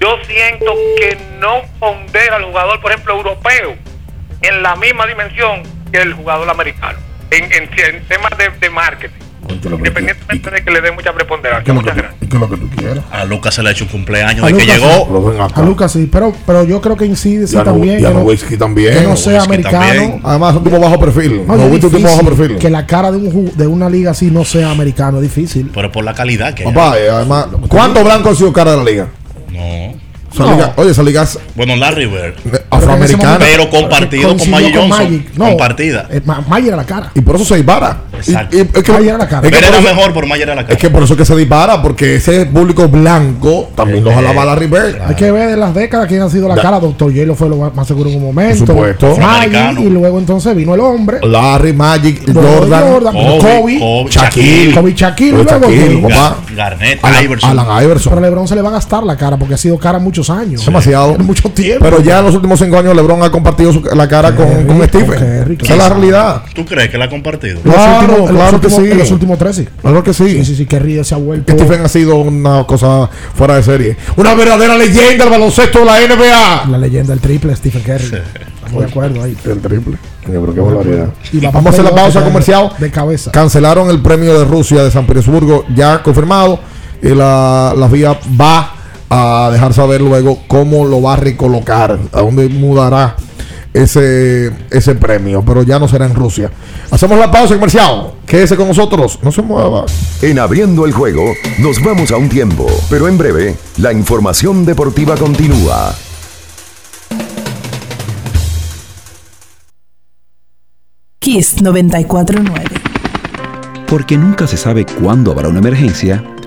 yo 0.00 0.16
siento 0.26 0.72
que 0.96 1.16
no 1.38 1.62
pondera 1.78 2.36
al 2.36 2.44
jugador, 2.44 2.80
por 2.80 2.90
ejemplo, 2.90 3.14
europeo, 3.14 3.76
en 4.42 4.62
la 4.62 4.76
misma 4.76 5.06
dimensión 5.06 5.62
que 5.92 5.98
el 6.02 6.12
jugador 6.14 6.48
americano, 6.50 6.98
en, 7.30 7.44
en, 7.44 7.62
en 7.64 8.04
temas 8.08 8.30
de, 8.38 8.50
de 8.60 8.70
marketing, 8.70 9.16
independientemente 9.78 10.50
de 10.50 10.62
que 10.64 10.70
le 10.70 10.80
dé 10.82 10.92
mucha 10.92 11.12
preponderancia. 11.12 11.64
¿Qué 11.64 11.70
es 12.26 12.40
lo 12.40 12.48
que 12.50 12.56
tú 12.58 12.68
quieres? 12.76 13.02
A 13.10 13.24
Lucas 13.24 13.54
se 13.54 13.62
le 13.62 13.70
ha 13.70 13.72
hecho 13.72 13.84
un 13.84 13.90
cumpleaños 13.90 14.44
A 14.44 14.48
de 14.48 14.52
que 14.54 14.64
Lucas 14.64 14.78
llegó. 14.78 15.50
A 15.54 15.62
Lucas 15.62 15.92
sí, 15.92 16.08
pero, 16.12 16.34
pero 16.46 16.64
yo 16.64 16.80
creo 16.82 16.96
que 16.96 17.06
incide 17.06 17.46
sí, 17.46 17.56
también. 17.56 18.00
ya 18.00 18.08
que 18.08 18.14
no 18.14 18.20
no- 18.20 18.26
Whisky 18.26 18.56
también. 18.58 18.92
Que 18.94 19.00
no 19.02 19.16
sea 19.16 19.38
Whisky 19.38 19.46
americano. 19.54 19.78
también. 19.86 20.20
Además, 20.24 20.56
un 20.56 20.64
tipo 20.64 20.78
bajo 20.78 21.00
perfil. 21.00 21.46
No, 21.46 21.56
No, 21.56 21.64
es 21.64 21.70
Whisky 21.72 21.86
es 21.86 21.92
un 21.92 21.98
tipo 21.98 22.08
bajo 22.10 22.24
perfil. 22.36 22.58
Que 22.58 22.68
la 22.70 22.86
cara 22.86 23.10
de, 23.10 23.16
un, 23.16 23.52
de 23.56 23.66
una 23.66 23.88
liga 23.88 24.10
así 24.10 24.30
no 24.30 24.44
sea 24.44 24.70
americano, 24.70 25.16
es 25.18 25.22
difícil. 25.22 25.70
Pero 25.72 25.90
por 25.90 26.04
la 26.04 26.12
calidad 26.14 26.52
que 26.54 26.64
hay. 26.66 26.72
Papá, 26.72 26.98
eh, 26.98 27.08
además, 27.08 27.46
¿cuántos 27.68 28.04
blancos 28.04 28.32
han 28.32 28.36
sido 28.36 28.52
cara 28.52 28.72
de 28.72 28.76
la 28.76 28.84
liga? 28.84 29.06
No. 29.50 29.94
Esa 30.32 30.44
No. 30.44 30.52
liga- 30.52 30.72
oye, 30.76 30.90
esa 30.90 31.02
liga 31.02 31.22
es 31.22 31.38
Bueno, 31.56 31.74
Larry 31.76 32.06
Bird. 32.06 32.34
afroamericana. 32.70 33.38
Pero 33.38 33.70
compartido 33.70 34.36
con 34.36 34.50
Magic 34.50 34.72
con 34.74 34.82
Johnson. 34.82 34.88
Magic. 35.06 35.30
No, 35.36 35.44
Compartida. 35.46 36.06
eh, 36.10 36.20
Ma- 36.24 36.44
Mayer 36.46 36.74
a 36.74 36.76
la 36.76 36.84
cara. 36.84 37.10
Y 37.14 37.20
por 37.20 37.36
eso 37.36 37.44
se 37.44 37.56
dispara. 37.56 38.02
Exacto. 38.12 38.56
Y- 38.56 38.60
y- 38.60 38.62
es 38.62 38.82
que- 38.82 38.92
Mayer 38.92 39.14
a 39.14 39.18
la 39.18 39.28
cara. 39.28 39.46
es 39.48 39.52
que 39.52 39.56
Pero 39.58 39.66
por 39.72 39.80
era 39.80 39.88
eso- 39.88 39.96
mejor 39.96 40.12
por 40.14 40.26
Mayer 40.26 40.50
a 40.50 40.54
la 40.54 40.62
cara. 40.62 40.74
Es 40.74 40.80
que 40.80 40.90
por 40.90 41.02
eso 41.02 41.14
es 41.14 41.18
que 41.18 41.24
se 41.24 41.34
dispara, 41.36 41.80
porque 41.82 42.16
ese 42.16 42.46
público 42.46 42.88
blanco 42.88 43.70
también 43.74 44.04
lo 44.04 44.12
jalaba 44.12 44.44
Larry 44.44 44.66
Bird. 44.66 45.00
Hay 45.06 45.14
que 45.14 45.30
ver 45.32 45.48
de 45.50 45.56
las 45.56 45.74
décadas 45.74 46.06
quién 46.06 46.22
ha 46.22 46.30
sido 46.30 46.46
la 46.48 46.56
cara. 46.56 46.78
Doctor 46.78 47.10
J 47.12 47.24
lo 47.24 47.34
fue 47.34 47.48
lo 47.48 47.56
más 47.74 47.86
seguro 47.88 48.10
en 48.10 48.16
un 48.16 48.24
momento. 48.24 48.66
Por 48.66 48.94
supuesto. 48.94 49.16
Magic, 49.18 49.80
y 49.80 49.88
luego 49.90 50.18
entonces 50.18 50.54
vino 50.54 50.74
el 50.74 50.80
hombre. 50.80 51.18
Larry, 51.26 51.72
Magic, 51.72 52.32
Jordan, 52.32 52.82
Jordan, 52.92 53.14
Kobe, 53.14 53.78
Kobe, 53.78 54.10
Shaquille, 54.10 54.74
Kobe 54.74 54.92
Shaquille, 54.94 55.44
Kobe 55.44 55.74
y 55.74 55.88
luego. 56.00 56.08
Garnett, 56.54 56.98
Alan- 57.04 57.24
Iverson. 57.24 57.50
Alan 57.58 57.84
Iverson. 57.84 58.10
Pero 58.12 58.18
a 58.26 58.28
LeBron 58.28 58.48
se 58.48 58.54
le 58.54 58.62
va 58.62 58.68
a 58.68 58.72
gastar 58.72 59.02
la 59.04 59.16
cara 59.16 59.36
porque 59.36 59.54
ha 59.54 59.58
sido 59.58 59.78
cara 59.78 59.98
muchos 59.98 60.27
años. 60.30 60.64
Demasiado. 60.64 61.16
Mucho 61.18 61.48
tiempo. 61.50 61.84
Pero 61.84 62.00
ya 62.00 62.18
en 62.20 62.26
los 62.26 62.34
últimos 62.34 62.58
cinco 62.58 62.78
años 62.78 62.94
LeBron 62.96 63.22
ha 63.22 63.30
compartido 63.30 63.72
su- 63.72 63.82
la 63.82 64.08
cara 64.08 64.34
con, 64.34 64.66
con 64.66 64.82
Stephen. 64.86 65.56
Esa 65.60 65.72
es 65.72 65.78
la 65.78 65.88
realidad. 65.88 66.42
¿Tú 66.54 66.64
crees 66.64 66.90
que 66.90 66.98
la 66.98 67.06
ha 67.06 67.08
compartido? 67.08 67.60
Los 67.64 67.74
Claro, 67.74 68.00
últimos- 68.00 68.18
los 68.18 68.30
claro 68.30 68.60
que 68.60 68.66
últimos- 68.66 68.84
sí. 68.86 68.92
En 68.92 68.98
los 68.98 69.10
últimos 69.10 69.38
tres 69.38 69.56
sí. 69.56 69.68
Claro 69.80 70.02
que 70.04 70.14
sí. 70.14 70.44
Sí, 70.44 70.44
sí, 70.44 70.66
sí, 70.66 71.04
se 71.04 71.14
ha 71.14 71.18
vuelto. 71.18 71.52
Stephen 71.52 71.80
ha 71.84 71.88
sido 71.88 72.16
una 72.16 72.64
cosa 72.64 73.08
fuera 73.34 73.56
de 73.56 73.62
serie. 73.62 73.96
Una 74.16 74.34
verdadera 74.34 74.76
leyenda 74.76 75.24
del 75.24 75.30
baloncesto 75.30 75.80
de 75.80 75.84
la 75.84 76.00
NBA. 76.00 76.66
La 76.70 76.78
leyenda 76.78 77.10
del 77.12 77.20
triple, 77.20 77.54
Stephen 77.56 77.82
Curry. 77.82 78.04
Estamos 78.04 78.82
de 78.84 78.90
acuerdo 78.90 79.22
ahí. 79.22 79.36
El 79.44 79.60
triple. 79.60 79.96
Pero 80.26 80.52
qué 80.54 80.60
barbaridad. 80.60 81.08
Y 81.32 81.40
la 81.40 81.50
Vamos 81.50 81.66
a 81.66 81.70
hacer 81.70 81.84
la 81.84 81.94
pausa 81.94 82.20
de- 82.20 82.26
comercial. 82.26 82.70
De 82.78 82.90
cabeza. 82.90 83.30
Cancelaron 83.32 83.88
el 83.88 84.02
premio 84.02 84.38
de 84.38 84.44
Rusia 84.44 84.84
de 84.84 84.90
San 84.90 85.06
Petersburgo, 85.06 85.64
ya 85.74 86.02
confirmado. 86.02 86.60
Y 87.02 87.08
la, 87.14 87.72
la 87.76 87.88
FIA 87.88 88.18
va 88.38 88.74
a 89.10 89.50
dejar 89.52 89.74
saber 89.74 90.00
luego 90.00 90.40
cómo 90.46 90.84
lo 90.84 91.00
va 91.00 91.14
a 91.14 91.16
recolocar, 91.16 91.98
a 92.12 92.20
dónde 92.20 92.48
mudará 92.48 93.16
ese, 93.72 94.52
ese 94.70 94.94
premio. 94.94 95.42
Pero 95.46 95.62
ya 95.62 95.78
no 95.78 95.88
será 95.88 96.06
en 96.06 96.14
Rusia. 96.14 96.50
Hacemos 96.90 97.18
la 97.18 97.30
pausa 97.30 97.54
comercial. 97.54 98.12
Quédese 98.26 98.56
con 98.56 98.68
nosotros. 98.68 99.18
No 99.22 99.32
se 99.32 99.42
mueva. 99.42 99.84
En 100.22 100.38
abriendo 100.38 100.86
el 100.86 100.92
juego, 100.92 101.32
nos 101.58 101.82
vamos 101.82 102.10
a 102.10 102.16
un 102.16 102.28
tiempo, 102.28 102.66
pero 102.90 103.08
en 103.08 103.18
breve, 103.18 103.56
la 103.78 103.92
información 103.92 104.64
deportiva 104.64 105.16
continúa. 105.16 105.94
Kiss 111.20 111.60
949. 111.60 112.64
Porque 113.86 114.16
nunca 114.16 114.46
se 114.46 114.56
sabe 114.56 114.84
cuándo 114.84 115.32
habrá 115.32 115.48
una 115.48 115.58
emergencia, 115.58 116.22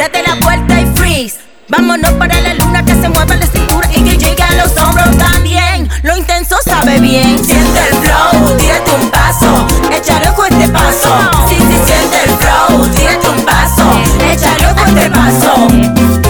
Date 0.00 0.22
la 0.22 0.34
vuelta 0.36 0.80
y 0.80 0.86
freeze. 0.96 1.36
Vámonos 1.68 2.12
para 2.12 2.40
la 2.40 2.54
luna 2.54 2.82
que 2.82 2.94
se 2.94 3.06
mueva 3.10 3.36
la 3.36 3.46
cintura 3.46 3.86
y 3.94 4.02
que 4.02 4.16
llegue 4.16 4.42
a 4.42 4.52
los 4.52 4.74
hombros 4.78 5.14
también. 5.18 5.90
Lo 6.02 6.16
intenso 6.16 6.56
sabe 6.64 6.98
bien. 7.00 7.44
Siente 7.44 7.80
el 7.90 7.96
flow, 7.96 8.56
tírate 8.56 8.92
un 8.92 9.10
paso, 9.10 9.66
échale 9.92 10.32
con 10.34 10.46
este 10.54 10.72
paso. 10.72 11.10
Sí, 11.46 11.56
sí, 11.56 11.78
siente 11.84 12.16
el 12.24 12.30
flow, 12.30 12.88
tírate 12.88 13.28
un 13.28 13.44
paso, 13.44 13.92
échale 14.32 14.74
con 14.74 14.96
este 14.96 15.10
paso. 15.10 16.29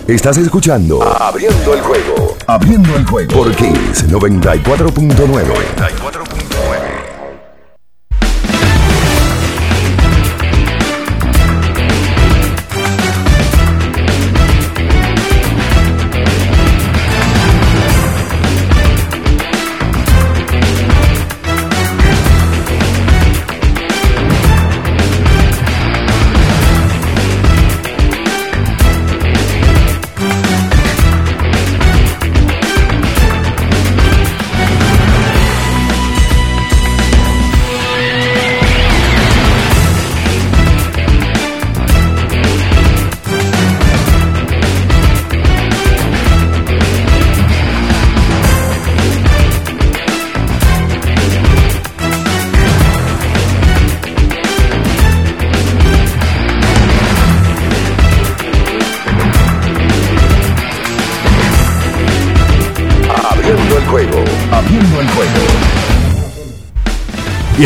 Estás 0.11 0.37
escuchando 0.39 1.01
Abriendo 1.01 1.73
el 1.73 1.79
juego. 1.79 2.35
Abriendo 2.45 2.97
el 2.97 3.05
juego. 3.05 3.31
Por 3.31 3.55
Kings 3.55 4.09
94.9. 4.09 5.15
94 5.15 6.23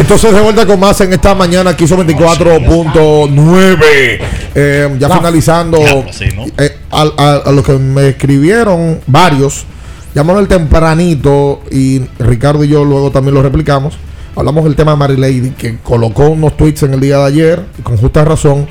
entonces 0.05 0.33
de 0.35 0.41
vuelta 0.41 0.67
con 0.67 0.79
más 0.79 1.01
en 1.01 1.13
esta 1.13 1.33
mañana 1.33 1.71
aquí 1.71 1.87
son 1.87 2.05
24.9. 2.07 4.19
Eh, 4.53 4.95
ya 4.99 5.07
La- 5.07 5.17
finalizando. 5.17 5.79
Diablo, 5.79 6.13
sí, 6.13 6.25
¿no? 6.35 6.45
eh, 6.59 6.77
al- 6.91 7.13
a, 7.17 7.37
a 7.45 7.51
los 7.51 7.65
que 7.65 7.71
me 7.73 8.09
escribieron, 8.09 8.99
varios, 9.07 9.65
llamaron 10.13 10.43
el 10.43 10.47
tempranito 10.47 11.61
y 11.71 12.01
Ricardo 12.19 12.63
y 12.63 12.67
yo 12.67 12.85
luego 12.85 13.09
también 13.09 13.33
lo 13.33 13.41
replicamos. 13.41 13.97
Hablamos 14.35 14.65
del 14.65 14.75
tema 14.75 14.91
de 14.91 14.97
Mary 14.97 15.17
Lady, 15.17 15.49
que 15.57 15.79
colocó 15.79 16.29
unos 16.29 16.55
tweets 16.55 16.83
en 16.83 16.93
el 16.93 16.99
día 16.99 17.17
de 17.17 17.23
ayer, 17.25 17.65
y 17.79 17.81
con 17.81 17.97
justa 17.97 18.23
razón, 18.23 18.67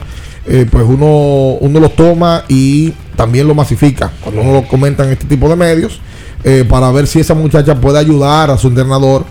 eh, 0.47 0.66
pues 0.70 0.85
uno, 0.86 1.56
uno 1.61 1.81
los 1.81 1.97
toma 1.97 2.44
y 2.48 2.93
también 3.16 3.48
lo 3.48 3.56
masifica 3.56 4.12
cuando 4.20 4.40
uno 4.43 4.52
lo 4.52 4.69
comenta 4.69 5.02
en 5.05 5.11
este 5.11 5.24
tipo 5.24 5.48
de 5.48 5.56
medios, 5.56 5.98
eh, 6.44 6.65
para 6.69 6.93
ver 6.93 7.09
si 7.09 7.19
esa 7.19 7.35
muchacha 7.35 7.74
puede 7.74 7.98
ayudar 7.98 8.51
a 8.51 8.59
su 8.59 8.69
entrenador 8.69 9.24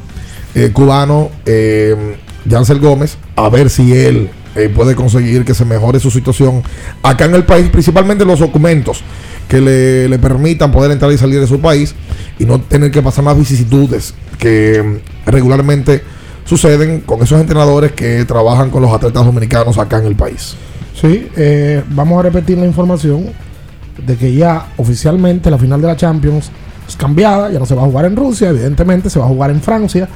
eh, 0.56 0.72
cubano, 0.72 1.30
eh, 1.46 2.18
Jansel 2.50 2.80
Gómez, 2.80 3.18
a 3.36 3.50
ver 3.50 3.70
si 3.70 3.94
él 3.94 4.30
eh, 4.56 4.70
puede 4.74 4.96
conseguir 4.96 5.46
que 5.46 5.54
se 5.54 5.66
mejore 5.66 6.00
su 6.00 6.12
situación 6.12 6.62
acá 7.02 7.26
en 7.26 7.36
el 7.36 7.44
país, 7.44 7.70
principalmente 7.70 8.24
los 8.26 8.40
documentos 8.40 9.02
que 9.48 9.60
le, 9.60 10.08
le 10.08 10.20
permitan 10.20 10.72
poder 10.72 10.92
entrar 10.92 11.12
y 11.12 11.18
salir 11.18 11.40
de 11.40 11.48
su 11.48 11.60
país 11.60 11.96
y 12.38 12.46
no 12.46 12.62
tener 12.62 12.92
que 12.92 13.02
pasar 13.02 13.24
más 13.24 13.38
vicisitudes 13.38 14.14
que 14.38 15.02
mm, 15.26 15.30
regularmente 15.30 16.04
suceden 16.46 17.02
con 17.02 17.22
esos 17.24 17.40
entrenadores 17.40 17.94
que 17.94 18.26
trabajan 18.26 18.70
con 18.70 18.82
los 18.82 18.92
atletas 18.92 19.26
dominicanos 19.26 19.78
acá 19.78 19.98
en 19.98 20.06
el 20.06 20.16
país. 20.16 20.56
Sí, 21.00 21.30
eh, 21.36 21.84
vamos 21.90 22.20
a 22.20 22.24
repetir 22.24 22.58
la 22.58 22.66
información 22.66 23.26
de 24.06 24.16
que 24.16 24.34
ya 24.34 24.68
oficialmente 24.78 25.50
la 25.50 25.58
final 25.58 25.82
de 25.82 25.88
la 25.88 25.96
Champions 25.96 26.52
es 26.88 26.96
cambiada, 26.96 27.52
ya 27.52 27.60
no 27.60 27.66
se 27.66 27.76
va 27.76 27.84
a 27.84 27.86
jugar 27.86 28.06
en 28.06 28.16
Rusia, 28.16 28.50
evidentemente 28.50 29.10
se 29.10 29.20
va 29.20 29.26
a 29.26 29.30
jugar 29.30 29.50
en 29.50 29.62
Francia 29.62 30.08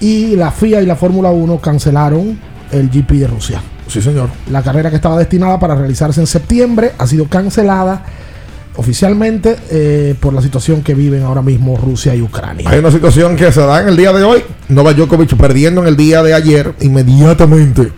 y 0.00 0.36
la 0.36 0.50
FIA 0.50 0.82
y 0.82 0.86
la 0.86 0.96
Fórmula 0.96 1.30
1 1.30 1.58
cancelaron 1.60 2.38
el 2.70 2.90
GP 2.90 3.10
de 3.12 3.26
Rusia. 3.26 3.62
Sí, 3.88 4.02
señor. 4.02 4.28
La 4.50 4.62
carrera 4.62 4.90
que 4.90 4.96
estaba 4.96 5.16
destinada 5.18 5.58
para 5.58 5.74
realizarse 5.74 6.20
en 6.20 6.26
septiembre 6.26 6.92
ha 6.98 7.06
sido 7.06 7.26
cancelada 7.26 8.04
oficialmente 8.76 9.56
eh, 9.70 10.14
por 10.20 10.34
la 10.34 10.42
situación 10.42 10.82
que 10.82 10.94
viven 10.94 11.22
ahora 11.22 11.42
mismo 11.42 11.76
Rusia 11.76 12.14
y 12.14 12.20
Ucrania. 12.20 12.68
Hay 12.68 12.78
una 12.78 12.90
situación 12.90 13.36
que 13.36 13.50
se 13.52 13.60
da 13.60 13.80
en 13.80 13.88
el 13.88 13.96
día 13.96 14.12
de 14.12 14.22
hoy. 14.22 14.42
Novak 14.68 14.96
Djokovic 14.96 15.36
perdiendo 15.36 15.82
en 15.82 15.88
el 15.88 15.96
día 15.96 16.22
de 16.22 16.34
ayer, 16.34 16.74
inmediatamente 16.80 17.90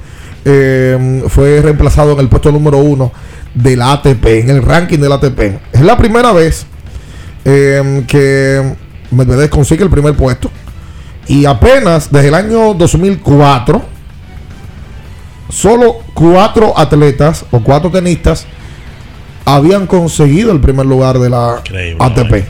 eh, 0.44 1.24
fue 1.28 1.60
reemplazado 1.62 2.12
en 2.12 2.20
el 2.20 2.28
puesto 2.28 2.52
número 2.52 2.78
uno 2.78 3.12
del 3.54 3.82
ATP, 3.82 4.24
en 4.26 4.50
el 4.50 4.62
ranking 4.62 4.98
del 4.98 5.12
ATP. 5.12 5.40
Es 5.72 5.80
la 5.80 5.96
primera 5.96 6.32
vez 6.32 6.66
eh, 7.44 8.04
que 8.06 8.76
Medvedev 9.10 9.50
consigue 9.50 9.82
el 9.82 9.90
primer 9.90 10.14
puesto. 10.14 10.50
Y 11.28 11.44
apenas 11.44 12.10
desde 12.10 12.28
el 12.28 12.34
año 12.34 12.74
2004, 12.74 13.82
solo 15.50 15.96
cuatro 16.14 16.76
atletas 16.76 17.44
o 17.50 17.60
cuatro 17.60 17.90
tenistas 17.90 18.46
habían 19.44 19.86
conseguido 19.86 20.52
el 20.52 20.60
primer 20.60 20.86
lugar 20.86 21.18
de 21.18 21.30
la 21.30 21.62
ATP. 21.98 22.44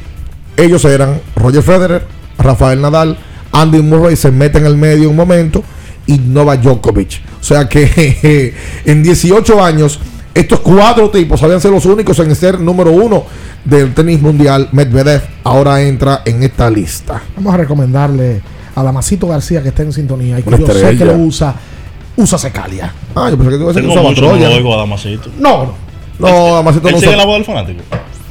Ellos 0.56 0.84
eran 0.84 1.20
Roger 1.36 1.62
Federer, 1.62 2.06
Rafael 2.38 2.80
Nadal, 2.80 3.18
Andy 3.52 3.82
Murray 3.82 4.16
se 4.16 4.30
mete 4.30 4.59
en 4.59 4.66
el 4.66 4.76
medio 4.76 5.10
un 5.10 5.16
momento 5.16 5.62
y 6.06 6.18
Novak 6.18 6.60
Djokovic. 6.60 7.20
O 7.40 7.44
sea 7.44 7.68
que 7.68 8.55
en 8.84 9.02
18 9.02 9.62
años 9.62 10.00
estos 10.34 10.60
cuatro 10.60 11.10
tipos 11.10 11.42
habían 11.42 11.60
sido 11.60 11.74
los 11.74 11.86
únicos 11.86 12.18
en 12.20 12.34
ser 12.34 12.60
número 12.60 12.92
uno 12.92 13.24
del 13.64 13.92
tenis 13.94 14.20
mundial. 14.20 14.68
Medvedev 14.72 15.22
ahora 15.44 15.82
entra 15.82 16.22
en 16.24 16.42
esta 16.42 16.70
lista. 16.70 17.22
Vamos 17.36 17.55
a 17.55 17.56
recomendarle 17.56 18.40
a 18.78 18.82
Damasito 18.82 19.26
García 19.28 19.62
que 19.62 19.68
está 19.68 19.82
en 19.82 19.92
sintonía 19.92 20.38
y 20.38 20.42
que 20.42 20.48
Una 20.48 20.59
yo 20.59 20.66
sé 20.68 20.96
que 20.96 21.05
lo 21.05 21.14
usa, 21.16 21.55
usa 22.16 22.38
Secalia. 22.38 22.92
Ah, 23.14 23.28
yo 23.30 23.36
pensé 23.36 23.50
que 23.52 23.56
tú 23.56 23.62
ibas 23.64 23.76
a 23.76 23.80
decir 23.80 23.82
Tengo 23.82 23.94
que 23.94 23.98
usaba 23.98 24.09
mucho, 24.09 24.22
no 24.22 24.28
Troya. 24.28 24.48
lo 24.48 24.55
oigo 24.56 24.74
a 24.74 24.76
Damasito. 24.78 25.30
No, 25.38 25.64
no. 25.64 25.72
No, 26.18 26.55
Damasito 26.56 26.88
¿Él 26.88 26.94
no 26.94 26.98
sigue 27.00 27.10
usa- 27.10 27.18
la 27.18 27.24
voz 27.26 27.34
del 27.36 27.44
fanático? 27.44 27.80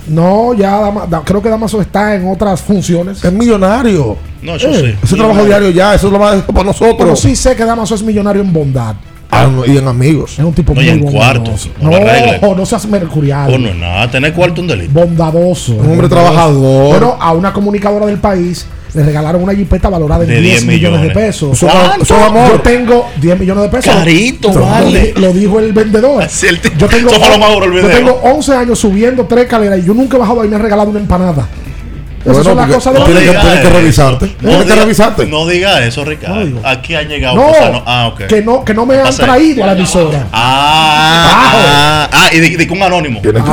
No, 0.07 0.53
ya 0.53 0.79
Dama- 0.79 1.05
Da- 1.05 1.21
creo 1.25 1.41
que 1.41 1.49
Damaso 1.49 1.81
está 1.81 2.15
en 2.15 2.27
otras 2.29 2.61
funciones. 2.61 3.23
Es 3.23 3.31
millonario. 3.33 4.15
No, 4.41 4.55
eso 4.55 4.69
Eh, 4.69 4.91
sí. 4.93 4.99
Ese 5.03 5.15
trabajo 5.17 5.43
diario 5.43 5.69
ya, 5.69 5.93
eso 5.95 6.07
es 6.07 6.13
lo 6.13 6.19
más 6.19 6.41
para 6.43 6.63
nosotros. 6.63 6.95
Pero 6.97 7.15
sí 7.15 7.35
sé 7.35 7.55
que 7.55 7.65
Damaso 7.65 7.93
es 7.95 8.03
millonario 8.03 8.41
en 8.41 8.53
bondad. 8.53 8.95
Ah, 9.29 9.47
no, 9.47 9.65
y 9.65 9.77
en 9.77 9.85
amigos. 9.85 10.39
Es 10.39 10.45
un 10.45 10.53
tipo 10.53 10.73
No, 10.73 10.81
y 10.81 10.85
muy 10.85 10.93
en 10.93 10.99
bondadoso. 11.03 11.17
cuartos, 11.43 11.69
No, 11.81 12.49
no 12.49 12.55
no 12.55 12.65
seas 12.65 12.85
mercurial. 12.87 13.51
Oh, 13.53 13.57
no 13.57 13.67
es 13.67 13.75
nada. 13.75 14.09
Tener 14.09 14.31
cuarto 14.33 14.61
un 14.61 14.67
delito. 14.67 14.93
Bondadoso. 14.97 15.73
Un 15.73 15.79
hombre 15.79 16.07
bondadoso. 16.07 16.15
trabajador. 16.15 16.87
Bueno, 16.89 17.17
a 17.19 17.33
una 17.33 17.51
comunicadora 17.51 18.05
del 18.05 18.19
país 18.19 18.65
le 18.93 19.03
regalaron 19.03 19.43
una 19.43 19.53
jipeta 19.53 19.89
valorada 19.89 20.23
en 20.23 20.29
De 20.29 20.41
10 20.41 20.61
10 20.61 20.65
millones 20.65 21.01
de 21.01 21.07
millones. 21.09 21.27
pesos. 21.27 21.53
Eso 21.57 21.67
es- 21.67 22.01
eso 22.03 22.15
es 22.17 22.21
amor. 22.23 22.51
Yo 22.51 22.59
tengo 22.61 23.05
10 23.21 23.39
millones 23.39 23.63
de 23.63 23.69
pesos. 23.69 23.93
Carito, 23.93 24.53
Lo- 24.53 24.61
vale. 24.61 25.13
Lo, 25.17 25.33
dijo 25.33 25.59
el 25.59 25.73
vendedor. 25.73 26.23
El 26.41 26.61
yo 26.77 26.87
tengo, 26.87 27.09
del 27.11 27.81
yo 27.83 27.87
tengo 27.89 28.11
11 28.23 28.53
años 28.55 28.79
subiendo 28.79 29.25
tres 29.25 29.43
escaleras 29.45 29.79
y 29.79 29.83
yo 29.85 29.93
nunca 29.93 30.17
he 30.17 30.19
bajado 30.19 30.43
y 30.45 30.47
me 30.47 30.55
han 30.55 30.61
regalado 30.61 30.89
una 30.89 30.99
empanada. 30.99 31.47
Esas 32.21 32.33
Bueno, 32.33 32.43
son 32.43 32.57
las 32.57 32.75
cosas 32.75 32.93
de 32.93 32.99
la 32.99 33.05
tienes 33.05 33.23
que- 33.23 33.29
vida. 33.29 33.41
tienes 33.41 33.59
que 33.61 33.69
revisarte. 33.69 34.27
Tienes 34.27 34.65
que 34.65 34.75
revisarte. 34.75 35.25
No 35.27 35.47
diga 35.47 35.85
eso, 35.85 36.03
Ricardo. 36.03 36.43
No. 36.43 36.61
Aquí 36.67 36.93
han 36.95 37.07
llegado 37.07 37.35
No, 37.35 37.47
cosas. 37.47 37.71
No. 37.71 37.83
Ah, 37.85 38.13
que 38.27 38.41
no, 38.41 38.65
que 38.65 38.73
no 38.73 38.85
me 38.85 38.99
han 38.99 39.15
traído 39.15 39.63
a 39.63 39.67
la 39.67 39.73
emisora. 39.73 40.27
Ah, 40.33 41.31
ah, 41.31 42.09
ah, 42.11 42.29
y 42.33 42.39
de, 42.39 42.57
de 42.57 42.67
con 42.67 42.77
un 42.77 42.83
anónimo. 42.83 43.21
Tienes 43.21 43.43
que 43.43 43.49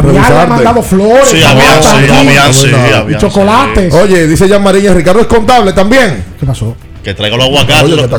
mandado 0.48 0.82
flores, 0.82 1.28
Sí, 1.28 1.42
habían, 1.42 1.82
sí, 1.82 1.88
habían, 2.12 2.54
sí, 2.54 2.68
Bueno, 2.70 2.96
habían, 2.98 3.10
y 3.12 3.18
chocolates. 3.18 3.94
Oye, 3.94 4.26
dice 4.26 4.48
Jan 4.48 4.62
Mariña, 4.62 4.92
Ricardo 4.92 5.20
es 5.20 5.26
contable 5.26 5.72
también. 5.72 6.24
¿Qué 6.40 6.46
pasó? 6.46 6.76
Que 7.04 7.12
traiga 7.14 7.36
los 7.36 7.46
aguacates. 7.46 7.82
Oye, 7.84 7.96
que 7.96 8.02
está 8.02 8.18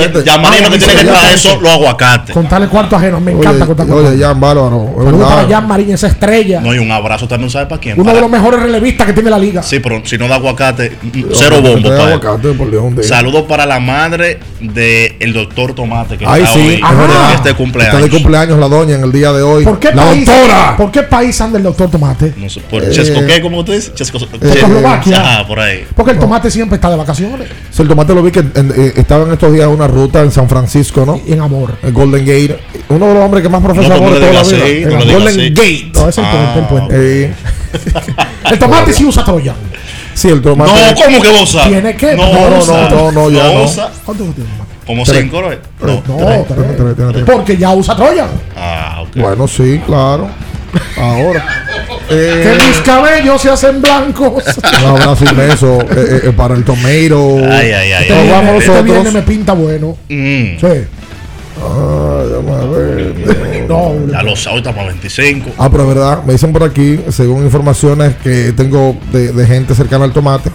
gente. 0.00 0.24
ya 0.24 0.38
Marina 0.38 0.66
Ah, 0.68 0.70
que 0.72 0.78
tiene 0.78 0.94
que 0.94 1.04
traer 1.04 1.34
eso, 1.34 1.60
los 1.60 1.70
aguacates. 1.72 2.34
Contarle 2.34 2.68
cuarto 2.68 2.96
ajeno. 2.96 3.20
Me 3.20 3.32
encanta 3.32 3.66
contar 3.66 3.84
Oye, 3.86 3.92
cuarto 3.94 4.10
oye. 4.16 4.24
Jan 4.24 4.40
Bárbaro. 4.40 4.94
Saludos 5.04 5.28
para 5.28 5.48
Jan 5.48 5.68
Marín, 5.68 5.90
esa 5.92 6.06
estrella. 6.08 6.60
No, 6.60 6.74
y 6.74 6.78
un 6.78 6.90
abrazo 6.90 7.28
también, 7.28 7.50
¿sabe 7.50 7.66
para 7.66 7.80
quién? 7.80 7.94
Uno 7.96 8.04
Para- 8.04 8.16
de 8.16 8.20
los 8.22 8.30
mejores 8.30 8.60
relevistas 8.62 9.06
que 9.06 9.12
tiene 9.12 9.28
la 9.30 9.38
liga. 9.38 9.62
Sí, 9.62 9.78
pero 9.80 10.00
si 10.04 10.16
no 10.16 10.26
da 10.26 10.36
aguacate, 10.36 10.96
cero 11.34 11.56
que 11.62 12.76
bombo. 12.78 13.02
Saludos 13.02 13.42
para 13.42 13.66
la 13.66 13.78
madre 13.78 14.40
del 14.60 15.32
doctor 15.32 15.74
Tomate, 15.74 16.16
que 16.16 16.24
Ay, 16.26 16.42
está 16.42 16.54
sí, 16.54 16.60
hoy 16.60 16.74
en 16.74 17.34
este 17.34 17.54
cumpleaños. 17.54 17.94
Está 17.94 18.06
de 18.06 18.10
cumpleaños 18.10 18.58
la 18.58 18.68
doña 18.68 18.94
en 18.94 19.04
el 19.04 19.12
día 19.12 19.32
de 19.32 19.42
hoy. 19.42 19.64
¿Por 19.64 19.78
qué 19.78 19.92
la 19.92 20.02
país? 20.06 20.24
doctora. 20.26 20.76
¿Por 20.76 20.90
qué 20.90 21.02
país 21.02 21.38
anda 21.40 21.58
el 21.58 21.64
doctor 21.64 21.90
Tomate? 21.90 22.32
No 22.38 22.48
sé, 22.48 22.60
por 22.60 22.82
Eh, 22.82 22.90
Chesco, 22.90 23.20
¿qué? 23.26 23.40
¿Cómo 23.42 23.64
tú 23.64 23.72
dices? 23.72 23.94
Chesco. 23.94 24.18
Ah, 25.14 25.44
por 25.46 25.60
ahí. 25.60 25.86
Porque 25.94 26.12
el 26.12 26.18
tomate 26.18 26.50
siempre 26.50 26.76
está 26.76 26.90
de 26.90 26.96
vacaciones. 26.96 27.48
El 27.78 27.88
tomate 27.88 28.14
lo 28.14 28.22
vi 28.22 28.30
que 28.32 28.40
en- 28.40 28.72
eh, 28.76 28.92
estaba 28.96 29.24
en 29.24 29.32
estos 29.32 29.52
días 29.52 29.66
en 29.66 29.70
una 29.72 29.86
ruta 29.86 30.20
en 30.22 30.30
San 30.32 30.48
Francisco, 30.48 31.04
¿no? 31.06 31.20
En 31.26 31.40
amor. 31.40 31.74
El 31.82 31.92
Golden 31.92 32.24
Gate. 32.24 32.58
Uno 32.88 33.06
de 33.08 33.14
los 33.14 33.24
hombres 33.24 33.42
que 33.42 33.48
más 33.48 33.62
profesa 33.62 33.88
No, 33.88 33.94
amor 33.96 34.10
no 34.10 34.14
de 34.18 34.20
toda 34.20 34.32
la 34.32 34.42
vida. 34.42 34.64
así, 34.64 34.84
no 34.84 35.12
Golden 35.12 35.28
así. 35.40 35.50
Gate. 35.50 35.90
No, 35.94 36.08
es 36.08 36.18
el 36.18 36.24
puente, 36.24 36.58
el 36.58 36.66
puente. 36.66 36.94
Eh, 37.24 37.34
El 38.50 38.58
tomate 38.58 38.92
sí 38.94 39.04
usa 39.04 39.24
Troya. 39.24 39.54
sí, 40.14 40.28
el 40.28 40.40
tomate. 40.40 40.70
No, 40.72 41.04
¿cómo 41.04 41.20
que 41.22 41.46
sabes? 41.46 41.68
Tiene 41.68 41.94
que. 41.96 42.14
No, 42.16 42.32
No, 42.32 42.50
no, 42.50 42.58
usa. 42.58 42.88
no, 42.90 43.12
no, 43.12 43.30
ya 43.30 43.52
no. 43.52 43.62
usa. 43.64 43.90
¿Cuánto 44.04 44.24
tiene 44.24 44.34
tomate? 44.50 44.68
Como 44.86 45.04
Tres. 45.04 45.18
cinco, 45.22 45.42
¿no? 45.42 45.48
No, 45.50 45.52
Tres, 45.52 46.02
tres. 46.08 46.16
tres, 46.48 46.76
tres, 46.76 46.94
tres, 46.96 47.12
tres. 47.12 47.24
Porque 47.26 47.56
ya 47.58 47.74
usa 47.74 47.94
Troya. 47.94 48.26
Ah, 48.56 49.02
ok. 49.02 49.16
Bueno, 49.16 49.46
sí, 49.46 49.80
claro. 49.86 50.28
Ahora. 50.96 51.44
Eh, 52.10 52.40
Que 52.58 52.66
mis 52.66 52.78
cabellos 52.78 53.42
se 53.42 53.50
hacen 53.50 53.82
blancos. 53.82 54.42
Habrá 54.86 55.14
sin 55.14 55.36
beso 55.36 55.78
eh, 55.94 56.20
eh, 56.24 56.32
para 56.34 56.54
el 56.54 56.64
tomeiro. 56.64 57.36
Ay, 57.50 57.70
ay, 57.70 57.92
ay. 57.92 58.02
Este 58.04 58.14
Nos 58.14 58.22
viernes- 58.24 58.30
vamos 58.46 58.54
este 58.64 58.70
viernes 58.82 58.88
nosotros. 58.94 59.12
me 59.14 59.22
pinta 59.22 59.52
bueno. 59.52 59.96
Mm. 60.08 60.44
Sí. 60.58 60.84
Ah, 61.62 62.24
déjame 62.26 62.66
ver. 62.68 63.68
No, 63.68 63.94
Ya 64.10 64.22
los 64.22 64.42
sábados 64.42 64.66
estamos 64.66 64.84
a 64.84 64.88
25. 64.88 65.50
Ah, 65.58 65.68
pero 65.70 65.82
es 65.82 65.88
verdad, 65.88 66.24
me 66.24 66.32
dicen 66.32 66.52
por 66.52 66.64
aquí, 66.64 67.00
según 67.10 67.44
informaciones 67.44 68.16
que 68.16 68.52
tengo 68.52 68.96
de, 69.12 69.32
de 69.32 69.46
gente 69.46 69.74
cercana 69.74 70.04
al 70.04 70.12
tomate, 70.12 70.50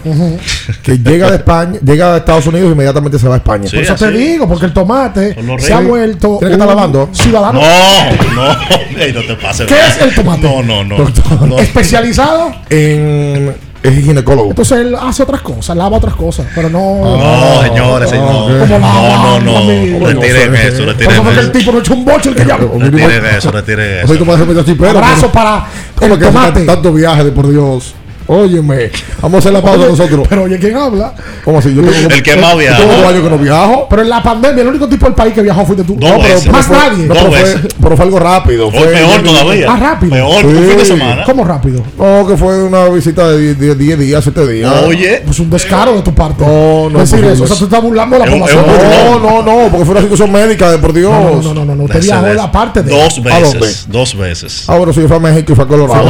que 0.82 0.98
llega 0.98 1.30
de 1.30 1.36
España, 1.36 1.78
llega 1.84 2.12
de 2.12 2.18
Estados 2.18 2.46
Unidos 2.46 2.68
y 2.68 2.72
inmediatamente 2.72 3.18
se 3.18 3.28
va 3.28 3.34
a 3.34 3.38
España. 3.38 3.68
Por 3.70 3.78
eso 3.80 3.94
te 3.94 4.10
digo, 4.10 4.48
porque 4.48 4.66
el 4.66 4.72
tomate 4.72 5.36
se 5.58 5.72
ha 5.72 5.80
vuelto. 5.80 6.38
¿Tiene 6.38 6.56
que 6.56 6.62
estar 6.62 6.68
lavando? 6.68 7.08
Ciudadano. 7.12 7.60
No, 7.60 8.34
no, 8.34 8.54
no 8.54 9.26
te 9.26 9.34
pases. 9.40 9.66
¿Qué 9.66 9.74
es 9.74 10.00
el 10.00 10.14
tomate? 10.14 10.42
No, 10.42 10.62
no, 10.62 10.84
no. 10.84 11.46
no. 11.46 11.58
Especializado. 11.58 12.52
En 12.70 13.54
es 13.84 14.02
ginecólogo. 14.04 14.48
Entonces 14.48 14.78
él 14.78 14.94
hace 14.98 15.22
otras 15.22 15.42
cosas, 15.42 15.76
lava 15.76 15.98
otras 15.98 16.14
cosas, 16.14 16.46
pero 16.54 16.70
no. 16.70 17.16
No, 17.18 17.62
señores, 17.62 18.08
señores. 18.08 18.68
Como 18.68 18.78
No, 18.78 19.40
no, 19.40 19.60
no. 19.60 20.06
Retiren 20.06 20.54
eso, 20.56 20.86
retiren 20.86 21.12
eso 21.12 21.30
el 21.30 21.38
eso. 21.38 21.52
tipo 21.52 21.70
no 21.72 21.78
echó 21.80 21.92
un 21.94 22.04
boche 22.04 22.30
el 22.30 22.34
que 22.34 22.44
llama. 22.46 22.64
Retiren 22.78 23.26
eso, 23.26 23.50
retiren 23.50 23.98
eso. 24.04 24.86
Abrazo 24.88 25.30
para 25.30 25.66
¿Cómo 25.96 26.14
el 26.14 26.20
tomate. 26.20 26.64
tanto 26.64 26.92
viaje 26.92 27.24
de 27.24 27.32
por 27.32 27.48
Dios? 27.50 27.94
Óyeme, 28.26 28.90
vamos 29.20 29.34
a 29.34 29.38
hacer 29.40 29.52
la 29.52 29.60
pausa 29.62 29.80
Oye, 29.82 29.90
nosotros. 29.90 30.26
Pero 30.28 30.42
oye, 30.44 30.58
¿quién 30.58 30.76
habla? 30.76 31.12
¿Cómo 31.44 31.58
así? 31.58 31.74
Yo 31.74 31.82
tengo, 31.82 32.08
El 32.08 32.22
que 32.22 32.36
más 32.36 32.52
yo 32.52 32.58
viaja. 32.58 32.78
tengo 32.78 33.08
años 33.08 33.22
que 33.22 33.30
no 33.30 33.38
viajo. 33.38 33.86
Pero 33.90 34.02
en 34.02 34.08
la 34.08 34.22
pandemia, 34.22 34.62
el 34.62 34.68
único 34.68 34.88
tipo 34.88 35.04
del 35.04 35.14
país 35.14 35.34
que 35.34 35.42
viajó 35.42 35.66
fuiste 35.66 35.84
tú. 35.84 35.96
No, 36.00 36.18
pero 36.22 36.40
más 36.52 36.66
fue, 36.66 36.76
nadie. 36.76 37.06
no, 37.06 37.14
pero, 37.14 37.30
fue, 37.30 37.54
pero 37.82 37.96
fue 37.96 38.04
algo 38.06 38.18
rápido. 38.18 38.68
O 38.68 38.70
Fue 38.72 38.86
peor 38.86 39.22
todavía. 39.22 39.66
Más 39.70 39.80
rápido. 39.80 40.12
Peor, 40.12 40.46
un 40.46 40.68
fin 40.68 40.78
de 40.78 40.84
semana. 40.86 41.24
¿Cómo 41.24 41.44
rápido? 41.44 41.82
No, 41.98 42.26
que 42.26 42.36
fue 42.36 42.62
una 42.64 42.88
visita 42.88 43.28
de 43.30 43.54
10 43.54 43.78
10 43.78 43.98
días, 43.98 44.24
7 44.24 44.46
días. 44.48 44.72
Oye. 44.86 45.22
Pues 45.24 45.38
un 45.40 45.50
descaro 45.50 45.94
de 45.94 46.02
tu 46.02 46.14
parte. 46.14 46.44
No, 46.46 46.88
no, 46.88 47.00
decir 47.00 47.20
por 47.20 47.30
eso. 47.30 47.44
O 47.44 47.46
sea, 47.46 47.56
tú 47.58 47.64
estás 47.64 47.82
burlando 47.82 48.16
a 48.16 48.20
la 48.20 48.24
Es 48.24 48.30
población. 48.30 48.64
es 48.64 49.10
No, 49.10 49.18
no, 49.20 49.42
no, 49.42 49.68
porque 49.70 49.84
fue 49.84 49.92
una 49.92 50.00
situación 50.00 50.32
médica, 50.32 50.70
de 50.70 50.78
por 50.78 50.94
Dios. 50.94 51.10
No, 51.12 51.42
no, 51.42 51.54
no, 51.54 51.64
no, 51.66 51.74
no. 51.74 51.84
Usted 51.84 52.02
viajó 52.02 52.26
la 52.32 52.50
parte 52.50 52.82
de. 52.82 52.90
Dos 52.90 53.22
veces. 53.22 53.86
Dos 53.88 54.16
veces. 54.16 54.64
Ah, 54.66 54.76
bueno, 54.78 54.94
sí, 54.94 55.02
fue 55.06 55.16
a 55.16 55.20
México 55.20 55.52
y 55.52 55.56
fue 55.56 55.64
a 55.64 55.68
Colorado. 55.68 56.04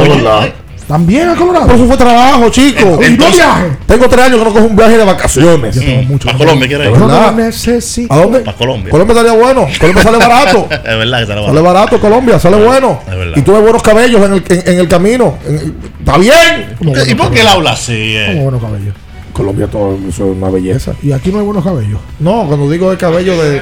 También 0.87 1.29
a 1.29 1.35
Colorado. 1.35 1.65
Pero 1.65 1.77
eso 1.79 1.87
fue 1.87 1.97
trabajo, 1.97 2.49
chico. 2.49 2.79
Y 2.81 2.85
no 2.85 3.01
Entonces- 3.01 3.35
viaje. 3.37 3.65
Tengo 3.87 4.07
tres 4.07 4.25
años 4.25 4.37
que 4.39 4.45
no 4.45 4.53
cojo 4.53 4.65
un 4.65 4.75
viaje 4.75 4.97
de 4.97 5.03
vacaciones. 5.03 5.75
Mm, 5.77 6.29
¿A 6.29 6.37
Colombia 6.37 6.67
quieres 6.67 6.87
ir? 6.87 6.93
¿De 6.93 6.99
no 6.99 7.31
necesito. 7.31 8.13
¿A 8.13 8.17
dónde? 8.17 8.39
Para 8.41 8.57
Colombia. 8.57 8.91
Colombia 8.91 9.13
estaría 9.19 9.39
bueno. 9.41 9.67
Colombia 9.79 10.03
sale 10.03 10.17
barato. 10.19 10.67
Es 10.69 10.83
verdad 10.97 11.19
que 11.21 11.25
te 11.25 11.35
lo 11.35 11.45
Sale 11.47 11.61
barato 11.61 11.99
Colombia, 11.99 12.39
sale 12.39 12.57
bueno. 12.63 12.99
Es 13.07 13.15
verdad. 13.17 13.33
Y 13.37 13.41
tuve 13.41 13.59
buenos 13.61 13.81
cabellos 13.81 14.21
en 14.25 14.33
el, 14.33 14.43
en, 14.47 14.73
en 14.73 14.79
el 14.79 14.87
camino. 14.87 15.37
Está 15.99 16.17
bien. 16.19 16.75
¿Y 17.07 17.15
por 17.15 17.31
qué 17.31 17.41
él 17.41 17.47
habla 17.47 17.71
así? 17.71 17.93
eh? 18.15 18.25
Como 18.31 18.43
buenos 18.43 18.61
cabellos. 18.61 18.93
Colombia 19.33 19.67
todo 19.67 19.97
eso 20.07 20.31
es 20.31 20.37
una 20.37 20.49
belleza. 20.49 20.93
Y 21.03 21.11
aquí 21.11 21.29
no 21.31 21.39
hay 21.39 21.45
buenos 21.45 21.63
cabellos. 21.63 21.99
No, 22.19 22.45
cuando 22.47 22.69
digo 22.69 22.89
de 22.91 22.97
cabello 22.97 23.33
de. 23.41 23.61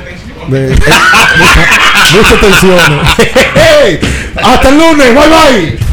de 0.49 0.69
mucha- 0.69 2.17
muchas 2.17 2.41
tensiones. 2.41 3.07
Hasta 4.43 4.69
el 4.69 4.77
lunes, 4.77 5.07
bye 5.15 5.27
bye. 5.29 5.92